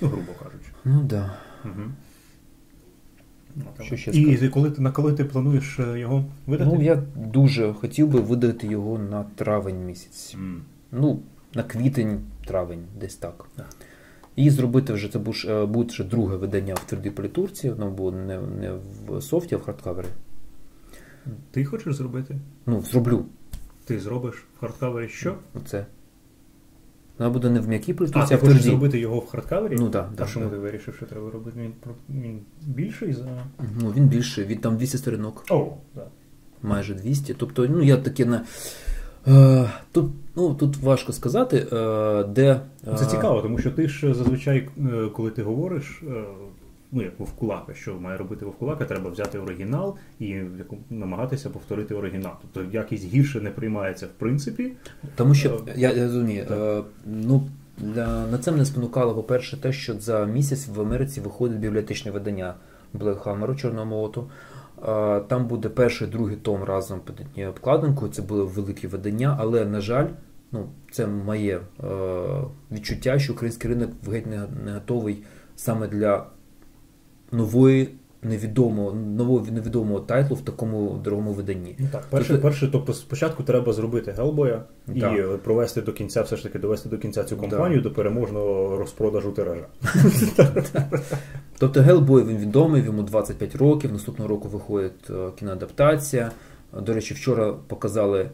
Ну, 0.00 0.08
грубо 0.08 0.32
кажучи. 0.42 0.68
Ну 0.84 1.02
да. 1.02 1.36
Угу. 1.64 1.82
Що 3.80 3.96
ще 3.96 4.10
і 4.10 4.24
сказати? 4.24 4.48
коли 4.48 4.70
ти 4.70 4.82
на 4.82 4.90
коли 4.90 5.12
ти 5.12 5.24
плануєш 5.24 5.78
е, 5.78 5.98
його 5.98 6.24
видати? 6.46 6.70
Ну, 6.74 6.82
я 6.82 7.02
дуже 7.16 7.72
хотів 7.72 8.08
би 8.08 8.20
видати 8.20 8.66
його 8.66 8.98
на 8.98 9.24
травень 9.34 9.86
місяць. 9.86 10.34
М. 10.34 10.62
Ну, 10.92 11.20
на 11.54 11.62
квітень, 11.62 12.20
травень, 12.46 12.84
десь 13.00 13.16
так. 13.16 13.44
Так. 13.56 13.66
І 14.36 14.50
зробити 14.50 14.92
вже 14.92 15.12
це 15.12 15.18
буде, 15.18 15.38
е, 15.48 15.66
буде 15.66 15.88
вже 15.92 16.04
друге 16.04 16.36
видання 16.36 16.74
в 16.74 16.84
твердій 16.84 17.10
політурці, 17.10 17.70
воно 17.70 17.90
буде 17.90 18.16
не, 18.16 18.40
не 18.40 18.72
в 19.06 19.22
soft-і, 19.22 19.54
а 19.54 19.58
в 19.58 19.62
hardcover-і. 19.62 20.06
Ти 21.50 21.64
хочеш 21.64 21.94
зробити? 21.94 22.36
Ну, 22.66 22.82
зроблю 22.82 23.24
Ти 23.84 24.00
зробиш 24.00 24.44
в 24.56 24.60
hardcover-і 24.60 25.08
що? 25.08 25.34
оце. 25.54 25.86
Воно 27.18 27.30
буде 27.30 27.50
не 27.50 27.60
в 27.60 27.68
м'якій 27.68 27.94
ти 28.28 28.34
а 28.34 28.38
в 28.38 28.40
хочеш 28.40 28.62
зробити 28.62 28.98
його 28.98 29.18
в 29.18 29.26
hardcover-і? 29.26 29.76
Ну 29.78 29.90
так, 29.90 30.10
А 30.18 30.26
чому 30.26 30.44
да. 30.44 30.50
ти 30.50 30.56
вирішив, 30.58 30.94
що 30.94 31.06
треба 31.06 31.30
робити? 31.30 31.60
Він, 31.60 31.72
він 32.22 32.38
більший 32.66 33.12
за. 33.12 33.24
Ну, 33.80 33.92
він 33.96 34.06
більший, 34.08 34.44
він 34.44 34.58
там 34.58 34.76
200 34.76 34.98
сторінок, 34.98 35.44
О, 35.50 35.72
так. 35.94 36.08
майже 36.62 36.94
200. 36.94 37.34
Тобто, 37.34 37.66
ну, 37.70 37.82
я 37.82 37.96
таке 37.96 38.24
на. 38.24 38.44
Е, 39.28 39.70
тут, 39.92 40.10
ну, 40.36 40.54
тут 40.54 40.76
важко 40.76 41.12
сказати, 41.12 41.66
е, 41.72 42.24
де. 42.24 42.60
е, 42.88 42.94
Це 42.98 43.06
цікаво, 43.06 43.42
тому 43.42 43.58
що 43.58 43.70
ти 43.70 43.88
ж 43.88 44.14
зазвичай, 44.14 44.68
е, 44.78 45.08
коли 45.16 45.30
ти 45.30 45.42
говориш, 45.42 46.02
е, 46.08 46.24
ну 46.92 47.02
як 47.02 47.20
вовкулака, 47.20 47.74
що 47.74 47.94
має 47.94 48.16
робити 48.18 48.44
вовкулака, 48.44 48.84
треба 48.84 49.10
взяти 49.10 49.38
оригінал 49.38 49.96
і 50.20 50.40
намагатися 50.90 51.50
повторити 51.50 51.94
оригінал. 51.94 52.32
Тобто 52.42 52.76
якість 52.76 53.04
гірше 53.04 53.40
не 53.40 53.50
приймається 53.50 54.06
в 54.06 54.18
принципі. 54.18 54.72
Тому 55.14 55.34
що 55.34 55.60
я, 55.76 55.92
я 55.92 56.04
розумію, 56.04 56.46
е, 56.50 56.82
ну 57.06 57.48
на 58.30 58.38
це 58.38 58.52
мене 58.52 58.64
спонукало, 58.64 59.14
по-перше, 59.14 59.60
те, 59.60 59.72
що 59.72 59.94
за 59.94 60.26
місяць 60.26 60.68
в 60.68 60.80
Америці 60.80 61.20
виходить 61.20 61.58
бібліотечне 61.58 62.10
видання 62.10 62.54
Hammer 62.94 63.56
Чорного 63.56 63.86
молоту. 63.86 64.30
Е, 64.88 65.20
Там 65.20 65.46
буде 65.46 65.68
перший, 65.68 66.08
другий 66.08 66.36
том 66.36 66.64
разом 66.64 67.00
під 67.00 67.46
обкладинкою. 67.46 68.12
Це 68.12 68.22
було 68.22 68.46
велике 68.46 68.88
видання, 68.88 69.36
але 69.40 69.64
на 69.64 69.80
жаль, 69.80 70.06
ну 70.52 70.68
це 70.90 71.06
моє 71.06 71.56
е, 71.56 71.86
відчуття, 72.72 73.18
що 73.18 73.32
український 73.32 73.70
ринок 73.70 73.90
геть 74.08 74.26
не, 74.26 74.42
не 74.64 74.72
готовий 74.72 75.22
саме 75.56 75.88
для 75.88 76.26
нової 77.32 77.88
невідомого 78.24 78.92
нового 78.92 79.46
невідомого 79.50 80.00
тайтлу 80.00 80.36
в 80.36 80.40
такому 80.40 81.00
дорогому 81.04 81.32
виданні. 81.32 81.76
Ну 81.78 81.86
так, 81.92 82.02
перше, 82.10 82.28
Тобто- 82.28 82.42
перше, 82.42 82.68
тобто 82.72 82.92
спочатку 82.94 83.42
треба 83.42 83.72
зробити 83.72 84.12
Гелбоя 84.12 84.62
і 84.94 85.00
Да. 85.00 85.12
е, 85.14 85.22
провести 85.44 85.82
до 85.82 85.92
кінця, 85.92 86.22
все 86.22 86.36
ж 86.36 86.42
таки 86.42 86.58
довести 86.58 86.88
до 86.88 86.98
кінця 86.98 87.24
цю 87.24 87.34
Да. 87.34 87.40
компанію 87.40 87.80
до 87.80 87.90
переможного 87.92 88.76
розпродажу 88.76 89.32
тиража. 89.32 89.66
Тобто 91.58 91.80
Гелбой 91.80 92.24
він 92.24 92.36
відомий, 92.36 92.82
йому 92.82 93.02
25 93.02 93.56
років. 93.56 93.92
Наступного 93.92 94.28
року 94.28 94.48
виходить 94.48 95.10
е, 95.10 95.14
кіноадаптація. 95.38 96.30
До 96.82 96.94
речі, 96.94 97.14
вчора 97.14 97.52
показали 97.66 98.20
е, 98.20 98.30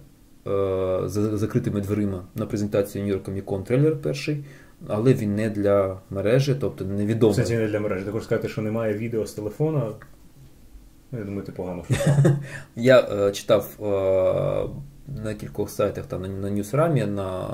за 1.05 1.37
закритими 1.37 1.81
дверима 1.81 2.25
на 2.35 2.47
презентації 2.47 3.15
Comic 3.15 3.45
Con 3.45 3.63
трейлер 3.63 3.97
перший, 4.03 4.45
але 4.87 5.15
він 5.15 5.35
не 5.35 5.51
для 5.51 5.99
мережі, 6.11 6.57
тобто 6.61 6.85
В 6.85 6.89
невідомий. 6.89 7.35
сенсі 7.37 7.57
не 7.57 7.69
для 7.69 7.81
мережі. 7.81 8.05
Ти 8.05 8.11
хочеш 8.11 8.25
сказати, 8.27 8.49
що 8.49 8.63
немає 8.63 8.95
відео 8.95 9.27
з 9.27 9.33
телефона. 9.33 9.83
Ну, 11.13 11.19
Я 11.19 11.25
думаю, 11.25 11.43
ти 11.43 11.53
погано 11.53 11.85
шукав. 11.91 12.15
Я 12.77 13.01
е, 13.01 13.33
читав 13.33 13.69
е, 13.81 13.85
на 15.25 15.35
кількох 15.35 15.71
сайтах 15.71 16.07
там 16.07 16.23
на, 16.23 16.29
на 16.29 16.51
Newsarama, 16.51 17.05
на, 17.05 17.49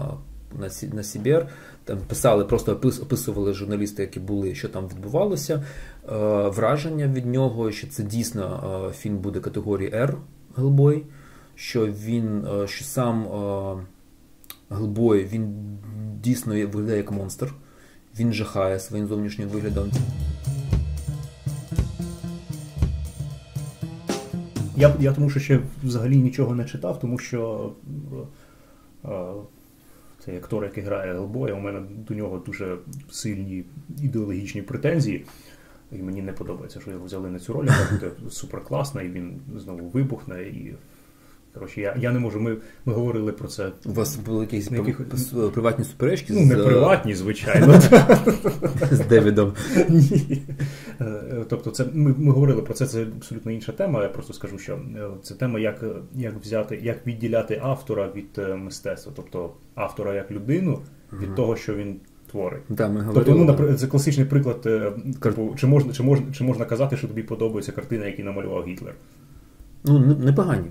на, 0.59 0.71
на 0.93 1.03
CBR. 1.03 1.49
Там 1.85 1.99
писали, 2.09 2.45
просто 2.45 2.73
опис, 2.73 3.01
описували 3.01 3.53
журналісти, 3.53 4.03
які 4.03 4.21
були, 4.21 4.55
що 4.55 4.69
там 4.69 4.89
відбувалося. 4.89 5.55
Е, 5.55 6.17
враження 6.49 7.07
від 7.07 7.27
нього, 7.27 7.71
що 7.73 7.87
це 7.87 8.03
дійсно 8.03 8.85
е, 8.91 8.93
фільм 8.93 9.19
буде 9.19 9.41
категорії 9.41 9.91
R 9.91 10.15
Гелбой, 10.57 11.05
що 11.55 11.87
він, 11.87 12.47
е, 12.63 12.67
що 12.67 12.85
сам 12.85 13.27
е, 14.71 15.25
він 15.33 15.55
дійсно 16.23 16.53
виглядає 16.55 16.97
як 16.97 17.13
монстр. 17.13 17.55
Він 18.19 18.33
жахає 18.33 18.81
своїм 18.81 19.07
зовнішнім 19.07 19.49
виглядом. 19.49 19.91
Я, 24.77 24.95
я 25.01 25.13
тому 25.13 25.31
що 25.31 25.41
ще 25.41 25.61
взагалі 25.85 26.17
нічого 26.17 26.55
не 26.55 26.65
читав, 26.65 27.01
тому 27.01 27.19
що 27.19 27.73
е, 29.05 29.09
е, 29.09 29.33
цей 30.25 30.37
актор, 30.37 30.65
який 30.65 30.85
грає 30.85 31.13
Гелбоя, 31.13 31.55
у 31.55 31.61
мене 31.61 31.83
до 32.09 32.15
нього 32.15 32.43
дуже 32.47 32.77
сильні 33.11 33.65
ідеологічні 34.03 34.63
претензії. 34.63 35.25
І 35.93 35.97
мені 36.03 36.23
не 36.23 36.33
подобається, 36.33 36.81
що 36.81 36.91
його 36.91 37.05
взяли 37.05 37.31
на 37.31 37.39
цю 37.39 37.53
роль. 37.53 37.67
Вона 37.67 37.89
буде 37.91 38.11
суперкласна, 38.31 39.03
і 39.03 39.09
він 39.09 39.41
знову 39.57 39.89
вибухне. 39.89 40.43
І 40.43 40.75
коротше, 41.55 41.81
я, 41.81 41.97
я 42.01 42.13
не 42.13 42.19
можу. 42.19 42.41
Ми, 42.41 42.57
ми 42.85 42.93
говорили 42.93 43.33
про 43.33 43.49
це. 43.49 43.71
У 43.87 43.93
вас 43.93 44.17
були 44.17 44.41
якісь 44.41 44.71
яких- 44.71 45.01
приватні 45.53 45.85
суперечки 45.85 46.33
Ну, 46.33 46.41
не 46.41 46.57
з, 46.57 46.61
е, 46.61 46.65
приватні, 46.65 47.15
звичайно. 47.15 47.81
з 48.91 49.01
Девідом. 49.09 49.53
Ні. 49.89 50.43
Е, 51.01 51.45
Тобто, 51.49 51.71
це 51.71 51.85
ми, 51.93 52.15
ми 52.19 52.33
говорили 52.33 52.63
про 52.63 52.75
це. 52.75 52.87
Це 52.87 53.07
абсолютно 53.17 53.53
інша 53.53 53.73
тема. 53.73 54.03
Я 54.03 54.09
просто 54.09 54.33
скажу, 54.33 54.59
що 54.59 54.73
е, 54.75 55.09
це 55.23 55.35
тема, 55.35 55.59
як, 55.59 55.85
як 56.15 56.35
взяти, 56.43 56.81
як 56.83 57.07
відділяти 57.07 57.61
автора 57.63 58.09
від 58.17 58.39
е, 58.39 58.55
мистецтва, 58.55 59.13
тобто 59.17 59.51
автора 59.75 60.15
як 60.15 60.31
людину 60.31 60.79
від 61.21 61.35
того, 61.35 61.57
що 61.57 61.75
він 61.75 61.97
творить. 62.31 62.63
Да, 62.69 62.89
ми 62.89 63.11
Тобто, 63.15 63.35
ну, 63.35 63.45
наприклад, 63.45 63.81
це 63.81 63.87
класичний 63.87 64.27
приклад. 64.27 64.63
е, 64.67 64.93
Типу, 65.21 65.55
чи 65.57 65.67
можна, 65.67 65.93
чи 65.93 66.03
можна, 66.03 66.27
чи 66.33 66.45
можна 66.45 66.65
казати, 66.65 66.97
що 66.97 67.09
тобі 67.09 67.23
подобається 67.23 67.73
картина, 67.73 68.07
яку 68.07 68.23
намалював 68.23 68.67
Гітлер? 68.67 68.95
Ну, 69.85 69.99
непогані. 70.25 70.67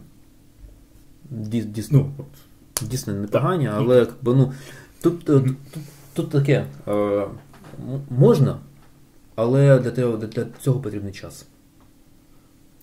Дійсно, 1.29 2.11
ну, 2.17 2.25
дійсно 2.87 3.13
непогані, 3.13 3.67
але 3.67 3.97
якби, 3.97 4.35
ну, 4.35 4.53
тут, 5.01 5.25
тут, 5.25 5.45
тут, 5.45 5.83
тут 6.13 6.29
таке 6.29 6.65
е, 6.87 7.27
можна, 8.09 8.59
але 9.35 9.79
для, 9.79 9.91
того, 9.91 10.17
для 10.17 10.45
цього 10.61 10.79
потрібний 10.79 11.13
час. 11.13 11.45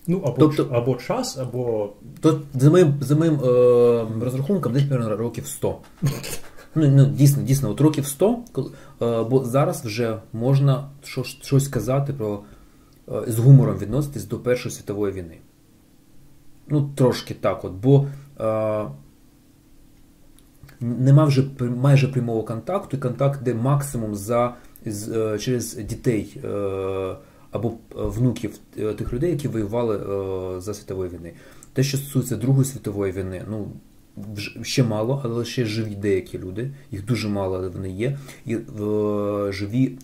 Ну, 0.07 0.17
або 0.17 0.35
тобто, 0.39 0.63
або 0.71 0.95
час, 0.95 1.37
або. 1.37 1.93
То 2.21 2.41
за 2.53 2.69
моїм 2.69 2.93
за 3.01 3.15
моїм 3.15 3.33
е, 3.33 4.07
розрахунком 4.21 4.73
десь 4.73 4.83
примерно 4.83 5.17
років 5.17 5.47
100. 5.47 5.77
Ну, 6.75 6.87
ну 6.87 7.05
Дійсно, 7.05 7.43
дійсно, 7.43 7.69
от 7.69 7.81
років 7.81 8.07
100, 8.07 8.39
е, 9.01 9.23
бо 9.23 9.43
зараз 9.43 9.85
вже 9.85 10.19
можна 10.33 10.89
щось 11.41 11.67
казати 11.67 12.13
про 12.13 12.39
е, 13.11 13.23
з 13.27 13.39
гумором 13.39 13.77
відноситись 13.77 14.25
до 14.25 14.39
Першої 14.39 14.75
світової 14.75 15.13
війни. 15.13 15.37
Ну, 16.67 16.89
трошки 16.95 17.33
так 17.33 17.65
от, 17.65 17.71
бо 17.71 17.99
е, 17.99 18.11
нема 20.79 21.25
вже 21.25 21.43
майже 21.59 22.07
прямого 22.07 22.43
контакту, 22.43 22.97
і 22.97 22.99
контакт 22.99 23.41
йде 23.41 23.53
максимум 23.53 24.15
за, 24.15 24.55
е, 24.87 25.37
через 25.39 25.75
дітей. 25.75 26.41
Е, 26.43 27.15
або 27.51 27.69
е, 27.69 27.73
внуків 27.95 28.59
е, 28.77 28.93
тих 28.93 29.13
людей, 29.13 29.31
які 29.31 29.47
воювали 29.47 29.97
е, 29.97 30.61
за 30.61 30.73
світової 30.73 31.09
війни. 31.09 31.33
Те, 31.73 31.83
що 31.83 31.97
стосується 31.97 32.35
Другої 32.35 32.65
світової 32.65 33.11
війни, 33.11 33.43
ну 33.49 33.67
ще 34.61 34.83
мало, 34.83 35.21
але 35.23 35.45
ще 35.45 35.65
живі 35.65 35.95
деякі 35.95 36.39
люди, 36.39 36.71
їх 36.91 37.05
дуже 37.05 37.27
мало, 37.27 37.57
але 37.57 37.67
вони 37.67 37.89
є. 37.89 38.17
І 38.45 38.57
живі 39.49 39.97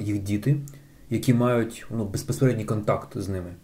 їх 0.00 0.18
діти, 0.18 0.56
які 1.10 1.34
мають 1.34 1.86
ну, 1.90 2.04
безпосередній 2.04 2.64
контакт 2.64 3.18
з 3.18 3.28
ними. 3.28 3.54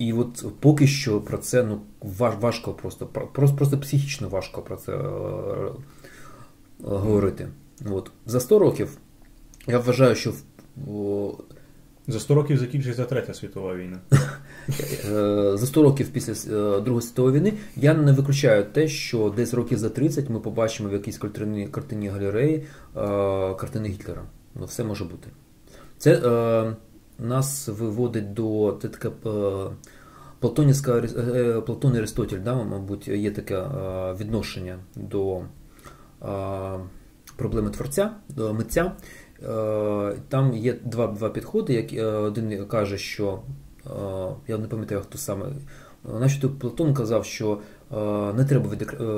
І 0.00 0.12
от 0.12 0.46
поки 0.60 0.86
що 0.86 1.20
про 1.20 1.38
це 1.38 1.62
ну, 1.62 1.80
важко 2.20 2.72
просто, 2.72 3.06
просто 3.06 3.56
просто 3.56 3.78
психічно 3.78 4.28
важко 4.28 4.62
про 4.62 4.76
це 4.76 4.96
говорити. 6.82 7.48
От. 7.90 8.10
За 8.26 8.40
100 8.40 8.58
років 8.58 8.98
я 9.66 9.78
вважаю, 9.78 10.14
що 10.14 10.32
за 12.08 12.20
100 12.20 12.34
років 12.34 12.58
закінчиться 12.58 13.04
Третя 13.04 13.34
світова 13.34 13.76
війна. 13.76 14.00
Е, 15.04 15.56
за 15.56 15.66
100 15.66 15.82
років 15.82 16.08
після 16.08 16.32
е, 16.32 16.80
Другої 16.80 17.02
світової 17.02 17.36
війни 17.36 17.52
я 17.76 17.94
не 17.94 18.12
виключаю 18.12 18.64
те, 18.64 18.88
що 18.88 19.32
десь 19.36 19.54
років 19.54 19.78
за 19.78 19.88
30 19.88 20.30
ми 20.30 20.40
побачимо 20.40 20.88
в 20.88 20.92
якійсь 20.92 21.18
картині, 21.18 21.68
картині 21.68 22.08
галереї 22.08 22.56
е, 22.56 22.64
картини 23.54 23.88
Гітлера. 23.88 24.22
Ну, 24.54 24.64
Все 24.64 24.84
може 24.84 25.04
бути. 25.04 25.28
Це 25.98 26.14
е, 26.14 26.76
нас 27.20 27.68
виводить 27.68 28.32
до 28.32 28.78
це 28.82 28.88
таке 28.88 29.10
Платонівська 30.40 31.00
Платон 31.66 31.94
і 31.94 31.98
Аристотель, 31.98 32.38
да, 32.44 32.54
мабуть, 32.54 33.08
є 33.08 33.30
таке 33.30 33.66
відношення 34.20 34.78
до 34.96 35.42
проблеми 37.36 37.70
творця, 37.70 38.10
до 38.28 38.54
митця. 38.54 38.92
Е, 39.42 40.16
там 40.28 40.56
є 40.56 40.76
два 40.84 41.06
два 41.06 41.30
підходи. 41.30 41.72
Як 41.72 41.92
е, 41.92 42.04
один 42.04 42.66
каже, 42.66 42.98
що 42.98 43.40
е, 43.86 43.90
я 44.48 44.58
не 44.58 44.68
пам'ятаю, 44.68 45.00
хто 45.00 45.18
саме. 45.18 45.46
Значить, 46.16 46.58
Платон 46.58 46.94
казав, 46.94 47.24
що 47.24 47.58
не 48.36 48.44
треба 48.48 48.76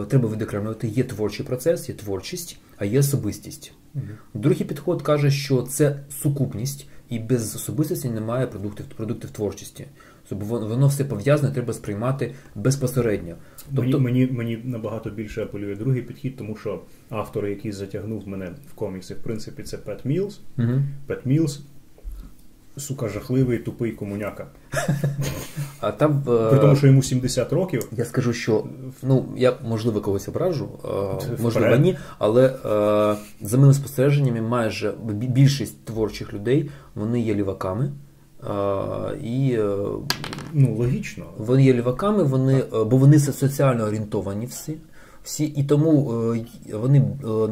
треба 0.08 0.28
відокремлювати, 0.28 0.88
є 0.88 1.04
творчий 1.04 1.46
процес, 1.46 1.88
є 1.88 1.94
творчість, 1.94 2.58
а 2.76 2.84
є 2.84 3.00
особистість. 3.00 3.72
Угу. 3.94 4.04
Другий 4.34 4.64
підход 4.64 5.02
каже, 5.02 5.30
що 5.30 5.62
це 5.62 6.00
сукупність, 6.22 6.88
і 7.12 7.18
без 7.18 7.56
особистості 7.56 8.08
немає 8.08 8.46
продуктів 8.46 8.86
продуктів 8.86 9.30
творчості. 9.30 9.86
Тобто 10.28 10.44
воно 10.44 10.86
все 10.86 11.04
пов'язане, 11.04 11.54
треба 11.54 11.72
сприймати 11.72 12.34
безпосередньо. 12.54 13.34
Тобто... 13.76 14.00
Мені 14.00 14.26
мені, 14.26 14.26
мені 14.32 14.62
набагато 14.64 15.10
більше 15.10 15.42
апелює 15.42 15.76
другий 15.76 16.02
підхід, 16.02 16.36
тому 16.36 16.56
що 16.56 16.82
автор, 17.10 17.46
який 17.46 17.72
затягнув 17.72 18.28
мене 18.28 18.50
в 18.70 18.74
комікси, 18.74 19.14
в 19.14 19.18
принципі, 19.22 19.62
це 19.62 19.78
Пет 19.78 20.04
Мілс. 20.04 20.40
Пет 21.06 21.26
Мілс, 21.26 21.62
сука, 22.76 23.08
жахливий, 23.08 23.58
тупий 23.58 23.92
комуняка. 23.92 24.46
А 25.80 25.92
там, 25.92 26.22
При 26.22 26.58
тому, 26.58 26.76
що 26.76 26.86
йому 26.86 27.02
70 27.02 27.52
років. 27.52 27.88
Я 27.92 28.04
скажу, 28.04 28.32
що 28.32 28.64
ну, 29.02 29.24
я 29.36 29.52
можливо 29.68 30.00
когось 30.00 30.28
ображу, 30.28 30.68
можливо, 31.38 31.76
ні, 31.76 31.98
але 32.18 32.54
за 33.40 33.56
моїми 33.56 33.74
спостереженнями, 33.74 34.40
майже 34.40 34.94
більшість 35.12 35.84
творчих 35.84 36.32
людей 36.34 36.70
вони 36.94 37.20
є 37.20 37.34
ліваками. 37.34 37.92
І 39.22 39.56
е, 39.58 39.76
ну, 40.52 40.74
логічно. 40.74 41.24
Вони 41.38 41.64
є 41.64 41.74
ліваками, 41.74 42.22
вони, 42.22 42.58
е, 42.58 42.84
бо 42.84 42.96
вони 42.96 43.18
соціально 43.18 43.84
орієнтовані 43.84 44.46
всі. 44.46 44.76
Всі 45.22 45.44
І 45.44 45.64
тому 45.64 46.12
е, 46.12 46.44
вони 46.76 47.04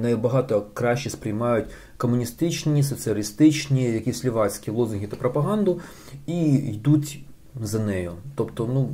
набагато 0.02 0.66
краще 0.74 1.10
сприймають 1.10 1.66
комуністичні, 1.96 2.82
соціалістичні, 2.82 3.84
якісь 3.84 4.24
лівацькі 4.24 4.70
лозунги 4.70 5.06
та 5.06 5.16
пропаганду 5.16 5.80
і 6.26 6.54
йдуть 6.54 7.20
за 7.60 7.78
нею. 7.78 8.12
Тобто, 8.34 8.66
ну 8.66 8.90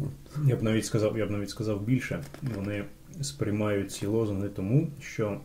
я 0.49 0.57
б 0.57 0.63
навіть 0.63 0.85
сказав, 0.85 1.19
я 1.19 1.27
б 1.27 1.31
навіть 1.31 1.51
сказав 1.51 1.83
більше. 1.83 2.23
Вони 2.57 2.85
сприймають 3.21 3.93
ці 3.93 4.07
лозунги 4.07 4.49
тому, 4.49 4.89
що 5.01 5.41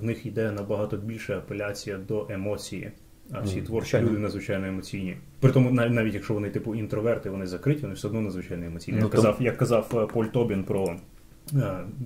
в 0.00 0.04
них 0.04 0.26
йде 0.26 0.52
набагато 0.52 0.96
більше 0.96 1.36
апеляція 1.36 1.98
до 1.98 2.26
емоції. 2.30 2.92
А 3.32 3.40
всі 3.40 3.60
mm, 3.60 3.64
творчі 3.64 3.98
люди 3.98 4.18
надзвичайно 4.18 4.66
емоційні. 4.66 5.16
Притому, 5.40 5.70
навіть 5.70 6.14
якщо 6.14 6.34
вони 6.34 6.50
типу 6.50 6.74
інтроверти, 6.74 7.30
вони 7.30 7.46
закриті, 7.46 7.78
вони 7.82 7.94
все 7.94 8.06
одно 8.06 8.20
надзвичайно 8.20 8.66
емоційні. 8.66 8.98
Ну, 8.98 9.04
як, 9.04 9.12
казав, 9.12 9.36
як 9.40 9.56
казав 9.56 9.90
е, 9.94 10.06
Поль 10.12 10.24
Тобін 10.24 10.64
про 10.64 10.84
е, 10.84 10.96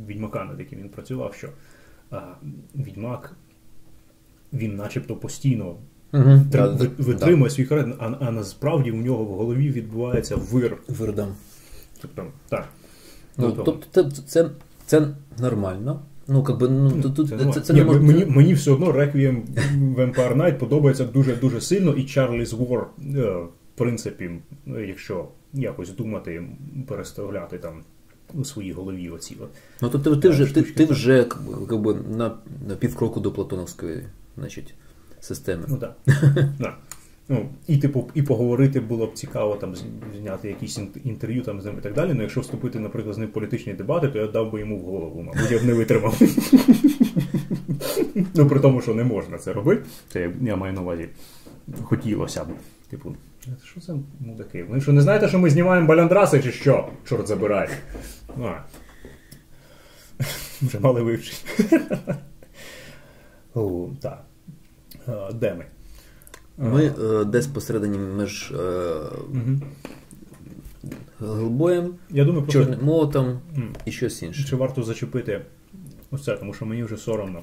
відьмака, 0.08 0.44
над 0.44 0.58
яким 0.58 0.78
він 0.78 0.88
працював, 0.88 1.34
що 1.34 1.48
відьмак 2.76 3.36
він 4.52 4.76
начебто 4.76 5.16
постійно 5.16 5.76
угу, 6.12 6.40
тр... 6.52 6.90
витримує 6.98 7.44
да. 7.44 7.50
свій 7.50 7.64
характер, 7.64 7.96
а, 7.98 8.14
а 8.20 8.30
насправді 8.30 8.90
у 8.90 8.96
нього 8.96 9.24
в 9.24 9.34
голові 9.34 9.70
відбувається 9.70 10.36
вир. 10.36 10.76
Вир, 10.88 11.14
да. 11.14 11.28
Тобто, 12.00 12.26
так. 12.48 12.68
Ну, 13.36 13.52
тобто 13.52 13.86
це, 13.90 14.22
це, 14.22 14.50
це 14.86 15.08
нормально. 15.38 16.02
Ну, 16.28 16.42
как 16.42 16.58
би, 16.58 16.68
ну, 16.68 17.02
тут, 17.02 17.28
це, 17.28 17.52
це, 17.52 17.60
це 17.60 17.72
Ні, 17.72 17.78
не 17.78 17.84
може... 17.84 18.00
Мені 18.00 18.26
мені 18.26 18.54
все 18.54 18.70
одно 18.70 18.86
Requiem 18.86 19.42
Vampire 19.96 20.36
Night 20.36 20.58
подобається 20.58 21.04
дуже-дуже 21.04 21.60
сильно, 21.60 21.92
і 21.92 22.00
Charlie's 22.00 22.56
War, 22.56 22.84
е, 23.16 23.30
в 23.42 23.48
принципі, 23.74 24.30
якщо 24.66 25.28
якось 25.52 25.94
думати, 25.94 26.42
переставляти 26.88 27.58
там 27.58 27.82
у 28.34 28.44
своїй 28.44 28.72
голові 28.72 29.10
оці. 29.10 29.36
от. 29.40 29.48
Ну, 29.82 29.88
то 29.88 29.98
ти, 29.98 30.16
ти 30.16 30.28
вже 30.28 30.54
ти, 30.54 30.62
ти 30.62 30.84
вже 30.84 31.24
как 31.24 31.80
би, 31.80 31.94
на, 31.94 32.34
на 32.68 32.74
півкроку 32.76 33.20
до 33.20 33.32
Платоновської 33.32 34.02
значить, 34.36 34.74
системи. 35.20 35.64
Ну 35.68 35.76
так. 35.76 35.96
Да. 36.58 36.76
Ну, 37.30 37.48
І 37.66 37.76
типу, 37.78 38.10
і 38.14 38.22
поговорити 38.22 38.80
було 38.80 39.06
б 39.06 39.14
цікаво 39.14 39.56
там 39.56 39.74
зняти 40.20 40.48
якісь 40.48 40.80
інтерв'ю 41.04 41.42
там 41.42 41.60
з 41.60 41.64
ним 41.64 41.74
і 41.78 41.80
так 41.80 41.94
далі. 41.94 42.14
Ну 42.14 42.22
якщо 42.22 42.40
вступити, 42.40 42.78
наприклад, 42.78 43.14
з 43.14 43.18
ним 43.18 43.28
в 43.28 43.32
політичні 43.32 43.72
дебати, 43.72 44.08
то 44.08 44.18
я 44.18 44.26
дав 44.26 44.52
би 44.52 44.60
йому 44.60 44.76
в 44.78 44.82
голову, 44.84 45.22
мабуть, 45.22 45.50
я 45.50 45.58
б 45.58 45.64
не 45.64 45.74
витримав. 45.74 46.20
Ну 48.34 48.48
при 48.48 48.60
тому, 48.60 48.80
що 48.82 48.94
не 48.94 49.04
можна 49.04 49.38
це 49.38 49.52
робити. 49.52 49.82
Це 50.12 50.30
я 50.42 50.56
маю 50.56 50.72
на 50.72 50.80
увазі. 50.80 51.08
Хотілося 51.82 52.44
б. 52.44 52.48
Типу, 52.90 53.14
що 53.64 53.80
це 53.80 53.94
мудаки? 54.20 54.64
Ви 54.64 54.80
що 54.80 54.92
не 54.92 55.00
знаєте, 55.00 55.28
що 55.28 55.38
ми 55.38 55.50
знімаємо 55.50 55.86
баляндраси, 55.86 56.42
чи 56.42 56.52
що? 56.52 56.88
Чорт 57.04 57.26
забирай. 57.26 57.68
А. 58.42 58.54
Вже 60.62 60.80
мали 60.80 61.02
вивчити. 61.02 61.80
Так. 64.00 64.24
Де 65.34 65.54
ми? 65.54 65.64
Ми 66.58 66.84
е, 66.84 67.24
десь 67.24 67.46
посередині 67.46 67.98
між 67.98 68.50
е, 68.50 69.00
думаю, 72.24 72.46
Чорним 72.48 72.78
молотом 72.82 73.40
і 73.84 73.92
щось 73.92 74.22
інше. 74.22 74.44
Чи 74.48 74.56
варто 74.56 74.82
зачепити 74.82 75.44
оце, 76.10 76.36
тому 76.36 76.54
що 76.54 76.66
мені 76.66 76.82
вже 76.82 76.96
соромно. 76.96 77.42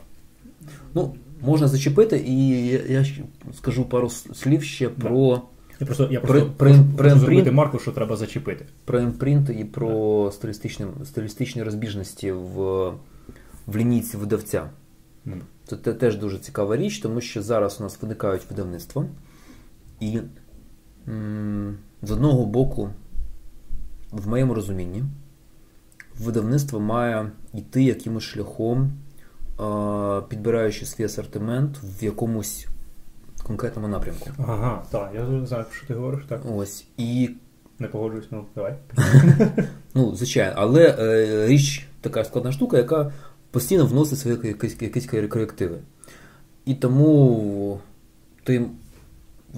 Ну, 0.93 1.15
можна 1.41 1.67
зачепити, 1.67 2.23
і 2.27 2.67
я, 2.67 2.81
я 2.89 3.05
скажу 3.53 3.85
пару 3.85 4.09
слів 4.09 4.63
ще 4.63 4.89
да. 4.89 5.07
про. 5.07 5.41
Я 5.79 5.85
просто 5.85 6.07
я 6.11 6.19
просто, 6.19 6.45
про, 6.57 6.71
про, 6.71 6.83
про 6.97 7.09
зробити 7.19 7.51
марку, 7.51 7.79
що 7.79 7.91
треба 7.91 8.15
зачепити. 8.15 8.65
Про 8.85 8.99
імпринт 8.99 9.49
і 9.49 9.65
про 9.65 10.31
стилістичні 10.33 10.85
стилістичні 11.05 11.63
розбіжності 11.63 12.31
в 12.31 12.93
в 13.67 13.77
лінійці 13.77 14.17
видавця. 14.17 14.69
Mm. 15.27 15.39
Це 15.67 15.75
теж 15.93 16.17
дуже 16.17 16.39
цікава 16.39 16.77
річ, 16.77 16.99
тому 16.99 17.21
що 17.21 17.41
зараз 17.41 17.77
у 17.79 17.83
нас 17.83 18.01
виникають 18.01 18.49
видавництва, 18.49 19.05
і 19.99 20.19
м- 21.07 21.77
з 22.01 22.11
одного 22.11 22.45
боку, 22.45 22.89
в 24.11 24.27
моєму 24.27 24.53
розумінні, 24.53 25.03
видавництво 26.19 26.79
має 26.79 27.31
йти 27.53 27.83
якимось 27.83 28.23
шляхом, 28.23 28.91
е- 29.59 30.21
підбираючи 30.29 30.85
свій 30.85 31.03
асортимент 31.03 31.79
в 31.99 32.03
якомусь 32.03 32.67
конкретному 33.47 33.87
напрямку. 33.87 34.29
Ага, 34.37 34.83
так, 34.91 35.11
я 35.15 35.45
знаю, 35.45 35.63
про 35.63 35.73
що 35.73 35.87
ти 35.87 35.93
говориш, 35.93 36.25
так. 36.29 36.41
Ось. 36.55 36.85
І 36.97 37.29
Не 37.79 37.87
погоджуюсь, 37.87 38.27
ну 38.31 38.45
давай. 38.55 38.75
Ну, 39.93 40.15
звичайно, 40.15 40.53
але 40.55 40.95
е, 40.99 41.47
річ 41.47 41.87
така 42.01 42.23
складна 42.23 42.51
штука, 42.51 42.77
яка 42.77 43.13
постійно 43.51 43.85
вносить 43.85 44.19
свої 44.19 44.37
якісь, 44.43 44.81
якісь 44.81 45.05
корективи. 45.05 45.77
І 46.65 46.75
тому 46.75 47.79
ти 48.43 48.65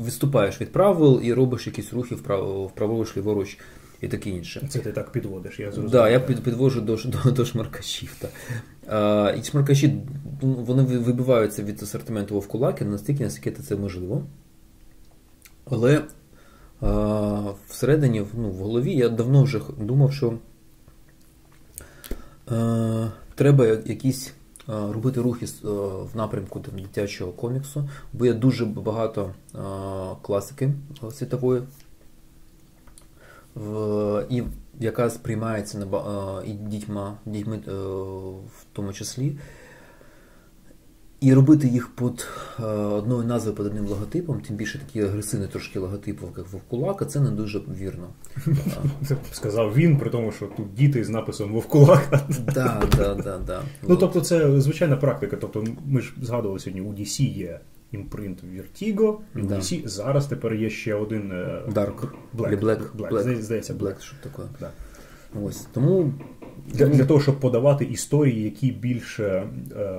відступаєш 0.05 0.61
від 0.61 0.71
правил 0.71 1.21
і 1.23 1.33
робиш 1.33 1.67
якісь 1.67 1.93
рухи 1.93 2.15
вправо, 2.15 2.65
вправоруч, 2.65 3.17
ліворуч 3.17 3.57
і 4.01 4.07
таке 4.07 4.29
інше. 4.29 4.67
Це 4.69 4.79
ти 4.79 4.91
так 4.91 5.11
підводиш, 5.11 5.59
я 5.59 5.65
зрозумів. 5.65 5.91
Так, 5.91 6.01
да, 6.01 6.09
я 6.09 6.19
підвожу 6.19 6.81
до 6.81 6.95
до, 6.95 7.31
до 7.31 7.45
шмаркачів. 7.45 8.15
Так. 8.19 8.31
А, 8.87 9.33
І 9.39 9.43
шмаркачі 9.43 10.01
ну, 10.41 10.53
вони 10.53 10.83
вибиваються 10.83 11.63
від 11.63 11.83
асортименту 11.83 12.33
вовкулаки 12.33 12.85
настільки, 12.85 13.23
наскільки 13.23 13.61
це 13.61 13.75
можливо. 13.75 14.23
Але 15.65 16.03
а, 16.81 17.51
всередині, 17.67 18.23
ну, 18.37 18.49
в 18.49 18.55
голові 18.55 18.93
я 18.93 19.09
давно 19.09 19.43
вже 19.43 19.61
думав, 19.79 20.13
що 20.13 20.33
а, 22.47 23.07
треба 23.35 23.65
якісь 23.65 24.33
робити 24.67 25.21
рухи 25.21 25.45
в 26.13 26.15
напрямку 26.15 26.59
там, 26.59 26.79
дитячого 26.79 27.31
коміксу, 27.31 27.89
бо 28.13 28.25
є 28.25 28.33
дуже 28.33 28.65
багато 28.65 29.33
класики 30.21 30.73
світової 31.11 31.61
в, 33.65 34.25
і 34.29 34.43
яка 34.79 35.09
сприймається 35.09 35.87
і 36.45 36.51
дітьма, 36.51 37.17
дітьми 37.25 37.59
е, 37.67 37.71
в 38.45 38.65
тому 38.73 38.93
числі. 38.93 39.37
І 41.19 41.33
робити 41.33 41.67
їх 41.67 41.95
під 41.95 42.27
е, 42.59 42.63
одною 42.73 43.23
назвою 43.27 43.57
під 43.57 43.65
одним 43.65 43.85
логотипом, 43.85 44.41
тим 44.41 44.55
більше 44.55 44.79
такі 44.79 45.01
агресивні 45.01 45.47
трошки 45.47 45.79
логотипи, 45.79 46.25
як 46.37 46.51
Вовкулака, 46.51 47.05
це 47.05 47.19
не 47.19 47.31
дуже 47.31 47.59
вірно. 47.59 48.07
Сказав 49.31 49.75
він, 49.75 49.97
при 49.97 50.09
тому, 50.09 50.31
що 50.31 50.45
тут 50.45 50.73
діти 50.73 51.03
з 51.03 51.09
написом 51.09 51.51
Вовкулака. 51.51 52.27
Да, 52.53 52.83
да, 52.97 53.37
да. 53.47 53.61
Ну, 53.87 53.95
тобто, 53.95 54.21
це 54.21 54.61
звичайна 54.61 54.97
практика. 54.97 55.37
Тобто, 55.41 55.63
ми 55.85 56.01
ж 56.01 56.13
згадували 56.21 56.59
сьогодні, 56.59 56.81
у 56.81 56.93
DC 56.93 57.37
є 57.37 57.59
імпринт 57.97 58.43
Vertigo, 58.43 59.17
і 59.35 59.41
да. 59.41 59.55
DC 59.55 59.87
зараз 59.87 60.27
тепер 60.27 60.53
є 60.53 60.69
ще 60.69 60.95
один 60.95 61.31
е, 61.31 61.61
Dark. 61.69 62.07
Black. 62.37 62.59
Black. 62.59 62.95
Black. 62.95 63.09
Black. 63.09 63.41
Здається, 63.41 63.73
Black. 63.73 63.79
Black. 63.79 64.01
Що 64.01 64.15
таке? 64.23 64.43
Да. 64.59 64.69
Ось. 65.43 65.67
Тому 65.73 66.13
для, 66.67 66.85
для 66.85 67.05
того, 67.05 67.19
щоб 67.19 67.39
подавати 67.39 67.85
історії, 67.85 68.43
які 68.43 68.71
більше 68.71 69.47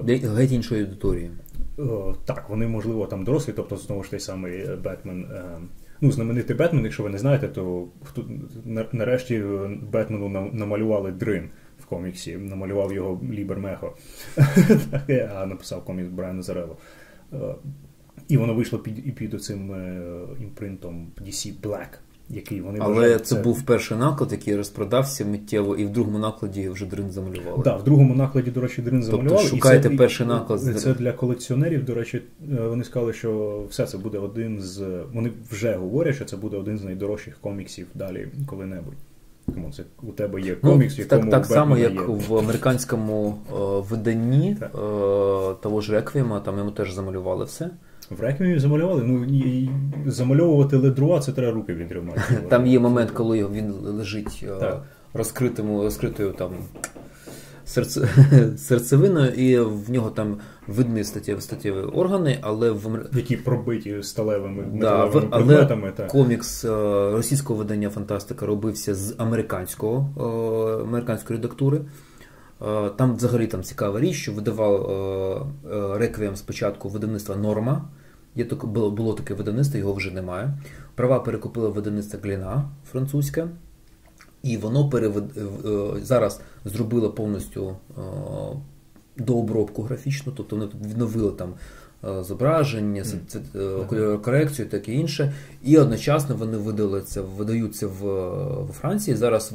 е, 0.09 0.19
геть 0.37 0.53
іншої 0.53 0.85
аудиторії. 0.85 1.31
Е, 1.79 1.83
так, 2.25 2.49
вони 2.49 2.66
можливо 2.66 3.07
там 3.07 3.25
дорослі, 3.25 3.53
тобто 3.57 3.77
знову 3.77 4.05
ж 4.05 4.11
той 4.11 4.20
самий 4.20 4.77
Бетмен. 4.85 5.29
Е, 5.35 5.43
ну, 6.01 6.12
знаменитий 6.12 6.57
Бетмен, 6.57 6.85
якщо 6.85 7.03
ви 7.03 7.11
не 7.11 7.19
знаєте, 7.19 7.49
то 7.49 7.89
нарешті 8.93 9.43
Бетмену 9.93 10.51
намалювали 10.53 11.12
Дрин 11.12 11.49
в 11.81 11.87
коміксі, 11.87 12.37
намалював 12.37 12.93
його 12.93 13.20
Лі 13.32 13.59
Бермехо, 13.59 13.97
а 15.37 15.47
написав 15.47 15.85
комікс 15.85 16.11
Браян 16.10 16.43
Аззарелло. 16.43 16.77
І 18.28 18.36
воно 18.36 18.55
вийшло 18.55 18.78
під 18.78 19.06
і 19.06 19.10
під 19.10 19.42
цим 19.42 19.74
імпринтом 20.40 21.06
DC 21.20 21.52
Black 21.62 21.88
який 22.30 22.60
вони 22.60 22.78
Але 22.82 22.94
вважають, 22.94 23.26
це, 23.26 23.34
це 23.36 23.42
був 23.42 23.62
перший 23.62 23.98
наклад, 23.98 24.32
який 24.32 24.56
розпродався 24.56 25.24
миттєво, 25.24 25.76
і 25.76 25.84
в 25.84 25.90
другому 25.90 26.18
накладі 26.18 26.68
вже 26.68 26.86
дрин 26.86 27.10
замалювали. 27.10 27.56
Так, 27.56 27.64
да, 27.64 27.76
в 27.76 27.84
другому 27.84 28.14
накладі, 28.14 28.50
до 28.50 28.60
речі, 28.60 28.82
дрин 28.82 29.02
замалювали. 29.02 29.36
Тобто 29.36 29.56
шукайте 29.56 29.88
і 29.88 29.90
це, 29.90 29.96
перший 29.96 30.26
наклад. 30.26 30.60
Це, 30.60 30.74
це 30.74 30.94
для 30.94 31.12
колекціонерів. 31.12 31.84
До 31.84 31.94
речі, 31.94 32.22
е, 32.52 32.60
вони 32.68 32.84
сказали, 32.84 33.12
що 33.12 33.62
все 33.70 33.86
це 33.86 33.98
буде 33.98 34.18
один 34.18 34.60
з. 34.60 35.02
Вони 35.12 35.32
вже 35.50 35.74
говорять, 35.74 36.14
що 36.14 36.24
це 36.24 36.36
буде 36.36 36.56
один 36.56 36.78
з 36.78 36.84
найдорожчих 36.84 37.38
коміксів 37.40 37.86
далі 37.94 38.28
коли-небудь. 38.46 38.94
Тому 39.55 39.72
це 39.72 39.82
у 40.02 40.12
тебе 40.12 40.40
є 40.40 40.56
ну, 40.62 40.70
комікс, 40.70 40.98
ну, 40.98 41.05
якому 41.05 41.30
так, 41.30 41.30
так 41.30 41.46
само, 41.46 41.78
як 41.78 41.92
є. 41.92 42.00
в 42.00 42.38
американському 42.38 43.38
е, 43.48 43.52
виданні 43.90 44.56
е, 44.62 44.68
того 45.62 45.80
ж 45.80 45.92
Реквіма, 45.92 46.40
там 46.40 46.59
йому 46.59 46.70
теж 46.70 46.92
замалювали 46.92 47.44
все. 47.44 47.70
В 48.10 48.20
Реквіємі 48.20 48.59
замалювали. 48.59 49.02
Ну 49.05 49.24
і 49.24 49.70
замальовувати 50.06 50.76
ледруа 50.76 51.20
це 51.20 51.32
треба 51.32 51.52
руки 51.52 51.74
відтримати. 51.74 52.20
Там 52.48 52.66
є 52.66 52.78
момент, 52.78 53.10
коли 53.10 53.47
він 53.47 53.72
лежить 53.72 54.44
е, 54.62 54.72
розкритому, 55.14 55.82
розкритою 55.82 56.32
там 56.32 56.51
серце, 57.64 58.09
серцевиною, 58.56 59.32
і 59.32 59.59
в 59.59 59.90
нього 59.90 60.10
там 60.10 60.36
видні 60.66 61.05
статтєві 61.05 61.40
статтєві 61.40 61.76
органи, 61.78 62.39
але 62.40 62.70
в 62.70 63.06
які 63.12 63.36
пробиті 63.36 64.02
сталевими 64.02 64.64
да, 64.74 65.05
в, 65.05 65.30
предметами. 65.30 65.93
Але 65.98 66.09
комікс 66.09 66.64
е, 66.64 66.68
російського 67.12 67.59
видання 67.59 67.90
Фантастика 67.90 68.47
робився 68.47 68.94
з 68.94 69.14
американського 69.18 70.10
е, 70.16 70.82
американської 70.82 71.36
редактури. 71.39 71.80
Там 72.97 73.16
взагалі 73.16 73.47
там 73.47 73.62
цікава 73.62 74.01
річ, 74.01 74.16
що 74.16 74.32
видавав 74.32 75.47
реквієм 75.94 76.36
спочатку 76.36 76.89
видавництва 76.89 77.36
Норма. 77.36 77.89
Є 78.36 78.44
таке, 78.44 78.66
було, 78.66 78.90
було 78.90 79.14
таке 79.14 79.34
видавництво, 79.34 79.78
його 79.78 79.92
вже 79.92 80.10
немає. 80.10 80.59
Права 80.94 81.20
перекупили 81.20 81.68
видавництво 81.68 82.20
Гліна 82.22 82.70
французьке, 82.90 83.48
і 84.42 84.56
воно 84.56 84.88
перевед... 84.88 85.24
Е, 85.36 86.00
зараз 86.02 86.40
зробило 86.64 87.10
повністю 87.10 87.76
е, 87.98 88.00
дообробку 89.16 89.82
графічну, 89.82 90.32
тобто 90.36 90.56
вони 90.56 90.68
відновили 90.88 91.32
там 91.32 91.55
е, 92.05 92.24
зображення, 92.24 93.02
mm. 93.02 94.20
корекцію 94.20 94.66
і 94.66 94.70
таке 94.70 94.92
інше. 94.92 95.34
І 95.62 95.78
одночасно 95.78 96.36
вони 96.36 96.56
видали 96.56 97.02
це, 97.02 97.20
видаються 97.20 97.86
в, 97.86 98.02
в 98.64 98.72
Франції. 98.72 99.16
Зараз 99.16 99.52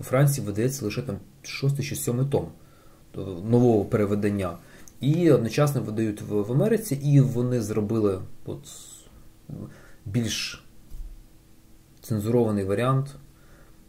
у 0.00 0.02
Франції 0.02 0.46
видається 0.46 0.84
лише 0.84 1.02
там 1.02 1.16
шостий 1.42 1.84
чи 1.84 1.96
сьомий 1.96 2.26
том 2.26 2.48
нового 3.50 3.84
переведення. 3.84 4.56
І 5.00 5.30
одночасно 5.30 5.82
видають 5.82 6.22
в, 6.22 6.34
в 6.34 6.52
Америці, 6.52 7.00
і 7.04 7.20
вони 7.20 7.60
зробили 7.60 8.20
от, 8.44 8.60
більш 10.06 10.64
цензурований 12.00 12.64
варіант 12.64 13.16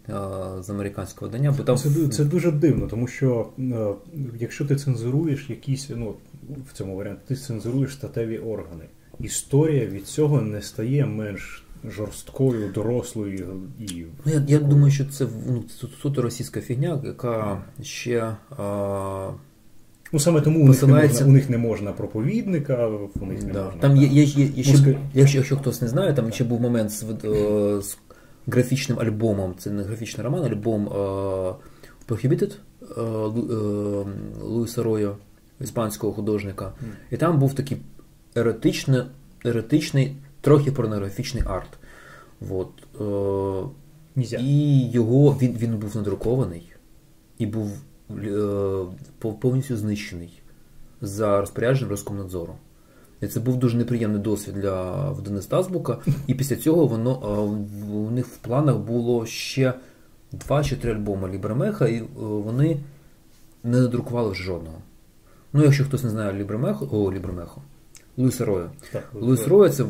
а, 0.07 0.57
з 0.61 0.69
американського 0.69 1.31
видання. 1.31 1.55
Бо 1.57 1.63
там... 1.63 1.77
Це 1.77 2.07
це 2.07 2.25
дуже 2.25 2.51
дивно, 2.51 2.87
тому 2.87 3.07
що 3.07 3.49
а, 3.59 3.93
якщо 4.39 4.65
ти 4.65 4.75
цензуруєш 4.75 5.49
якісь, 5.49 5.89
ну, 5.95 6.15
в 6.69 6.73
цьому 6.73 6.95
варіанті, 6.95 7.21
ти 7.27 7.35
цензуруєш 7.35 7.93
статеві 7.93 8.37
органи. 8.37 8.85
Історія 9.19 9.85
від 9.85 10.07
цього 10.07 10.41
не 10.41 10.61
стає 10.61 11.05
менш 11.05 11.63
жорсткою, 11.89 12.71
дорослою 12.71 13.61
і. 13.79 14.05
Ну, 14.25 14.33
Я 14.33 14.43
я 14.47 14.59
думаю, 14.59 14.91
що 14.91 15.05
це 15.05 15.27
ну, 15.47 15.63
суто 16.01 16.21
російська 16.21 16.61
фігня, 16.61 17.01
яка 17.05 17.63
ще. 17.81 18.35
А... 18.57 19.31
Ну 20.11 20.19
саме 20.19 20.41
тому 20.41 20.63
у 20.63 20.67
них 20.67 20.81
не 20.81 20.87
можна 20.87 21.25
у 21.25 21.31
них 21.31 21.49
не 21.49 21.57
можна 21.57 21.91
проповідника, 21.91 22.87
у 23.21 23.25
них 23.25 23.43
не 23.43 23.53
да. 23.53 23.65
можна. 23.65 23.81
Там 23.81 23.97
є, 23.97 24.07
є, 24.07 24.23
є, 24.23 24.45
є 24.45 24.63
ще, 24.63 24.97
якщо, 25.13 25.37
якщо 25.37 25.57
хтось 25.57 25.81
не 25.81 25.87
знає, 25.87 26.13
там 26.13 26.31
ще 26.31 26.43
був 26.43 26.61
момент 26.61 26.91
з, 26.91 27.03
е, 27.03 27.81
з 27.81 27.97
графічним 28.47 28.99
альбомом. 28.99 29.55
Це 29.57 29.71
не 29.71 29.83
графічний 29.83 30.23
роман, 30.23 30.45
альбом 30.45 30.87
е, 30.87 30.89
Prohibited 32.07 32.51
е, 32.97 33.01
Луїса 34.43 34.83
Ройо, 34.83 35.17
іспанського 35.61 36.13
художника. 36.13 36.65
Mm. 36.65 36.87
І 37.11 37.17
там 37.17 37.39
був 37.39 37.53
такий 37.53 37.77
еротичний, 38.35 39.01
еротичний, 39.45 40.15
трохи 40.41 40.71
порнографічний 40.71 41.43
арт. 41.47 41.69
Вот. 42.39 42.69
Е, 43.01 44.27
і 44.39 44.89
його 44.89 45.37
він, 45.41 45.57
він 45.57 45.77
був 45.77 45.95
надрукований 45.95 46.71
і 47.37 47.45
був 47.45 47.71
повністю 49.19 49.77
знищений 49.77 50.41
за 51.01 51.39
розпорядженням 51.41 51.89
Роскомнадзору. 51.89 52.55
І 53.21 53.27
це 53.27 53.39
був 53.39 53.57
дуже 53.57 53.77
неприємний 53.77 54.21
досвід 54.21 54.55
для 54.55 55.09
видавництва 55.11 55.59
Азбука. 55.59 55.97
І 56.27 56.33
після 56.33 56.55
цього 56.55 56.85
воно 56.85 57.11
е, 57.11 57.91
у 57.91 58.11
них 58.11 58.27
в 58.27 58.37
планах 58.37 58.77
було 58.77 59.25
ще 59.25 59.73
два 60.31 60.63
чи 60.63 60.75
три 60.75 60.93
альбоми 60.93 61.29
Лібремеха, 61.29 61.87
і 61.87 61.97
е, 61.97 62.05
вони 62.19 62.77
не 63.63 63.81
надрукували 63.81 64.35
жодного. 64.35 64.77
Ну, 65.53 65.63
якщо 65.63 65.85
хтось 65.85 66.03
не 66.03 66.09
знає 66.09 66.33
Лібремехо, 66.33 66.87
о, 66.91 67.13
Лібремехо, 67.13 67.61
Луїса 68.17 68.45
Роя. 68.45 68.69
Луїс 69.13 69.47
Роя 69.47 69.69
це 69.69 69.85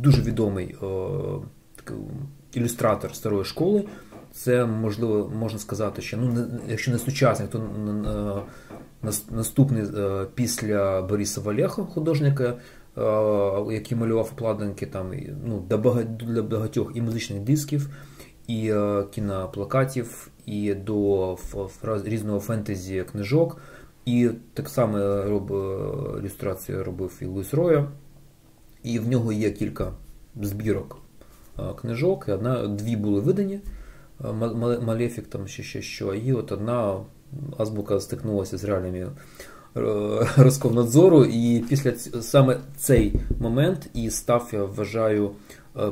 дуже 0.00 0.22
відомий 0.22 0.74
о, 0.82 1.42
ілюстратор 2.54 3.14
старої 3.14 3.44
школи. 3.44 3.84
Це 4.32 4.66
можливо 4.66 5.32
можна 5.34 5.58
сказати, 5.58 6.02
що 6.02 6.16
ну 6.16 6.46
якщо 6.68 6.90
не 6.90 6.98
сучасник, 6.98 7.50
то 7.50 8.42
наступний 9.30 9.82
е, 9.82 10.26
після 10.34 11.02
Бориса 11.02 11.40
Валєха, 11.40 11.84
художника, 11.84 12.44
е, 12.44 12.54
який 13.74 13.98
малював 13.98 14.24
вкладинки 14.24 14.86
там 14.86 15.12
ну, 15.44 15.64
для 16.20 16.42
багатьох 16.42 16.92
і 16.94 17.02
музичних 17.02 17.40
дисків, 17.40 17.90
і 18.46 18.70
е, 18.70 19.04
кіноплакатів, 19.10 20.28
і 20.46 20.74
до 20.74 21.36
різного 22.04 22.40
фентезі 22.40 23.04
книжок. 23.12 23.56
І 24.04 24.30
так 24.54 24.68
само 24.68 25.22
роб, 25.22 25.50
ілюстрацію 26.20 26.84
робив 26.84 27.18
і 27.20 27.24
Луїс 27.24 27.54
Роя, 27.54 27.88
і 28.82 28.98
в 28.98 29.08
нього 29.08 29.32
є 29.32 29.50
кілька 29.50 29.92
збірок 30.42 30.98
книжок, 31.80 32.28
одна, 32.28 32.66
дві 32.66 32.96
були 32.96 33.20
видані. 33.20 33.60
Малефік 34.82 35.26
там 35.26 35.48
ще 35.48 35.82
що, 35.82 36.14
і 36.14 36.32
от 36.32 36.52
одна 36.52 37.00
азбука 37.58 38.00
стикнулася 38.00 38.58
з 38.58 38.64
реаліями 38.64 39.10
Роскомнадзору, 40.36 41.24
і 41.24 41.64
після 41.68 41.92
саме 42.22 42.60
цей 42.76 43.14
момент 43.40 43.90
і 43.94 44.10
став, 44.10 44.50
я 44.52 44.64
вважаю, 44.64 45.30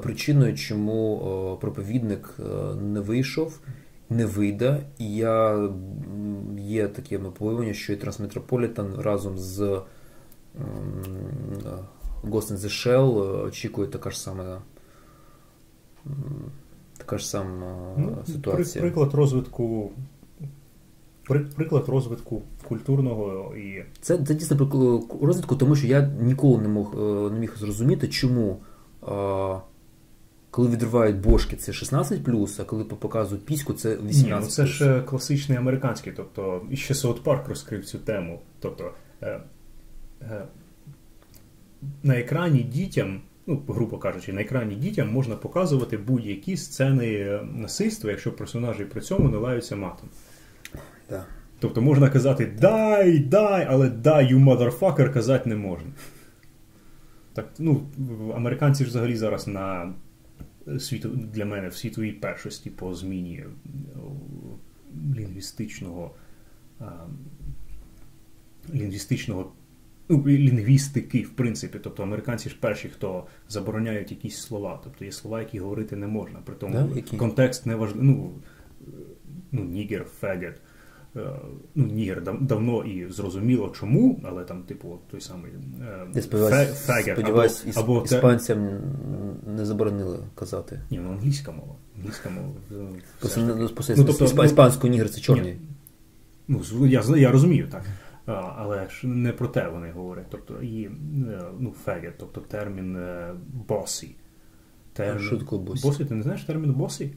причиною, 0.02 0.55
чому 0.55 1.59
проповідник 1.61 2.35
не 2.82 3.01
вийшов, 3.01 3.61
не 4.11 4.27
вийде. 4.27 4.81
І 4.98 5.15
я 5.15 5.69
є 6.59 6.89
таке 6.89 7.19
побоювання, 7.19 7.73
що 7.74 7.93
і 7.93 7.97
Трансметрополітен 7.97 8.94
разом 8.98 9.39
з 9.39 9.61
Ghost 12.24 12.52
in 12.52 12.57
the 12.57 12.69
Shell 12.69 13.44
очікує 13.47 13.89
така 13.89 14.11
ж 14.11 14.20
сама 14.20 14.62
така 17.01 17.18
ж 17.18 17.28
сама 17.28 17.94
ну, 17.98 18.16
ситуація. 18.27 18.82
Приклад 18.82 19.14
розвитку. 19.14 19.90
Приклад 21.56 21.89
розвитку 21.89 22.43
культурного 22.68 23.56
і. 23.56 23.85
Це 24.01 24.18
це 24.18 24.35
дійсно 24.35 24.56
розвитку, 25.22 25.56
тому 25.56 25.77
що 25.77 25.86
я 25.86 26.01
ніколи 26.20 26.59
не 26.59 26.68
мог 26.68 26.94
не 27.32 27.39
міг 27.39 27.56
зрозуміти, 27.59 28.09
чому 28.09 28.59
коли 30.51 30.68
відривають 30.68 31.16
бошки, 31.16 31.56
це 31.56 31.72
16, 31.72 32.20
а 32.60 32.64
коли 32.64 32.85
показують 32.85 33.44
піську, 33.44 33.72
це 33.72 33.97
18. 33.97 34.24
Ні, 34.24 34.36
ну 34.40 34.47
Це 34.47 34.66
ж 34.66 35.02
класичний 35.02 35.59
американський, 35.59 36.12
тобто 36.16 36.62
і 36.70 36.77
ще 36.77 36.94
Саут 36.94 37.22
Парк 37.22 37.48
розкрив 37.48 37.85
цю 37.85 37.98
тему. 37.98 38.40
Тобто 38.60 38.93
е, 39.22 39.40
е, 40.22 40.44
на 42.02 42.18
екрані 42.18 42.62
дітям 42.62 43.20
ну, 43.51 43.62
грубо 43.68 43.98
кажучи, 43.98 44.32
на 44.32 44.40
екрані 44.40 44.74
дітям 44.74 45.12
можна 45.12 45.36
показувати 45.36 45.97
будь-які 45.97 46.56
сцени 46.56 47.40
насильства, 47.55 48.10
якщо 48.10 48.32
персонажі 48.32 48.85
при 48.85 49.01
цьому 49.01 49.28
не 49.28 49.36
лаються 49.36 49.77
матом. 49.77 50.09
Да. 51.10 51.24
Тобто 51.59 51.82
можна 51.82 52.10
казати 52.10 52.52
дай, 52.60 53.18
дай, 53.18 53.66
але 53.70 53.90
дай, 53.90 54.35
you 54.35 54.44
motherfucker 54.44 55.12
казати 55.12 55.48
не 55.48 55.56
можна. 55.56 55.90
Так, 57.32 57.48
ну, 57.59 57.86
Американці 58.35 58.85
ж 58.85 58.90
взагалі 58.90 59.16
зараз 59.16 59.47
на 59.47 59.94
світу, 60.78 61.09
для 61.09 61.44
мене 61.44 61.68
в 61.68 61.74
світовій 61.74 62.12
першості 62.12 62.70
по 62.70 62.94
зміні 62.94 63.44
лінгвістичного 65.16 66.14
лінгвістичного 68.74 69.43
ну, 69.43 69.52
лінгвістики, 70.11 71.23
в 71.23 71.31
принципі. 71.31 71.78
Тобто 71.82 72.03
американці 72.03 72.49
ж 72.49 72.57
перші, 72.61 72.89
хто 72.89 73.27
забороняють 73.49 74.11
якісь 74.11 74.37
слова. 74.37 74.81
Тобто 74.85 75.05
є 75.05 75.12
слова, 75.12 75.41
які 75.41 75.59
говорити 75.59 75.97
не 75.97 76.07
можна. 76.07 76.39
При 76.45 76.55
тому 76.55 76.91
да, 77.11 77.16
контекст 77.16 77.66
не 77.66 77.74
важливий. 77.74 78.09
Ну, 78.09 78.32
ну, 79.53 79.65
нігер, 79.65 80.05
фегет. 80.05 80.61
Ну, 81.74 81.87
Нігер 81.87 82.23
дав, 82.23 82.43
давно 82.43 82.85
і 82.85 83.12
зрозуміло 83.12 83.74
чому, 83.81 84.20
але 84.24 84.45
там, 84.45 84.62
типу, 84.62 84.99
той 85.11 85.20
самий 85.20 85.53
е, 86.16 86.23
фегер. 86.62 87.16
Сподіваюсь, 87.16 87.66
або, 87.77 87.93
або 87.93 88.05
іспанцям 88.05 88.69
те... 88.69 89.51
не 89.51 89.66
заборонили 89.66 90.19
казати. 90.35 90.81
Ні, 90.91 91.01
ну 91.05 91.11
англійська 91.11 91.53
мова. 91.53 91.74
Англійська 91.97 92.31
мова. 92.31 92.55
Просто, 93.20 93.41
ну, 93.97 94.05
тобто, 94.05 94.45
іспанську 94.45 94.89
нігер 94.89 95.11
це 95.11 95.20
чорний. 95.20 95.57
Ну, 96.49 96.87
я, 96.87 97.03
я 97.16 97.31
розумію, 97.31 97.69
так. 97.70 97.85
Але 98.32 98.89
ж 98.89 99.07
не 99.07 99.32
про 99.32 99.48
те 99.48 99.69
вони 99.69 99.90
говорять. 99.90 100.27
Тобто 100.31 100.62
і 100.62 100.85
е, 100.85 100.90
ну, 101.59 101.73
фегет, 101.85 102.15
тобто 102.19 102.40
термін 102.40 102.98
босі. 103.69 104.16
Термін... 104.93 105.23
Шутку 105.23 105.59
bossy. 105.59 105.86
Bossy, 105.86 106.05
ти 106.05 106.15
не 106.15 106.23
знаєш 106.23 106.44
термін 106.44 106.73
bossy? 106.72 107.12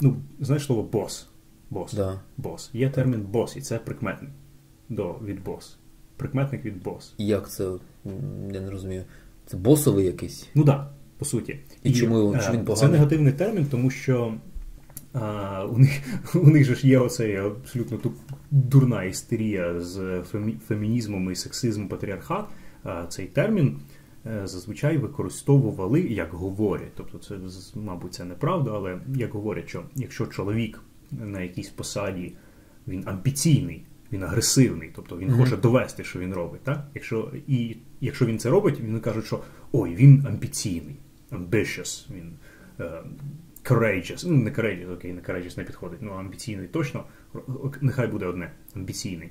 Ну, 0.00 0.16
знаєш 0.40 0.64
слово 0.64 0.82
boss. 0.82 1.28
Boss. 1.70 1.92
Да. 1.92 2.20
Boss. 2.36 2.70
Є 2.72 2.90
термін 2.90 3.20
bossy, 3.20 3.60
це 3.60 3.78
прикметник 3.78 4.30
до, 4.88 5.12
від 5.12 5.44
boss. 5.44 5.78
Прикметник 6.16 6.64
від 6.64 6.82
бос. 6.82 7.14
Як 7.18 7.50
це? 7.50 7.72
Я 8.52 8.60
не 8.60 8.70
розумію. 8.70 9.04
Це 9.46 9.56
босовий 9.56 10.06
якийсь? 10.06 10.48
Ну 10.54 10.64
так, 10.64 10.76
да, 10.76 10.90
по 11.18 11.24
суті. 11.24 11.60
І, 11.82 11.90
і 11.90 11.94
чому 11.94 12.38
чи 12.38 12.52
він 12.52 12.64
поганий? 12.64 12.76
Це 12.76 12.88
негативний 12.88 13.32
термін, 13.32 13.66
тому 13.70 13.90
що 13.90 14.34
а, 15.20 15.64
У 15.64 15.78
них 15.78 16.00
у 16.34 16.50
них 16.50 16.64
же 16.64 16.74
ж 16.74 16.88
є 16.88 16.98
оцей 16.98 17.36
абсолютно 17.36 17.98
дурна 18.50 19.04
істерія 19.04 19.80
з 19.80 20.22
фемінізмом 20.68 21.32
і 21.32 21.34
сексизмом 21.34 21.88
патріархат. 21.88 22.44
А, 22.84 23.06
Цей 23.06 23.26
термін 23.26 23.78
е, 24.26 24.40
зазвичай 24.44 24.98
використовували 24.98 26.00
як 26.00 26.32
говорять. 26.32 26.92
Тобто, 26.96 27.18
це, 27.18 27.34
мабуть, 27.74 28.14
це 28.14 28.24
неправда, 28.24 28.70
але 28.74 28.98
як 29.14 29.32
говорять, 29.32 29.68
що 29.68 29.82
якщо 29.94 30.26
чоловік 30.26 30.80
на 31.10 31.40
якійсь 31.40 31.68
посаді 31.68 32.32
він 32.88 33.02
амбіційний, 33.06 33.84
він 34.12 34.22
агресивний, 34.22 34.90
тобто 34.96 35.18
він 35.18 35.30
mm-hmm. 35.30 35.36
хоче 35.36 35.56
довести, 35.56 36.04
що 36.04 36.18
він 36.18 36.34
робить. 36.34 36.60
Так? 36.60 36.86
Якщо 36.94 37.32
і 37.46 37.76
якщо 38.00 38.26
він 38.26 38.38
це 38.38 38.50
робить, 38.50 38.80
він 38.80 39.00
каже, 39.00 39.22
що 39.22 39.40
ой, 39.72 39.94
він 39.94 40.26
амбіційний, 40.26 40.96
ambitious, 41.30 42.06
він. 42.14 42.32
Е, 42.80 43.02
courageous, 43.70 44.24
ну 44.26 44.36
не 44.36 44.50
courageous, 44.50 44.94
окей, 44.94 45.12
не 45.12 45.20
courageous 45.20 45.58
не 45.58 45.64
підходить, 45.64 46.02
ну 46.02 46.12
амбіційний 46.12 46.68
точно, 46.68 47.04
нехай 47.80 48.06
буде 48.06 48.26
одне 48.26 48.52
амбіційний. 48.76 49.30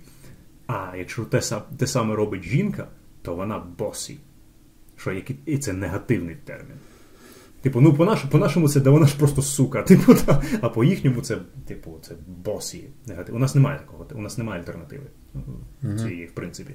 А 0.68 0.94
якщо 0.98 1.26
те 1.26 1.42
те 1.78 1.88
саме 1.88 2.16
робить 2.16 2.44
жінка, 2.44 2.88
то 3.22 3.36
вона 3.36 3.60
босі. 3.78 4.18
Що 4.98 5.12
які, 5.12 5.36
І 5.46 5.58
це 5.58 5.74
негативний 5.74 6.36
термін. 6.36 6.78
Типу, 7.62 7.82
ну 7.82 7.94
по-нашому 7.94 8.32
по 8.32 8.38
нашому 8.38 8.70
це 8.70 8.80
да 8.80 8.90
вона 8.90 9.06
ж 9.06 9.18
просто 9.18 9.42
сука. 9.42 9.82
Типу, 9.88 10.14
та, 10.14 10.44
а 10.62 10.70
по 10.70 10.84
їхньому 10.84 11.22
це, 11.22 11.38
типу, 11.68 12.00
це 12.02 12.16
босі. 12.28 12.90
Негатив. 13.06 13.36
У 13.36 13.40
нас 13.40 13.56
немає 13.56 13.80
такого, 13.80 14.08
у 14.16 14.22
нас 14.22 14.38
немає 14.38 14.62
альтернативи 14.62 15.06
цієї, 15.98 16.26
в 16.26 16.32
принципі. 16.32 16.74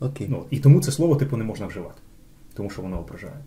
Okay. 0.00 0.26
Ну, 0.28 0.46
І 0.50 0.58
тому 0.58 0.80
це 0.80 0.92
слово, 0.92 1.16
типу, 1.16 1.36
не 1.36 1.44
можна 1.44 1.66
вживати, 1.66 2.00
тому 2.54 2.70
що 2.70 2.82
воно 2.82 3.00
ображає. 3.00 3.44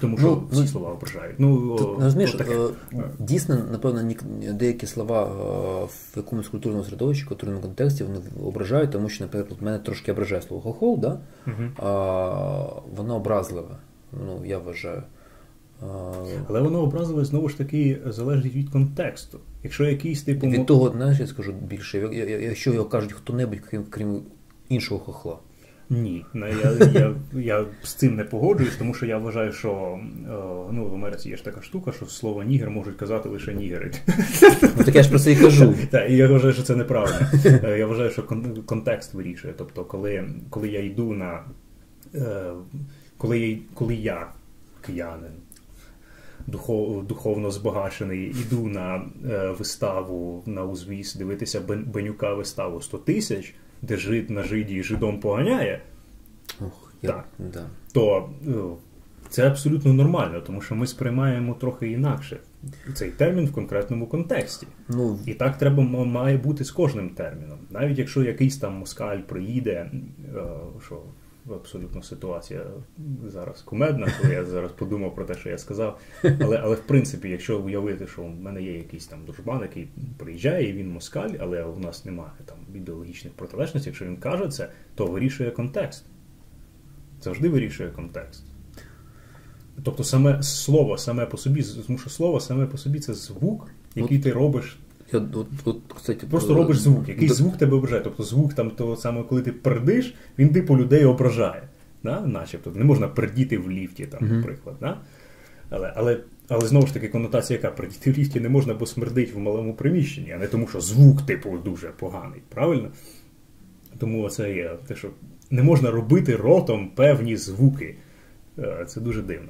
Тому 0.00 0.18
що 0.18 0.26
ну, 0.26 0.42
всі 0.50 0.60
ну, 0.60 0.66
слова 0.66 0.92
ображають. 0.92 1.34
Ну, 1.38 1.76
тут, 1.76 2.02
розумієш, 2.02 2.32
таке. 2.32 2.58
Е, 2.92 2.98
дійсно, 3.18 3.58
напевно, 3.72 4.14
деякі 4.52 4.86
слова 4.86 5.24
е, 5.24 5.84
в 5.84 6.16
якомусь 6.16 6.48
культурному 6.48 6.84
середовищі, 6.84 7.24
в 7.24 7.28
культурному 7.28 7.60
контексті 7.60 8.04
вони 8.04 8.18
ображають, 8.44 8.90
тому 8.90 9.08
що, 9.08 9.24
наприклад, 9.24 9.62
мене 9.62 9.78
трошки 9.78 10.12
ображає 10.12 10.42
слово 10.42 10.62
хохол, 10.62 10.98
да? 10.98 11.20
Угу. 11.46 11.88
а, 11.88 12.66
воно 12.96 13.16
образливе. 13.16 13.76
Ну, 14.12 14.42
я 14.44 14.58
вважаю. 14.58 15.02
Але 16.48 16.60
воно 16.60 16.80
образливе 16.80 17.24
знову 17.24 17.48
ж 17.48 17.58
таки 17.58 17.98
залежить 18.06 18.54
від 18.54 18.70
контексту. 18.70 19.38
Якщо 19.62 19.84
якийсь 19.84 20.22
типу. 20.22 20.46
Від 20.46 20.66
того, 20.66 20.90
знаєш, 20.90 21.20
я 21.20 21.26
скажу 21.26 21.52
більше, 21.52 21.98
якщо 22.42 22.72
його 22.72 22.84
кажуть 22.84 23.12
хто-небудь, 23.12 23.58
крім, 23.70 23.84
крім 23.90 24.22
іншого 24.68 25.00
хохла. 25.00 25.36
Ні, 25.90 26.24
ну, 26.34 26.46
я 26.46 26.72
я, 26.92 27.14
я 27.32 27.64
з 27.82 27.94
цим 27.94 28.16
не 28.16 28.24
погоджуюсь, 28.24 28.76
тому 28.76 28.94
що 28.94 29.06
я 29.06 29.18
вважаю, 29.18 29.52
що 29.52 29.70
е, 29.70 30.72
ну, 30.72 30.88
в 30.90 30.94
Америці 30.94 31.28
є 31.28 31.36
ж 31.36 31.44
така 31.44 31.62
штука, 31.62 31.92
що 31.92 32.06
слово 32.06 32.42
нігер 32.42 32.70
можуть 32.70 32.96
казати 32.96 33.28
лише 33.28 33.54
нігери. 33.54 33.92
Ну 34.62 34.84
так 34.84 34.94
я 34.94 35.02
ж 35.02 35.10
про 35.10 35.18
це 35.18 35.32
і 35.32 35.36
кажу. 35.36 35.74
Так, 35.90 36.10
і 36.10 36.16
я 36.16 36.28
вважаю, 36.28 36.54
що 36.54 36.62
це 36.62 36.76
неправильно. 36.76 37.18
Е, 37.44 37.78
я 37.78 37.86
вважаю, 37.86 38.10
що 38.10 38.22
контекст 38.66 39.14
вирішує. 39.14 39.54
Тобто, 39.58 39.84
коли 39.84 40.24
коли 40.50 40.68
я 40.68 40.84
йду 40.84 41.12
на 41.12 41.44
е, 42.14 42.52
коли 43.18 43.38
я, 43.38 43.58
коли 43.74 43.94
я 43.94 44.26
киянин, 44.86 45.32
духов, 46.46 47.06
духовно 47.06 47.50
збагачений, 47.50 48.34
іду 48.40 48.66
на 48.66 49.02
виставу 49.58 50.42
на 50.46 50.64
узвіз, 50.64 51.14
дивитися 51.14 51.60
Бенюка 51.86 52.34
виставу 52.34 52.80
100 52.80 52.98
тисяч 52.98 53.54
де 53.82 53.96
жид 53.96 54.30
на 54.30 54.42
жиді 54.42 54.82
жидом 54.82 55.20
поганяє, 55.20 55.80
Ох, 56.60 56.92
я, 57.02 57.10
так, 57.10 57.24
да. 57.38 57.66
то 57.92 58.30
ну, 58.42 58.76
це 59.28 59.46
абсолютно 59.46 59.92
нормально, 59.92 60.40
тому 60.40 60.60
що 60.60 60.74
ми 60.74 60.86
сприймаємо 60.86 61.54
трохи 61.54 61.90
інакше 61.90 62.38
цей 62.94 63.10
термін 63.10 63.46
в 63.46 63.52
конкретному 63.52 64.06
контексті. 64.06 64.66
Ну, 64.88 65.18
І 65.26 65.34
так 65.34 65.58
треба 65.58 65.82
має 66.04 66.36
бути 66.36 66.64
з 66.64 66.70
кожним 66.70 67.10
терміном. 67.10 67.58
Навіть 67.70 67.98
якщо 67.98 68.22
якийсь 68.22 68.56
там 68.56 68.74
москаль 68.74 69.18
приїде, 69.18 69.72
е, 69.72 69.90
що 70.86 71.02
абсолютно 71.54 72.02
ситуація 72.02 72.64
зараз 73.26 73.62
кумедна, 73.62 74.08
коли 74.20 74.34
я 74.34 74.44
зараз 74.44 74.72
подумав 74.72 75.14
про 75.14 75.24
те, 75.24 75.34
що 75.34 75.48
я 75.48 75.58
сказав. 75.58 76.00
Але, 76.22 76.56
але 76.56 76.76
в 76.76 76.86
принципі, 76.86 77.28
якщо 77.28 77.60
уявити, 77.60 78.06
що 78.06 78.22
в 78.22 78.40
мене 78.40 78.62
є 78.62 78.72
якийсь 78.72 79.06
там 79.06 79.24
дружбан, 79.24 79.62
який 79.62 79.88
приїжджає, 80.16 80.68
і 80.68 80.72
він 80.72 80.92
москаль, 80.92 81.30
але 81.40 81.64
у 81.64 81.78
нас 81.78 82.04
немає 82.04 82.30
там 82.44 82.56
ідеологічних 82.74 83.32
протилежностей, 83.32 83.90
якщо 83.90 84.04
він 84.04 84.16
каже 84.16 84.48
це, 84.48 84.68
то 84.94 85.06
вирішує 85.06 85.50
контекст. 85.50 86.04
Завжди 87.20 87.48
вирішує 87.48 87.90
контекст. 87.90 88.44
Тобто 89.82 90.04
саме 90.04 90.42
слово 90.42 90.98
саме 90.98 91.26
по 91.26 91.36
собі, 91.36 91.64
тому 91.86 91.98
що 91.98 92.10
слово 92.10 92.40
саме 92.40 92.66
по 92.66 92.78
собі 92.78 93.00
це 93.00 93.14
звук, 93.14 93.70
який 93.94 94.18
ти 94.18 94.32
робиш 94.32 94.78
я, 95.12 95.18
от, 95.18 95.46
от, 95.64 95.80
кстати, 95.94 96.26
Просто 96.26 96.54
робиш 96.54 96.78
звук, 96.78 97.08
якийсь 97.08 97.30
да. 97.30 97.34
звук 97.34 97.56
тебе 97.56 97.76
ображає. 97.76 98.02
Тобто 98.02 98.22
звук 98.22 98.54
там 98.54 98.70
того 98.70 98.96
саме, 98.96 99.22
коли 99.22 99.42
ти 99.42 99.52
пердиш, 99.52 100.14
він 100.38 100.48
типу 100.48 100.76
людей 100.76 101.04
ображає. 101.04 101.68
Да? 102.02 102.20
Начебто 102.20 102.70
не 102.70 102.84
можна 102.84 103.08
пердіти 103.08 103.58
в 103.58 103.70
ліфті, 103.70 104.06
там, 104.06 104.20
uh-huh. 104.20 104.32
наприклад. 104.32 104.76
Да? 104.80 105.00
Але 105.70 105.92
але 105.96 106.20
Але 106.48 106.66
знову 106.66 106.86
ж 106.86 106.94
таки, 106.94 107.08
конотація 107.08 107.56
яка 107.56 107.70
при 107.70 107.88
дітей 107.88 108.12
в 108.12 108.18
ліфті 108.18 108.40
не 108.40 108.48
можна, 108.48 108.74
бо 108.74 108.86
смердить 108.86 109.34
в 109.34 109.38
малому 109.38 109.74
приміщенні, 109.74 110.32
а 110.32 110.38
не 110.38 110.46
тому, 110.46 110.68
що 110.68 110.80
звук, 110.80 111.22
типу, 111.22 111.58
дуже 111.58 111.88
поганий, 111.88 112.42
правильно? 112.48 112.90
Тому 113.98 114.28
це 114.28 114.54
є 114.54 114.76
те, 114.86 114.94
що 114.94 115.10
не 115.50 115.62
можна 115.62 115.90
робити 115.90 116.36
ротом 116.36 116.88
певні 116.88 117.36
звуки. 117.36 117.96
Е, 118.58 118.84
Це 118.88 119.00
дуже 119.00 119.22
дивно. 119.22 119.48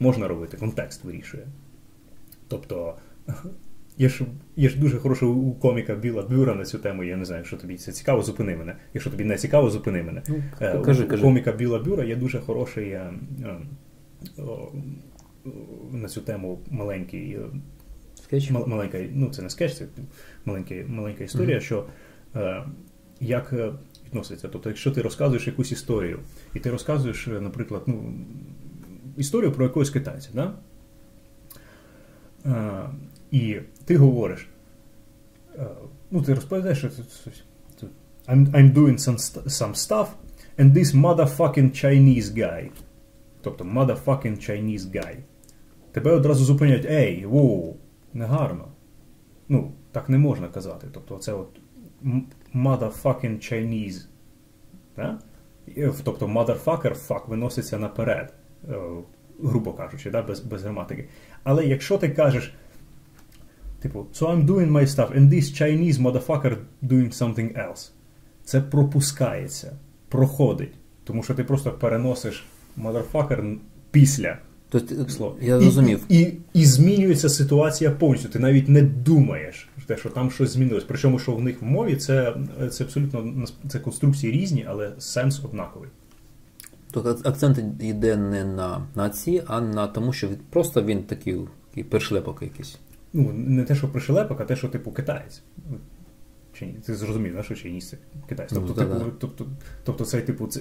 Можна 0.00 0.28
робити, 0.28 0.56
контекст 0.56 1.04
вирішує. 1.04 1.46
Тобто, 2.48 2.94
є 3.98 4.08
ж, 4.08 4.24
є 4.56 4.68
ж 4.68 4.78
дуже 4.78 4.98
хороший 4.98 5.28
у 5.28 5.52
коміка 5.52 5.94
Біла 5.94 6.22
Бюра 6.22 6.54
на 6.54 6.64
цю 6.64 6.78
тему, 6.78 7.04
я 7.04 7.16
не 7.16 7.24
знаю, 7.24 7.40
якщо 7.40 7.56
тобі 7.56 7.76
це 7.76 7.92
цікаво, 7.92 8.22
зупини 8.22 8.56
мене. 8.56 8.76
Якщо 8.94 9.10
тобі 9.10 9.24
не 9.24 9.36
цікаво, 9.36 9.70
зупини 9.70 10.02
мене. 10.02 10.22
Ну, 10.28 10.42
Е, 10.60 10.78
кажи, 10.78 11.04
у 11.04 11.08
кажи. 11.08 11.22
коміка 11.22 11.52
Біла 11.52 11.78
Бюра 11.78 12.04
є 12.04 12.16
дуже 12.16 12.40
хороший 12.40 12.88
е, 12.90 13.12
е, 13.44 14.44
на 15.92 16.08
цю 16.08 16.20
тему 16.20 16.58
маленький. 16.70 17.30
е, 17.34 17.40
Скетч? 18.22 18.50
Мал- 18.50 18.68
маленька, 18.68 18.98
ну 19.12 19.30
це 19.30 19.42
не 19.42 19.50
скетч, 19.50 19.74
це 19.74 19.86
маленька, 20.44 20.74
маленька 20.88 21.24
історія, 21.24 21.56
Мгм. 21.56 21.64
що 21.64 21.84
е, 22.36 22.64
як 23.20 23.52
е, 23.52 23.72
відноситься. 24.06 24.48
Тобто, 24.48 24.68
якщо 24.68 24.90
ти 24.90 25.02
розказуєш 25.02 25.46
якусь 25.46 25.72
історію, 25.72 26.18
і 26.54 26.58
ти 26.60 26.70
розказуєш, 26.70 27.26
наприклад, 27.26 27.82
ну, 27.86 28.14
історію 29.16 29.52
про 29.52 29.64
якогось 29.64 29.90
китайця, 29.90 30.28
да? 30.34 30.54
І 33.32 33.60
ти 33.84 33.96
говориш, 33.96 34.48
е, 35.58 35.66
ну, 36.10 36.22
ти 36.22 36.34
розповідаєш, 36.34 36.78
що 36.78 36.88
I'm, 38.28 38.72
doing 38.72 38.98
some, 38.98 39.18
some 39.46 39.74
stuff, 39.74 40.06
and 40.58 40.72
this 40.72 40.94
motherfucking 40.94 41.70
Chinese 41.72 42.30
guy. 42.34 42.70
Тобто 43.42 43.64
motherfucking 43.64 44.36
Chinese 44.50 44.80
guy. 44.80 45.16
Тебе 45.92 46.10
одразу 46.10 46.44
зупиняють, 46.44 46.84
ей, 46.84 47.26
воу, 47.26 47.76
негарно. 48.12 48.68
Ну, 49.48 49.72
так 49.92 50.08
не 50.08 50.18
можна 50.18 50.48
казати. 50.48 50.86
Тобто, 50.92 51.18
це 51.18 51.32
от 51.32 51.60
motherfucking 52.54 53.52
Chinese. 53.52 54.06
Да? 54.96 55.18
Е, 55.76 55.92
Тобто, 56.04 56.26
motherfucker, 56.26 57.08
fuck 57.08 57.28
виноситься 57.28 57.78
наперед, 57.78 58.34
е, 58.68 58.74
грубо 59.42 59.72
кажучи, 59.72 60.10
да? 60.10 60.22
без, 60.22 60.40
без 60.40 60.62
граматики. 60.62 61.08
Але 61.44 61.66
якщо 61.66 61.98
ти 61.98 62.08
кажеш, 62.08 62.54
типу, 63.82 64.06
so 64.14 64.26
I'm 64.26 64.46
doing 64.46 64.70
my 64.70 64.86
stuff, 64.86 65.10
and 65.16 65.30
this 65.30 65.50
Chinese 65.62 65.98
motherfucker 65.98 66.56
doing 66.82 67.12
something 67.12 67.68
else. 67.68 67.90
Це 68.44 68.60
пропускається, 68.60 69.72
проходить. 70.08 70.72
Тому 71.04 71.22
що 71.22 71.34
ти 71.34 71.44
просто 71.44 71.72
переносиш 71.72 72.44
motherfucker 72.78 73.56
після 73.90 74.38
Тобто, 74.68 75.08
слова. 75.08 75.34
я 75.40 75.60
зрозумів. 75.60 76.00
І, 76.08 76.20
і, 76.20 76.38
і 76.54 76.64
змінюється 76.64 77.28
ситуація 77.28 77.90
повністю. 77.90 78.28
Ти 78.28 78.38
навіть 78.38 78.68
не 78.68 78.82
думаєш, 78.82 79.68
те, 79.86 79.96
що 79.96 80.08
там 80.08 80.30
щось 80.30 80.50
змінилось. 80.50 80.84
Причому, 80.88 81.18
що 81.18 81.32
в 81.32 81.40
них 81.40 81.62
в 81.62 81.64
мові 81.64 81.96
це, 81.96 82.34
це 82.70 82.84
абсолютно 82.84 83.46
це 83.68 83.78
конструкції 83.78 84.32
різні, 84.32 84.66
але 84.68 84.92
сенс 84.98 85.44
однаковий. 85.44 85.88
Тобто 86.90 87.18
акцент 87.24 87.58
йде 87.80 88.16
не 88.16 88.44
на 88.44 88.86
нації, 88.94 89.42
а 89.46 89.60
на 89.60 89.86
тому, 89.86 90.12
що 90.12 90.28
він, 90.28 90.36
просто 90.50 90.82
він 90.82 91.02
такий, 91.02 91.36
такий 91.70 91.84
першлепок 91.84 92.42
якийсь. 92.42 92.78
Ну, 93.12 93.32
не 93.32 93.64
те, 93.64 93.74
що 93.74 93.88
пришелепок, 93.88 94.40
а 94.40 94.44
те, 94.44 94.56
що 94.56 94.68
типу 94.68 94.92
китаєць. 94.92 95.42
Чи 96.58 96.66
ні? 96.66 96.72
Ти 96.86 96.94
зрозумів, 96.94 97.34
да, 97.34 97.42
що 97.42 97.54
чийність 97.54 97.88
це 97.88 97.96
китаєць. 98.28 98.52
Ну, 98.52 98.60
Тобто, 98.66 98.84
типу, 98.84 99.10
тобто, 99.18 99.46
тобто 99.84 100.04
цей 100.04 100.22
типу 100.22 100.46
це, 100.46 100.60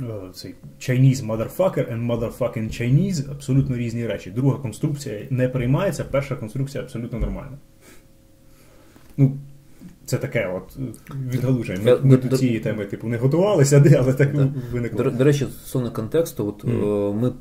е, 0.00 0.30
цей 0.34 0.54
Chinese 0.80 1.26
motherfucker 1.26 1.92
and 1.92 2.06
motherfucking 2.06 2.82
Chinese 2.82 3.30
абсолютно 3.30 3.76
різні 3.76 4.06
речі. 4.06 4.30
Друга 4.30 4.58
конструкція 4.58 5.26
не 5.30 5.48
приймається, 5.48 6.04
перша 6.04 6.36
конструкція 6.36 6.84
абсолютно 6.84 7.18
нормальна. 7.18 7.58
Ну, 9.16 9.36
це 10.04 10.18
таке, 10.18 10.46
от 10.46 10.78
е, 10.78 11.14
відгалуження. 11.30 11.80
Ми, 11.84 12.10
ми 12.10 12.16
до- 12.16 12.36
цієї 12.38 12.60
теми, 12.60 12.84
типу, 12.84 13.08
не 13.08 13.16
готувалися, 13.16 13.84
але 13.98 14.14
так 14.14 14.34
виникло. 14.72 15.04
До, 15.04 15.10
до 15.10 15.24
речі, 15.24 15.44
стосовно 15.44 15.92
контексту, 15.92 16.48
от 16.48 16.64
е, 16.64 16.68
ми 17.20 17.32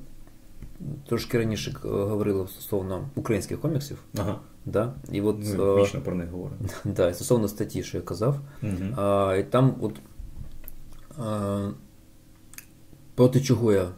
трошки 1.07 1.37
раніше 1.37 1.75
е, 1.85 1.87
говорили 1.87 2.47
стосовно 2.47 3.09
українських 3.15 3.61
коміксів, 3.61 3.97
Ага. 4.17 4.39
да? 4.65 4.93
і 5.11 5.21
от 5.21 5.37
Ми 5.57 5.63
е, 5.79 5.81
вічно 5.83 6.01
про 6.01 6.15
них 6.15 6.29
говоримо. 6.29 6.61
да, 6.85 7.09
і 7.09 7.13
стосовно 7.13 7.47
статті, 7.47 7.83
що 7.83 7.97
я 7.97 8.03
казав, 8.03 8.39
Мгм. 8.61 8.93
А, 8.99 9.35
і 9.39 9.43
там, 9.43 9.75
от 9.81 9.99
а, 11.19 11.69
проти 13.15 13.41
чого 13.41 13.71
я 13.73 13.89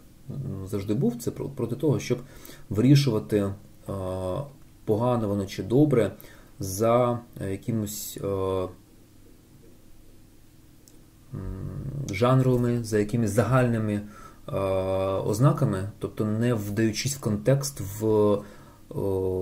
завжди 0.66 0.94
був, 0.94 1.16
це 1.16 1.32
проти 1.32 1.76
того, 1.76 2.00
щоб 2.00 2.20
вирішувати 2.70 3.54
а, 3.88 4.42
погано 4.86 5.28
воно 5.28 5.46
чи 5.46 5.64
добре 5.64 6.12
за 6.60 7.20
е, 7.42 7.52
якимось 7.52 8.18
е, 8.24 8.28
м, 11.34 11.70
жанровими, 12.12 12.84
за 12.84 13.00
якимись 13.00 13.32
загальними 13.32 13.94
е, 13.94 14.02
ознаками, 15.26 15.90
тобто 16.00 16.26
не 16.26 16.54
вдаючись 16.54 17.16
в 17.16 17.20
контекст 17.20 17.82
в, 17.82 18.06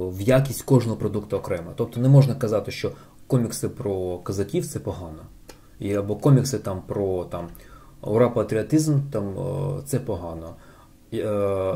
в 0.09 0.21
якість 0.21 0.61
кожного 0.61 0.97
продукту 0.97 1.37
окремо. 1.37 1.71
Тобто 1.75 1.99
не 1.99 2.09
можна 2.09 2.35
казати, 2.35 2.71
що 2.71 2.91
комікси 3.27 3.69
про 3.69 4.17
казаків 4.17 4.65
це 4.65 4.79
погано. 4.79 5.23
І, 5.79 5.93
або 5.93 6.15
комікси 6.15 6.59
там 6.59 6.81
про 6.87 7.25
там, 7.25 7.47
ура-патріотизм 8.01 8.99
там, 9.11 9.39
е, 9.39 9.81
це 9.85 9.99
погано. 9.99 10.55
Е, 11.13 11.75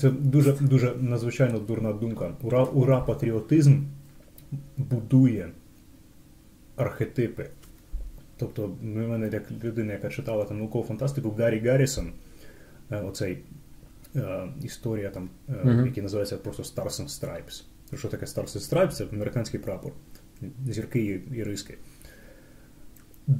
Це 0.00 0.10
дуже, 0.10 0.52
дуже 0.52 0.94
надзвичайно 1.00 1.58
дурна 1.58 1.92
думка. 1.92 2.30
Ура, 2.42 2.64
ура, 2.64 3.00
патріотизм 3.00 3.82
будує 4.76 5.50
архетипи. 6.76 7.46
Тобто, 8.36 8.70
В 8.82 8.84
мене 8.84 9.30
як 9.32 9.64
людина, 9.64 9.92
яка 9.92 10.08
читала 10.08 10.44
там 10.44 10.58
наукову 10.58 10.84
фантастику, 10.84 11.34
Гаррі 11.38 11.68
Гаррісон, 11.68 12.06
е, 12.06 12.10
оцей 12.90 13.38
е, 14.16 14.48
історія, 14.62 15.10
там, 15.10 15.30
е, 15.48 15.52
Мгм. 15.64 15.86
який 15.86 16.02
називається 16.02 16.36
просто 16.36 16.62
Stars 16.62 17.02
and 17.02 17.08
Stripes. 17.20 17.64
Що 17.96 18.08
таке 18.08 18.26
Stars 18.26 18.56
and 18.56 18.70
Stripes? 18.72 18.90
Це 18.90 19.04
американський 19.12 19.60
прапор. 19.60 19.92
Зірки 20.68 21.00
і, 21.04 21.36
і 21.36 21.42
риски. 21.42 21.78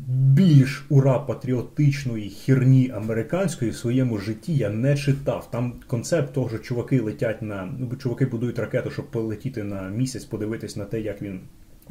Більш 0.09 0.87
ура 0.89 1.19
патріотичної 1.19 2.31
херні 2.31 2.91
американської 2.91 3.71
в 3.71 3.77
своєму 3.77 4.19
житті 4.19 4.57
я 4.57 4.71
не 4.71 4.97
читав. 4.97 5.51
Там 5.51 5.73
концепт 5.87 6.33
того, 6.33 6.49
що 6.49 6.59
чуваки 6.59 7.01
летять 7.01 7.43
на. 7.43 7.75
Ну, 7.79 7.97
чуваки 7.97 8.27
будують 8.27 8.59
ракету, 8.59 8.91
щоб 8.91 9.11
полетіти 9.11 9.65
на 9.65 9.89
місяць, 9.89 10.25
подивитись 10.25 10.77
на 10.77 10.85
те, 10.85 11.01
як 11.01 11.23
він 11.23 11.41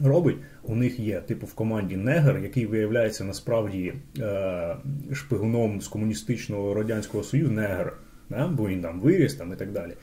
робить. 0.04 0.38
У 0.64 0.76
них 0.76 1.00
є, 1.00 1.22
типу, 1.22 1.46
в 1.46 1.54
команді 1.54 1.98
негр, 1.98 2.40
який 2.44 2.66
виявляється 2.66 3.24
насправді 3.24 3.94
е, 4.20 4.76
шпигуном 5.14 5.82
з 5.82 5.88
комуністичного 5.88 6.74
радянського 6.74 7.24
союзу, 7.24 7.52
негр, 7.52 7.94
да? 8.30 8.48
бо 8.48 8.68
він 8.68 8.82
там 8.82 9.00
виріс 9.00 9.36
там, 9.36 9.54
і 9.54 9.56
так 9.56 9.72
далі. 9.72 9.94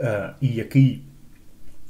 Е, 0.00 0.34
і 0.40 0.48
який 0.48 1.02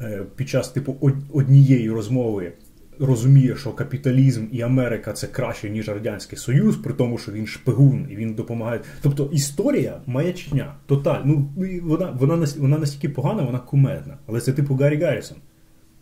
е, 0.01 0.23
під 0.37 0.49
час 0.49 0.69
типу 0.69 1.13
однієї 1.33 1.91
розмови 1.91 2.53
розуміє, 3.01 3.57
що 3.57 3.73
капіталізм 3.73 4.47
і 4.53 4.61
Америка 4.61 5.13
це 5.13 5.27
краще, 5.27 5.71
ніж 5.71 5.89
Радянський 5.89 6.39
Союз, 6.39 6.77
при 6.77 6.95
тому, 6.95 7.19
що 7.19 7.33
він 7.33 7.47
шпигун 7.47 8.07
і 8.11 8.17
він 8.17 8.35
допомагає. 8.35 8.81
Тобто 9.03 9.31
історія 9.33 10.01
маячня, 10.07 10.75
тоталь. 10.87 11.21
Ну, 11.25 11.51
вона, 11.83 12.11
вона, 12.11 12.47
вона 12.59 12.79
настільки 12.79 13.09
погана, 13.09 13.43
вона 13.43 13.59
кумедна. 13.59 14.19
Але 14.27 14.41
це 14.41 14.53
типу 14.53 14.75
Гаррі 14.75 15.03
Гаррісон. 15.03 15.37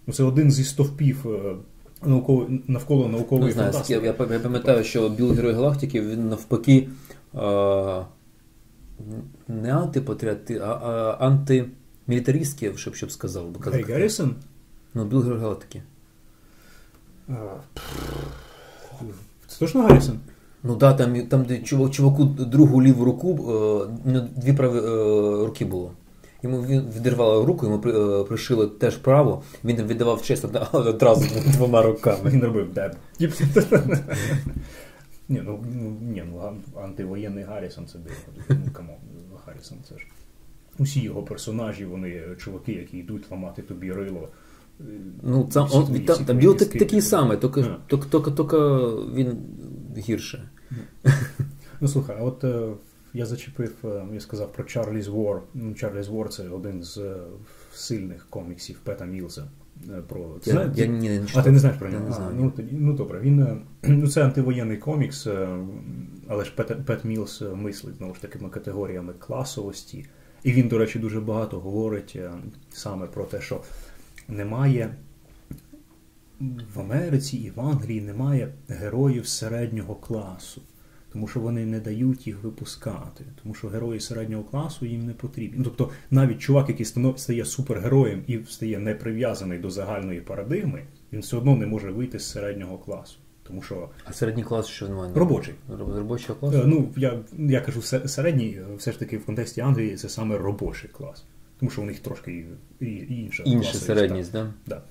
Ну, 0.07 0.15
це 0.15 0.25
один 0.25 0.51
зі 0.51 0.65
стовпів 0.65 1.27
е, 1.27 1.57
наукової, 2.05 2.65
навколо 2.67 3.09
наукової 3.09 3.47
не 3.47 3.53
знаю, 3.53 3.73
фантастики. 3.73 4.07
я, 4.07 4.15
я, 4.29 4.35
я 4.35 4.41
пам'ятаю, 4.41 4.85
що 4.85 5.09
Біл 5.09 5.33
Герой 5.33 5.53
Галактики 5.53 6.01
він 6.01 6.29
навпаки 6.29 6.89
е, 7.35 7.39
не 9.49 9.73
антипатріоти, 9.73 10.59
а, 10.59 10.67
а 10.67 11.17
антимілітаристський, 11.27 12.73
щоб, 12.77 12.95
щоб 12.95 13.11
сказав. 13.11 13.51
би 13.51 13.61
Гаррі 13.61 13.83
Гаррісон? 13.83 14.35
Ну, 14.95 15.05
Біл 15.05 15.23
Герой 15.23 15.39
Галактики. 15.39 15.83
А, 17.29 17.35
Це 19.47 19.59
точно 19.59 19.83
Гаррісон? 19.83 20.21
Ну 20.63 20.77
да, 20.77 20.93
там, 20.93 21.27
там 21.27 21.45
де 21.45 21.59
чувак, 21.59 21.93
чуваку 21.93 22.25
другу 22.25 22.83
ліву 22.83 23.05
руку, 23.05 23.31
е, 23.31 23.95
ну, 24.05 24.29
дві 24.37 24.53
праві 24.53 24.79
е, 24.79 25.47
руки 25.47 25.65
було. 25.65 25.91
Йому 26.43 26.63
він 26.63 26.91
відірвало 26.97 27.45
руку, 27.47 27.67
йому 27.67 27.83
е, 27.87 28.25
пришили 28.25 28.67
теж 28.67 28.97
праву, 28.97 29.43
він 29.65 29.83
віддавав 29.87 30.23
честь 30.23 30.45
одразу 30.73 31.41
двома 31.53 31.83
руками. 31.83 32.31
Він 32.31 32.45
робив 32.45 32.73
деб. 32.73 32.93
Ні, 35.29 35.43
ну, 35.45 35.65
ну, 35.75 35.97
ні, 36.01 36.25
ну 36.33 36.53
антивоєнний 36.83 37.45
Гаррісон 37.45 37.87
це 37.87 37.99
диво. 37.99 38.15
Ну, 38.49 38.57
come 38.73 38.87
on, 38.87 38.97
Гаррісон 39.47 39.79
це 39.89 39.99
ж. 39.99 40.07
Усі 40.79 41.01
його 41.01 41.23
персонажі, 41.23 41.85
вони 41.85 42.23
чуваки, 42.39 42.73
які 42.73 42.99
йдуть 42.99 43.31
ламати 43.31 43.63
тобі 43.63 43.93
рило. 43.93 44.29
Е, 44.81 44.85
Ну, 45.23 45.45
там, 45.53 45.67
всі 45.67 45.77
он, 45.77 46.01
там, 46.05 46.25
там 46.25 46.57
так, 46.57 46.69
такий 46.69 47.01
самий, 47.01 47.39
тільки, 47.39 47.65
він 49.15 49.39
гірше. 49.97 50.49
Ну 51.81 51.89
слухай, 51.89 52.17
а 52.21 52.23
от 52.23 52.45
е, 52.45 52.69
я 53.17 53.27
зачепив, 53.27 53.75
е, 53.85 54.03
я 54.15 54.21
сказав 54.21 54.53
про 54.53 54.65
Charley's 54.65 55.09
War. 55.09 55.43
Charley's 55.77 56.09
War 56.09 56.29
це 56.29 56.49
один 56.49 56.83
з 56.83 56.99
е, 56.99 57.17
сильних 57.73 58.27
коміксів 58.31 58.79
Пета 58.79 59.05
Мілза. 59.05 59.49
Е, 59.91 60.03
Про 60.09 60.37
я, 60.45 60.53
Знає- 60.53 60.73
я, 60.75 60.87
ні, 60.87 61.09
не 61.09 61.27
а 61.35 61.43
ти 61.43 61.51
не 61.51 61.59
знаєш 61.59 61.79
про 61.79 61.91
нього? 61.91 62.09
не 62.09 62.17
А, 62.17 62.31
ну, 62.37 62.51
тоді, 62.51 62.73
ну 62.73 62.93
добре, 62.93 63.21
він 63.21 63.61
ну, 63.83 64.09
це 64.09 64.25
антивоєнний 64.25 64.77
комікс, 64.77 65.27
але 66.29 66.45
ж 66.45 66.53
Пет, 66.57 66.87
Пет 66.87 67.05
Мілс 67.05 67.43
мислить 67.55 67.97
знову 67.97 68.15
ж 68.15 68.23
такими 68.23 68.49
категоріями 68.49 69.13
класовості. 69.19 70.07
І 70.43 70.53
він, 70.53 70.69
до 70.69 70.79
речі, 70.79 70.99
дуже 70.99 71.21
багато 71.21 71.61
говорить 71.61 72.19
саме 72.71 73.07
про 73.07 73.25
те, 73.25 73.41
що 73.41 73.61
немає 74.29 74.95
в 76.75 76.81
Америці 76.81 77.37
і 77.37 77.51
в 77.51 77.61
Англії 77.61 78.01
немає 78.01 78.53
героїв 78.69 79.27
середнього 79.27 79.95
класу. 79.95 80.63
Тому 81.17 81.29
що 81.29 81.41
вони 81.41 81.67
не 81.67 81.81
дають 81.81 82.27
їх 82.27 82.43
випускати, 82.43 83.25
тому 83.43 83.55
що 83.55 83.69
герої 83.69 84.01
середнього 84.01 84.45
класу 84.45 84.87
їм 84.87 85.07
не 85.07 85.13
потрібні. 85.13 85.55
Ну, 85.59 85.65
тобто, 85.65 85.91
навіть 86.11 86.39
чувак, 86.39 86.69
який 86.69 86.87
стає 87.17 87.45
супергероєм 87.45 88.23
і 88.27 88.39
стає 88.49 88.79
не 88.79 88.95
прив'язаний 88.95 89.59
до 89.59 89.71
загальної 89.71 90.21
парадигми, 90.21 90.83
він 91.13 91.21
все 91.21 91.37
одно 91.37 91.57
не 91.57 91.67
може 91.67 91.91
вийти 91.91 92.19
з 92.19 92.31
середнього 92.31 92.79
класу. 92.79 93.19
Тому 93.43 93.63
що 93.63 93.89
А 94.05 94.13
середній 94.13 94.45
клас 94.45 94.67
що 94.67 94.87
він 94.87 94.95
має? 94.95 95.15
робочий. 95.15 95.55
Робочого 95.69 96.39
класу? 96.39 96.59
Е, 96.59 96.63
Ну, 96.67 96.89
я, 96.97 97.19
я 97.39 97.61
кажу, 97.61 97.83
середній, 97.83 98.49
е, 98.49 98.77
все 98.77 98.93
ж 98.93 98.99
таки 98.99 99.19
в 99.19 99.25
контексті 99.27 99.61
Англії 99.61 99.97
це 99.97 100.09
саме 100.09 100.39
робочий 100.39 100.91
клас. 100.91 101.25
Тому 101.59 101.71
що 101.71 101.83
у 101.83 101.85
них 101.85 102.01
трошки 102.01 102.45
інша 102.81 103.43
Інша 103.47 103.75
середність, 103.79 104.33
так. 104.33 104.47
да? 104.67 104.83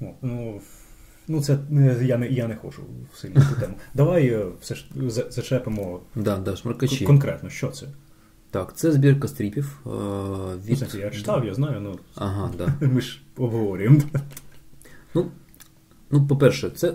Да. 0.00 0.06
О, 0.06 0.14
ну, 0.22 0.60
ну, 1.28 1.40
це 1.42 1.58
е, 1.72 1.98
я 2.04 2.18
не, 2.18 2.28
я 2.28 2.48
не 2.48 2.56
хочу 2.56 2.82
в 3.14 3.18
сильну 3.18 3.40
тему. 3.60 3.74
Давай 3.94 4.26
е, 4.28 4.46
все 4.60 4.74
ж 4.74 4.86
зачепимо 5.30 6.00
Да, 6.14 6.36
да, 6.36 6.56
шмаркачі. 6.56 6.98
к- 6.98 7.06
конкретно, 7.06 7.50
що 7.50 7.68
це. 7.68 7.86
Так, 8.50 8.76
це 8.76 8.92
збірка 8.92 9.28
стріпів 9.28 9.80
е, 9.86 9.88
Ну, 9.90 10.56
від... 10.64 10.94
я 11.00 11.10
читав, 11.10 11.44
я 11.44 11.54
знаю, 11.54 11.80
ну 11.80 11.98
Ага, 12.14 12.50
да. 12.58 12.74
ми 12.86 13.00
ж 13.00 13.20
обговорюємо. 13.36 14.00
Ну, 15.14 15.26
ну 16.10 16.26
по-перше, 16.26 16.70
це, 16.70 16.88
е, 16.88 16.94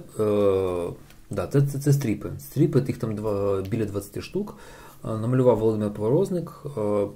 да, 1.29 1.47
це, 1.47 1.61
це, 1.61 1.79
це 1.79 1.93
стріпи. 1.93 2.31
Стріпи, 2.39 2.81
тих 2.81 2.97
там 2.97 3.15
два, 3.15 3.61
біля 3.61 3.85
20 3.85 4.23
штук. 4.23 4.57
Е, 5.05 5.07
намалював 5.07 5.57
Володимир 5.59 5.93
Поворозник. 5.93 6.51
Е, 6.77 7.07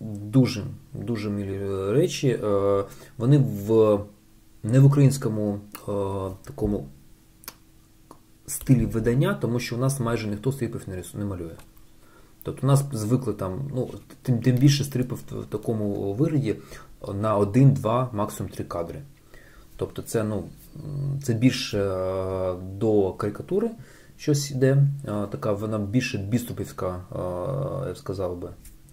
дуже, 0.00 0.64
дуже 0.92 1.30
милі 1.30 1.58
речі. 1.92 2.28
Е, 2.44 2.84
вони 3.18 3.38
в, 3.38 4.00
не 4.62 4.80
в 4.80 4.84
українському 4.84 5.60
е, 5.74 5.92
такому 6.44 6.88
стилі 8.46 8.86
видання, 8.86 9.34
тому 9.34 9.60
що 9.60 9.76
у 9.76 9.78
нас 9.78 10.00
майже 10.00 10.28
ніхто 10.28 10.52
стріпів 10.52 10.82
не, 10.86 11.02
не 11.14 11.24
малює. 11.24 11.56
Тобто 12.42 12.66
у 12.66 12.66
нас 12.66 12.84
звикли 12.92 13.32
там, 13.32 13.70
ну, 13.74 13.90
тим, 14.22 14.42
тим 14.42 14.56
більше 14.56 14.84
стріпи 14.84 15.14
в, 15.14 15.46
такому 15.46 16.14
вигляді 16.14 16.56
на 17.14 17.36
один, 17.36 17.72
два, 17.72 18.10
максимум 18.12 18.52
три 18.52 18.64
кадри. 18.64 19.02
Тобто 19.76 20.02
це, 20.02 20.24
ну, 20.24 20.44
це 21.22 21.34
більше 21.34 21.78
е, 21.78 22.54
до 22.54 23.12
карикатури 23.12 23.70
щось 24.16 24.50
йде. 24.50 24.86
Е, 25.08 25.26
Така 25.30 25.52
вона 25.52 25.78
більше 25.78 26.18
біступівська, 26.18 26.88
е, 26.88 27.86
я 27.86 27.92
б 27.92 27.96
сказав 27.96 28.38
би, 28.38 28.50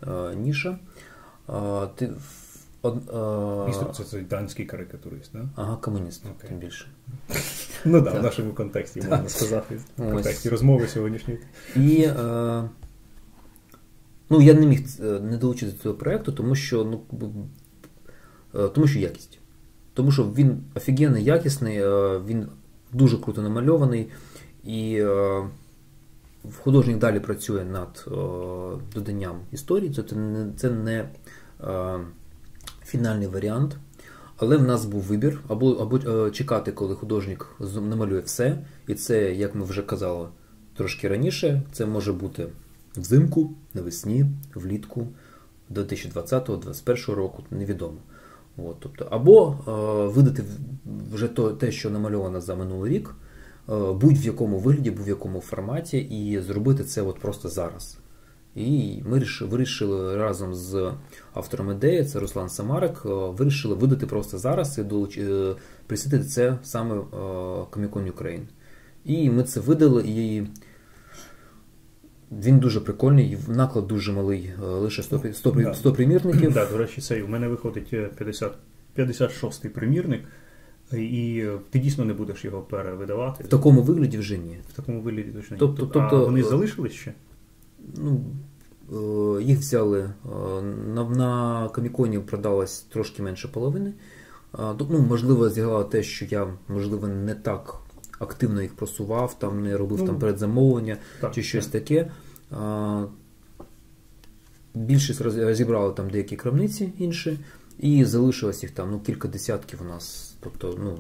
е, 0.08 0.36
ніша. 0.36 0.80
Е, 1.50 1.88
Ти, 1.96 2.10
од- 2.88 3.10
е, 3.10 3.68
Містер, 3.68 4.06
це 4.06 4.22
данський 4.22 4.66
карикатурист, 4.66 5.32
да? 5.34 5.50
Ага, 5.56 5.78
комуніст, 5.82 6.26
Окей. 6.26 6.50
тим 6.50 6.60
більше. 6.60 6.88
Ну 7.86 8.02
так, 8.02 8.20
в 8.20 8.24
нашому 8.24 8.54
контексті 8.54 9.02
можна 9.02 9.30
сказати, 9.30 9.80
в 9.98 10.12
контексті 10.12 10.50
розмови 10.50 10.88
сьогоднішньої. 10.88 11.40
І 11.76 12.04
е, 12.04 12.64
ну, 14.30 14.42
я 14.42 14.54
не 14.54 14.66
міг 14.66 14.80
е, 15.00 15.04
не 15.04 15.38
долучити 15.38 15.72
до 15.72 15.78
цього 15.78 15.96
проєкту, 15.96 16.32
тому 16.32 16.56
що, 16.56 16.84
ну, 16.84 17.02
е, 18.56 18.68
тому 18.68 18.88
що 18.88 19.00
якість. 19.00 19.40
Тому 19.94 20.12
що 20.12 20.24
він 20.24 20.64
офігенно 20.76 21.18
якісний, 21.18 21.78
е, 21.78 22.20
він 22.28 22.48
дуже 22.94 23.18
круто 23.18 23.42
намальований, 23.42 24.10
і 24.64 25.04
художник 26.64 26.98
далі 26.98 27.20
працює 27.20 27.64
над 27.64 28.06
доданням 28.94 29.40
історії. 29.52 29.94
Це 29.94 30.16
не, 30.16 30.54
це 30.58 30.70
не 30.70 31.10
фінальний 32.88 33.28
варіант. 33.28 33.78
Але 34.38 34.58
в 34.58 34.64
нас 34.64 34.86
був 34.86 35.02
вибір, 35.02 35.40
або, 35.48 35.72
або 35.72 35.98
е, 35.98 36.32
чекати, 36.32 36.72
коли 36.72 36.96
художник 36.96 37.56
намалює 37.82 38.20
все. 38.20 38.58
І 38.88 38.94
це, 38.96 39.34
як 39.34 39.56
ми 39.56 39.66
вже 39.66 39.82
казали 39.82 40.28
трошки 40.76 41.08
раніше, 41.08 41.62
це 41.72 41.86
може 41.86 42.14
бути 42.14 42.48
взимку, 42.96 43.54
навесні, 43.74 44.26
влітку 44.56 45.08
2020-2021 45.72 47.14
року, 47.14 47.44
невідомо. 47.52 47.98
От, 48.58 48.76
тобто, 48.80 49.08
або 49.12 49.58
е, 49.68 49.72
видати 50.14 50.44
вже 51.14 51.28
то, 51.28 51.52
те, 51.52 51.72
що 51.72 51.90
намальовано 51.90 52.42
за 52.42 52.56
минулий 52.56 52.94
рік, 52.94 53.16
е, 53.70 53.74
будь-в 53.94 54.26
якому 54.26 54.60
вигляді, 54.60 54.92
будь-в 54.92 55.10
якому 55.10 55.42
форматі, 55.42 55.98
і 55.98 56.42
зробити 56.42 56.84
це 56.84 57.02
от 57.02 57.20
просто 57.20 57.50
зараз. 57.50 57.98
І 58.58 59.02
ми 59.06 59.20
ріш- 59.20 59.42
вирішили 59.42 60.18
разом 60.18 60.56
з 60.56 60.92
автором 61.34 61.72
ідеї, 61.72 62.06
це 62.06 62.20
Руслан 62.20 62.50
Самарик, 62.50 63.02
е, 63.06 63.10
вирішили 63.10 63.76
видати 63.76 64.06
просто 64.06 64.38
зараз 64.38 64.78
і 64.78 64.84
долуч... 64.84 65.18
е, 65.18 65.56
присвятити 65.88 66.24
це 66.26 66.58
саме 66.64 66.96
е, 66.96 67.00
Comic-Con 67.72 68.12
Ukraine. 68.12 68.44
І 69.06 69.30
ми 69.30 69.44
це 69.44 69.60
видали, 69.60 70.04
і 70.08 70.44
він 72.32 72.60
дуже 72.60 72.82
прикольний, 72.82 73.38
наклад 73.48 73.88
дуже 73.88 74.12
малий, 74.14 74.54
лише 74.62 75.04
100, 75.04 75.18
пі- 75.18 75.34
100, 75.34 75.52
Да. 75.52 75.74
100 75.74 75.94
примірників. 75.94 76.54
Да, 76.54 76.66
до 76.66 76.78
речі, 76.78 77.02
це 77.02 77.24
у 77.24 77.28
мене 77.28 77.48
виходить 77.48 77.90
е, 77.94 78.10
50, 78.18 78.52
56-й 78.98 79.70
примірник, 79.70 80.22
і 80.94 81.46
ти 81.70 81.80
дійсно 81.80 82.06
не 82.06 82.14
будеш 82.14 82.46
його 82.46 82.62
перевидавати. 82.62 83.44
В 83.44 83.48
такому 83.48 83.82
вигляді 83.82 84.18
вже 84.18 84.38
ні. 84.38 84.58
В 84.70 84.74
такому 84.74 85.02
вигляді 85.02 85.30
точно 85.32 85.56
ні. 85.56 85.60
Тобто- 85.60 85.86
а 85.86 85.90
тобто, 85.94 86.26
вони 86.26 86.40
е, 86.40 86.44
залишились 86.44 86.94
ще? 86.94 87.14
Ну, 87.98 88.22
їх 89.42 89.60
взяли 89.60 90.00
е, 90.00 90.12
на, 90.96 91.04
на 91.04 91.70
коміконі 91.70 92.20
продалось 92.20 92.82
трошки 92.82 93.24
менше 93.24 93.48
половини. 93.48 93.94
Ну, 94.90 95.00
можливо, 95.10 95.50
зіграло 95.50 95.84
те, 95.84 96.04
що 96.04 96.26
я, 96.26 96.48
можливо, 96.68 97.08
не 97.08 97.36
так 97.36 97.76
активно 98.20 98.62
їх 98.62 98.76
просував, 98.76 99.40
там 99.40 99.64
не 99.64 99.78
робив 99.78 100.00
Ну, 100.00 100.06
там 100.06 100.20
передзамовлення 100.20 100.98
так, 101.22 101.34
чи 101.34 101.44
щось 101.44 101.68
так. 101.68 101.84
таке. 101.84 102.12
Більшість 104.74 105.22
розібрали 105.22 105.94
там 105.94 106.10
деякі 106.10 106.36
крамниці 106.36 106.94
інші, 106.98 107.40
і 107.80 108.06
залишилось 108.06 108.64
їх 108.64 108.72
там 108.72 108.92
ну, 108.92 109.00
кілька 109.00 109.28
десятків 109.28 109.80
у 109.82 109.86
нас. 109.86 110.36
Тобто, 110.40 110.80
ну, 110.84 110.98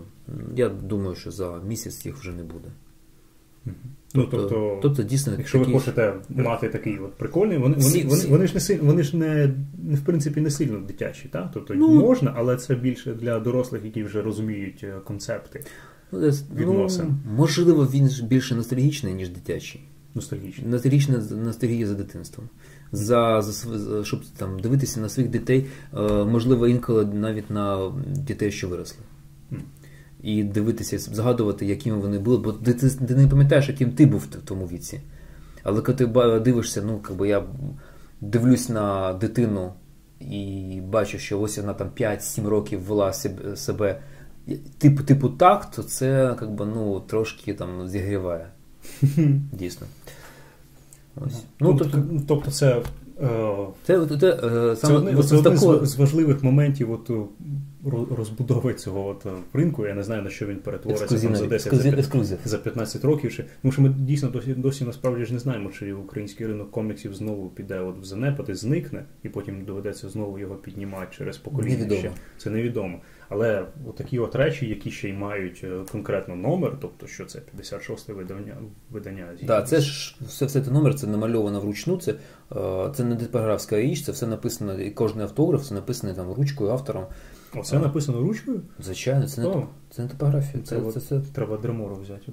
я 0.56 0.70
думаю, 0.70 1.16
що 1.16 1.32
за 1.32 1.60
місяць 1.68 2.06
їх 2.06 2.18
вже 2.18 2.32
не 2.32 2.44
буде. 2.44 2.70
Ну, 4.18 4.27
тобто, 4.31 4.80
тобто 4.81 5.03
дійсно, 5.03 5.34
якщо 5.38 5.60
ви 5.60 5.65
хочете 5.65 6.14
мати 6.30 6.69
такий 6.69 6.98
от 6.98 7.14
прикольний, 7.14 7.57
вони, 7.57 7.76
вони, 7.80 8.03
вони, 8.06 8.26
вони 8.30 8.48
ж 8.48 8.53
не 8.53 8.60
сильно, 8.60 8.84
вони 8.84 9.03
ж 9.03 9.18
не, 9.18 9.53
не 9.84 9.95
в 9.95 10.02
принципі 10.02 10.41
не 10.41 10.52
сильно 10.52 10.80
дитячі, 10.80 11.30
так? 11.31 11.52
Тобто 11.53 11.73
Ну- 11.73 11.88
можна, 11.94 12.34
але 12.38 12.57
це 12.57 12.76
більше 12.76 13.14
для 13.14 13.39
дорослих, 13.39 13.85
які 13.85 14.03
вже 14.03 14.22
розуміють 14.22 14.84
е, 14.84 14.94
концепти 15.06 15.64
Ну, 16.11 16.19
десь, 16.19 16.44
відносин. 16.56 17.06
Ну, 17.07 17.34
можливо, 17.38 17.88
він 17.94 18.10
ж 18.10 18.26
більше 18.26 18.56
ностальгічний, 18.56 19.14
ніж 19.14 19.30
дитячий. 19.30 19.81
ностальгічні. 20.15 20.64
Ностальгічна 20.68 21.18
ностальгія 21.45 21.88
за 21.88 21.94
дитинством. 21.94 22.49
За, 22.91 23.41
за, 23.41 23.77
за- 23.77 24.03
щоб 24.03 24.22
там 24.38 24.60
дивитися 24.60 24.99
на 24.99 25.10
своїх 25.10 25.31
дітей, 25.31 25.65
е, 25.98 25.99
можливо, 26.23 26.68
інколи 26.68 27.06
навіть 27.06 27.49
на 27.52 27.91
дітей, 28.07 28.52
що 28.52 28.68
виросли. 28.68 28.99
І 30.23 30.44
дивитися, 30.44 30.99
згадувати, 30.99 31.65
якими 31.65 31.98
вони 31.98 32.19
були, 32.19 32.38
бо 32.38 32.52
ти, 32.52 32.73
ти, 32.73 32.89
ти 32.89 33.15
не 33.15 33.27
пам'ятаєш, 33.27 33.68
яким 33.68 33.91
ти 33.91 34.06
був 34.06 34.19
в 34.19 34.26
тому 34.26 34.65
віці. 34.65 35.02
Але 35.64 35.81
коли 35.81 35.98
ти 35.98 36.06
дивишся, 36.39 36.84
ну, 36.85 37.02
якби 37.10 37.27
я 37.27 37.44
дивлюсь 38.22 38.69
на 38.69 39.14
дитину 39.14 39.73
і 40.19 40.81
бачу, 40.89 41.19
що 41.19 41.39
ось 41.39 41.57
вона 41.57 41.73
там 41.73 41.89
5-7 41.99 42.48
років 42.48 42.81
вела 42.81 43.14
себе- 43.14 44.02
типу, 44.77 45.03
типу 45.03 45.30
так, 45.30 45.72
то 45.72 45.84
це 45.84 46.35
якби, 46.41 46.65
ну, 46.65 46.99
трошки 46.99 47.53
там 47.53 47.88
зігріває. 47.88 48.48
Дійсно. 49.52 49.88
Ось. 51.15 51.44
Ну, 51.60 51.72
Ну, 51.72 51.77
тобто, 51.77 51.98
тобто, 51.98 52.23
тобто 52.27 52.52
це, 52.52 52.81
е, 53.22 53.68
це, 53.84 54.07
це, 54.07 54.27
е, 54.27 54.76
це, 54.76 54.76
саме 54.76 54.95
одне, 54.95 55.15
ось 55.15 55.30
це 55.30 55.38
один 55.38 55.57
з, 55.57 55.80
з 55.84 55.95
важливих 55.95 56.44
моментів 56.44 56.91
от, 56.91 57.11
розбудови 57.90 58.74
цього 58.74 59.08
от 59.08 59.26
ринку. 59.54 59.86
Я 59.86 59.94
не 59.94 60.04
знаю, 60.04 60.22
на 60.22 60.30
що 60.30 60.46
він 60.46 60.58
перетвориться 60.58 61.20
там, 61.20 61.36
за 61.36 61.46
10 61.46 61.74
за, 62.24 62.38
за 62.46 62.58
15 62.58 63.06
років. 63.06 63.34
Чи... 63.34 63.46
Тому 63.62 63.72
що 63.72 63.82
ми 63.82 63.90
дійсно 63.90 64.30
досі 64.30 64.54
досі 64.54 64.86
насправді 64.86 65.26
ж 65.26 65.34
не 65.34 65.40
знаємо, 65.40 65.70
чи 65.80 65.94
український 65.94 66.48
ринок 66.48 66.72
коміксів 66.72 67.14
знову 67.14 67.50
піде 67.50 67.80
от 67.80 68.00
в 68.00 68.04
занепад 68.04 68.50
і 68.50 68.54
зникне, 68.54 69.06
і 69.24 69.30
потім 69.30 69.66
доведеться 69.66 70.10
знову 70.10 70.40
його 70.40 70.56
піднімати 70.56 71.08
через 71.18 71.38
покоління. 71.38 71.78
Невідомо. 71.78 72.00
Ще. 72.00 72.12
Це 72.38 72.50
невідомо. 72.50 73.00
Але 73.30 73.66
такі 73.98 74.20
от 74.20 74.36
речі, 74.36 74.70
які 74.70 74.92
ще 74.92 75.10
й 75.10 75.14
мають 75.14 75.62
е, 75.64 75.80
конкретно 75.92 76.36
номер, 76.36 76.78
тобто 76.82 77.08
що 77.08 77.26
це 77.26 77.40
56-те 77.58 78.14
видання 78.14 78.58
видання. 78.92 79.28
Да, 79.44 79.62
це 79.62 79.82
ж 79.82 80.18
все 80.28 80.46
все 80.46 80.62
це 80.62 80.72
номер, 80.72 80.96
це 80.96 81.08
намальовано 81.08 81.60
вручну. 81.60 81.98
Це 81.98 82.14
е, 82.56 82.92
це 82.96 83.04
не 83.04 83.16
типографська 83.16 83.82
річ, 83.82 84.04
це 84.04 84.12
все 84.12 84.28
написано, 84.28 84.80
і 84.80 84.92
кожен 84.92 85.22
автограф 85.22 85.68
це 85.68 85.74
написано 85.74 86.14
там 86.14 86.32
ручкою 86.32 86.72
автором. 86.72 87.06
Оце 87.56 87.80
написано 87.80 88.19
ручкою? 88.22 88.61
Звичайно, 88.80 89.28
це 89.28 89.41
не 89.41 89.64
це 89.90 90.02
не 90.02 90.07
типографія. 90.07 90.64
Це, 90.64 90.82
це, 90.82 90.99
це, 90.99 90.99
це 90.99 91.19
треба 91.34 91.57
дремору 91.57 91.95
взяти. 91.95 92.32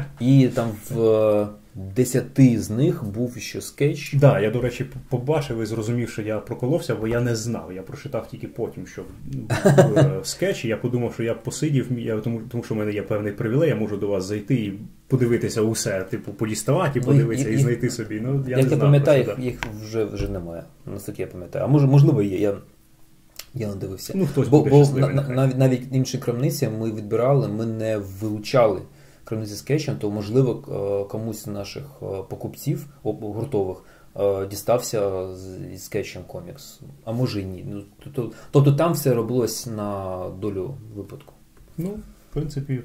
І 0.20 0.48
там 0.48 0.70
в 0.90 1.48
десяти 1.74 2.60
з 2.60 2.70
них 2.70 3.04
був 3.04 3.36
ще 3.36 3.60
скетч. 3.60 4.10
Так, 4.10 4.20
да, 4.20 4.40
я, 4.40 4.50
до 4.50 4.60
речі, 4.60 4.86
побачив 5.08 5.62
і 5.62 5.66
зрозумів, 5.66 6.10
що 6.10 6.22
я 6.22 6.38
проколовся, 6.38 6.94
бо 6.94 7.08
я 7.08 7.20
не 7.20 7.36
знав. 7.36 7.72
Я 7.74 7.82
прочитав 7.82 8.28
тільки 8.28 8.48
потім, 8.48 8.86
що 8.86 9.02
був 9.32 9.98
е, 9.98 10.20
скетч, 10.22 10.64
я 10.64 10.76
подумав, 10.76 11.14
що 11.14 11.22
я 11.22 11.34
посидів, 11.34 11.98
я, 11.98 12.18
тому, 12.18 12.40
тому 12.50 12.64
що 12.64 12.74
в 12.74 12.78
мене 12.78 12.92
є 12.92 13.02
певний 13.02 13.32
привілей, 13.32 13.68
я 13.68 13.76
можу 13.76 13.96
до 13.96 14.08
вас 14.08 14.24
зайти 14.24 14.54
і 14.54 14.72
подивитися 15.08 15.62
усе, 15.62 16.02
типу, 16.02 16.32
подіставати 16.32 16.98
і 16.98 17.02
ну, 17.02 17.08
подивитися, 17.08 17.48
і, 17.48 17.52
і, 17.52 17.54
і 17.54 17.58
знайти 17.58 17.90
собі. 17.90 18.20
Ну, 18.20 18.44
я 18.48 18.56
Як 18.56 18.66
не 18.66 18.72
я 18.72 18.80
пам'ятаю, 18.80 19.18
їх, 19.18 19.38
їх 19.38 19.60
вже 19.82 20.04
вже 20.04 20.28
немає. 20.28 20.62
Наскільки 20.86 21.22
я 21.22 21.28
пам'ятаю. 21.28 21.64
А 21.64 21.68
може, 21.68 21.86
можливо, 21.86 22.22
є. 22.22 22.38
Я 22.38 22.54
я 23.54 23.68
не 23.68 23.74
дивився. 23.74 24.12
Ну, 24.16 24.26
хтось 24.26 24.48
бо, 24.48 24.64
бо 24.64 24.86
навіть 25.28 25.58
навіть 25.58 25.82
інші 25.92 26.18
крамниці 26.18 26.68
ми 26.68 26.92
відбирали, 26.92 27.48
ми 27.48 27.66
не 27.66 27.98
вилучали 27.98 28.82
крамниці 29.30 29.54
скетчем, 29.54 29.96
то 29.96 30.10
можливо 30.10 30.50
е, 31.04 31.08
комусь 31.08 31.42
з 31.42 31.46
наших 31.46 31.84
е, 32.02 32.06
покупців 32.28 32.86
гуртових 33.02 33.84
е, 34.16 34.46
дістався 34.46 35.34
з 35.34 35.78
скетчем 35.78 36.22
комікс, 36.26 36.80
а 37.04 37.12
може 37.12 37.40
і 37.40 37.44
ні. 37.44 37.64
Ну, 37.68 37.82
Тобто, 38.04 38.32
тобто 38.50 38.72
там 38.72 38.92
все 38.92 39.14
робилось 39.14 39.66
на 39.66 40.20
долю 40.40 40.74
випадку. 40.94 41.34
Ну, 41.78 41.88
в 42.30 42.32
принципі, 42.32 42.80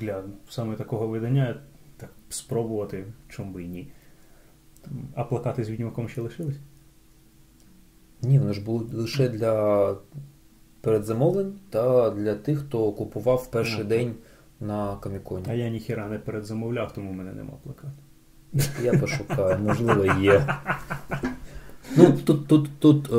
для 0.00 0.22
саме 0.48 0.74
такого 0.74 1.08
видання 1.08 1.60
так 1.96 2.10
спробувати, 2.28 3.04
чому 3.28 3.52
би 3.52 3.62
і 3.62 3.68
ні. 3.68 3.88
А 5.14 5.24
плакати 5.24 5.64
з 5.64 5.70
відьмаком 5.70 6.08
ще 6.08 6.20
лишились? 6.20 6.56
Ні, 8.22 8.38
вони 8.38 8.52
ж 8.52 8.64
були 8.64 8.84
лише 8.92 9.28
для 9.28 9.94
передзамовлень 10.80 11.52
та 11.70 12.10
для 12.10 12.34
тих, 12.34 12.58
хто 12.58 12.92
купував 12.92 13.50
перший 13.50 13.78
ну, 13.78 13.84
день 13.84 14.14
на 14.60 14.96
Каміконі. 14.96 15.44
А 15.48 15.54
я 15.54 15.68
ніхіра 15.68 16.08
не 16.08 16.18
передзамовляв, 16.18 16.92
тому 16.92 17.10
в 17.10 17.14
мене 17.14 17.32
нема 17.32 17.52
плакату. 17.62 17.92
Я 18.82 18.98
пошукаю, 18.98 19.58
можливо, 19.58 20.04
є. 20.20 20.46
Ну, 21.96 22.12
Тут 22.24 22.46
тут, 22.48 22.70
тут 22.78 23.12
е, 23.12 23.16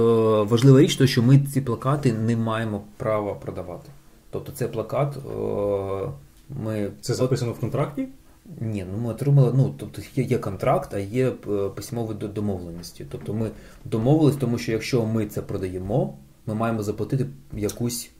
важлива 0.50 0.80
річ, 0.80 0.96
то, 0.96 1.08
що 1.08 1.24
ми 1.24 1.40
ці 1.40 1.62
плакати 1.62 2.14
не 2.14 2.38
маємо 2.38 2.84
права 2.98 3.34
продавати. 3.34 3.90
Тобто 4.30 4.52
цей 4.52 4.68
плакат 4.68 5.18
е, 5.18 6.10
ми. 6.50 6.92
Це 7.02 7.14
записано 7.14 7.52
в 7.52 7.60
контракті? 7.60 8.08
Ні, 8.62 8.86
ну 8.92 8.98
ми 8.98 9.10
отримали. 9.10 9.54
Ну 9.56 9.74
тобто 9.78 10.02
є 10.16 10.24
є 10.24 10.38
контракт, 10.38 10.94
а 10.94 11.00
є 11.00 11.28
е, 11.28 11.70
письмові 11.76 12.14
домовленості. 12.36 13.06
Тобто 13.12 13.34
ми 13.34 13.52
домовились, 13.86 14.36
тому 14.36 14.58
що 14.58 14.72
якщо 14.72 15.06
ми 15.06 15.26
це 15.26 15.42
продаємо, 15.42 16.18
ми 16.46 16.56
маємо 16.56 16.84
заплатити 16.84 17.26
якусь 17.54 18.12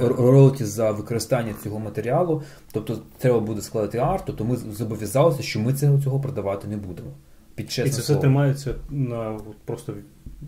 роялті 0.00 0.64
за 0.64 0.90
використання 0.90 1.54
цього 1.62 1.78
матеріалу. 1.78 2.42
Тобто 2.72 2.98
треба 3.18 3.40
буде 3.40 3.60
складати 3.60 3.98
арт, 3.98 4.22
тобто 4.26 4.44
ми 4.44 4.56
зобов'язалися, 4.56 5.42
що 5.42 5.60
ми 5.60 5.74
цього 5.74 6.00
цього 6.00 6.20
продавати 6.20 6.68
не 6.68 6.76
будемо. 6.76 7.10
Під 7.54 7.66
І 7.66 7.90
це 7.90 8.00
все 8.00 8.16
тримається 8.16 8.74
на 8.90 9.38
просто. 9.64 9.94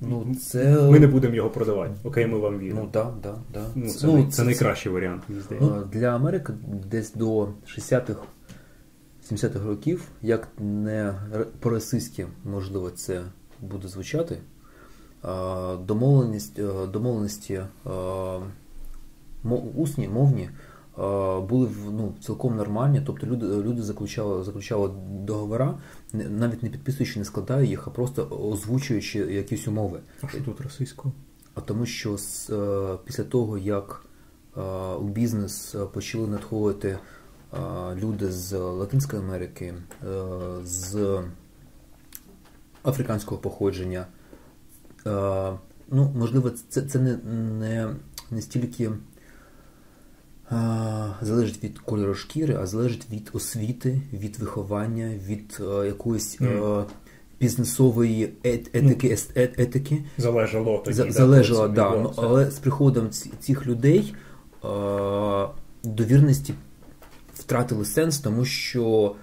Ну, 0.00 0.34
це... 0.42 0.80
Ми 0.90 0.98
не 0.98 1.06
будемо 1.06 1.34
його 1.34 1.50
продавати. 1.50 1.92
Окей, 2.04 2.26
ми 2.26 2.38
вам 2.38 2.58
віримо. 2.58 2.80
Ну, 2.80 2.88
да, 2.92 3.10
да, 3.22 3.34
да. 3.54 3.66
Ну, 3.74 3.88
Це 3.88 4.06
ну, 4.06 4.24
це, 4.24 4.30
це 4.30 4.44
найкращий 4.44 4.92
варіант. 4.92 5.22
мені 5.28 5.40
здається. 5.40 5.70
Ну, 5.76 5.84
Для 5.92 6.06
Америки 6.06 6.52
десь 6.90 7.12
до 7.12 7.48
60-х 7.66 8.20
70-х 9.30 9.66
років, 9.66 10.08
як 10.22 10.48
не 10.58 11.14
по-російськи, 11.60 12.26
можливо, 12.44 12.90
це 12.90 13.22
буде 13.60 13.88
звучати, 13.88 14.38
домовленість, 15.86 16.60
домовленості 16.90 17.60
усні, 19.74 20.08
мовні 20.08 20.50
були 21.48 21.68
ну, 21.90 22.14
цілком 22.20 22.56
нормальні, 22.56 23.02
тобто 23.06 23.26
люди 23.26 23.46
люди 23.46 23.82
заключали 23.82 24.44
заключали 24.44 24.90
договори, 25.10 25.68
навіть 26.12 26.62
не 26.62 26.68
підписуючи, 26.68 27.18
не 27.18 27.24
складаючи 27.24 27.70
їх, 27.70 27.88
а 27.88 27.90
просто 27.90 28.28
озвучуючи 28.52 29.18
якісь 29.18 29.68
умови. 29.68 30.00
А 30.22 30.28
що 30.28 30.40
тут 30.40 30.60
російською? 30.60 31.14
А 31.54 31.60
тому, 31.60 31.86
що 31.86 32.16
е, 32.50 32.98
після 33.04 33.24
того, 33.24 33.58
як 33.58 34.04
у 35.00 35.04
бізнес 35.04 35.76
почали 35.92 36.26
надходити 36.26 36.98
люди 37.94 38.32
з 38.32 38.58
Латинської 38.58 39.22
Америки, 39.22 39.74
е, 39.74 40.06
з 40.64 41.20
африканського 42.84 43.40
походження. 43.40 44.06
Е, 45.06 45.52
ну, 45.90 46.12
Можливо, 46.16 46.50
це 46.68 46.82
це 46.82 46.98
не 46.98 47.16
не, 47.60 47.88
не 48.30 48.42
стільки 48.42 48.90
залежить 51.22 51.64
від 51.64 51.78
кольору 51.78 52.14
шкіри, 52.14 52.56
а 52.60 52.66
залежить 52.66 53.06
від 53.12 53.30
освіти, 53.32 54.00
від 54.12 54.38
виховання, 54.38 55.14
від 55.26 55.60
е, 55.60 55.86
якоїсь. 55.86 56.40
Mm. 56.40 56.84
Бізнесової 57.40 58.32
етики, 58.44 58.80
ну, 58.82 59.16
етики. 59.34 60.04
залежало 60.18 60.78
тоді, 60.78 61.10
залежало, 61.10 61.68
да, 61.68 61.90
да, 61.90 61.96
ну, 61.96 62.12
але 62.16 62.50
з 62.50 62.58
приходом 62.58 63.10
цих 63.40 63.66
людей 63.66 64.14
довірності 65.82 66.54
втратили 67.50 67.84
сенс, 67.84 68.18
тому 68.18 68.44
що 68.44 69.14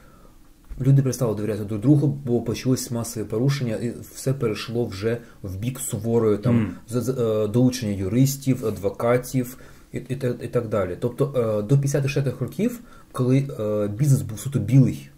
люди 0.81 1.01
перестали 1.01 1.35
довіряти 1.35 1.63
до 1.63 1.77
другу, 1.77 2.07
бо 2.25 2.41
почалися 2.41 2.93
масові 2.93 3.23
порушення, 3.23 3.75
і 3.75 3.93
все 4.15 4.33
перейшло 4.33 4.85
вже 4.85 5.17
в 5.43 5.57
бік 5.57 5.79
суворої 5.79 6.37
там 6.37 6.75
mm. 6.91 7.47
долучення 7.51 7.91
юристів, 7.91 8.65
адвокатів 8.65 9.57
і, 9.93 9.97
і, 9.97 10.13
і 10.41 10.47
так 10.47 10.67
далі. 10.69 10.97
Тобто 10.99 11.33
е, 11.35 11.61
до 11.61 11.75
50-60-х 11.75 12.39
років, 12.39 12.79
коли 13.11 13.47
е, 13.59 13.87
бізнес 13.87 14.21
був 14.21 14.39
суто 14.39 14.59
білий, 14.59 15.09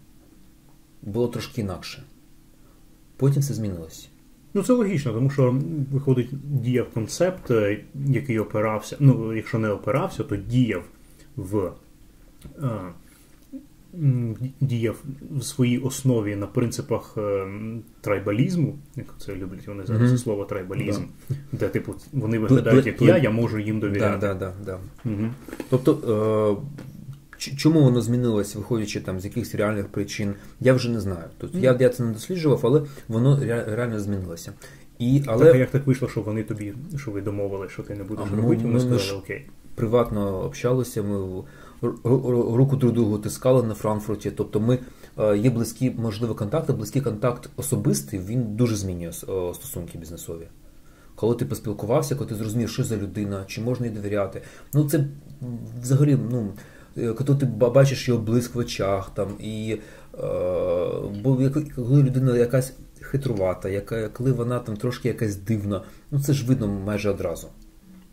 було 1.02 1.28
трошки 1.28 1.60
інакше. 1.60 2.02
Потім 3.16 3.42
все 3.42 3.54
змінилось. 3.54 4.08
Ну, 4.54 4.62
це 4.62 4.72
логічно, 4.72 5.12
тому 5.12 5.30
що 5.30 5.60
виходить, 5.92 6.30
діяв 6.62 6.90
концепт, 6.90 7.50
який 8.06 8.38
опирався. 8.38 8.96
Ну, 9.00 9.34
якщо 9.34 9.58
не 9.58 9.68
опирався, 9.68 10.22
то 10.22 10.36
діяв 10.36 10.82
в 11.36 11.72
діяв 14.60 15.02
в 15.30 15.42
своїй 15.42 15.78
основі 15.78 16.36
на 16.36 16.46
принципах 16.46 17.14
е, 17.18 17.46
трайбалізму, 18.00 18.78
як 18.96 19.06
це 19.18 19.36
люблять 19.36 19.66
вони 19.66 19.86
зараз 19.86 20.12
mm-hmm. 20.12 20.18
слово 20.18 20.44
трайбалізм, 20.44 21.02
да. 21.28 21.36
де 21.52 21.68
типу 21.68 21.94
вони 22.12 22.38
виглядають 22.38 22.86
як 22.86 23.02
я, 23.02 23.18
я 23.18 23.30
можу 23.30 23.58
їм 23.58 23.80
довіряти. 23.80 24.26
Да, 24.26 24.34
да, 24.34 24.52
да, 24.64 24.78
угу. 25.04 25.30
Тобто. 25.70 26.62
Е- 26.62 26.86
Чому 27.56 27.82
воно 27.82 28.00
змінилося, 28.00 28.58
виходячи 28.58 29.00
там 29.00 29.20
з 29.20 29.24
якихось 29.24 29.54
реальних 29.54 29.88
причин, 29.88 30.34
я 30.60 30.74
вже 30.74 30.90
не 30.90 31.00
знаю. 31.00 31.24
Mm. 31.40 31.60
я 31.60 31.76
я 31.80 31.88
це 31.88 32.02
не 32.02 32.12
досліджував, 32.12 32.60
але 32.62 32.82
воно 33.08 33.40
реально 33.66 34.00
змінилося. 34.00 34.52
І, 34.98 35.22
але... 35.26 35.44
Так, 35.44 35.54
а 35.54 35.58
як 35.58 35.70
так 35.70 35.86
вийшло, 35.86 36.08
що 36.08 36.20
вони 36.20 36.42
тобі, 36.42 36.74
що 36.96 37.10
ви 37.10 37.20
домовили, 37.20 37.68
що 37.68 37.82
ти 37.82 37.94
не 37.94 38.04
будеш 38.04 38.26
а 38.32 38.36
робити, 38.36 38.62
вони 38.64 38.80
сказали 38.80 39.18
окей. 39.18 39.46
Приватно 39.74 40.40
общалися, 40.44 41.02
ми 41.02 41.42
руку 41.82 42.76
друг 42.76 42.92
другу 42.92 43.18
тискали 43.18 43.62
на 43.62 43.74
Франкфурті. 43.74 44.30
Тобто 44.30 44.60
ми 44.60 44.78
е, 45.18 45.38
є 45.38 45.50
близькі, 45.50 45.90
можливо, 45.90 46.34
контакти, 46.34 46.72
близький 46.72 47.02
контакт 47.02 47.50
особистий, 47.56 48.20
він 48.20 48.56
дуже 48.56 48.76
змінює 48.76 49.08
е, 49.08 49.12
стосунки 49.54 49.98
бізнесові. 49.98 50.48
Коли 51.14 51.34
ти 51.34 51.44
поспілкувався, 51.44 52.14
коли 52.14 52.30
ти 52.30 52.34
зрозумів, 52.34 52.68
що 52.68 52.84
за 52.84 52.96
людина, 52.96 53.44
чи 53.46 53.60
можна 53.60 53.86
їй 53.86 53.92
довіряти. 53.92 54.42
Ну 54.74 54.88
це 54.88 55.04
взагалі, 55.82 56.18
ну. 56.30 56.52
Е, 56.98 57.12
коли 57.12 57.38
ти 57.38 57.46
бачиш 57.46 58.08
його 58.08 58.20
блиск 58.20 58.54
в 58.54 58.58
очах, 58.58 59.10
там, 59.14 59.28
і 59.40 59.78
е, 60.14 60.18
бо 61.22 61.50
коли 61.76 62.02
людина 62.02 62.36
якась 62.36 62.72
хитрувата, 63.00 63.68
яка, 63.68 64.08
коли 64.08 64.32
вона 64.32 64.58
там 64.58 64.76
трошки 64.76 65.08
якась 65.08 65.36
дивна, 65.36 65.82
ну 66.10 66.20
це 66.20 66.32
ж 66.32 66.46
видно 66.46 66.68
майже 66.68 67.10
одразу. 67.10 67.48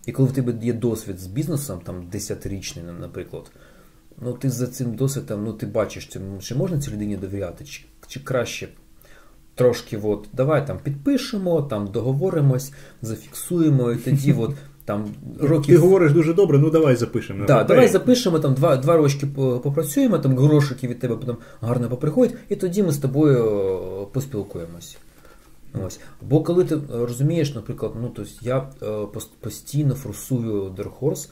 І 0.07 0.11
коли 0.11 0.29
в 0.29 0.31
тебе 0.31 0.53
є 0.61 0.73
досвід 0.73 1.19
з 1.19 1.27
бізнесом, 1.27 1.79
там 1.83 2.07
10-річний, 2.13 2.99
наприклад, 2.99 3.51
ну 4.21 4.33
ти 4.33 4.49
за 4.49 4.67
цим 4.67 4.95
досвідом 4.95 5.43
ну, 5.43 5.53
ти 5.53 5.65
бачиш, 5.65 6.09
чи 6.41 6.55
можна 6.55 6.79
цій 6.79 6.91
людині 6.91 7.17
довіряти, 7.17 7.65
чи 7.65 7.83
чи 8.07 8.19
краще 8.19 8.67
трошки 9.55 9.97
от, 9.97 10.27
давай 10.33 10.67
там 10.67 10.79
підпишемо, 10.83 11.61
там 11.61 11.87
договоримось, 11.87 12.73
зафіксуємо, 13.01 13.91
і 13.91 13.95
тоді 13.95 14.33
от 14.33 14.51
Там 14.85 15.05
Ти 15.65 15.77
говориш 15.77 16.11
дуже 16.11 16.33
добре, 16.33 16.59
ну 16.59 16.69
давай 16.69 16.95
запишемо. 16.95 17.39
на 17.39 17.45
Да, 17.45 17.63
давай 17.63 17.87
запишемо 17.87 18.39
там 18.39 18.53
два, 18.53 18.77
два 18.77 18.97
рочки 18.97 19.27
попрацюємо, 19.63 20.19
там 20.19 20.37
грошики 20.37 20.87
від 20.87 20.99
тебе 20.99 21.15
потім 21.15 21.37
гарно 21.61 21.89
поприходять, 21.89 22.35
і 22.49 22.55
тоді 22.55 22.83
ми 22.83 22.91
з 22.91 22.97
тобою 22.97 23.45
е, 23.45 24.13
поспілкуємось. 24.13 24.97
Ось. 25.85 25.99
Бо 26.21 26.43
коли 26.43 26.63
ти 26.63 26.75
е, 26.75 26.79
розумієш, 26.91 27.55
наприклад, 27.55 27.91
ну 28.01 28.11
тобто 28.15 28.31
я 28.41 28.69
е, 28.83 29.07
постійно 29.39 29.95
форсую 29.95 30.63
Dark 30.63 30.99
Horse 30.99 31.29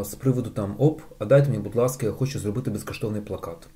е, 0.00 0.04
з 0.04 0.14
приводу 0.14 0.50
там 0.50 0.74
оп, 0.78 1.00
а 1.18 1.24
дайте 1.24 1.50
мені, 1.50 1.62
будь 1.62 1.76
ласка, 1.76 2.06
я 2.06 2.12
хочу 2.12 2.38
зробити 2.38 2.70
безкоштовний 2.70 3.20
плакат. 3.20 3.68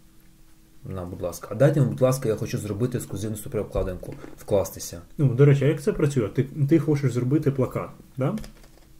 На, 0.84 1.04
будь 1.04 1.22
ласка, 1.22 1.48
а 1.50 1.54
дайте 1.54 1.80
мені, 1.80 1.92
будь 1.92 2.00
ласка, 2.00 2.28
я 2.28 2.36
хочу 2.36 2.58
зробити 2.58 2.98
ексклюзивну 2.98 3.36
суперобкладинку, 3.36 4.14
вкластися. 4.36 5.00
Ну, 5.18 5.34
до 5.34 5.44
речі, 5.44 5.64
а 5.64 5.68
як 5.68 5.82
це 5.82 5.92
працює? 5.92 6.28
Ти, 6.28 6.46
ти 6.68 6.78
хочеш 6.78 7.12
зробити 7.12 7.50
плакат, 7.50 7.90
да? 8.16 8.34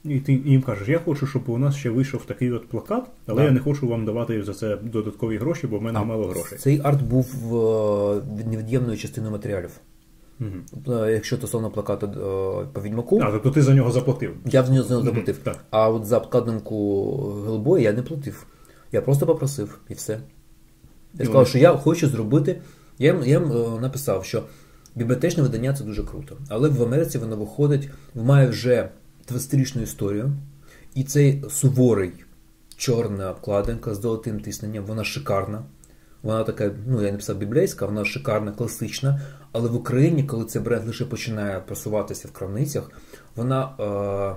І 0.05 0.21
ти 0.21 0.33
їм 0.33 0.63
кажеш, 0.63 0.89
я 0.89 0.99
хочу, 0.99 1.27
щоб 1.27 1.43
у 1.49 1.59
нас 1.59 1.77
ще 1.77 1.91
вийшов 1.91 2.25
такий 2.25 2.53
от 2.53 2.69
плакат, 2.69 3.05
але 3.27 3.37
Да. 3.37 3.45
я 3.45 3.51
не 3.51 3.61
хочу 3.61 3.89
вам 3.89 4.05
давати 4.05 4.43
за 4.43 4.55
це 4.55 4.77
додаткові 4.77 5.39
гроші, 5.39 5.67
бо 5.67 5.79
в 5.79 5.83
мене 5.83 6.05
мало 6.05 6.27
грошей. 6.27 6.59
Цей 6.59 6.81
арт 6.85 7.03
був 7.03 7.35
невід'ємною 8.47 8.99
частиною 8.99 9.33
матеріалів. 9.33 9.71
Е, 10.41 11.13
Якщо 11.13 11.37
стосовно 11.37 11.71
плакату 11.71 12.07
е, 12.07 12.67
по 12.73 12.81
відьмаку, 12.83 13.21
А, 13.23 13.31
тобто 13.33 13.51
ти 13.51 13.63
за 13.63 13.75
нього 13.75 13.91
заплатив. 13.91 14.35
я 14.45 14.63
в 14.63 14.71
нього 14.71 14.85
заплатив. 15.03 15.37
так. 15.39 15.65
А 15.71 15.89
от 15.91 16.05
за 16.07 16.19
обкладинку 16.19 17.15
Гелбоя 17.47 17.83
я 17.83 17.93
не 17.93 18.03
платив. 18.03 18.47
Я 18.93 19.03
просто 19.03 19.27
попросив 19.27 19.79
і 19.89 19.95
все. 19.95 20.13
Я 20.13 20.19
І 21.15 21.17
сказав, 21.17 21.33
вони- 21.35 21.47
що 21.47 21.59
я 21.59 21.73
хочу 21.77 22.09
зробити. 22.09 22.61
Я 22.99 23.13
їм, 23.13 23.23
я 23.23 23.29
їм 23.41 23.53
е, 23.53 23.81
написав, 23.81 24.25
що 24.25 24.43
бібліотечне 24.95 25.43
видання 25.43 25.75
це 25.75 25.85
дуже 25.85 26.03
круто. 26.05 26.37
Але 26.49 26.69
в 26.69 26.83
Америці 26.83 27.19
воно 27.19 27.37
виходить, 27.37 27.89
має 28.15 28.49
вже 28.49 28.89
20-річну 29.33 29.83
історію, 29.83 30.33
і 30.95 31.05
цей 31.05 31.45
суворий 31.51 32.13
чорна 32.77 33.31
обкладинка 33.31 33.95
з 33.95 34.01
золотим 34.01 34.41
тисненням, 34.41 34.85
вона 34.85 35.05
шикарна. 35.05 35.63
Вона 36.23 36.45
така, 36.45 36.71
ну 36.87 37.03
я 37.03 37.11
не 37.13 37.17
писав 37.19 37.37
біблейська, 37.37 37.87
вона 37.87 38.05
шикарна, 38.05 38.53
класична. 38.53 39.21
Але 39.57 39.69
в 39.69 39.75
Україні, 39.77 40.23
коли 40.25 40.45
цей 40.45 40.63
бренд 40.63 40.87
лише 40.87 41.05
починає 41.05 41.61
просуватися 41.67 42.29
в 42.29 42.31
крамницях, 42.31 42.91
вона, 43.37 43.71
е, 43.81 44.37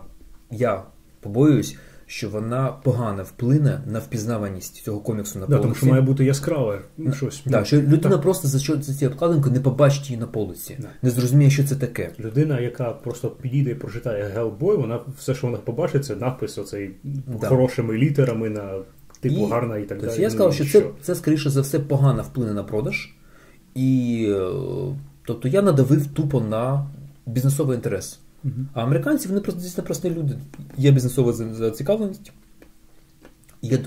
я 0.52 0.84
побоююсь, 1.20 1.76
що 2.06 2.30
вона 2.30 2.68
погано 2.84 3.24
вплине 3.24 3.82
на 3.88 4.00
впізнаваність 4.00 4.84
цього 4.84 5.00
коміксу 5.00 5.40
на 5.40 5.46
Да, 5.46 5.58
тому 5.58 5.76
що 5.76 5.86
має 5.86 6.02
бути 6.02 6.26
яскраве 6.26 6.82
ну, 6.98 7.14
щось. 7.14 7.41
Да, 7.46 7.60
Ну, 7.60 7.66
що 7.66 7.78
людина 7.78 8.10
так. 8.10 8.22
просто 8.22 8.48
за 8.48 8.60
що 8.60 8.82
за 8.82 8.94
цією 8.94 9.12
обкладинкою 9.12 9.54
не 9.54 9.60
побачить 9.62 10.10
її 10.10 10.20
на 10.20 10.28
полиці, 10.28 10.76
Да. 10.80 10.88
не 11.02 11.10
зрозуміє, 11.10 11.50
що 11.50 11.64
це 11.64 11.76
таке. 11.76 12.12
Людина, 12.20 12.60
яка 12.60 12.91
просто 12.91 13.30
підійде 13.30 13.72
і 13.72 13.76
прочитає 13.76 14.24
Гелбой, 14.36 14.78
вона 14.78 15.00
все, 15.18 15.36
що 15.36 15.48
вона 15.48 15.60
побачить, 15.60 16.06
це 16.06 16.16
надпис 16.16 16.58
оцей 16.58 16.91
Да. 17.04 17.48
хорошими 17.48 17.98
літерами 17.98 18.50
на 18.50 18.80
типу 19.20 19.46
гарна 19.46 19.78
і 19.78 19.82
так 19.82 19.98
тобто 19.98 20.06
далі. 20.06 20.22
Я 20.22 20.28
Ну, 20.28 20.34
сказав, 20.34 20.52
і 20.62 20.66
що 20.70 20.82
це, 20.82 20.88
це 21.02 21.16
скоріше 21.16 21.50
за 21.50 21.62
все 21.62 21.80
погано 21.80 22.24
вплине 22.24 22.54
на 22.54 22.64
продаж, 22.64 23.14
і 23.76 24.26
е, 24.30 24.41
тобто 25.30 25.48
я 25.48 25.62
надавив 25.62 26.08
тупо 26.08 26.42
на 26.42 26.88
бізнесовий 27.26 27.76
інтерес. 27.76 28.20
Мгм. 28.44 28.68
А 28.74 28.84
американці 28.84 29.28
вони 29.28 29.42
просто 29.42 29.62
дійсно 29.62 29.84
прості 29.84 30.10
люди. 30.10 30.36
Є 30.78 30.92
бізнесова 30.92 31.34
зацікавленість, 31.34 32.32
є, 33.62 33.80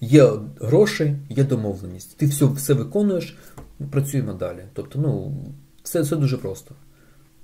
є 0.00 0.30
гроші, 0.60 1.16
є 1.28 1.44
домовленість. 1.44 2.16
Ти 2.16 2.26
все, 2.26 2.44
все 2.44 2.74
виконуєш, 2.74 3.36
працюємо 3.90 4.32
далі. 4.32 4.64
Тобто, 4.72 4.98
ну, 4.98 5.34
все, 5.82 6.00
все 6.00 6.16
дуже 6.16 6.36
просто. 6.36 6.74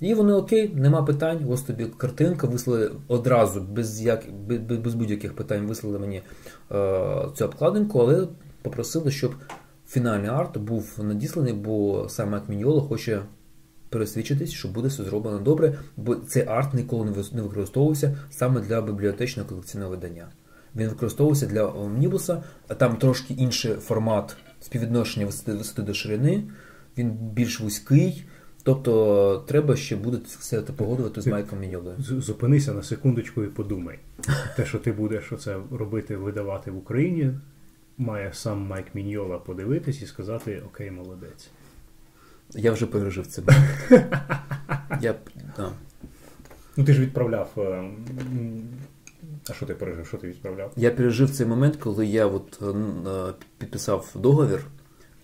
І 0.01 0.15
вони 0.15 0.33
окей, 0.33 0.73
нема 0.75 1.03
питань, 1.03 1.47
ось 1.49 1.63
тобі 1.63 1.85
картинка, 1.85 2.47
вислали 2.47 2.93
одразу, 3.09 3.61
без, 3.61 4.03
як, 4.03 4.25
без, 4.47 4.79
без 4.79 4.95
будь-яких 4.95 5.37
питань 5.37 5.67
вислали 5.67 5.99
мені 5.99 6.17
е, 6.17 6.23
цю 7.37 7.45
обкладинку, 7.45 7.99
але 7.99 8.29
попросили, 8.63 9.11
щоб 9.11 9.35
фінальний 9.93 10.31
арт 10.31 10.59
був 10.59 10.99
надісланий, 11.03 11.53
бо 11.53 12.07
саме 12.09 12.37
Акміньоло 12.37 12.81
хоче 12.81 13.23
пересвідчитись, 13.89 14.51
що 14.51 14.69
буде 14.69 14.89
все 14.89 15.05
зроблено 15.05 15.39
добре, 15.39 15.79
бо 15.97 16.15
цей 16.15 16.47
арт 16.47 16.75
ніколи 16.75 17.13
не 17.33 17.43
використовувався 17.43 18.19
саме 18.31 18.61
для 18.61 18.83
бібліотечного 18.83 19.49
колекційного 19.49 19.91
видання. 19.91 20.27
Він 20.77 20.89
використовувався 20.89 21.47
для 21.47 21.67
омнібуса, 21.67 22.43
а 22.69 22.75
там 22.75 22.97
трошки 22.97 23.35
інший 23.35 23.75
формат 23.75 24.37
співвідношення 24.61 25.27
висоти, 25.27 25.53
висоти 25.53 25.83
до 25.83 25.95
ширини, 25.95 26.45
він 26.99 27.11
більш 27.11 27.61
вузький. 27.61 28.25
Тобто 28.65 29.45
треба 29.47 29.77
ще 29.77 29.97
буде 29.97 30.19
все 30.27 30.63
це 30.63 30.73
погодувати 30.73 31.21
з 31.21 31.27
Майком 31.27 31.61
Міньолою. 31.61 31.97
Зупинися 31.99 32.73
на 32.73 32.83
секундочку 32.83 33.45
і 33.45 33.47
подумай. 33.47 33.99
Те, 34.57 34.67
що 34.67 34.79
ти 34.79 34.93
будеш 34.93 35.33
оце 35.33 35.57
робити, 35.71 36.17
видавати 36.17 36.71
в 36.71 36.77
Україні, 36.77 37.33
має 37.99 38.33
сам 38.33 38.67
Майк 38.67 38.95
Міньола 38.95 39.39
подивитись 39.39 40.03
і 40.03 40.07
сказати 40.07 40.63
Окей, 40.67 40.91
молодець. 40.91 41.51
Я 42.55 42.73
вже 42.73 42.87
пережив 42.87 43.27
це. 43.27 43.43
Я, 45.01 45.15
да. 45.57 45.71
Ну 46.77 46.85
ти 46.85 46.93
ж 46.93 47.01
відправляв. 47.01 47.51
е, 47.59 47.91
А 49.51 49.53
що 49.53 49.67
ти 49.67 49.75
пережив? 49.75 50.07
Що 50.07 50.17
ти 50.17 50.29
відправляв? 50.29 50.73
я 50.77 50.91
пережив 50.91 51.31
цей 51.31 51.47
момент, 51.47 51.77
коли 51.77 52.07
я 52.07 52.27
от, 52.27 52.59
е, 52.63 52.67
е, 53.11 53.33
підписав 53.59 54.11
договір. 54.15 54.65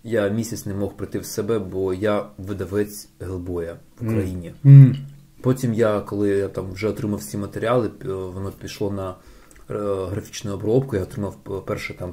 Я 0.04 0.28
місяць 0.28 0.66
не 0.66 0.74
мог 0.74 0.96
прийти 0.96 1.18
в 1.18 1.24
себе, 1.26 1.58
бо 1.58 1.94
я 1.94 2.26
видавець 2.38 3.08
Гелбоя 3.20 3.76
в. 4.00 4.06
Україні. 4.06 4.54
Потім 5.40 5.74
я, 5.74 6.00
коли 6.00 6.28
я 6.28 6.48
там 6.48 6.72
вже 6.72 6.88
отримав 6.88 7.18
всі 7.18 7.36
матеріали, 7.38 7.90
воно 8.04 8.52
пішло 8.52 8.90
на 8.90 9.14
графічну 10.10 10.52
обробку, 10.54 10.96
я 10.96 11.02
отримав 11.02 11.64
перше 11.66 11.94
там 11.94 12.12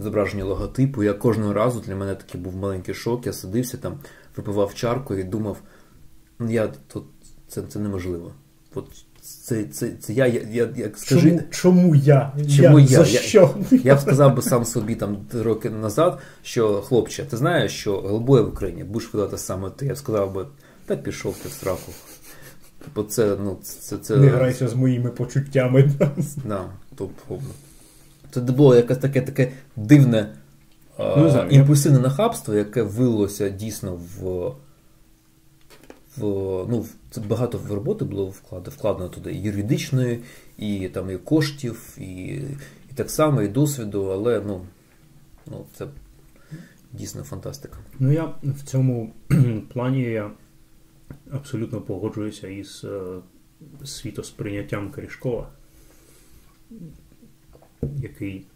зображення 0.00 0.44
логотипу. 0.44 1.02
Я 1.02 1.12
кожного 1.12 1.52
разу 1.52 1.80
для 1.80 1.96
мене 1.96 2.14
такий 2.14 2.40
був 2.40 2.56
маленький 2.56 2.94
шок. 2.94 3.26
Я 3.26 3.32
сидився 3.32 3.76
там, 3.76 3.98
випивав 4.36 4.74
чарку 4.74 5.14
і 5.14 5.24
думав, 5.24 5.56
ну 6.38 6.50
я 6.50 6.68
тут 6.92 7.04
це, 7.48 7.62
це 7.62 7.78
неможливо. 7.78 8.32
От 8.74 8.86
це, 9.22 9.64
це, 9.64 9.90
це 10.00 10.12
я, 10.12 10.26
я, 10.26 10.40
я, 10.50 10.68
як 10.76 10.98
скажи, 10.98 11.30
Чому, 11.30 11.42
чому 11.50 11.94
я? 11.94 12.32
Чому 12.56 12.80
я? 12.80 13.04
За 13.04 13.10
Я- 13.10 13.20
що? 13.20 13.54
я 13.70 13.94
б 13.94 14.00
сказав 14.00 14.36
би 14.36 14.42
сам 14.42 14.64
собі 14.64 14.94
там 14.94 15.16
роки 15.32 15.70
назад, 15.70 16.18
що 16.42 16.80
хлопче, 16.80 17.24
ти 17.24 17.36
знаєш, 17.36 17.72
що 17.72 18.00
Гелбоя 18.00 18.42
в 18.42 18.48
Україні 18.48 18.84
будеш 18.84 19.14
видати 19.14 19.38
саме 19.38 19.70
ти. 19.70 19.86
Я 19.86 19.92
б 19.92 19.96
сказав 19.96 20.34
би, 20.34 20.46
та 20.86 20.96
пішов 20.96 21.36
ти 21.42 21.48
в 21.48 21.52
страху. 21.52 21.92
Бо 22.94 23.02
це, 23.02 23.36
ну, 23.44 23.58
це, 23.62 23.96
це, 23.96 24.16
Не 24.16 24.26
грайся 24.26 24.68
з 24.68 24.74
моїми 24.74 25.10
почуттями. 25.10 25.90
Да, 26.44 26.64
тобто, 26.96 27.38
це 28.30 28.40
було 28.40 28.76
якесь 28.76 28.98
таке 28.98 29.20
таке 29.20 29.52
дивне 29.76 30.34
Ну, 30.98 31.24
не 31.24 31.30
знаю, 31.30 31.48
я- 31.50 32.00
нахабство, 32.00 32.54
яке 32.54 32.82
вилилося 32.82 33.48
дійсно 33.48 33.94
в. 33.94 34.48
в 36.16 36.20
ну, 36.70 36.86
це 37.10 37.20
багато 37.20 37.58
в 37.58 37.72
роботи 37.72 38.04
було 38.04 38.26
вкладено, 38.26 38.76
вкладено 38.76 39.08
туди 39.08 39.32
і 39.32 39.42
юридичної, 39.42 40.22
і 40.58 40.88
там 40.88 41.10
і 41.10 41.16
коштів, 41.16 41.96
і, 41.98 42.04
і 42.90 42.94
так 42.94 43.10
само, 43.10 43.42
і 43.42 43.48
досвіду, 43.48 44.04
але 44.04 44.42
ну, 44.46 44.66
ну 45.46 45.64
це 45.74 45.86
дійсно 46.92 47.22
фантастика. 47.22 47.78
Ну 47.98 48.12
я 48.12 48.34
в 48.42 48.62
цьому 48.64 49.12
плані 49.72 50.02
я 50.02 50.30
абсолютно 51.32 51.80
погоджуюся 51.80 52.48
із 52.48 52.84
е, 52.84 53.00
світосприйняттям 53.84 54.92
Корішкова, 54.92 55.48
який 57.82 58.46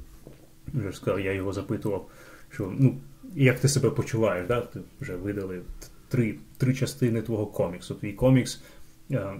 вже 0.75 0.93
сказав, 0.93 1.21
я 1.21 1.33
його 1.33 1.53
запитував, 1.53 2.11
що 2.51 2.73
ну, 2.79 3.01
як 3.35 3.61
ти 3.61 3.69
себе 3.69 3.91
почуваєш, 3.91 4.49
да? 4.49 4.61
ти 4.61 4.81
вже 5.01 5.17
видали 5.17 5.63
три, 6.09 6.39
три 6.57 6.75
частини 6.75 7.23
твого 7.23 7.47
коміксу. 7.47 7.95
Твій 7.95 8.13
комікс, 8.13 8.63
е, 9.11 9.35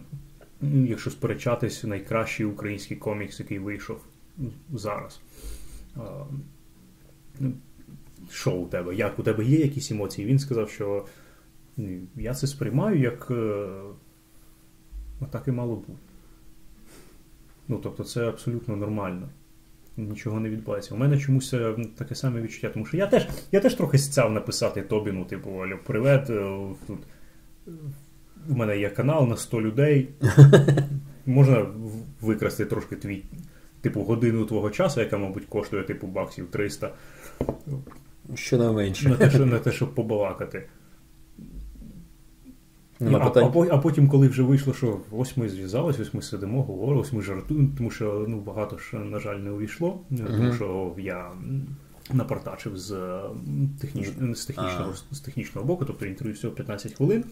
якщо 0.63 1.11
сперечатись, 1.11 1.85
найкращий 1.85 2.47
український 2.47 2.97
комікс, 2.97 3.41
який 3.41 3.59
вийшов 3.59 4.05
зараз. 4.73 5.21
Е, 5.97 6.01
ну, 7.41 7.53
що 8.31 8.53
у 8.53 8.67
тебе? 8.67 8.95
Як 8.95 9.19
у 9.19 9.23
тебе 9.23 9.45
є 9.45 9.59
якісь 9.59 9.91
емоції? 9.91 10.27
Він 10.27 10.39
сказав, 10.39 10.71
що 10.71 11.07
я 12.17 12.35
це 12.35 12.47
сприймаю 12.47 13.01
як 13.01 13.29
е, 13.31 13.69
так 15.31 15.49
і 15.49 15.53
мало 15.53 15.77
бути. 15.77 15.99
Ну, 17.69 17.81
тобто, 17.83 18.05
це 18.05 18.29
абсолютно 18.29 18.77
нормально. 18.77 19.29
Нічого 19.97 20.41
не 20.41 20.49
відбувається. 20.51 20.95
У 20.95 20.99
мене 20.99 21.19
чомусь 21.19 21.55
е, 21.55 21.75
таке 21.99 22.15
саме 22.15 22.41
відчуття, 22.43 22.71
тому 22.75 22.87
що 22.87 22.97
я 22.97 23.07
теж, 23.07 23.27
я 23.53 23.61
теж 23.61 23.75
трохи 23.75 23.99
сцяв 23.99 24.33
написати 24.33 24.83
Тобіну, 24.83 25.25
типу, 25.25 25.51
Алло, 25.51 25.79
привет. 25.87 26.31
е, 26.31 26.57
Тут 26.87 26.99
е, 27.69 27.71
в 28.49 28.57
мене 28.57 28.79
є 28.79 28.91
канал 28.91 29.29
на 29.29 29.37
100 29.37 29.61
людей. 29.63 30.09
Можна 31.27 31.67
викрасти 32.21 32.65
трошки 32.65 32.97
твій, 32.97 33.25
типу, 33.81 34.03
годину 34.03 34.45
твого 34.45 34.71
часу, 34.71 35.01
яка, 35.01 35.19
мабуть, 35.19 35.45
коштує 35.45 35.83
типу 35.83 36.07
баксів 36.07 36.47
300 36.51 36.93
Що 38.35 38.59
найменше. 38.59 39.09
на 39.09 39.17
те, 39.17 39.31
що, 39.31 39.47
на 39.47 39.59
те, 39.59 39.73
щоб 39.79 39.95
побалакати. 39.95 40.67
Нема 43.01 43.19
а, 43.19 43.31
питань. 43.31 43.53
а, 43.55 43.75
а 43.75 43.79
потім, 43.79 44.09
коли 44.09 44.29
вже 44.29 44.43
вийшло, 44.43 44.75
що 44.75 45.01
ось 45.11 45.37
ми 45.37 45.49
зв'язались, 45.49 46.01
ось 46.01 46.15
ми 46.15 46.23
сидимо, 46.23 46.63
говоримо, 46.63 47.01
ось 47.01 47.13
ми 47.13 47.23
жартуємо, 47.23 47.69
тому 47.77 47.91
що 47.91 48.27
ну, 48.29 48.41
багато 48.41 48.79
ж, 48.79 48.97
на 48.97 49.19
жаль, 49.21 49.37
не 49.37 49.51
увійшло, 49.51 50.01
тому 50.17 50.29
Мгм. 50.29 50.55
що 50.55 50.95
я 50.99 51.31
напортачив 52.13 52.77
з, 52.77 52.93
е, 52.93 53.21
техніч... 53.81 54.09
з, 54.35 54.47
технічного, 54.47 54.93
з 55.11 55.21
технічного 55.21 55.67
боку, 55.67 55.85
тобто 55.85 56.07
інтерв'ю 56.07 56.35
всього 56.35 56.55
15 56.55 56.95
хвилин. 56.95 57.25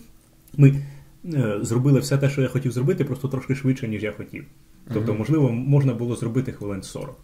Ми 0.56 0.82
е, 1.24 1.58
зробили 1.62 2.00
все 2.00 2.18
те, 2.18 2.30
що 2.30 2.42
я 2.42 2.48
хотів 2.48 2.72
зробити, 2.72 3.04
просто 3.04 3.28
трошки 3.28 3.54
швидше, 3.54 3.88
ніж 3.88 4.02
я 4.02 4.12
хотів. 4.12 4.44
Тобто, 4.92 5.14
можливо, 5.14 5.52
можна 5.52 5.94
було 5.94 6.16
зробити 6.16 6.52
хвилин 6.52 6.82
40. 6.82 7.16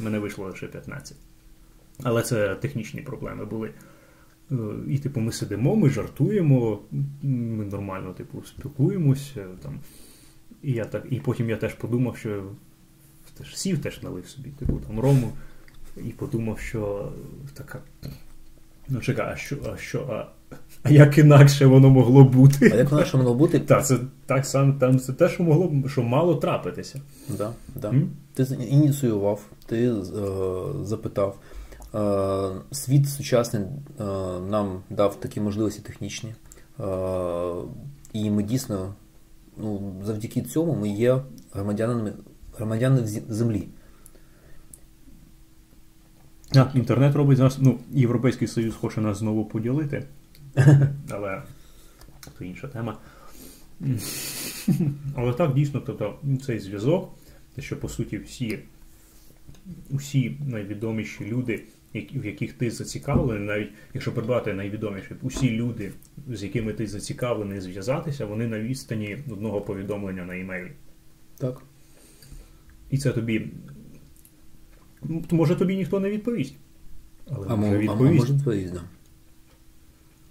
Мене 0.00 0.18
вийшло 0.18 0.44
лише 0.44 0.66
15. 0.66 1.16
Але 2.02 2.22
це 2.22 2.54
технічні 2.54 3.00
проблеми 3.00 3.44
були. 3.44 3.70
І, 4.88 4.98
типу, 4.98 5.20
ми 5.20 5.32
сидимо, 5.32 5.76
ми 5.76 5.90
жартуємо, 5.90 6.78
ми 7.22 7.64
нормально, 7.64 8.12
типу, 8.12 8.42
спілкуємося. 8.44 9.46
Там. 9.62 9.80
І, 10.62 10.72
я 10.72 10.84
так, 10.84 11.06
і 11.10 11.20
потім 11.20 11.50
я 11.50 11.56
теж 11.56 11.74
подумав, 11.74 12.16
що 12.16 12.42
теж 13.38 13.56
сів, 13.56 13.78
теж 13.78 14.02
налив 14.02 14.26
собі, 14.26 14.50
типу, 14.50 14.80
там 14.86 15.00
рому, 15.00 15.32
і 15.96 16.10
подумав, 16.10 16.58
що 16.58 17.12
така. 17.54 17.78
Ну, 18.88 19.00
чекай, 19.00 19.26
а 19.32 19.36
що, 19.36 19.56
а 19.74 19.76
що, 19.76 20.06
а, 20.10 20.26
а 20.82 20.90
як 20.90 21.18
інакше 21.18 21.66
воно 21.66 21.90
могло 21.90 22.24
бути? 22.24 22.70
А 22.74 22.76
як 22.76 22.92
інакше 22.92 23.16
могло 23.16 23.34
бути? 23.34 23.60
Так, 23.66 23.86
це 23.86 23.98
так 24.26 24.46
само, 24.46 24.72
там 24.80 24.98
це 24.98 25.12
те, 25.12 25.28
що 25.28 25.42
могло 25.42 25.88
що 25.88 26.02
мало 26.02 26.34
трапитися. 26.34 27.00
Да, 27.28 27.52
да. 27.74 27.88
М? 27.88 28.10
Ти 28.34 28.42
ініціював, 28.70 29.40
ти 29.66 29.88
е, 29.88 29.94
запитав. 30.84 31.38
Е, 31.94 32.50
світ 32.70 33.08
сучасний 33.08 33.62
е, 33.62 34.04
нам 34.40 34.82
дав 34.90 35.20
такі 35.20 35.40
можливості 35.40 35.82
технічні. 35.82 36.34
Е, 36.80 36.84
і 38.12 38.30
ми 38.30 38.42
дійсно, 38.42 38.94
ну, 39.56 39.94
завдяки 40.04 40.42
цьому 40.42 40.74
ми 40.74 40.88
є 40.88 41.22
громадянами, 41.52 42.12
громадянами 42.56 43.06
землі. 43.06 43.68
А, 46.54 46.70
інтернет 46.74 47.14
робить 47.14 47.38
нас, 47.38 47.58
ну, 47.60 47.78
Європейський 47.90 48.48
Союз 48.48 48.74
хоче 48.74 49.00
нас 49.00 49.18
знову 49.18 49.44
поділити, 49.44 50.06
але 51.10 51.42
це 52.38 52.46
інша 52.46 52.68
тема. 52.68 52.98
Але 55.16 55.32
так, 55.32 55.54
дійсно, 55.54 55.80
тобто, 55.80 56.18
цей 56.46 56.58
зв'язок, 56.58 57.14
те, 57.54 57.62
що 57.62 57.80
по 57.80 57.88
суті 57.88 58.18
всі, 58.18 58.58
усі 59.90 60.36
найвідоміші 60.46 61.24
люди, 61.24 61.64
в 61.94 62.26
яких 62.26 62.52
ти 62.52 62.70
зацікавлений, 62.70 63.46
навіть 63.46 63.70
якщо 63.94 64.12
придбати 64.12 64.52
найвідоміші, 64.54 65.14
усі 65.22 65.50
люди, 65.50 65.92
з 66.28 66.42
якими 66.42 66.72
ти 66.72 66.86
зацікавлений 66.86 67.60
зв'язатися, 67.60 68.26
вони 68.26 68.46
на 68.46 68.60
відстані 68.60 69.18
одного 69.30 69.60
повідомлення 69.60 70.24
на 70.24 70.34
імейлі. 70.34 70.72
Так. 71.38 71.62
І 72.90 72.98
це 72.98 73.12
тобі. 73.12 73.46
ну, 75.02 75.24
Може 75.30 75.56
тобі 75.56 75.76
ніхто 75.76 76.00
не 76.00 76.10
відповість. 76.10 76.56
Але 77.30 77.46
А, 77.50 77.56
може 77.56 77.78
мо- 77.78 77.92
а, 77.92 77.94
а 77.94 77.96
може 78.00 78.32
відповість, 78.32 78.72
да. 78.72 78.82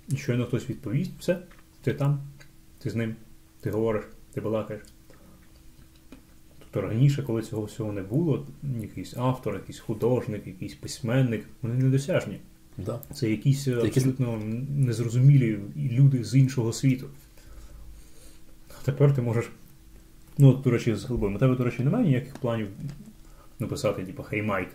І 0.09 0.15
щойно 0.17 0.45
хтось 0.45 0.69
відповість, 0.69 1.11
все, 1.19 1.39
ти 1.81 1.93
там, 1.93 2.19
ти 2.79 2.89
з 2.89 2.95
ним, 2.95 3.15
ти 3.61 3.71
говориш, 3.71 4.03
ти 4.33 4.41
балакаєш. 4.41 4.83
Тобто 6.71 6.89
раніше, 6.89 7.23
коли 7.23 7.41
цього 7.41 7.63
всього 7.63 7.91
не 7.91 8.01
було, 8.01 8.47
якийсь 8.81 9.13
автор, 9.17 9.53
якийсь 9.53 9.79
художник, 9.79 10.47
якийсь 10.47 10.75
письменник, 10.75 11.45
вони 11.61 11.83
недосяжні. 11.83 12.39
Да. 12.77 13.01
Це 13.13 13.29
якісь 13.29 13.67
е, 13.67 13.71
Якісь- 13.71 13.97
абсолютно 13.97 14.41
незрозумілі 14.69 15.59
люди 15.77 16.23
з 16.23 16.35
іншого 16.35 16.73
світу. 16.73 17.07
А 18.69 18.85
тепер 18.85 19.15
ти 19.15 19.21
можеш. 19.21 19.49
Ну, 20.37 20.49
от, 20.49 20.61
до 20.61 20.71
речі, 20.71 20.95
з 20.95 21.03
голубим. 21.03 21.35
У 21.35 21.37
тебе, 21.37 21.55
до 21.55 21.63
речі, 21.63 21.83
немає 21.83 22.05
ніяких 22.05 22.35
планів 22.35 22.67
написати, 23.59 24.03
типу, 24.03 24.23
хей 24.23 24.41
Майк. 24.41 24.69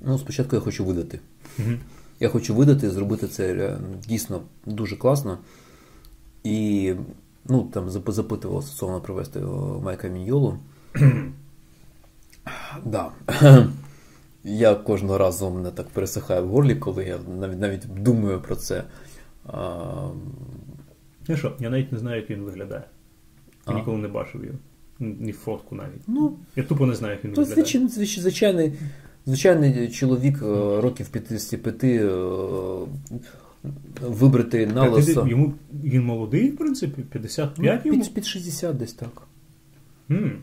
Ну, 0.00 0.18
спочатку 0.18 0.56
я 0.56 0.62
хочу 0.62 0.84
видати. 0.84 1.20
Угу. 1.58 1.72
Я 2.20 2.28
хочу 2.28 2.54
видати, 2.54 2.90
зробити 2.90 3.28
це 3.28 3.54
е, 3.54 3.78
дійсно 4.08 4.42
дуже 4.66 4.96
класно. 4.96 5.38
І 6.44 6.94
ну, 7.48 7.62
там 7.62 7.90
запитував 7.90 8.64
стосовно 8.64 9.00
привезти 9.00 9.40
Майка 9.82 10.08
Міньйолу. 10.08 10.58
да. 12.84 13.10
Я 14.44 14.74
кожного 14.74 15.18
разу 15.18 15.50
мене 15.50 15.70
так 15.70 15.88
пересихає 15.88 16.40
в 16.40 16.48
горлі, 16.48 16.74
коли 16.74 17.04
я 17.04 17.18
навіть 17.40 17.58
навіть 17.58 18.02
думаю 18.02 18.40
про 18.40 18.56
це. 18.56 18.84
А, 19.46 20.08
Ну 21.28 21.36
що, 21.36 21.52
я 21.60 21.70
навіть 21.70 21.92
не 21.92 21.98
знаю, 21.98 22.20
як 22.20 22.30
він 22.30 22.40
виглядає. 22.42 22.84
Я 23.68 23.74
А. 23.74 23.76
ніколи 23.78 23.98
не 23.98 24.08
бачив 24.08 24.44
його. 24.44 24.58
Ні 24.98 25.32
фотку 25.32 25.74
навіть. 25.74 26.02
ну, 26.06 26.36
Я 26.56 26.62
тупо 26.62 26.86
не 26.86 26.94
знаю, 26.94 27.14
як 27.14 27.24
він 27.24 27.32
то 27.32 27.40
виглядає. 27.40 27.54
звичайний, 27.66 27.90
звич- 27.90 28.20
звичайний, 28.20 28.72
звичайний 29.26 29.88
чоловік 29.90 30.42
е, 30.42 30.80
років 30.80 31.08
55 31.08 31.84
е, 33.64 33.68
вибритий 34.00 34.66
на 34.66 34.88
лисо. 34.88 35.26
йому 35.28 35.52
він 35.84 36.04
молодий, 36.04 36.50
в 36.50 36.56
принципі, 36.56 37.02
55 37.02 37.80
Ну, 37.84 37.90
йому. 37.90 38.04
під, 38.04 38.14
під 38.14 38.26
60 38.26 38.76
десь 38.76 38.92
так. 38.92 39.22
М. 40.10 40.38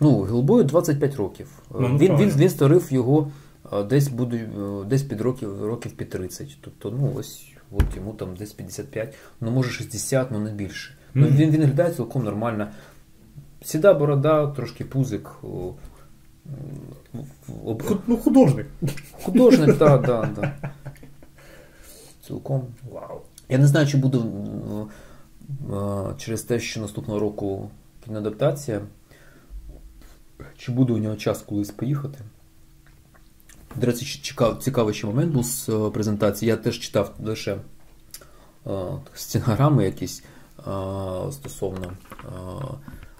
Ну, 0.00 0.24
Гілбою 0.26 0.64
25 0.64 1.16
років. 1.16 1.48
Ну, 1.80 1.88
ну, 1.88 1.98
він, 1.98 2.16
він, 2.16 2.30
він 2.30 2.50
старив 2.50 2.86
його 2.90 3.30
десь 3.88 4.08
буде 4.08 4.36
е, 4.36 4.84
десь 4.84 5.02
під 5.02 5.20
років, 5.20 5.64
років 5.64 5.92
під 5.92 6.08
30. 6.10 6.58
Тобто, 6.60 6.90
ну 6.90 7.12
ось 7.16 7.52
от 7.72 7.84
йому 7.96 8.12
там 8.12 8.28
десь 8.38 8.52
55, 8.52 9.14
ну 9.40 9.50
може 9.50 9.70
60, 9.70 10.30
ну 10.30 10.38
не 10.38 10.52
більше. 10.52 10.94
Ну, 11.14 11.26
він, 11.26 11.50
він 11.50 11.60
виглядає 11.60 11.94
цілком 11.94 12.24
нормально. 12.24 12.68
Сіда 13.64 13.94
борода, 13.94 14.46
трошки 14.46 14.84
пузик. 14.84 15.30
об- 17.64 17.82
Ну, 18.06 18.16
художник. 18.16 18.66
Художник, 19.22 19.78
так, 19.78 20.06
так, 20.06 20.34
так. 20.34 20.70
Цілком. 22.26 22.64
Вау. 22.92 23.20
Я 23.48 23.58
не 23.58 23.66
знаю, 23.66 23.86
чи 23.86 23.96
буде 23.96 24.18
е, 24.18 26.14
через 26.18 26.42
те, 26.42 26.60
що 26.60 26.80
наступного 26.80 27.20
року 27.20 27.70
кіноадаптація, 28.04 28.80
чи 30.58 30.72
буде 30.72 30.92
у 30.92 30.98
нього 30.98 31.16
час 31.16 31.42
колись 31.42 31.70
поїхати. 31.70 32.18
До 33.76 33.86
речі, 33.86 34.20
чекав, 34.22 34.58
цікавий 34.58 34.94
ще 34.94 35.06
момент 35.06 35.32
був 35.32 35.44
з 35.44 35.68
е, 35.68 35.90
презентації. 35.90 36.48
Я 36.48 36.56
теж 36.56 36.78
читав 36.80 37.14
лише 37.24 37.56
е, 38.66 38.70
стенограми 39.14 39.84
якісь 39.84 40.24
е, 40.58 40.62
стосовно. 41.32 41.92
е, 42.24 42.28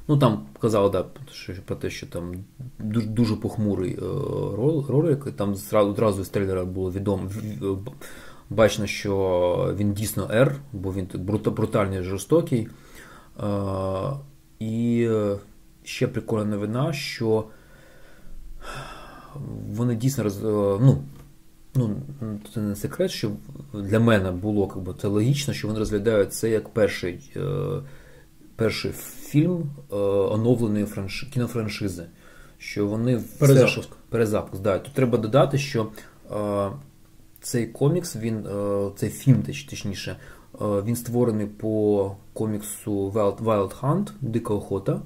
Ну 0.09 0.17
там 0.19 0.47
казали 0.61 0.91
да, 0.91 1.05
про 1.65 1.77
те, 1.77 1.91
що 1.91 2.07
там 2.07 2.35
дуже, 2.79 3.07
дуже 3.07 3.37
похмурий 3.37 3.93
е, 3.93 4.01
ролик. 4.89 5.33
Там 5.33 5.55
одразу 5.73 6.25
з 6.25 6.29
трейлера 6.29 6.65
було 6.65 6.93
відомо. 6.93 7.31
Бачно, 8.51 8.87
що 8.87 9.75
він 9.77 9.93
дійсно 9.93 10.27
R, 10.27 10.53
бо 10.73 10.93
він 10.93 11.09
брутальний, 11.15 12.03
жорстокий. 12.03 12.69
Е, 13.41 13.47
і 14.61 15.09
ще 15.85 16.07
прикольна 16.09 16.45
новина, 16.45 16.93
що 16.93 17.45
вони 19.69 19.95
дійсно 19.95 20.25
роз, 20.25 20.45
е, 20.45 20.47
ну, 20.81 21.03
ну, 21.75 21.97
це 22.55 22.61
не 22.61 22.77
секрет, 22.77 23.11
що 23.11 23.31
для 23.75 24.01
мене 24.01 24.31
було 24.31 24.67
как 24.67 24.83
би, 24.83 24.95
це 25.03 25.09
логічно, 25.09 25.55
що 25.55 25.69
вони 25.69 25.79
розглядають 25.79 26.35
це 26.35 26.51
як 26.51 26.69
перший, 26.69 27.33
е, 27.37 27.41
перший 28.57 28.93
фільм 29.21 29.71
оновленої 30.31 30.85
франш... 30.85 31.23
кінофраншизи. 31.35 32.05
Що 32.59 32.87
вони 32.87 33.21
Перезапуск. 33.39 33.89
ж- 33.89 33.97
перезапуск, 34.09 34.63
да. 34.63 34.79
Тут 34.79 34.93
треба 34.95 35.19
додати, 35.19 35.59
що 35.59 35.89
цей 37.47 37.67
комікс, 37.67 38.17
він, 38.17 38.47
е, 38.47 38.91
цей 38.97 39.11
фільм, 39.11 39.43
точніше, 39.43 40.11
е, 40.11 40.59
він 40.61 40.97
створений 40.97 41.47
по 41.47 42.17
коміксу 42.33 43.11
Wild, 43.11 43.39
Wild 43.39 43.81
Hunt, 43.81 44.11
Дика 44.21 44.55
охота. 44.55 45.01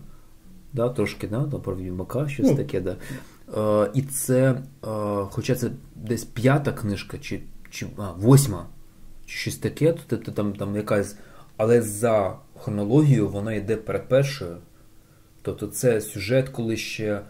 Да, 0.73 0.89
трошки 0.89 1.29
да, 1.29 1.41
про 1.41 1.77
Відьмака, 1.77 2.29
щось 2.29 2.51
Ну. 2.51 2.57
таке. 2.57 2.81
Да. 2.81 2.97
Е, 3.85 3.91
і 3.95 4.03
це, 4.03 4.63
хоча 5.31 5.55
це 5.55 5.71
десь 5.97 6.25
п'ята 6.25 6.73
книжка, 6.73 7.19
чи, 7.19 7.41
чи 7.71 7.87
а, 7.97 8.13
восьма, 8.13 8.67
чи 9.27 9.37
щось 9.37 9.57
таке, 9.57 9.93
то, 9.93 10.17
то, 10.17 10.33
там, 10.33 10.53
там 10.53 10.77
якась. 10.77 11.17
Але 11.57 11.83
за 11.83 12.37
хронологією 12.61 13.29
вона 13.29 13.53
йде 13.53 13.77
перед 13.77 14.09
першою. 14.09 14.57
Тобто 15.43 15.67
це 15.67 16.01
сюжет, 16.01 16.49
коли 16.49 16.77
ще. 16.77 17.21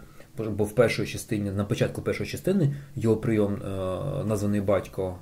Бо 0.48 0.64
в 0.64 0.72
першій 0.72 1.06
частині, 1.06 1.50
на 1.50 1.64
початку 1.64 2.02
першої 2.02 2.30
частини, 2.30 2.74
його 2.96 3.16
прийом 3.16 3.54
е, 3.54 3.68
названий 4.24 4.60
батько 4.60 5.16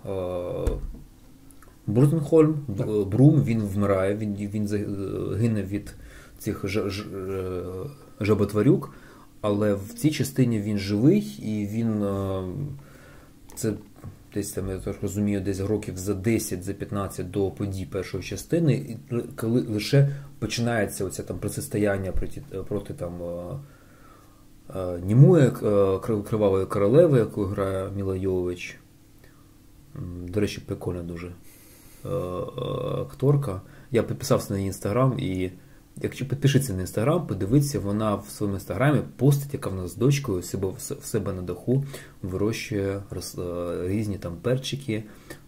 е, 0.68 0.78
Брутенхольм, 1.86 2.54
Брум, 3.06 3.42
він 3.42 3.60
вмирає, 3.62 4.16
він, 4.16 4.34
він 4.34 4.66
гине 5.36 5.62
від 5.62 5.94
цих 6.38 6.68
ж, 6.68 6.90
ж, 6.90 7.04
е, 7.16 7.62
жаботварюк, 8.20 8.94
але 9.40 9.74
в 9.74 9.88
цій 9.96 10.10
частині 10.10 10.60
він 10.60 10.78
живий 10.78 11.20
і 11.42 11.66
він. 11.66 12.02
е, 12.02 12.42
Це 13.54 13.72
десь 14.34 14.52
там, 14.52 14.68
я 14.68 14.78
так 14.78 14.96
розумію, 15.02 15.40
десь 15.40 15.60
років 15.60 15.96
за 15.96 16.14
10, 16.14 16.64
за 16.64 16.72
15 16.72 17.30
до 17.30 17.50
подій 17.50 17.86
першої 17.86 18.22
частини, 18.22 18.74
і 18.74 18.96
коли 19.36 19.60
лише 19.60 20.08
починається 20.38 21.04
оце 21.04 21.22
там 21.22 21.38
протистояння 21.38 22.12
проти, 22.12 22.42
проти 22.68 22.94
там. 22.94 23.12
Е, 24.76 24.98
Німує 25.06 25.46
е, 25.46 25.98
Кривавої 26.28 26.66
королеви, 26.66 27.18
яку 27.18 27.44
грає 27.44 27.90
Міла 27.96 28.16
Йович. 28.16 28.76
До 30.28 30.40
речі, 30.40 30.62
прикольна 30.66 31.02
дуже 31.02 31.26
е, 31.26 32.08
акторка. 33.00 33.60
Я 33.90 34.02
підписався 34.02 34.52
на 34.52 34.58
її 34.58 34.66
інстаграм, 34.66 35.18
і 35.18 35.50
якщо 35.96 36.28
підпишеться 36.28 36.72
на 36.72 36.80
інстаграм, 36.80 37.26
подивіться, 37.26 37.80
вона 37.80 38.14
в 38.14 38.28
своєму 38.28 38.56
інстаграмі 38.56 39.00
постить, 39.16 39.54
яка 39.54 39.70
в 39.70 39.74
нас 39.74 39.90
з 39.90 39.96
дочкою 39.96 40.42
в 40.80 41.04
себе 41.04 41.32
на 41.32 41.42
даху 41.42 41.84
вирощує 42.22 43.02
різні 43.84 44.18
там 44.18 44.36
перчики, 44.42 45.04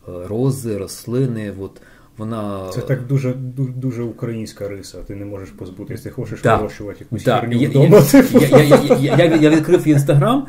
рози, 0.06 0.78
рослини. 0.78 1.54
От 1.60 1.80
вона... 2.20 2.68
Це 2.72 2.80
так 2.80 3.06
дуже 3.06 3.32
дуже 3.56 4.02
українська 4.02 4.68
риса. 4.68 4.98
Ти 5.06 5.14
не 5.14 5.24
можеш 5.24 5.48
позбутися, 5.48 6.04
ти 6.04 6.10
хочеш 6.10 6.42
да. 6.42 6.56
вирощувати 6.56 6.96
якусь 7.00 7.24
да. 7.24 7.40
херню 7.40 7.68
вдома. 7.68 8.02
Я, 8.40 8.58
я, 8.58 8.98
я, 9.00 9.24
я, 9.24 9.36
я 9.36 9.50
відкрив 9.50 9.88
інстаграм, 9.88 10.46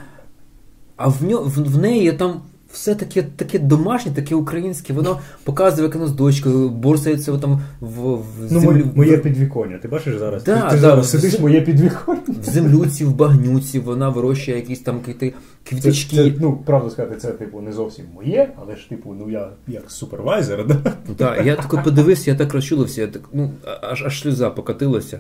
а 0.95 1.07
в, 1.07 1.23
ньо, 1.23 1.41
в, 1.41 1.73
в 1.73 1.77
неї 1.77 2.11
там 2.11 2.41
все 2.73 2.95
таке 2.95 3.23
таке 3.23 3.59
домашнє, 3.59 4.11
таке 4.11 4.35
українське, 4.35 4.93
воно 4.93 5.19
показує, 5.43 5.83
як 5.83 5.95
воно 5.95 6.07
з 6.07 6.11
дочкою, 6.11 6.69
борсається 6.69 7.37
там 7.37 7.61
в, 7.79 8.01
в 8.15 8.23
Ну, 8.51 8.91
моє 8.95 9.17
підвіконня. 9.17 9.77
Ти 9.77 9.87
бачиш 9.87 10.17
зараз? 10.17 10.43
Да, 10.43 10.61
ти 10.61 10.69
ти 10.69 10.75
да, 10.75 10.81
зараз 10.81 11.09
сидиш 11.09 11.39
в- 11.39 11.41
моє 11.41 11.61
підвіконня. 11.61 12.21
В 12.27 12.43
землюці, 12.43 13.05
в 13.05 13.15
багнюці, 13.15 13.79
вона 13.79 14.09
вирощує 14.09 14.57
якісь 14.57 14.79
там 14.79 14.99
квіти- 14.99 15.33
Це, 15.63 15.69
квіточки. 15.69 16.15
це, 16.15 16.33
ну, 16.39 16.57
правду 16.65 16.89
сказати, 16.89 17.15
це 17.17 17.31
типу 17.31 17.61
не 17.61 17.73
зовсім 17.73 18.05
моє, 18.15 18.49
але 18.61 18.75
ж 18.75 18.89
типу, 18.89 19.15
ну 19.19 19.29
я 19.29 19.49
як 19.67 19.91
супервайзер, 19.91 20.67
да? 20.67 20.93
Да, 21.17 21.37
я 21.41 21.55
так 21.55 21.83
подивився, 21.83 22.31
я 22.31 22.37
так 22.37 22.53
розчулився, 22.53 23.01
я 23.01 23.07
так, 23.07 23.21
ну, 23.33 23.51
аж, 23.81 24.03
аж 24.05 24.21
сльоза 24.21 24.49
покатилася. 24.49 25.19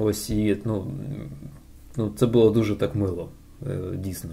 Ось 0.00 0.30
і 0.30 0.56
ну, 0.64 0.84
ну, 1.96 2.12
це 2.16 2.26
було 2.26 2.50
дуже 2.50 2.76
так 2.76 2.94
мило, 2.94 3.28
е, 3.66 3.96
дійсно. 3.96 4.30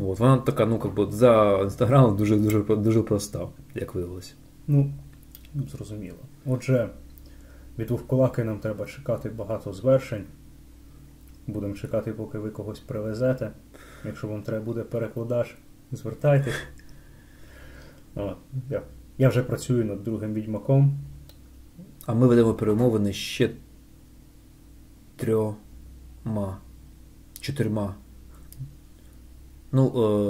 От, 0.00 0.18
вона 0.18 0.38
така, 0.38 0.66
ну, 0.66 0.78
как 0.78 0.94
би, 0.94 1.06
за 1.10 1.60
інстаграмом 1.62 2.16
дуже, 2.16 2.36
дуже, 2.36 2.62
дуже 2.62 3.02
проста, 3.02 3.48
як 3.74 3.94
виявилося. 3.94 4.34
Ну, 4.66 4.92
зрозуміло. 5.54 6.18
Отже, 6.46 6.88
від 7.78 7.90
Вовкулаки 7.90 8.44
нам 8.44 8.58
треба 8.58 8.86
чекати 8.86 9.30
багато 9.30 9.72
звершень. 9.72 10.24
Будемо 11.46 11.74
чекати, 11.74 12.12
поки 12.12 12.38
ви 12.38 12.50
когось 12.50 12.80
привезете. 12.80 13.52
Якщо 14.04 14.28
вам 14.28 14.42
треба 14.42 14.64
буде 14.64 14.82
перекладач, 14.82 15.56
звертайтесь. 15.92 16.54
О, 18.16 18.34
я, 18.70 18.82
я 19.18 19.28
вже 19.28 19.42
працюю 19.42 19.84
над 19.84 20.04
другим 20.04 20.34
відьмаком. 20.34 20.98
А 22.06 22.14
ми 22.14 22.26
ведемо 22.26 22.54
перемовини 22.54 23.12
ще 23.12 23.50
трьома, 25.16 26.58
чотирма. 27.40 27.94
Ну, 29.72 29.86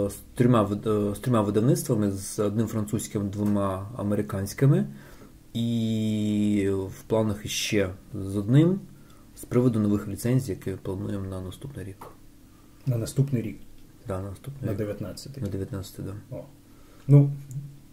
е, 0.07 0.11
з 0.11 0.15
трьома, 0.35 0.71
е, 0.87 1.15
з 1.15 1.19
трьома 1.19 1.41
видавництвами, 1.41 2.11
з 2.11 2.39
одним 2.39 2.67
французьким, 2.67 3.29
двома 3.29 3.91
американськими. 3.97 4.87
І 5.55 6.71
в 6.73 7.03
планах 7.03 7.47
іще 7.47 7.91
з 8.15 8.37
одним 8.37 8.81
з 9.37 9.45
приводу 9.45 9.81
нових 9.81 10.09
ліцензій, 10.09 10.51
які 10.51 10.73
плануємо 10.73 11.27
на 11.27 11.41
наступний 11.41 11.85
рік. 11.85 12.07
На 12.87 12.97
наступний 12.97 13.43
рік, 13.43 13.61
Да, 14.09 14.23
на 14.23 14.31
наступний 14.31 14.77
на 14.77 14.85
рік. 14.85 15.01
19-й. 15.01 15.41
На 15.41 15.49
19 15.49 16.05
да. 16.05 16.37
О. 16.37 16.45
Ну, 17.07 17.31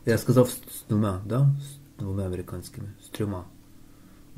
Я 0.05 0.17
сказав 0.17 0.49
з 0.49 0.83
двома, 0.89 1.21
да? 1.25 1.39
З 1.39 1.99
двома 1.99 2.23
американськими, 2.25 2.87
з 3.05 3.09
трьома. 3.09 3.45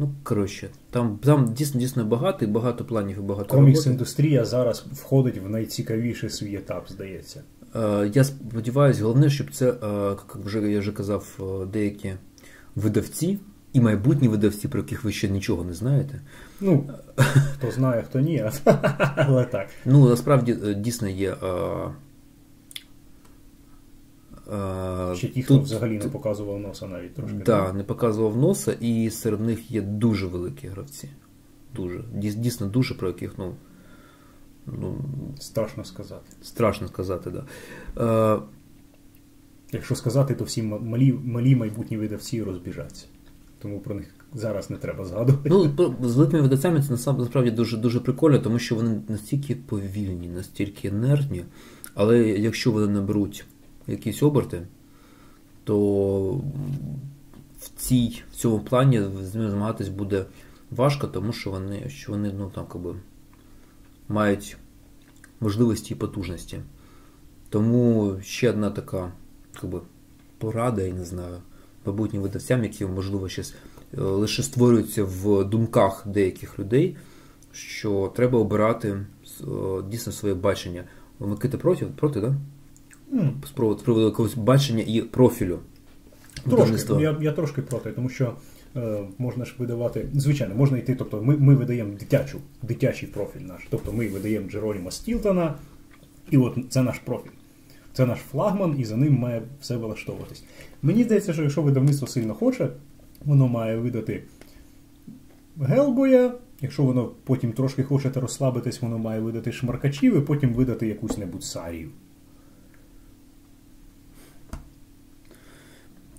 Ну, 0.01 0.09
коротше, 0.23 0.69
там, 0.89 1.17
там 1.23 1.53
дійсно, 1.53 1.79
дійсно 1.79 2.05
багато, 2.05 2.45
і 2.45 2.47
багато 2.47 2.85
планів, 2.85 3.17
і 3.17 3.21
багато 3.21 3.57
комікс-індустрія 3.57 4.45
зараз 4.45 4.85
входить 4.93 5.37
в 5.37 5.49
найцікавіший 5.49 6.29
свій 6.29 6.55
етап, 6.55 6.85
здається. 6.89 7.41
Е, 7.75 8.11
Я 8.13 8.23
сподіваюся, 8.23 9.03
головне, 9.03 9.29
щоб 9.29 9.51
це, 9.51 9.69
е, 9.69 9.75
як 10.09 10.35
вже 10.45 10.71
я 10.71 10.79
вже 10.79 10.91
казав, 10.91 11.25
е, 11.39 11.65
деякі 11.65 12.13
видавці 12.75 13.39
і 13.73 13.81
майбутні 13.81 14.27
видавці, 14.27 14.67
про 14.67 14.79
яких 14.79 15.03
ви 15.03 15.11
ще 15.11 15.29
нічого 15.29 15.63
не 15.63 15.73
знаєте. 15.73 16.21
Ну, 16.61 16.89
хто 17.53 17.71
знає, 17.71 18.03
хто 18.09 18.19
ні, 18.19 18.45
але 19.15 19.45
так. 19.45 19.67
Ну, 19.85 20.09
насправді 20.09 20.57
дійсно 20.75 21.07
є. 21.07 21.35
Ще 25.15 25.27
ті, 25.27 25.43
хто 25.43 25.53
тут- 25.55 25.63
взагалі 25.63 25.97
не 25.97 26.07
показував 26.07 26.59
носа 26.59 26.87
навіть 26.87 27.13
трошки. 27.13 27.37
Да, 27.45 27.73
не 27.73 27.83
показував 27.83 28.37
носа, 28.37 28.75
і 28.79 29.09
серед 29.09 29.41
них 29.41 29.71
є 29.71 29.81
дуже 29.81 30.27
великі 30.27 30.67
гравці. 30.67 31.09
Дуже. 31.75 32.03
Дійсно, 32.13 32.67
дуже, 32.67 32.93
про 32.95 33.07
яких, 33.07 33.33
ну, 33.37 33.55
ну 34.65 34.95
Страшно 35.39 35.83
сказати. 35.85 36.31
страшно 36.41 36.87
сказати, 36.87 37.31
да. 37.31 37.45
Е, 38.37 38.41
Якщо 39.71 39.95
сказати, 39.95 40.35
то 40.35 40.43
всі 40.43 40.63
малі, 40.63 41.13
малі 41.13 41.55
майбутні 41.55 41.97
видавці 41.97 42.43
розбіжаться. 42.43 43.05
Тому 43.59 43.79
про 43.79 43.95
них 43.95 44.07
зараз 44.33 44.69
не 44.69 44.77
треба 44.77 45.05
згадувати. 45.05 45.49
Ну, 45.49 45.71
з 46.01 46.15
великими 46.15 46.41
видавцями 46.41 46.81
це 46.83 47.11
насправді 47.11 47.51
дуже, 47.51 47.77
дуже 47.77 47.99
прикольно, 47.99 48.39
тому 48.39 48.59
що 48.59 48.75
вони 48.75 49.01
настільки 49.07 49.55
повільні, 49.55 50.27
настільки 50.27 50.91
нервні, 50.91 51.45
але 51.93 52.19
якщо 52.19 52.71
вони 52.71 52.87
наберуть 52.87 53.45
якісь 53.89 54.23
оберти, 54.23 54.67
то 55.63 56.41
в, 57.59 57.69
цій, 57.75 58.23
в 58.31 58.35
цьому 58.35 58.59
плані 58.59 59.01
з 59.21 59.35
ними 59.35 59.51
змагатись 59.51 59.89
буде 59.89 60.25
важко, 60.71 61.07
тому 61.07 61.33
що 61.33 61.51
вони, 61.51 61.89
що 61.89 62.11
вони 62.11 62.33
ну, 62.37 62.51
там, 62.55 62.65
якби, 62.73 62.95
мають 64.07 64.57
можливості 65.39 65.93
і 65.93 65.97
потужності. 65.97 66.59
Тому 67.49 68.15
ще 68.21 68.49
одна 68.49 68.69
така 68.69 69.11
якби, 69.63 69.81
порада, 70.37 70.81
я 70.81 70.93
не 70.93 71.05
знаю, 71.05 71.37
майбутнім 71.85 72.21
видавцям, 72.21 72.63
які, 72.63 72.85
можливо, 72.85 73.29
ще 73.29 73.41
е, 73.41 74.01
лише 74.01 74.43
створюються 74.43 75.03
в 75.03 75.43
думках 75.43 76.07
деяких 76.07 76.59
людей, 76.59 76.97
що 77.51 78.11
треба 78.15 78.39
обирати 78.39 78.89
е, 78.89 79.05
дійсно 79.89 80.13
своє 80.13 80.35
бачення. 80.35 80.83
Микита 81.19 81.57
проти, 81.57 81.85
проти, 81.85 82.21
да? 82.21 82.35
М, 83.13 83.33
З 83.47 83.51
приводу- 83.51 84.05
якогось 84.05 84.35
бачення 84.35 84.83
і 84.87 85.01
профілю. 85.01 85.59
Трошки. 86.49 87.03
Я, 87.03 87.17
я 87.21 87.31
трошки 87.31 87.61
проти, 87.61 87.91
тому 87.91 88.09
що 88.09 88.33
е, 88.75 88.99
можна 89.17 89.45
ж 89.45 89.55
видавати. 89.57 90.05
Звичайно, 90.13 90.55
можна 90.55 90.77
йти. 90.77 90.95
Тобто, 90.95 91.21
ми, 91.21 91.37
ми 91.37 91.55
видаємо 91.55 91.93
дитячу, 91.99 92.39
дитячий 92.61 93.09
профіль 93.09 93.41
наш. 93.41 93.67
Тобто 93.69 93.91
ми 93.93 94.07
видаємо 94.07 94.49
Джероніма 94.49 94.91
Стілтона, 94.91 95.55
і 96.31 96.37
от 96.37 96.57
це 96.69 96.81
наш 96.83 96.99
профіль. 96.99 97.29
Це 97.93 98.05
наш 98.05 98.19
флагман, 98.19 98.75
і 98.79 98.85
за 98.85 98.97
ним 98.97 99.13
має 99.19 99.41
все 99.61 99.77
влаштовуватись. 99.77 100.43
Мені 100.81 101.03
здається, 101.03 101.33
що 101.33 101.41
якщо 101.41 101.61
видавництво 101.61 102.07
сильно 102.07 102.33
хоче, 102.33 102.69
воно 103.25 103.47
має 103.47 103.77
видати 103.77 104.23
Гелбоя. 105.61 106.33
Якщо 106.61 106.83
воно 106.83 107.11
потім 107.23 107.51
трошки 107.53 107.83
хоче 107.83 108.11
розслабитись, 108.15 108.81
воно 108.81 108.97
має 108.97 109.19
видати 109.19 109.51
шмаркачів 109.51 110.17
і 110.17 110.21
потім 110.21 110.53
видати 110.53 110.87
якусь 110.87 111.17
небудь 111.17 111.43
сарію. 111.43 111.89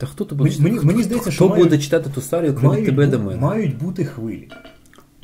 Та 0.01 0.07
хто 0.07 0.25
тебе 0.25 0.45
Мені- 0.45 0.57
мені- 0.61 0.81
мені 0.81 1.03
здається, 1.03 1.31
хто 1.31 1.47
що 1.47 1.49
буде 1.49 1.79
читати 1.79 2.11
ту 2.15 2.21
старію, 2.21 2.55
крім 2.55 2.69
мають, 2.71 2.87
тебе 2.87 3.07
до 3.07 3.19
мене? 3.19 3.41
мають 3.41 3.79
бути 3.79 4.05
хвилі. 4.05 4.49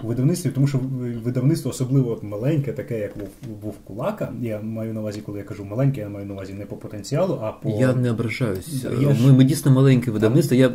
У 0.02 0.06
видавництві, 0.06 0.50
тому 0.50 0.66
що 0.66 0.80
видавництво 1.24 1.70
особливо 1.70 2.10
от 2.10 2.22
маленьке, 2.22 2.72
таке 2.72 2.98
як 3.00 3.16
Вов- 3.16 3.60
Вовкулака. 3.62 4.32
Я 4.42 4.60
маю 4.60 4.94
на 4.94 5.00
увазі, 5.00 5.20
коли 5.26 5.38
я 5.38 5.44
кажу 5.44 5.64
маленьке, 5.64 6.00
я 6.00 6.08
маю 6.08 6.26
на 6.26 6.32
увазі 6.34 6.52
не 6.52 6.66
по 6.66 6.76
потенціалу, 6.76 7.38
а 7.42 7.52
по 7.52 7.68
Я 7.70 7.94
не 7.94 8.10
ображаюсь. 8.10 8.84
Я 9.00 9.14
ж- 9.14 9.26
Ми, 9.26 9.32
ми 9.32 9.44
дійсно 9.44 9.70
маленьке 9.70 10.10
видавництво. 10.10 10.56
Я, 10.56 10.72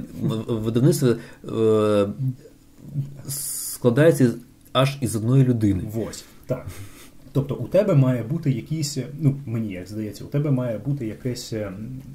видавництво 0.47 1.09
е, 1.61 2.07
складається 3.29 4.31
аж 4.73 4.97
із 5.01 5.15
одної 5.15 5.43
людини. 5.43 5.83
Ось, 6.09 6.23
так. 6.47 6.65
Тобто 7.33 7.55
у 7.55 7.67
тебе 7.67 7.95
має 7.95 8.23
бути 8.23 8.51
якийсь, 8.51 8.97
ну 9.19 9.35
мені 9.45 9.73
як 9.73 9.87
здається, 9.87 10.23
у 10.23 10.27
тебе 10.27 10.51
має 10.51 10.77
бути 10.77 11.07
якесь 11.07 11.53
е, 11.53 11.71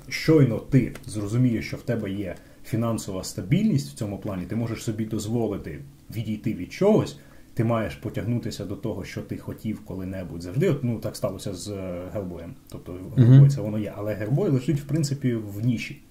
щойно 0.09 0.59
ти 0.59 0.93
зрозумієш, 1.07 1.67
що 1.67 1.77
в 1.77 1.83
тебе 1.83 2.11
є 2.11 2.35
фінансова 2.65 3.25
стабільність 3.25 3.91
в 3.91 3.95
цьому 3.95 4.19
плані, 4.19 4.47
ти 4.47 4.57
можеш 4.57 4.83
собі 4.85 5.05
дозволити 5.05 5.79
відійти 6.17 6.55
від 6.55 6.73
чогось, 6.73 7.19
ти 7.55 7.65
маєш 7.65 7.95
потягнутися 7.95 8.65
до 8.65 8.77
того, 8.77 9.05
що 9.05 9.21
ти 9.21 9.37
хотів 9.39 9.81
коли-небудь 9.85 10.43
завжди. 10.43 10.71
От, 10.71 10.85
ну 10.85 10.99
так 10.99 11.17
сталося 11.17 11.55
з 11.55 11.75
Гелбоєм. 12.15 12.55
Тобто 12.69 12.95
Гелбой 13.17 13.49
це 13.51 13.61
воно 13.61 13.79
є, 13.79 13.93
але 13.97 14.15
Гелбой 14.15 14.51
лежить 14.51 14.81
в 14.81 14.85
принципі 14.85 15.35
в 15.35 15.67
ніші. 15.67 16.03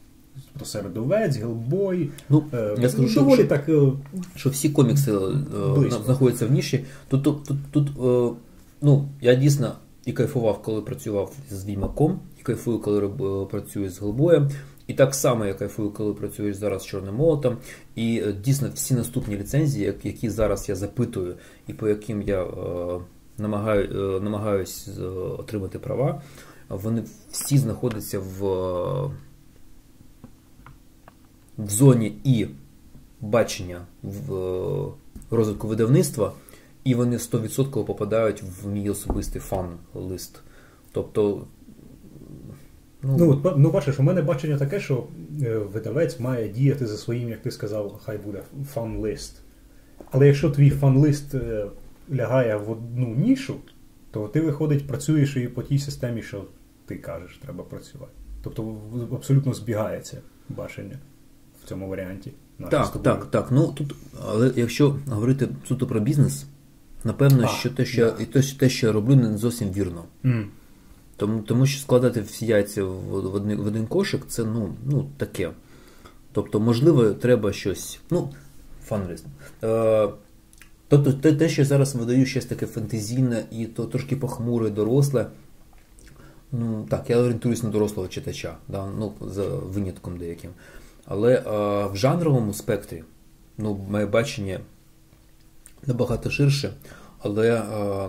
Тобто 0.54 0.66
серед 0.66 0.98
овець, 0.98 1.38
Гелбой. 1.38 2.10
Ну, 2.30 2.44
е, 2.54 2.76
я 2.80 2.90
скажу, 2.90 3.20
доволі 3.20 3.40
що- 3.40 3.48
так. 3.48 3.70
е, 3.70 3.92
Що 4.36 4.50
всі 4.50 4.70
комікси 4.70 5.12
е, 5.12 5.90
знаходяться 6.06 6.48
в 6.48 6.52
ніші. 6.52 6.84
Тут, 7.08 7.24
тут, 7.24 7.44
тут, 7.44 7.58
тут 7.72 7.88
е, 8.34 8.36
ну, 8.82 9.10
я 9.22 9.36
дійсно 9.36 9.76
і 10.06 10.14
кайфував, 10.14 10.62
коли 10.62 10.82
працював 10.82 11.34
з 11.50 11.66
Відьмаком, 11.66 12.20
і 12.40 12.44
кайфую, 12.44 12.80
коли 12.80 13.08
е, 13.08 13.46
працюю 13.46 13.90
з 13.90 14.00
Голбоєм. 14.00 14.50
І 14.88 14.94
так 14.94 15.16
само 15.16 15.46
я 15.46 15.54
кайфую, 15.54 15.92
коли 15.92 16.14
працюю 16.14 16.54
зараз 16.54 16.82
з 16.82 16.86
Чорним 16.86 17.16
молотом. 17.16 17.58
І 17.96 18.24
е, 18.26 18.34
дійсно 18.34 18.70
всі 18.74 18.94
наступні 18.94 19.38
ліцензії, 19.38 19.94
які 20.04 20.30
зараз 20.30 20.70
я 20.70 20.76
запитую, 20.76 21.36
і 21.68 21.74
по 21.74 21.88
яким 21.88 22.22
я 22.22 22.44
е, 22.44 22.48
намагаю, 23.38 24.18
е, 24.18 24.20
намагаюсь 24.20 24.88
е, 25.00 25.02
отримати 25.40 25.80
права, 25.80 26.22
вони 26.70 27.04
всі 27.32 27.58
знаходяться 27.58 28.20
в, 28.20 28.42
в 31.58 31.70
зоні 31.70 32.18
і 32.24 32.48
бачення 33.22 33.82
в 34.04 34.34
розвитку 35.32 35.68
видавництва, 35.68 36.34
і 36.86 36.96
вони 36.96 37.18
100% 37.18 37.86
попадають 37.86 38.44
в 38.44 38.68
мій 38.68 38.90
особистий 38.90 39.42
фан-лист. 39.42 40.40
Тобто. 40.92 41.48
Ну, 43.02 43.42
ну, 43.44 43.54
ну 43.58 43.72
бачиш, 43.72 44.00
у 44.00 44.04
мене 44.04 44.22
бачення 44.22 44.58
таке, 44.58 44.80
що 44.80 45.08
е, 45.42 45.58
видавець 45.58 46.20
має 46.20 46.50
діяти 46.50 46.86
за 46.88 46.98
своїм, 46.98 47.30
як 47.30 47.42
ти 47.42 47.52
сказав, 47.52 48.02
хай 48.06 48.18
буде 48.18 48.42
фан-лист. 48.74 49.42
Але 50.12 50.28
якщо 50.28 50.50
твій 50.50 50.70
фан-лист 50.70 51.36
е, 51.36 51.66
лягає 52.14 52.56
в 52.56 52.72
одну 52.72 53.16
нішу, 53.16 53.56
то 54.12 54.28
ти 54.28 54.42
виходить, 54.42 54.88
працюєш 54.88 55.38
і 55.38 55.48
по 55.48 55.64
тій 55.64 55.80
системі, 55.80 56.22
що 56.22 56.46
ти 56.86 56.96
кажеш, 56.96 57.40
треба 57.42 57.64
працювати. 57.64 58.12
Тобто 58.44 58.78
абсолютно 59.12 59.54
збігається 59.54 60.18
бачення 60.50 61.00
в 61.64 61.68
цьому 61.68 61.90
варіанті. 61.90 62.32
Так, 62.72 62.98
так, 63.04 63.26
так. 63.26 63.48
Ну 63.52 63.68
тут, 63.68 63.96
але 64.22 64.52
якщо 64.56 64.96
говорити 65.08 65.48
суто 65.68 65.88
про 65.88 66.00
бізнес, 66.00 66.46
напевно, 67.06 67.44
а, 67.44 67.48
що 67.48 67.70
те, 67.70 67.86
що 67.86 68.06
yeah. 68.06 68.22
і 68.22 68.26
те, 68.26 68.42
те, 68.42 68.70
що 68.70 68.88
я 68.88 68.94
роблю, 68.94 69.16
не 69.16 69.38
зовсім 69.38 69.72
вірно. 69.72 70.04
Mm. 70.24 70.46
Тому 71.18 71.42
тому 71.42 71.66
що 71.66 71.82
складати 71.82 72.22
всі 72.22 72.46
яйця 72.46 72.84
в, 72.84 72.90
в, 72.90 73.36
один, 73.36 73.58
в 73.58 73.68
один 73.68 73.88
кошик, 73.88 74.22
це 74.28 74.44
ну, 74.44 74.74
ну, 74.86 75.10
таке. 75.18 75.52
Тобто, 76.32 76.60
можливо, 76.60 77.10
треба 77.10 77.54
щось. 77.54 78.00
Ну, 78.10 78.34
фанліст. 78.86 79.26
Е, 79.64 80.10
Тобто, 80.88 81.14
те, 81.14 81.34
те, 81.34 81.50
що 81.50 81.62
я 81.62 81.66
зараз 81.66 81.96
видаю 81.96 82.26
щось 82.26 82.46
таке 82.46 82.66
фантазійне 82.66 83.44
і 83.52 83.66
то 83.66 83.86
трошки 83.86 84.16
похмуре, 84.16 84.70
доросле. 84.70 85.28
Ну, 86.52 86.86
Так, 86.90 87.10
я 87.10 87.18
орієнтуюсь 87.18 87.64
на 87.64 87.70
дорослого 87.70 88.10
читача, 88.10 88.58
да, 88.68 88.88
ну, 89.00 89.14
за 89.22 89.48
винятком 89.48 90.18
деяким. 90.18 90.52
Але 91.06 91.44
а, 91.46 91.88
в 91.88 91.96
жанровому 91.96 92.54
спектрі 92.54 93.04
ну, 93.58 93.86
моє 93.90 94.06
бачення 94.06 94.60
набагато 95.88 96.30
ширше. 96.30 96.74
Але 97.20 97.64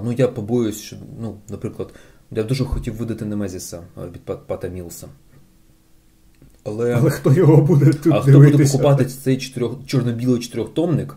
ну, 0.05 0.13
я 0.13 0.29
побоююсь, 0.29 0.81
що, 0.81 0.97
ну, 1.21 1.37
наприклад, 1.49 1.95
я 2.31 2.43
дуже 2.43 2.65
хотів 2.65 2.95
видати 2.95 3.25
Немезіса 3.25 3.83
від 4.13 4.47
Пата 4.47 4.69
Мілса. 4.69 5.09
Але 6.65 6.95
Але 6.95 7.11
хто 7.11 7.33
його 7.33 7.63
буде 7.63 7.93
тут 7.93 8.13
А 8.13 8.21
хто 8.21 8.33
буде 8.33 8.65
купувати 8.65 9.05
цей 9.05 9.37
чотирьох, 9.39 9.87
чорно-білий 9.87 10.41
чотирьохтомник 10.41 11.17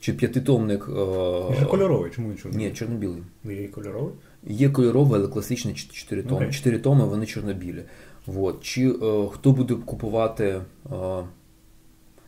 чи 0.00 0.12
п'ятитомник? 0.12 0.88
Він 0.88 1.56
же 1.60 1.66
кольоровий, 1.70 2.10
чому 2.10 2.28
він 2.28 2.36
чорно? 2.36 2.58
Ні, 2.58 2.70
чорно-білий. 2.70 3.22
Ну, 3.44 3.52
є 3.52 3.68
кольоровий? 3.68 4.14
Є 4.46 4.70
кольоровий, 4.70 5.20
але 5.20 5.28
класичний 5.28 5.74
чотири 5.74 6.22
томи. 6.22 6.50
Чотири 6.52 6.78
томи, 6.78 7.04
вони 7.04 7.26
чорно-білі. 7.26 7.82
Вот. 8.26 8.62
Чи 8.62 8.88
е, 8.88 9.28
хто 9.32 9.52
буде 9.52 9.74
купувати. 9.74 10.60
Е, 10.92 11.24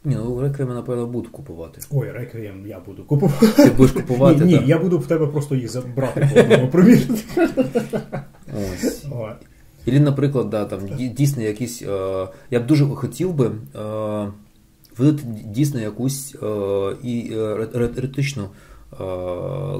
ні, 0.06 0.14
ну 0.14 0.40
реквієм, 0.40 0.74
напевно, 0.74 1.06
буду 1.06 1.30
купувати. 1.30 1.80
Ой, 1.90 2.10
реквієм 2.10 2.66
я 2.66 2.80
буду 2.80 3.04
купувати. 3.04 3.46
Ти 3.56 3.70
будеш 3.70 3.92
купувати? 3.92 4.44
Ні, 4.44 4.58
ні 4.58 4.62
я 4.66 4.78
буду 4.78 4.98
в 4.98 5.06
тебе 5.06 5.26
просто 5.26 5.54
їх 5.54 5.70
забрати 5.70 6.30
по 6.34 6.40
одному 6.40 6.68
примірити. 6.68 7.14
Ось. 8.74 9.06
Ілі, 9.86 10.00
наприклад, 10.00 10.50
да, 10.50 10.64
там 10.64 10.80
дійсно 10.98 11.42
якісь. 11.42 11.82
Е, 11.82 12.28
я 12.50 12.60
б 12.60 12.66
дуже 12.66 12.86
хотів 12.86 13.34
би 13.34 13.46
е, 13.46 14.28
видати 14.98 15.22
дійсно 15.44 15.80
якусь 15.80 16.36
е, 16.42 16.46
і 17.02 17.32
е, 17.32 17.68
еретичну 17.74 18.42
е, 18.42 18.96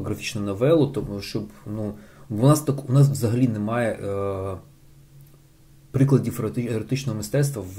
графічну 0.05 0.43
новелу, 0.43 0.87
тому 0.87 1.21
щоб 1.21 1.45
ну, 1.67 1.93
у 2.31 2.47
нас 2.47 2.61
так 2.61 2.91
у 2.91 2.93
нас 2.93 3.09
взагалі 3.09 3.49
немає. 3.49 3.91
Е, 3.91 4.57
прикладів 5.97 6.41
еротичного 6.57 7.17
мистецтва 7.17 7.63
в 7.63 7.79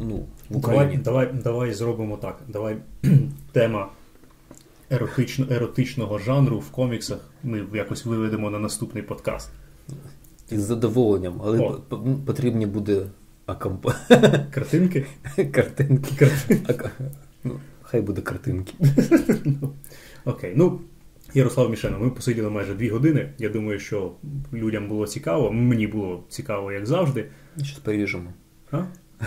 ну, 0.00 0.26
в 0.50 0.56
Україні. 0.56 0.96
Давай 0.96 1.26
давай, 1.26 1.42
давай 1.42 1.72
зробимо 1.72 2.16
так. 2.16 2.40
Давай 2.48 2.76
тема 3.52 3.88
еротично, 4.90 5.46
еротичного 5.50 6.18
жанру 6.18 6.58
в 6.58 6.70
коміксах 6.70 7.18
ми 7.42 7.66
якось 7.74 8.04
виведемо 8.04 8.50
на 8.50 8.58
наступний 8.58 9.02
подкаст. 9.02 9.50
Із 10.50 10.62
задоволенням, 10.62 11.40
але 11.44 11.58
О. 11.58 11.80
потрібні 12.26 12.66
буде 12.66 13.06
акамп... 13.46 13.86
картинки. 14.54 15.06
Картинки. 15.36 16.10
Картинки. 16.18 16.90
Ну, 17.44 17.60
Хай 17.82 18.00
буде 18.00 18.20
картинки. 18.20 18.74
Ну, 19.44 19.72
окей. 20.24 20.52
Ну, 20.56 20.80
Ярослав 21.34 21.70
Мішено, 21.70 21.98
ми 21.98 22.10
посиділи 22.10 22.50
майже 22.50 22.74
дві 22.74 22.88
години. 22.88 23.28
Я 23.38 23.48
думаю, 23.48 23.78
що 23.78 24.12
людям 24.52 24.88
було 24.88 25.06
цікаво. 25.06 25.52
Мені 25.52 25.86
було 25.86 26.24
цікаво, 26.28 26.72
як 26.72 26.86
завжди. 26.86 27.24
Щось 27.62 27.78
поріжемо. 27.78 28.32
А? 28.70 28.82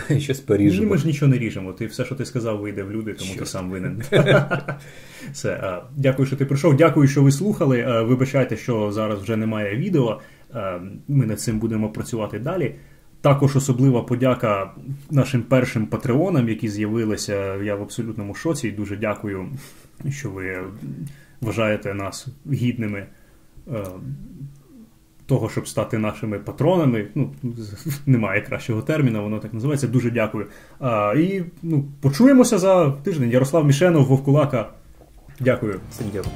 Щось 0.18 0.40
поріжемо. 0.40 0.84
Ні, 0.84 0.90
ми 0.90 0.98
ж 0.98 1.06
нічого 1.06 1.30
не 1.30 1.38
ріжемо. 1.38 1.72
Ти 1.72 1.86
все, 1.86 2.04
що 2.04 2.14
ти 2.14 2.24
сказав, 2.24 2.58
вийде 2.60 2.82
в 2.82 2.92
люди, 2.92 3.14
тому 3.14 3.30
що? 3.30 3.40
ти 3.40 3.46
сам 3.46 3.70
винен. 3.70 4.02
Все. 5.32 5.80
Дякую, 5.96 6.26
що 6.26 6.36
ти 6.36 6.44
прийшов. 6.44 6.76
Дякую, 6.76 7.08
що 7.08 7.22
ви 7.22 7.32
слухали. 7.32 8.02
Вибачайте, 8.02 8.56
що 8.56 8.92
зараз 8.92 9.22
вже 9.22 9.36
немає 9.36 9.76
відео. 9.76 10.20
Ми 11.08 11.26
над 11.26 11.40
цим 11.40 11.58
будемо 11.58 11.88
працювати 11.88 12.38
далі. 12.38 12.74
Також 13.20 13.56
особлива 13.56 14.02
подяка 14.02 14.70
нашим 15.10 15.42
першим 15.42 15.86
патреонам, 15.86 16.48
які 16.48 16.68
з'явилися. 16.68 17.56
Я 17.56 17.76
в 17.76 17.82
абсолютному 17.82 18.34
шоці. 18.34 18.70
Дуже 18.70 18.96
дякую, 18.96 19.48
що 20.10 20.30
ви 20.30 20.64
вважаєте 21.40 21.94
нас 21.94 22.26
гідними 22.52 23.06
е, 23.72 23.84
того, 25.26 25.48
щоб 25.48 25.68
стати 25.68 25.98
нашими 25.98 26.38
патронами. 26.38 27.06
Ну, 27.14 27.30
Немає 28.06 28.40
кращого 28.40 28.82
терміну, 28.82 29.22
воно 29.22 29.38
так 29.38 29.54
називається. 29.54 29.86
Дуже 29.86 30.10
дякую. 30.10 30.46
А, 30.80 31.14
І 31.16 31.44
ну, 31.62 31.84
почуємося 32.00 32.58
за 32.58 32.90
тиждень. 32.90 33.30
Ярослав 33.30 33.66
Мішенов, 33.66 34.06
Вовкулака. 34.06 34.70
Дякую. 35.40 35.80
Всім 35.90 36.06
дякую. 36.12 36.34